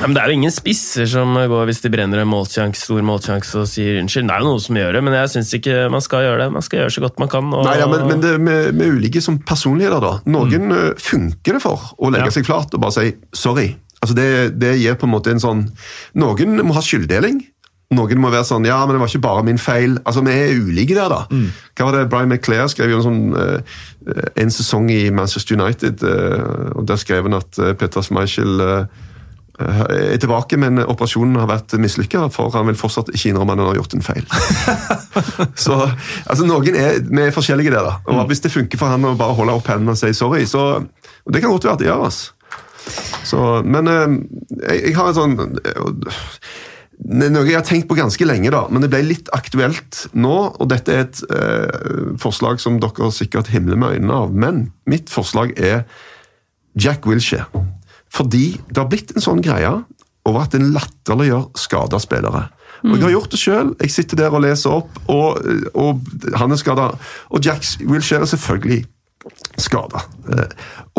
Ja, 0.00 0.06
men 0.08 0.14
Det 0.16 0.22
er 0.22 0.30
jo 0.32 0.36
ingen 0.38 0.54
spisser 0.54 1.06
som 1.06 1.36
går 1.36 1.68
hvis 1.70 1.82
de 1.84 1.90
brenner 1.92 2.22
en 2.22 2.30
målsjanse, 2.30 2.82
stor 2.82 3.04
målsjanse 3.06 3.60
og 3.62 3.68
sier 3.70 4.00
unnskyld. 4.00 4.26
Det 4.28 4.34
er 4.34 4.42
jo 4.42 4.50
noe 4.50 4.62
som 4.64 4.78
gjør 4.80 4.96
det, 4.98 5.02
men 5.06 5.16
jeg 5.20 5.32
syns 5.36 5.54
ikke 5.60 5.76
man 5.94 6.04
skal 6.04 6.26
gjøre 6.26 6.42
det. 6.42 6.48
Man 6.56 6.66
skal 6.66 6.82
gjøre 6.82 6.94
så 6.96 7.04
godt 7.06 7.22
man 7.22 7.30
kan. 7.32 7.52
Og, 7.54 7.64
Nei, 7.68 7.78
ja, 7.78 7.86
men, 7.90 8.06
men 8.10 8.24
det 8.24 8.34
med, 8.42 8.74
med 8.74 8.98
ulike 8.98 9.22
som 9.24 9.38
personligheter, 9.38 10.02
da. 10.02 10.12
Noen 10.26 10.68
mm. 10.72 11.00
funker 11.00 11.58
det 11.58 11.62
for 11.64 11.94
å 11.98 12.10
legge 12.14 12.30
Ja. 12.30 12.34
seg 12.34 12.46
flat 12.48 12.74
og 12.74 12.82
bare 12.82 12.96
si 12.96 13.14
'sorry'. 13.32 13.74
Altså 14.04 14.14
det, 14.18 14.28
det 14.60 14.74
gir 14.82 14.98
på 15.00 15.06
en 15.06 15.14
måte 15.14 15.30
en 15.32 15.40
sånn 15.40 15.62
Noen 16.20 16.58
må 16.60 16.74
ha 16.76 16.82
skylddeling. 16.84 17.38
Noen 17.94 18.18
må 18.20 18.30
være 18.34 18.44
sånn 18.50 18.66
'ja, 18.66 18.80
men 18.84 18.96
det 18.96 19.00
var 19.00 19.08
ikke 19.08 19.22
bare 19.24 19.44
min 19.46 19.58
feil'. 19.60 19.98
Altså, 20.04 20.24
Vi 20.26 20.32
er 20.32 20.58
ulike 20.58 20.94
der, 20.94 21.08
da. 21.08 21.22
Hva 21.76 21.86
var 21.86 21.92
det 21.92 22.10
Brian 22.10 22.28
McClair 22.28 22.66
skrev 22.68 22.90
jo 22.90 22.98
en 22.98 23.06
sånn 23.06 23.22
eh, 23.38 24.30
en 24.42 24.50
sesong 24.50 24.90
i 24.90 25.10
Manchester 25.10 25.54
United, 25.56 26.02
eh, 26.02 26.74
og 26.74 26.86
der 26.86 26.96
skrev 26.96 27.22
han 27.28 27.38
at 27.38 27.58
eh, 27.58 27.72
Peter 27.74 28.02
Schmeichel 28.02 28.60
eh, 28.60 28.86
er 29.60 30.18
tilbake, 30.18 30.58
men 30.58 30.82
operasjonen 30.82 31.38
har 31.38 31.46
vært 31.50 31.76
mislykka, 31.78 32.26
for 32.34 32.50
han 32.56 32.66
vil 32.66 32.78
fortsatt 32.78 33.12
ikke 33.14 33.30
innrømme 33.30 33.54
at 33.54 33.62
han 33.62 33.70
har 33.70 33.78
gjort 33.78 33.94
en 33.94 34.06
feil. 34.06 34.24
så 35.66 35.76
altså, 35.84 36.46
noen 36.48 36.74
er, 36.74 36.98
Vi 37.06 37.22
er 37.22 37.34
forskjellige 37.34 37.74
der, 37.74 37.86
da. 37.86 37.98
Og 38.10 38.26
Hvis 38.30 38.42
det 38.42 38.52
funker 38.54 38.80
for 38.80 38.90
han 38.90 39.06
å 39.06 39.14
bare 39.18 39.36
holde 39.38 39.54
opp 39.54 39.70
hendene 39.70 39.94
og 39.94 40.00
si 40.00 40.10
sorry, 40.16 40.42
så 40.50 40.82
og 41.24 41.32
Det 41.32 41.40
kan 41.40 41.54
godt 41.54 41.64
være 41.64 41.78
at 41.78 41.80
det 41.80 41.88
gjør. 41.88 42.04
Altså. 42.04 42.32
Så, 43.24 43.40
men 43.64 43.88
eh, 43.88 44.16
jeg, 44.68 44.80
jeg 44.90 44.96
har 44.98 45.08
en 45.08 45.16
sånn 45.16 45.36
eh, 45.40 46.08
noe 47.04 47.44
jeg 47.48 47.56
har 47.56 47.64
tenkt 47.66 47.88
på 47.90 47.96
ganske 47.98 48.26
lenge, 48.26 48.52
da, 48.54 48.64
men 48.70 48.84
det 48.84 48.90
ble 48.92 49.02
litt 49.04 49.30
aktuelt 49.36 50.04
nå. 50.16 50.34
og 50.60 50.68
Dette 50.70 50.94
er 50.94 51.06
et 51.06 51.22
eh, 51.34 52.12
forslag 52.20 52.60
som 52.62 52.78
dere 52.82 53.10
sikkert 53.12 53.50
himler 53.52 53.80
med 53.80 53.98
øynene 53.98 54.20
av. 54.24 54.34
Men 54.34 54.66
mitt 54.90 55.12
forslag 55.12 55.56
er 55.58 55.84
Jack 56.78 57.08
Wilshere. 57.08 57.48
Fordi 58.14 58.46
det 58.70 58.80
har 58.80 58.90
blitt 58.90 59.14
en 59.14 59.24
sånn 59.24 59.42
greie 59.44 59.72
over 60.24 60.44
at 60.46 60.54
en 60.56 60.70
latterliggjør 60.72 61.48
skada 61.58 62.00
spillere. 62.00 62.46
Og 62.84 62.98
Jeg 62.98 63.06
har 63.06 63.14
gjort 63.14 63.32
det 63.32 63.40
sjøl. 63.40 63.70
Jeg 63.80 63.92
sitter 63.92 64.18
der 64.20 64.34
og 64.36 64.42
leser 64.44 64.74
opp, 64.76 64.98
og, 65.08 65.40
og 65.72 66.34
han 66.36 66.52
er 66.52 66.60
skada. 66.60 66.90
Og 67.32 67.44
Jacks 67.44 67.78
Wilshere 67.80 68.26
er 68.26 68.28
selvfølgelig 68.28 68.82
skada. 69.58 70.02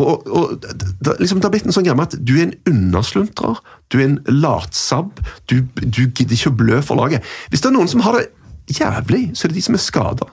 Og, 0.02 0.26
og 0.26 0.56
det, 0.62 1.14
liksom, 1.20 1.38
det 1.38 1.46
har 1.46 1.54
blitt 1.54 1.68
en 1.68 1.76
sånn 1.76 1.86
greie 1.86 1.98
med 1.98 2.10
at 2.10 2.18
du 2.26 2.34
er 2.36 2.48
en 2.48 2.56
undersluntrer, 2.72 3.60
du 3.92 4.00
er 4.00 4.08
en 4.08 4.18
latsabb, 4.26 5.22
du, 5.50 5.60
du 5.78 6.02
gidder 6.08 6.34
ikke 6.34 6.52
å 6.52 6.58
blø 6.58 6.80
for 6.84 6.98
laget. 6.98 7.26
Hvis 7.52 7.62
det 7.62 7.70
er 7.70 7.76
noen 7.78 7.90
som 7.92 8.02
har 8.06 8.18
det 8.18 8.26
jævlig, 8.70 9.30
så 9.34 9.46
er 9.46 9.52
det 9.52 9.58
de 9.58 9.62
som 9.62 9.76
er 9.78 9.82
skada. 9.82 10.26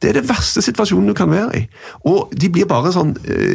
Det 0.00 0.10
er 0.10 0.18
det 0.18 0.28
verste 0.28 0.62
situasjonen 0.64 1.08
du 1.08 1.14
kan 1.16 1.30
være 1.32 1.58
i. 1.58 1.62
Og 2.10 2.32
de 2.36 2.50
blir 2.52 2.68
bare 2.68 2.92
sånn 2.92 3.14
øh, 3.16 3.54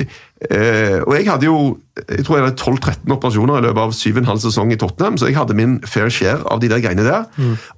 øh, 0.49 1.01
Og 1.05 1.13
jeg 1.13 1.27
hadde 1.30 1.45
jo 1.45 1.59
jeg 1.99 2.23
tror 2.25 2.38
jeg 2.38 2.45
hadde 2.47 2.63
12-13 2.63 3.13
operasjoner 3.13 3.59
i 3.59 3.65
løpet 3.67 3.82
av 3.84 3.91
7,5 3.93 4.39
sesong 4.45 4.71
i 4.73 4.77
Tottenham, 4.80 5.17
så 5.19 5.27
jeg 5.27 5.36
hadde 5.38 5.57
min 5.57 5.77
fair 5.86 6.09
share 6.09 6.39
av 6.47 6.61
de 6.63 6.69
der 6.71 6.82
greiene 6.82 7.03
der. 7.03 7.27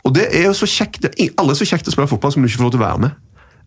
Og 0.05 0.13
det 0.15 0.27
er 0.29 0.45
jo 0.45 0.53
så 0.53 0.69
kjekt, 0.69 1.09
alle 1.17 1.55
er 1.55 1.57
så 1.57 1.67
kjekt 1.67 1.89
å 1.89 1.95
spille 1.95 2.07
fotball 2.11 2.35
som 2.35 2.43
du 2.43 2.47
ikke 2.47 2.61
får 2.61 2.67
lov 2.69 2.75
til 2.75 2.83
å 2.83 2.85
være 2.85 3.03
med. 3.07 3.19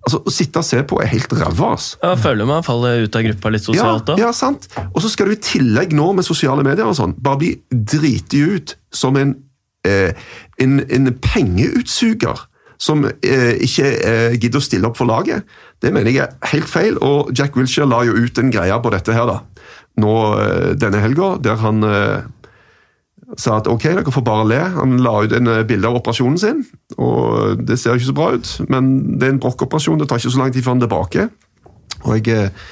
Altså, 0.05 0.21
Å 0.21 0.33
sitte 0.33 0.61
og 0.61 0.67
se 0.69 0.83
på 0.85 0.99
er 1.01 1.09
helt 1.11 1.33
ræva. 1.33 1.71
Altså. 1.75 1.99
Ja, 2.05 2.15
føler 2.21 2.49
man 2.49 2.65
faller 2.67 3.07
ut 3.07 3.17
av 3.17 3.25
gruppa 3.25 3.53
litt 3.55 3.65
sosialt 3.65 4.11
Ja, 4.13 4.15
da. 4.15 4.17
ja, 4.27 4.33
sant. 4.37 4.69
Og 4.93 5.01
så 5.03 5.11
skal 5.13 5.31
du 5.31 5.37
i 5.37 5.41
tillegg 5.41 5.95
nå 5.97 6.11
med 6.17 6.27
sosiale 6.27 6.65
medier 6.67 6.87
og 6.87 6.97
sånn, 6.99 7.17
bare 7.25 7.41
bli 7.41 7.53
driti 7.73 8.43
ut 8.45 8.77
som 8.95 9.17
en, 9.17 9.33
eh, 9.89 10.13
en, 10.61 10.83
en 10.93 11.15
pengeutsuger 11.25 12.45
som 12.81 13.05
eh, 13.07 13.55
ikke 13.65 13.89
eh, 14.05 14.37
gidder 14.39 14.61
å 14.61 14.65
stille 14.65 14.89
opp 14.89 14.99
for 14.99 15.09
laget. 15.09 15.47
Det 15.83 15.93
mener 15.93 16.11
jeg 16.11 16.25
er 16.27 16.53
helt 16.53 16.71
feil, 16.71 16.99
og 17.05 17.33
Jack 17.37 17.57
Wilshere 17.59 17.89
la 17.91 18.03
jo 18.07 18.17
ut 18.17 18.39
en 18.41 18.53
greie 18.53 18.79
på 18.81 18.93
dette 18.95 19.15
her 19.15 19.29
da, 19.29 19.41
nå 20.01 20.15
eh, 20.41 20.71
denne 20.81 21.03
helga, 21.03 21.35
der 21.43 21.61
han 21.63 21.85
eh, 21.87 22.25
sa 23.41 23.59
at 23.61 23.69
ok, 23.71 23.89
dere 23.99 24.15
får 24.15 24.25
bare 24.27 24.47
le. 24.51 24.61
Han 24.79 24.97
la 25.05 25.17
ut 25.25 25.35
en 25.37 25.51
eh, 25.53 25.65
bilde 25.69 25.91
av 25.91 26.01
operasjonen 26.01 26.41
sin, 26.41 26.65
og 26.99 27.63
det 27.67 27.79
ser 27.81 27.99
ikke 27.99 28.11
så 28.11 28.17
bra 28.17 28.31
ut, 28.39 28.55
men 28.73 28.95
det 29.19 29.29
er 29.29 29.37
en 29.37 29.45
brokkoperasjon, 29.45 30.01
det 30.01 30.11
tar 30.11 30.23
ikke 30.23 30.35
så 30.35 30.43
lang 30.43 30.55
tid 30.55 30.65
før 30.65 30.77
han 30.77 30.83
er 30.83 30.89
tilbake. 30.89 31.29
Og 32.05 32.19
jeg 32.19 32.35
eh, 32.35 32.67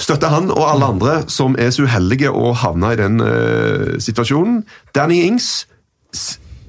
støtter 0.00 0.32
han 0.32 0.48
og 0.54 0.64
alle 0.64 0.94
andre 0.94 1.18
som 1.28 1.58
er 1.60 1.74
så 1.74 1.84
uheldige 1.84 2.32
å 2.32 2.54
havne 2.56 2.94
i 2.94 2.96
den 2.96 3.20
situasjonen. 4.00 4.62
Danny 4.96 5.18
Ings, 5.26 5.66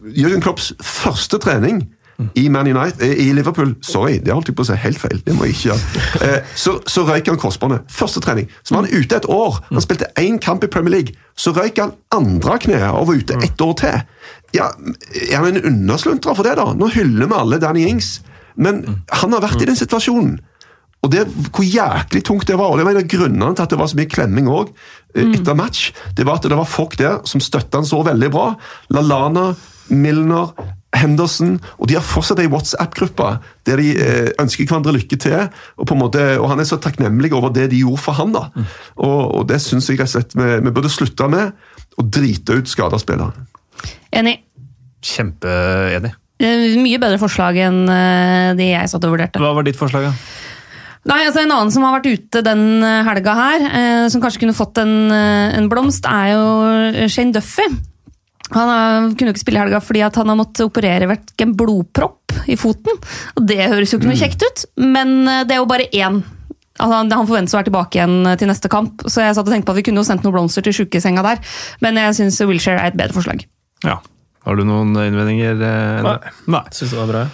Jørgen 0.04 0.44
Klopps 0.44 0.74
første 0.84 1.40
trening 1.40 1.86
i 2.36 2.48
Man 2.50 2.68
United, 2.68 3.02
eh, 3.06 3.16
i 3.28 3.34
Liverpool 3.34 3.76
Sorry, 3.82 4.20
det 4.24 4.34
holdt 4.34 4.48
jeg 4.52 4.56
på 4.58 4.66
å 4.66 4.70
si 4.70 4.78
helt 4.84 5.00
feil. 5.02 5.22
det 5.26 5.36
må 5.38 5.46
jeg 5.48 5.56
ikke 5.58 5.70
gjøre. 5.72 6.06
Eh, 6.22 6.52
så, 6.56 6.76
så 6.88 7.04
røyk 7.08 7.28
han 7.32 7.40
korsbåndet. 7.42 7.88
Første 7.90 8.22
trening. 8.22 8.50
Så 8.64 8.76
var 8.76 8.86
han 8.86 8.94
ute 8.94 9.18
et 9.18 9.26
år. 9.32 9.58
Han 9.72 9.82
spilte 9.84 10.12
én 10.22 10.38
kamp 10.42 10.64
i 10.64 10.70
Premier 10.72 10.94
League. 10.98 11.16
Så 11.36 11.54
røyk 11.56 11.80
han 11.82 11.96
andre 12.14 12.60
kneet 12.62 12.92
og 12.92 13.08
var 13.10 13.22
ute 13.24 13.40
ett 13.42 13.62
år 13.66 13.74
til. 13.82 14.04
Ja, 14.54 14.70
Er 15.32 15.38
han 15.42 15.56
en 15.56 15.66
undersluntrer 15.72 16.36
for 16.38 16.44
det, 16.46 16.58
da? 16.60 16.70
Nå 16.78 16.92
hyller 16.94 17.28
vi 17.32 17.38
alle 17.40 17.60
Danny 17.64 17.88
Ings. 17.90 18.20
Men 18.56 18.84
han 19.10 19.34
har 19.34 19.42
vært 19.44 19.62
i 19.64 19.70
den 19.70 19.80
situasjonen. 19.80 20.40
Og 21.02 21.10
det, 21.10 21.24
Hvor 21.50 21.66
jæklig 21.66 22.22
tungt 22.28 22.48
det 22.48 22.58
var. 22.60 22.70
og 22.70 22.78
Det 22.78 22.86
var 22.86 22.92
en 22.94 23.02
av 23.02 23.08
grunnene 23.10 23.56
til 23.56 23.64
at 23.64 23.72
det 23.74 23.80
var 23.80 23.90
så 23.90 23.98
mye 23.98 24.12
klemming 24.12 24.52
òg 24.52 24.70
etter 25.18 25.56
match. 25.58 25.88
Det 26.16 26.28
var 26.28 26.38
at 26.38 26.46
det 26.46 26.60
var 26.60 26.70
folk 26.70 26.94
der 27.00 27.24
som 27.26 27.42
støtta 27.42 27.80
han 27.82 27.88
så 27.90 28.04
veldig 28.06 28.30
bra. 28.32 28.52
Lalana, 28.94 29.56
Milner, 29.90 30.52
Henderson. 30.96 31.56
Og 31.80 31.88
de 31.90 31.96
har 31.98 32.06
fortsatt 32.06 32.42
ei 32.44 32.50
WhatsApp-gruppe 32.52 33.30
der 33.68 33.82
de 33.82 33.90
eh, 33.96 34.30
ønsker 34.42 34.68
hverandre 34.68 34.96
lykke 34.98 35.20
til. 35.24 35.48
Og 35.78 35.88
på 35.90 35.96
en 35.98 36.02
måte, 36.04 36.24
og 36.40 36.50
han 36.52 36.62
er 36.64 36.70
så 36.70 36.80
takknemlig 36.82 37.34
over 37.38 37.54
det 37.56 37.70
de 37.72 37.82
gjorde 37.84 38.04
for 38.04 38.20
han. 38.20 38.34
da. 38.36 38.48
Og, 38.98 39.20
og 39.42 39.48
det 39.52 39.62
syns 39.64 39.90
jeg 39.90 40.02
rett 40.02 40.12
og 40.12 40.16
slett 40.18 40.38
vi, 40.38 40.50
vi 40.68 40.76
burde 40.76 40.92
slutte 40.92 41.30
med. 41.32 41.56
Å 42.00 42.08
drite 42.08 42.60
ut 42.60 42.72
skada 42.72 43.00
spillere. 43.02 43.48
Enig. 44.16 44.38
Kjempeenig. 45.02 46.14
Eh, 46.42 46.78
Mye 46.82 47.02
bedre 47.02 47.20
forslag 47.22 47.58
enn 47.62 47.84
det 47.86 48.58
de 48.62 48.72
jeg 48.74 48.90
satt 48.92 49.04
og 49.06 49.16
vurderte. 49.16 49.42
Hva 49.42 49.54
var 49.58 49.68
ditt 49.68 49.80
forslag? 49.80 50.10
da? 50.10 50.16
Nei, 51.10 51.24
altså 51.26 51.42
En 51.42 51.54
annen 51.54 51.72
som 51.74 51.86
har 51.86 51.96
vært 51.98 52.12
ute 52.14 52.44
den 52.46 52.84
eh, 52.86 53.00
helga 53.08 53.34
her, 53.38 53.64
eh, 53.72 54.04
som 54.14 54.22
kanskje 54.22 54.44
kunne 54.44 54.58
fått 54.58 54.78
en, 54.82 54.94
eh, 55.10 55.56
en 55.58 55.70
blomst, 55.72 56.06
er 56.06 56.36
jo 56.36 57.08
Shane 57.10 57.34
Duffy. 57.34 57.66
Han 58.56 59.14
kunne 59.16 59.32
ikke 59.34 59.44
spille 59.44 59.60
i 59.60 59.64
helga 59.64 59.80
fordi 59.84 60.02
at 60.06 60.18
han 60.20 60.28
har 60.32 60.38
måttet 60.40 60.66
operere 60.66 61.08
vekk 61.12 61.46
en 61.46 61.56
blodpropp 61.58 62.36
i 62.52 62.58
foten. 62.60 62.98
Og 63.38 63.46
Det 63.48 63.60
høres 63.64 63.94
jo 63.94 64.00
ikke 64.00 64.10
noe 64.12 64.20
kjekt 64.20 64.44
ut, 64.44 64.66
men 64.82 65.18
eh, 65.28 65.44
det 65.48 65.56
er 65.58 65.62
jo 65.64 65.70
bare 65.70 65.88
én. 65.92 66.22
Altså, 66.82 66.96
han 66.98 67.12
han 67.12 67.28
forventes 67.30 67.54
å 67.54 67.60
være 67.60 67.70
tilbake 67.70 68.00
igjen 68.00 68.16
eh, 68.32 68.38
til 68.40 68.50
neste 68.50 68.72
kamp, 68.72 69.04
så 69.08 69.22
jeg 69.26 69.36
satt 69.38 69.46
og 69.48 69.54
tenkte 69.54 69.70
på 69.70 69.76
at 69.76 69.82
vi 69.82 69.86
kunne 69.90 70.02
jo 70.02 70.08
sendt 70.08 70.24
noen 70.26 70.34
blomster 70.38 70.66
til 70.66 70.74
sjukesenga 70.80 71.24
der, 71.28 71.42
men 71.84 72.00
jeg 72.02 72.16
syns 72.20 72.40
Wilshere 72.48 72.80
er 72.82 72.92
et 72.94 72.98
bedre 73.00 73.14
forslag. 73.18 73.44
Ja. 73.86 74.00
Har 74.42 74.58
du 74.58 74.64
noen 74.66 74.96
innvendinger? 74.98 75.60
eh, 75.62 76.02
Nei. 76.02 76.16
Nei. 76.50 76.64
Syns 76.74 76.96
det 76.96 76.98
var 76.98 77.12
bra. 77.12 77.26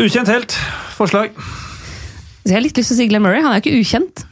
Ukjent 0.00 0.30
helt. 0.32 0.54
Forslag. 0.96 1.34
Så 1.36 2.48
jeg 2.54 2.56
har 2.56 2.64
litt 2.64 2.78
lyst 2.80 2.88
til 2.94 2.96
å 2.96 3.00
si 3.02 3.08
Glenn 3.10 3.22
Murray, 3.26 3.42
han 3.44 3.52
er 3.52 3.60
jo 3.60 3.66
ikke 3.68 3.82
ukjent. 3.84 4.22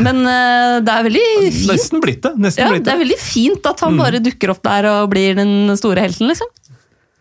Men 0.00 0.22
uh, 0.24 0.78
det 0.84 0.92
er 0.92 1.06
veldig 1.08 1.24
fint. 1.52 1.68
Nesten 1.72 2.02
blitt 2.04 2.22
det. 2.24 2.32
Nesten 2.40 2.64
Ja, 2.64 2.70
blitt 2.72 2.86
det 2.86 2.94
er 2.94 3.02
veldig 3.02 3.18
fint 3.20 3.68
at 3.68 3.82
han 3.84 3.98
bare 4.00 4.22
dukker 4.24 4.54
opp 4.54 4.62
der 4.64 4.88
og 4.92 5.10
blir 5.12 5.36
den 5.38 5.74
store 5.76 6.06
helten, 6.06 6.30
liksom. 6.32 6.48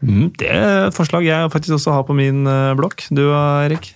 Mm, 0.06 0.26
det 0.38 0.50
er 0.52 0.88
et 0.90 0.96
forslag 0.96 1.26
jeg 1.26 1.52
faktisk 1.54 1.78
også 1.80 1.94
har 1.96 2.04
på 2.06 2.14
min 2.18 2.44
eh, 2.48 2.74
blokk. 2.78 3.08
Du, 3.16 3.24
Erik? 3.34 3.94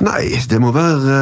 Nei, 0.00 0.22
det 0.48 0.56
må 0.62 0.70
være 0.72 1.16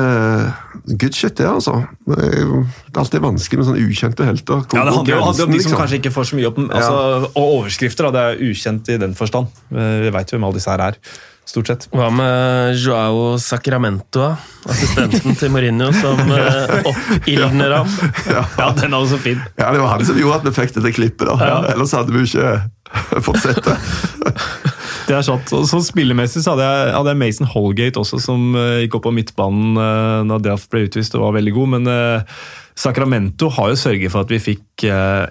uh, 0.47 0.75
good 0.95 1.15
shit, 1.17 1.35
det, 1.41 1.47
altså. 1.51 1.81
Det 2.07 2.19
er 2.23 2.45
det 2.47 3.01
alltid 3.03 3.23
vanskelig 3.25 3.61
med 3.61 3.67
sånne 3.67 3.87
ukjente 3.89 4.27
helter. 4.29 4.61
Ja, 4.71 4.85
Det 4.87 4.95
handler 4.95 5.15
jo 5.17 5.23
om 5.25 5.31
de 5.33 5.35
de 5.35 5.43
som 5.43 5.55
liksom? 5.57 5.79
kanskje 5.81 5.99
ikke 5.99 6.13
får 6.15 6.29
så 6.31 6.39
mye 6.39 6.51
opp, 6.53 6.61
altså, 6.69 7.31
og 7.33 7.45
overskrifter. 7.59 8.07
Da, 8.07 8.13
det 8.15 8.25
er 8.25 8.53
ukjent 8.53 8.91
i 8.95 8.99
den 9.03 9.17
forstand. 9.19 9.51
Eh, 9.75 9.97
Vi 10.07 10.13
veit 10.15 10.31
jo 10.31 10.39
hvem 10.39 10.47
alle 10.47 10.61
disse 10.61 10.71
her 10.71 10.85
er, 10.87 11.01
stort 11.49 11.71
sett. 11.71 11.87
Hva 11.95 12.11
med 12.15 12.79
Joao 12.81 13.35
Sacramento, 13.43 14.31
assistenten 14.71 15.37
til 15.39 15.53
Mourinho, 15.55 15.91
som 15.97 16.21
uh, 16.33 16.91
oppildner 16.91 17.79
ham? 17.81 17.91
Ja, 18.29 18.71
den 18.79 18.93
er 18.93 18.99
også 19.01 19.21
fin. 19.23 19.43
Ja, 19.61 19.73
Det 19.75 19.83
var 19.83 19.97
han 19.97 20.07
som 20.07 20.19
gjorde 20.21 20.43
at 20.43 20.49
vi 20.49 20.55
fikk 20.63 20.79
dette 20.79 20.95
klippet. 20.97 21.29
da. 21.29 21.53
Ellers 21.75 21.95
hadde 21.97 22.15
vi 22.15 22.25
ikke 22.27 22.55
fått 23.29 23.43
sett 23.45 23.65
det. 23.67 23.77
Det 25.05 25.13
er 25.19 25.25
sant. 25.27 25.51
Så 25.69 25.81
Spillemessig 25.85 26.41
så 26.45 26.55
hadde 26.55 26.65
jeg, 26.65 26.93
hadde 26.97 27.13
jeg 27.13 27.21
Mason 27.21 27.49
Holgate 27.53 28.01
også, 28.01 28.21
som 28.25 28.55
eh, 28.57 28.85
gikk 28.85 28.99
opp 28.99 29.05
på 29.09 29.13
midtbanen 29.13 29.77
uh, 29.77 30.23
da 30.31 30.39
Delft 30.47 30.71
ble 30.73 30.87
utvist 30.87 31.17
og 31.19 31.27
var 31.27 31.37
veldig 31.37 31.53
god. 31.59 31.73
Men 31.75 31.91
eh, 31.93 32.39
Sacramento 32.79 33.51
har 33.53 33.73
jo 33.73 33.81
sørget 33.81 34.15
for 34.15 34.25
at 34.25 34.33
vi 34.33 34.41
fikk 34.43 34.87
eh, 34.89 35.27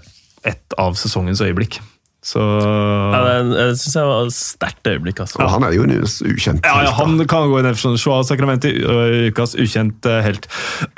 ett 0.46 0.78
av 0.78 0.94
sesongens 1.00 1.42
øyeblikk. 1.44 1.80
Så 2.24 2.40
Ja, 2.40 3.20
det, 3.26 3.34
det 3.52 3.64
syns 3.82 3.96
jeg 4.00 4.08
var 4.08 4.26
et 4.30 4.36
sterkt 4.38 4.88
øyeblikk. 4.88 5.20
altså. 5.26 5.42
Ja, 5.44 5.48
han 5.52 5.66
er 5.68 5.74
jo 5.76 5.84
en 5.84 5.92
ukjent. 6.00 6.64
Ja, 6.64 6.84
ja, 6.86 6.92
han 6.96 7.18
kan 7.28 7.50
gå 7.52 7.60
ned 7.66 7.76
for 7.76 7.90
sånn 7.90 7.98
Joao 8.00 8.24
Sakramenti, 8.24 8.72
ø, 8.80 9.28
ukas 9.28 9.58
ukjent 9.60 10.08
eh, 10.08 10.22
helt. 10.24 10.48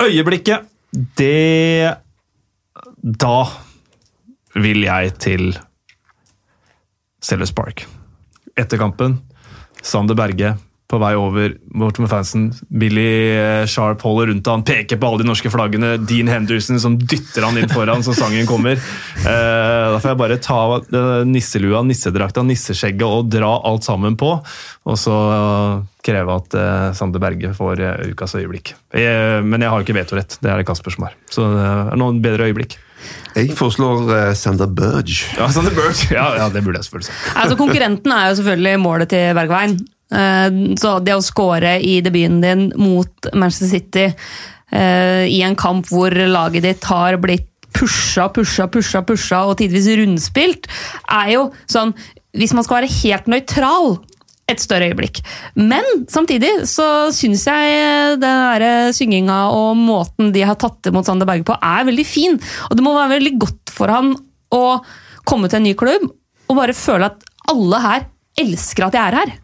Øyeblikket, 0.06 0.68
det 1.18 1.96
Da 3.02 3.34
vil 4.56 4.86
jeg 4.86 5.16
til 5.20 5.50
Sellers 7.22 7.52
Park. 7.52 7.82
Etter 8.56 8.78
kampen, 8.80 9.18
Sander 9.82 10.16
Berge 10.16 10.54
på 10.86 10.98
vei 11.02 11.12
over 11.18 11.56
bort 11.74 11.98
med 11.98 12.10
fansen. 12.10 12.46
Billy 12.70 13.06
eh, 13.34 13.64
Sharp 13.66 14.04
holder 14.06 14.30
rundt 14.30 14.46
han, 14.46 14.62
peker 14.66 15.00
på 15.00 15.08
alle 15.08 15.24
de 15.24 15.28
norske 15.30 15.50
flaggene. 15.50 15.96
Dean 16.06 16.30
Henderson 16.30 16.78
som 16.82 16.94
dytter 17.00 17.46
han 17.46 17.58
inn 17.58 17.70
foran 17.72 18.06
så 18.06 18.14
sangen 18.14 18.46
kommer. 18.46 18.78
Eh, 18.78 19.26
da 19.26 19.98
får 19.98 20.12
jeg 20.12 20.20
bare 20.22 20.38
ta 20.42 20.60
eh, 20.78 21.26
nisselua, 21.26 21.82
nissedrakta, 21.86 22.46
nisseskjegget 22.46 23.06
og 23.06 23.32
dra 23.34 23.50
alt 23.66 23.86
sammen 23.86 24.18
på. 24.20 24.30
Og 24.86 24.98
så 25.00 25.18
eh, 25.34 25.84
kreve 26.06 26.38
at 26.38 26.54
eh, 26.54 26.88
Sander 26.98 27.22
Berge 27.22 27.50
får 27.56 27.82
eh, 27.82 28.12
ukas 28.12 28.38
øyeblikk. 28.38 28.76
Jeg, 28.94 29.42
men 29.42 29.66
jeg 29.66 29.72
har 29.72 29.82
jo 29.82 29.88
ikke 29.88 29.98
vetorett, 29.98 30.38
det 30.38 30.52
er 30.52 30.62
det 30.62 30.68
Kasper 30.70 30.94
som 30.94 31.08
har. 31.08 31.18
Så 31.32 31.50
det 31.50 31.66
er 31.66 31.98
noen 31.98 32.22
bedre 32.22 32.46
øyeblikk. 32.46 32.78
Jeg 33.36 33.52
foreslår 33.58 34.06
uh, 34.08 34.30
Sander 34.34 34.70
Burge. 34.72 35.26
Ja, 35.36 35.50
Sander 35.52 35.74
Burge. 35.76 36.08
Ja, 36.14 36.30
ja, 36.38 36.46
det 36.50 36.62
burde 36.64 36.80
jeg 36.80 36.88
selvfølgelig 36.88 37.10
si. 37.10 37.18
Altså, 37.36 37.58
konkurrenten 37.58 38.14
er 38.16 38.30
jo 38.30 38.38
selvfølgelig 38.40 38.80
målet 38.82 39.12
til 39.12 39.36
Bergveien. 39.36 39.76
Eh, 40.12 40.50
Så 40.78 40.98
det 41.02 41.16
å 41.16 41.24
score 41.24 41.78
i 41.82 42.00
debuten 42.04 42.40
din 42.44 42.68
mot 42.78 43.30
Manchester 43.34 43.72
City 43.72 44.06
eh, 44.06 45.24
i 45.26 45.42
en 45.42 45.56
kamp 45.58 45.88
hvor 45.90 46.14
laget 46.14 46.62
ditt 46.62 46.84
har 46.84 47.18
blitt 47.18 47.48
pusha, 47.76 48.28
pusha, 48.32 48.68
pusha, 48.72 49.02
pusha 49.04 49.42
og 49.50 49.58
tidvis 49.58 49.88
rundspilt, 49.98 50.68
er 51.12 51.32
jo 51.34 51.48
sånn 51.68 51.94
Hvis 52.36 52.52
man 52.52 52.64
skal 52.66 52.82
være 52.82 52.92
helt 52.92 53.28
nøytral, 53.32 53.94
et 54.46 54.60
større 54.60 54.90
øyeblikk. 54.90 55.22
Men 55.56 55.86
samtidig 56.12 56.50
så 56.70 57.08
syns 57.14 57.46
jeg 57.48 58.18
den 58.22 58.92
synginga 58.94 59.38
og 59.54 59.72
måten 59.80 60.34
de 60.34 60.44
har 60.46 60.58
tatt 60.60 60.86
imot 60.86 61.08
Sander 61.08 61.26
Berge 61.26 61.46
på, 61.48 61.56
er 61.56 61.86
veldig 61.88 62.04
fin. 62.06 62.36
Og 62.68 62.76
det 62.76 62.84
må 62.84 62.92
være 62.94 63.16
veldig 63.16 63.32
godt 63.42 63.72
for 63.74 63.90
han 63.90 64.12
å 64.54 64.62
komme 65.26 65.48
til 65.50 65.62
en 65.62 65.66
ny 65.66 65.72
klubb 65.78 66.06
og 66.46 66.60
bare 66.60 66.76
føle 66.76 67.08
at 67.08 67.24
alle 67.50 67.80
her 67.82 68.06
elsker 68.38 68.86
at 68.86 68.94
jeg 68.94 69.02
er 69.02 69.18
her. 69.22 69.34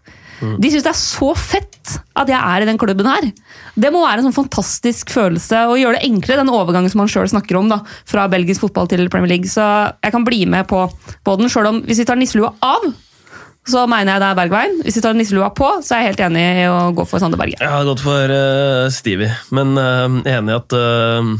De 0.43 0.71
syns 0.73 0.87
det 0.87 0.93
er 0.93 0.99
så 0.99 1.31
fett 1.39 1.95
at 2.19 2.31
jeg 2.31 2.39
er 2.39 2.65
i 2.65 2.69
den 2.69 2.81
klubben 2.81 3.09
her. 3.09 3.29
Det 3.75 3.93
må 3.95 4.03
være 4.05 4.23
en 4.23 4.29
sånn 4.29 4.41
fantastisk 4.43 5.13
følelse 5.15 5.65
å 5.71 5.79
gjøre 5.79 5.99
det 5.99 6.09
enklere, 6.09 6.43
den 6.43 6.53
overgangen 6.53 6.93
som 6.93 7.03
han 7.05 7.13
sjøl 7.13 7.31
snakker 7.31 7.59
om, 7.61 7.71
da, 7.73 7.81
fra 8.09 8.29
belgisk 8.33 8.67
fotball 8.67 8.91
til 8.91 9.09
Premier 9.13 9.35
League. 9.35 9.51
Så 9.51 9.65
jeg 10.03 10.15
kan 10.15 10.27
bli 10.27 10.45
med 10.51 10.69
på, 10.71 10.85
på 11.25 11.39
den, 11.41 11.51
sjøl 11.53 11.71
om 11.71 11.81
hvis 11.87 12.03
vi 12.03 12.09
tar 12.09 12.21
nisselua 12.21 12.53
av, 12.65 12.91
så 13.69 13.85
mener 13.87 14.17
jeg 14.17 14.23
det 14.25 14.29
er 14.29 14.39
Bergveien. 14.41 14.81
Hvis 14.83 14.99
vi 14.99 15.05
tar 15.05 15.15
nisselua 15.15 15.53
på, 15.55 15.69
så 15.87 15.95
er 15.95 16.03
jeg 16.03 16.13
helt 16.13 16.25
enig 16.27 16.43
i 16.65 16.67
å 16.71 16.79
gå 16.99 17.07
for 17.07 17.23
Sander 17.23 17.39
Berge. 17.39 17.61
Jeg 17.61 17.71
har 17.71 17.87
gått 17.87 18.03
for 18.03 18.35
uh, 18.35 18.91
Stevie, 18.95 19.31
men 19.55 19.77
uh, 19.79 20.19
enig 20.27 20.51
i 20.51 20.57
at 20.57 20.75
uh, 20.75 21.35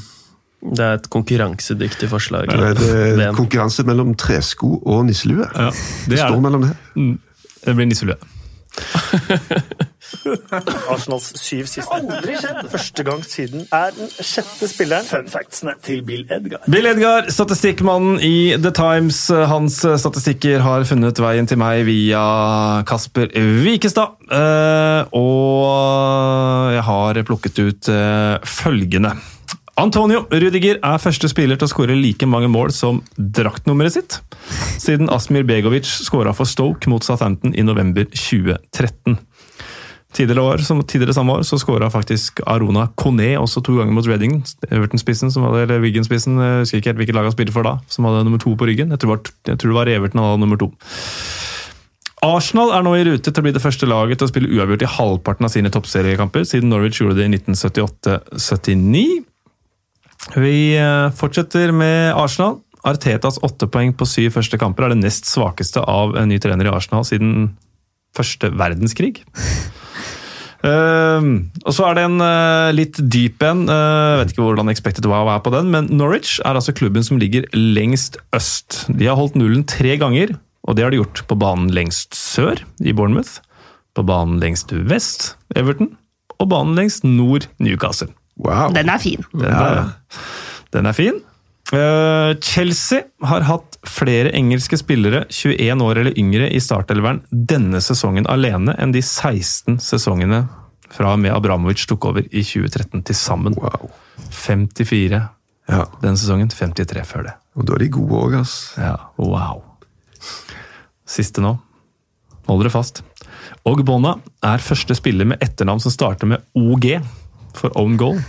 det 0.63 0.85
er 0.87 1.01
et 1.01 1.09
konkurransedyktig 1.11 2.07
forslag. 2.13 2.53
Det 2.53 2.87
er 2.87 3.19
det 3.19 3.33
konkurranse 3.35 3.83
mellom 3.89 4.15
tresko 4.15 4.77
og 4.79 5.03
nisselue. 5.09 5.49
Ja, 5.51 5.73
det 5.73 6.15
det 6.15 6.21
står 6.23 6.39
det. 6.39 6.45
mellom 6.47 6.69
det. 6.69 6.77
Det 7.65 7.75
blir 7.75 7.91
nisselue. 7.91 8.19
Arsenals 10.93 11.29
syv 11.41 11.67
siste. 11.71 11.89
Aldri 11.95 12.35
skjedd! 12.41 12.61
Første 12.73 13.05
gang 13.07 13.23
siden 13.27 13.65
er 13.75 13.93
den 13.97 14.11
sjette 14.13 14.69
spilleren. 14.71 15.07
Fun 15.09 15.29
factsene 15.33 15.75
til 15.85 16.03
Bill 16.07 16.25
Edgar. 16.33 16.65
Bill 16.71 16.89
Edgar, 16.91 17.29
statistikkmannen 17.33 18.21
i 18.25 18.55
The 18.61 18.73
Times. 18.77 19.19
Hans 19.51 19.81
statistikker 19.83 20.63
har 20.65 20.87
funnet 20.89 21.21
veien 21.23 21.49
til 21.51 21.61
meg 21.63 21.85
via 21.89 22.23
Kasper 22.89 23.29
Wikestad. 23.65 24.19
Eh, 24.33 25.01
Og 25.19 26.73
jeg 26.77 26.85
har 26.89 27.23
plukket 27.29 27.63
ut 27.63 27.93
eh, 27.93 28.37
følgende. 28.49 29.13
Antonio 29.81 30.27
Rudiger 30.29 30.77
er 30.85 31.01
første 31.01 31.31
spiller 31.33 31.57
til 31.57 31.65
å 31.65 31.71
skåre 31.71 31.95
like 31.97 32.27
mange 32.29 32.51
mål 32.53 32.75
som 32.77 32.99
draktnummeret 33.17 33.95
sitt, 33.95 34.19
siden 34.77 35.09
Asmir 35.09 35.47
Begovic 35.49 35.89
skåra 35.89 36.35
for 36.37 36.49
Stoke 36.49 36.91
mot 36.93 37.05
Southampton 37.07 37.55
i 37.57 37.65
november 37.65 38.05
2013. 38.13 39.17
Tidligere, 40.13 40.45
år, 40.45 40.61
som, 40.61 40.83
tidligere 40.85 41.15
samme 41.17 41.39
år 41.39 41.47
så 41.49 41.57
skåra 41.57 41.89
faktisk 41.89 42.43
Arona 42.45 42.91
Kone 43.01 43.31
også 43.41 43.63
to 43.65 43.79
ganger 43.79 43.97
mot 43.97 44.05
Reading. 44.05 44.43
Everton-spissen, 44.69 45.33
eller 45.33 45.81
Wigan-spissen, 45.81 46.37
jeg 46.37 46.67
husker 46.67 46.83
ikke 46.83 46.93
helt 46.93 47.01
hvilket 47.01 47.17
lag 47.17 47.31
han 47.31 47.33
spilte 47.33 47.57
for 47.57 47.65
da, 47.65 47.79
som 47.89 48.05
hadde 48.05 48.27
nummer 48.29 48.43
to 48.43 48.53
på 48.53 48.69
ryggen. 48.69 48.93
Jeg 48.93 49.01
tror, 49.01 49.25
jeg 49.49 49.57
tror 49.57 49.73
det 49.73 49.79
var 49.79 49.89
Everton 49.95 50.21
han 50.21 50.35
hadde 50.35 50.45
nummer 50.45 50.61
to. 50.61 50.69
Arsenal 52.23 52.77
er 52.77 52.85
nå 52.85 52.93
i 53.01 53.07
rute 53.09 53.25
til 53.25 53.41
å 53.41 53.49
bli 53.49 53.57
det 53.57 53.65
første 53.65 53.89
laget 53.89 54.21
til 54.21 54.29
å 54.29 54.35
spille 54.35 54.53
uavgjort 54.53 54.85
i 54.85 54.95
halvparten 55.01 55.49
av 55.49 55.57
sine 55.57 55.73
toppseriekamper, 55.73 56.45
siden 56.45 56.69
Norwich 56.71 57.01
gjorde 57.01 57.23
det 57.23 57.31
i 57.31 57.33
1978-79. 57.41 59.32
Vi 60.31 60.77
eh, 60.79 61.09
fortsetter 61.19 61.73
med 61.75 62.13
Arsenal. 62.15 62.61
Artetas 62.87 63.39
åtte 63.47 63.69
poeng 63.71 63.93
på 63.95 64.07
syv 64.09 64.33
første 64.39 64.59
kamper 64.59 64.87
er 64.87 64.95
det 64.95 65.03
nest 65.03 65.29
svakeste 65.31 65.83
av 65.87 66.17
en 66.19 66.31
ny 66.31 66.39
trener 66.43 66.67
i 66.67 66.73
Arsenal 66.73 67.07
siden 67.07 67.53
første 68.17 68.51
verdenskrig. 68.59 69.23
Uh, 70.63 71.23
og 71.67 71.73
så 71.75 71.89
er 71.89 71.99
det 71.99 72.07
en 72.07 72.19
uh, 72.23 72.71
litt 72.75 72.99
dyp 72.99 73.43
en. 73.47 73.65
Uh, 73.71 74.19
vet 74.21 74.35
ikke 74.35 74.45
hvordan 74.47 74.71
expected 74.73 75.07
wow 75.11 75.31
er 75.31 75.43
på 75.45 75.55
den, 75.55 75.71
men 75.75 75.91
Norwich 75.95 76.41
er 76.43 76.59
altså 76.59 76.75
klubben 76.75 77.07
som 77.07 77.23
ligger 77.23 77.47
lengst 77.55 78.19
øst. 78.35 78.85
De 78.91 79.09
har 79.09 79.19
holdt 79.19 79.39
nullen 79.39 79.67
tre 79.67 79.95
ganger, 80.01 80.35
og 80.67 80.77
det 80.77 80.87
har 80.87 80.95
de 80.95 81.01
gjort 81.03 81.23
på 81.31 81.39
banen 81.39 81.71
lengst 81.75 82.19
sør, 82.19 82.63
i 82.83 82.95
Bournemouth, 82.95 83.39
på 83.95 84.07
banen 84.07 84.43
lengst 84.43 84.75
vest, 84.91 85.33
Everton, 85.55 85.95
og 86.39 86.51
banen 86.51 86.79
lengst 86.79 87.07
nord, 87.07 87.47
Newcastle. 87.63 88.11
Wow. 88.43 88.73
Den 88.75 88.91
er 88.91 88.99
fin. 89.03 89.23
Den, 89.33 89.53
er, 89.55 89.93
den 90.75 90.89
er 90.91 90.97
fin. 90.97 91.21
Eh, 91.73 92.33
Chelsea 92.43 93.05
har 93.25 93.45
hatt 93.49 93.79
flere 93.89 94.33
engelske 94.37 94.77
spillere 94.81 95.23
21 95.33 95.85
år 95.87 96.01
eller 96.03 96.19
yngre 96.21 96.49
i 96.53 96.59
startelveren 96.61 97.23
denne 97.31 97.81
sesongen 97.81 98.27
alene 98.29 98.75
enn 98.83 98.93
de 98.93 99.01
16 99.01 99.79
sesongene 99.81 100.43
fra 100.93 101.15
og 101.15 101.23
med 101.23 101.33
Abramovic 101.33 101.87
tok 101.89 102.05
over 102.11 102.27
i 102.29 102.43
2013 102.45 103.07
til 103.09 103.17
sammen. 103.17 103.55
wow. 103.57 103.89
54 104.37 105.23
Ja, 105.71 105.85
den 106.03 106.19
sesongen, 106.19 106.51
53 106.53 107.07
før 107.09 107.29
det. 107.31 107.35
og 107.57 107.65
da 107.69 107.75
er 107.79 107.85
de 107.85 107.89
gode 107.95 108.19
òg, 108.19 108.35
ass. 108.43 108.75
Ja, 108.77 108.97
wow. 109.17 109.63
Siste 111.09 111.41
nå. 111.45 111.55
Hold 112.49 112.65
dere 112.65 112.75
fast. 112.75 113.03
Og 113.65 113.81
Bonna 113.87 114.17
er 114.45 114.59
første 114.63 114.95
spiller 114.99 115.25
med 115.29 115.41
etternavn 115.41 115.81
som 115.81 115.95
starter 115.95 116.29
med 116.29 116.43
OG 116.59 116.99
for 117.59 117.75
own 117.79 117.99
goal, 118.01 118.21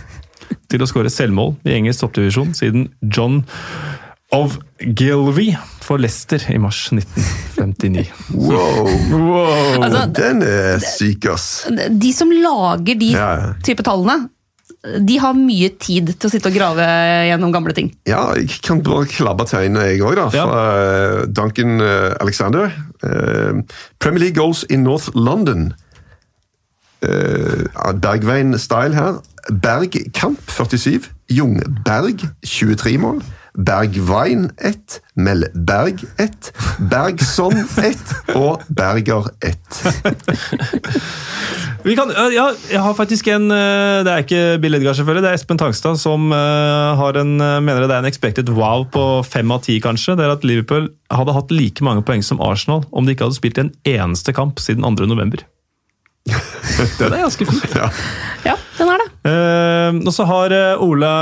til 0.70 0.84
å 0.84 0.88
skåre 0.88 1.12
selvmål 1.12 1.54
i 1.68 1.76
engelsk 1.78 2.04
toppdivisjon 2.04 2.52
siden 2.56 2.88
John 3.02 3.42
of 4.34 4.58
Gilvey 4.82 5.54
for 5.84 6.00
Leicester 6.00 6.42
i 6.50 6.58
mars 6.58 6.88
1959. 6.92 8.06
Wow. 8.34 8.88
Wow! 9.12 9.82
Altså, 9.84 10.06
Den 10.16 10.42
er 10.46 10.80
syk, 10.82 11.28
ass. 11.32 11.66
de 11.70 12.12
som 12.16 12.32
lager 12.32 12.98
de 13.00 13.12
Ja, 13.14 13.28
type 13.64 13.84
tallene, 13.86 14.28
de 14.84 15.16
har 15.20 15.32
mye 15.36 15.70
tid 15.80 16.10
til 16.12 16.28
å 16.28 16.32
sitte 16.32 16.50
og 16.50 16.56
grave 16.56 16.84
gjennom 17.30 17.52
gamle 17.54 17.72
ting. 17.76 17.88
Ja, 18.08 18.26
jeg 18.36 18.60
kan 18.64 18.82
bare 18.84 19.08
klabbe 19.08 19.46
til 19.48 19.64
øynene, 19.64 19.86
jeg 19.92 20.02
òg, 20.04 20.18
da. 20.18 20.26
Fra 20.34 20.58
ja. 20.58 21.22
Duncan 21.32 21.80
eh, 21.80 22.10
Alexander. 22.20 22.74
Eh, 23.00 23.62
Premier 24.02 24.26
League 24.26 24.36
goals 24.36 24.64
in 24.68 24.84
North 24.84 25.08
London. 25.16 25.70
Eh, 27.04 28.00
Bergveien-style 28.00 28.94
her. 28.94 29.20
Berg 29.62 30.12
Kamp 30.12 30.38
47. 30.46 31.00
Jungberg 31.28 32.16
23 32.42 32.98
mål. 32.98 33.22
Bergvein 33.54 34.50
1. 34.58 35.02
Melberg 35.14 36.02
1. 36.18 36.50
Bergson 36.90 37.54
1. 37.78 38.34
Og 38.34 38.62
Berger 38.76 39.30
1. 39.42 39.54
Vi 41.84 41.94
kan, 41.94 42.08
ja, 42.32 42.48
jeg 42.72 42.80
har 42.80 42.94
faktisk 42.96 43.28
en 43.28 43.50
øh, 43.52 44.04
Det 44.04 44.12
er 44.12 44.24
ikke 44.24 44.58
Bill 44.60 44.74
Edgar, 44.74 44.96
selvfølgelig. 44.96 45.22
Det 45.22 45.30
er 45.30 45.34
Espen 45.34 45.58
Tangstad 45.60 46.00
som 46.00 46.32
øh, 46.32 46.96
har 46.96 47.20
en, 47.20 47.36
mener 47.36 47.86
det 47.86 47.90
er 47.90 47.98
en 47.98 48.10
expected 48.10 48.48
wow 48.48 48.86
på 48.88 49.22
fem 49.22 49.50
av 49.52 49.60
ti, 49.62 49.78
kanskje. 49.78 50.16
Det 50.16 50.24
er 50.24 50.32
at 50.32 50.44
Liverpool 50.44 50.88
hadde 51.12 51.36
hatt 51.36 51.52
like 51.52 51.84
mange 51.84 52.02
poeng 52.02 52.24
som 52.24 52.40
Arsenal 52.40 52.88
om 52.90 53.04
de 53.04 53.12
ikke 53.12 53.28
hadde 53.28 53.38
spilt 53.38 53.60
en 53.60 53.72
eneste 53.84 54.32
kamp 54.32 54.58
siden 54.58 54.82
2. 54.82 55.06
november. 55.06 55.44
det 56.98 57.04
er 57.04 57.20
ganske 57.20 57.44
fint. 57.44 57.74
Ja. 57.76 57.90
Ja, 58.44 58.54
den 58.78 58.90
er 58.92 59.00
det. 59.00 59.08
Eh, 59.28 59.98
og 60.08 60.12
så 60.12 60.24
har 60.28 60.52
eh, 60.56 60.80
Ola 60.82 61.12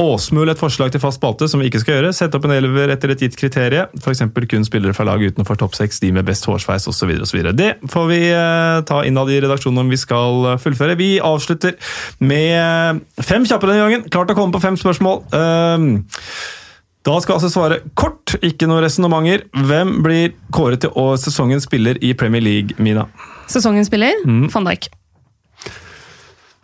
Åsmul 0.00 0.52
et 0.52 0.60
forslag 0.60 0.92
til 0.92 1.00
fast 1.00 1.20
spalte, 1.20 1.48
som 1.48 1.62
vi 1.62 1.70
ikke 1.70 1.80
skal 1.82 1.96
gjøre. 1.96 2.12
Sette 2.16 2.36
opp 2.36 2.44
en 2.48 2.54
elver 2.54 2.92
etter 2.92 3.14
et 3.14 3.24
gitt 3.24 3.38
kriterie. 3.40 3.86
F.eks. 4.00 4.22
kun 4.52 4.68
spillere 4.68 4.96
fra 4.96 5.08
lag 5.08 5.24
utenfor 5.24 5.60
topp 5.60 5.76
seks, 5.78 6.02
de 6.04 6.12
med 6.16 6.28
best 6.28 6.44
hårsveis 6.48 6.88
osv. 6.92 7.12
Det 7.56 7.72
får 7.88 8.08
vi 8.12 8.22
eh, 8.28 8.76
ta 8.88 9.02
innad 9.08 9.32
i 9.32 9.40
redaksjonen 9.44 9.84
om 9.84 9.92
vi 9.92 10.00
skal 10.00 10.52
eh, 10.52 10.60
fullføre. 10.60 10.96
Vi 11.00 11.10
avslutter 11.24 11.76
med 12.20 12.56
eh, 12.60 13.24
fem 13.24 13.48
kjappe 13.48 13.68
denne 13.68 13.84
gangen. 13.86 14.08
Klart 14.12 14.32
å 14.32 14.38
komme 14.38 14.56
på 14.56 14.64
fem 14.64 14.80
spørsmål. 14.80 15.24
Eh, 15.36 16.58
da 17.06 17.14
skal 17.24 17.38
altså 17.38 17.48
svare 17.48 17.80
kort, 17.96 18.34
ikke 18.44 18.66
noen 18.68 18.82
resonnementer. 18.84 19.46
Hvem 19.56 20.02
blir 20.04 20.34
kåret 20.52 20.82
til 20.84 20.92
å 21.00 21.14
sesongens 21.20 21.64
spiller 21.68 21.96
i 22.04 22.12
Premier 22.14 22.42
League, 22.44 22.76
Mina? 22.78 23.06
Sesongens 23.50 23.88
spiller, 23.88 24.20
van 24.52 24.68
Dijk. 24.68 24.90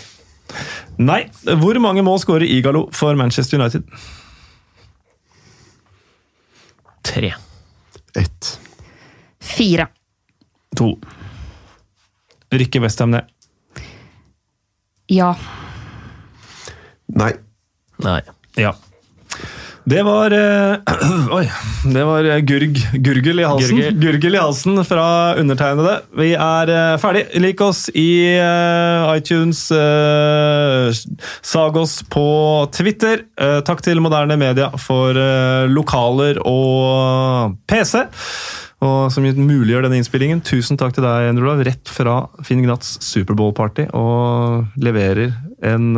Nei. 1.01 1.21
Hvor 1.61 1.79
mange 1.81 2.03
mål 2.05 2.19
skårer 2.21 2.45
Igalo 2.45 2.85
for 2.93 3.17
Manchester 3.17 3.57
United? 3.57 3.87
Tre. 7.07 7.33
Ett. 8.15 8.51
Fire. 9.41 9.87
To. 10.77 10.93
Rykker 12.51 12.83
Westham 12.83 13.11
ned? 13.15 13.25
Ja. 15.11 15.33
Nei. 17.07 17.33
Nei. 18.03 18.21
Ja. 18.59 18.75
Det 19.89 20.01
var 20.05 20.33
øh, 20.35 20.77
Oi. 21.37 21.45
Det 21.89 22.01
var 22.05 22.27
eh, 22.29 22.41
gurg, 22.45 22.77
gurgel 23.01 23.41
i 23.41 23.45
halsen. 23.47 23.79
Gurgel. 23.79 23.97
Gurgel 24.03 24.35
i 24.37 24.41
halsen 24.41 24.77
fra 24.85 25.05
undertegnede. 25.41 25.95
Vi 26.17 26.33
er 26.37 26.69
øh, 26.69 26.99
ferdig. 27.01 27.23
Lik 27.41 27.61
oss 27.65 27.87
i 27.97 28.37
øh, 28.37 29.17
iTunes. 29.17 29.63
sag 31.41 31.77
oss 31.77 32.01
på 32.09 32.25
Twitter. 32.71 33.25
Takk 33.65 33.81
til 33.83 34.01
Moderne 34.01 34.37
Media 34.37 34.69
for 34.77 35.17
lokaler 35.67 36.37
og 36.45 37.55
PC. 37.67 38.03
Og 38.81 39.11
som 39.13 39.25
muliggjør 39.25 39.85
denne 39.85 39.99
innspillingen. 40.01 40.41
Tusen 40.45 40.77
takk 40.77 40.93
til 40.95 41.05
deg, 41.05 41.29
Endrula, 41.29 41.57
rett 41.65 41.89
fra 41.89 42.23
Finn 42.45 42.63
Gnats 42.65 42.97
Superbowl-party. 43.05 43.87
Og 43.97 44.81
leverer, 44.81 45.33
en, 45.65 45.91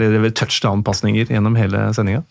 leverer 0.00 0.36
touchdown-pasninger 0.36 1.32
gjennom 1.32 1.58
hele 1.60 1.90
sendinga. 1.96 2.24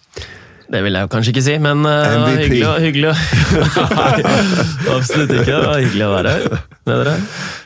Det 0.72 0.80
vil 0.86 0.96
jeg 0.96 1.04
jo 1.04 1.10
kanskje 1.12 1.32
ikke 1.34 1.42
si, 1.44 1.56
men 1.60 1.82
uh, 1.84 2.28
hyggelig, 2.32 2.62
å- 2.64 2.78
hyggelig 2.80 3.10
absolutt 4.96 5.34
ikke. 5.36 5.46
Det 5.52 5.66
var 5.68 5.82
hyggelig 5.82 6.06
å 6.08 6.12
være 6.14 6.34
her 6.36 6.46
med 6.88 7.02
dere. 7.02 7.16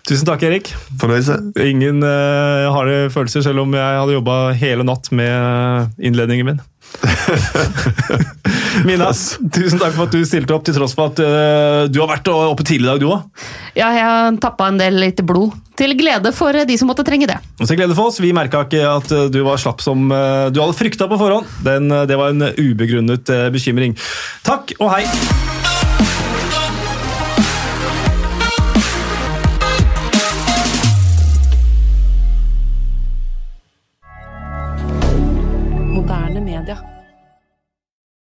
Tusen 0.09 0.27
takk, 0.27 0.45
Erik. 0.47 0.71
Fornøyelse. 1.01 1.37
Ingen 1.65 2.01
uh, 2.05 2.65
harde 2.73 2.97
følelser, 3.13 3.45
selv 3.45 3.63
om 3.65 3.77
jeg 3.77 3.99
hadde 4.01 4.15
jobba 4.17 4.37
hele 4.57 4.85
natt 4.87 5.11
med 5.15 5.93
innledningen 6.01 6.49
min. 6.51 6.63
Mina, 8.87 9.11
tusen 9.55 9.79
takk 9.81 9.95
for 9.95 10.05
at 10.07 10.15
du 10.15 10.25
stilte 10.27 10.55
opp, 10.55 10.65
til 10.67 10.75
tross 10.77 10.95
for 10.97 11.13
at 11.13 11.21
uh, 11.23 11.85
du 11.91 12.01
har 12.03 12.11
vært 12.11 12.29
oppe 12.31 12.65
tidlig 12.67 12.87
i 12.87 12.91
dag, 12.91 13.01
du 13.01 13.07
òg. 13.09 13.45
Ja, 13.75 13.91
jeg 13.95 14.05
har 14.05 14.41
tappa 14.43 14.69
en 14.71 14.79
del 14.81 14.99
lite 15.01 15.25
blod. 15.27 15.55
Til 15.75 15.91
glede 15.99 16.31
for 16.35 16.55
de 16.55 16.77
som 16.79 16.87
måtte 16.87 17.03
trenge 17.07 17.27
det. 17.27 17.35
Og 17.59 17.67
til 17.67 17.79
glede 17.79 17.97
for 17.97 18.11
oss, 18.11 18.21
vi 18.23 18.31
merka 18.35 18.63
ikke 18.63 18.83
at 18.87 19.11
eh, 19.11 19.27
du 19.31 19.41
var 19.47 19.59
slapp 19.59 19.83
som 19.83 20.07
uh, 20.07 20.47
du 20.47 20.61
hadde 20.63 20.77
frykta 20.77 21.09
på 21.11 21.19
forhånd. 21.19 21.51
Den, 21.67 21.91
uh, 21.91 22.05
det 22.07 22.19
var 22.19 22.31
en 22.31 22.47
ubegrunnet 22.55 23.35
eh, 23.35 23.47
bekymring. 23.51 23.99
Takk 24.47 24.77
og 24.79 24.93
hei! 24.95 25.64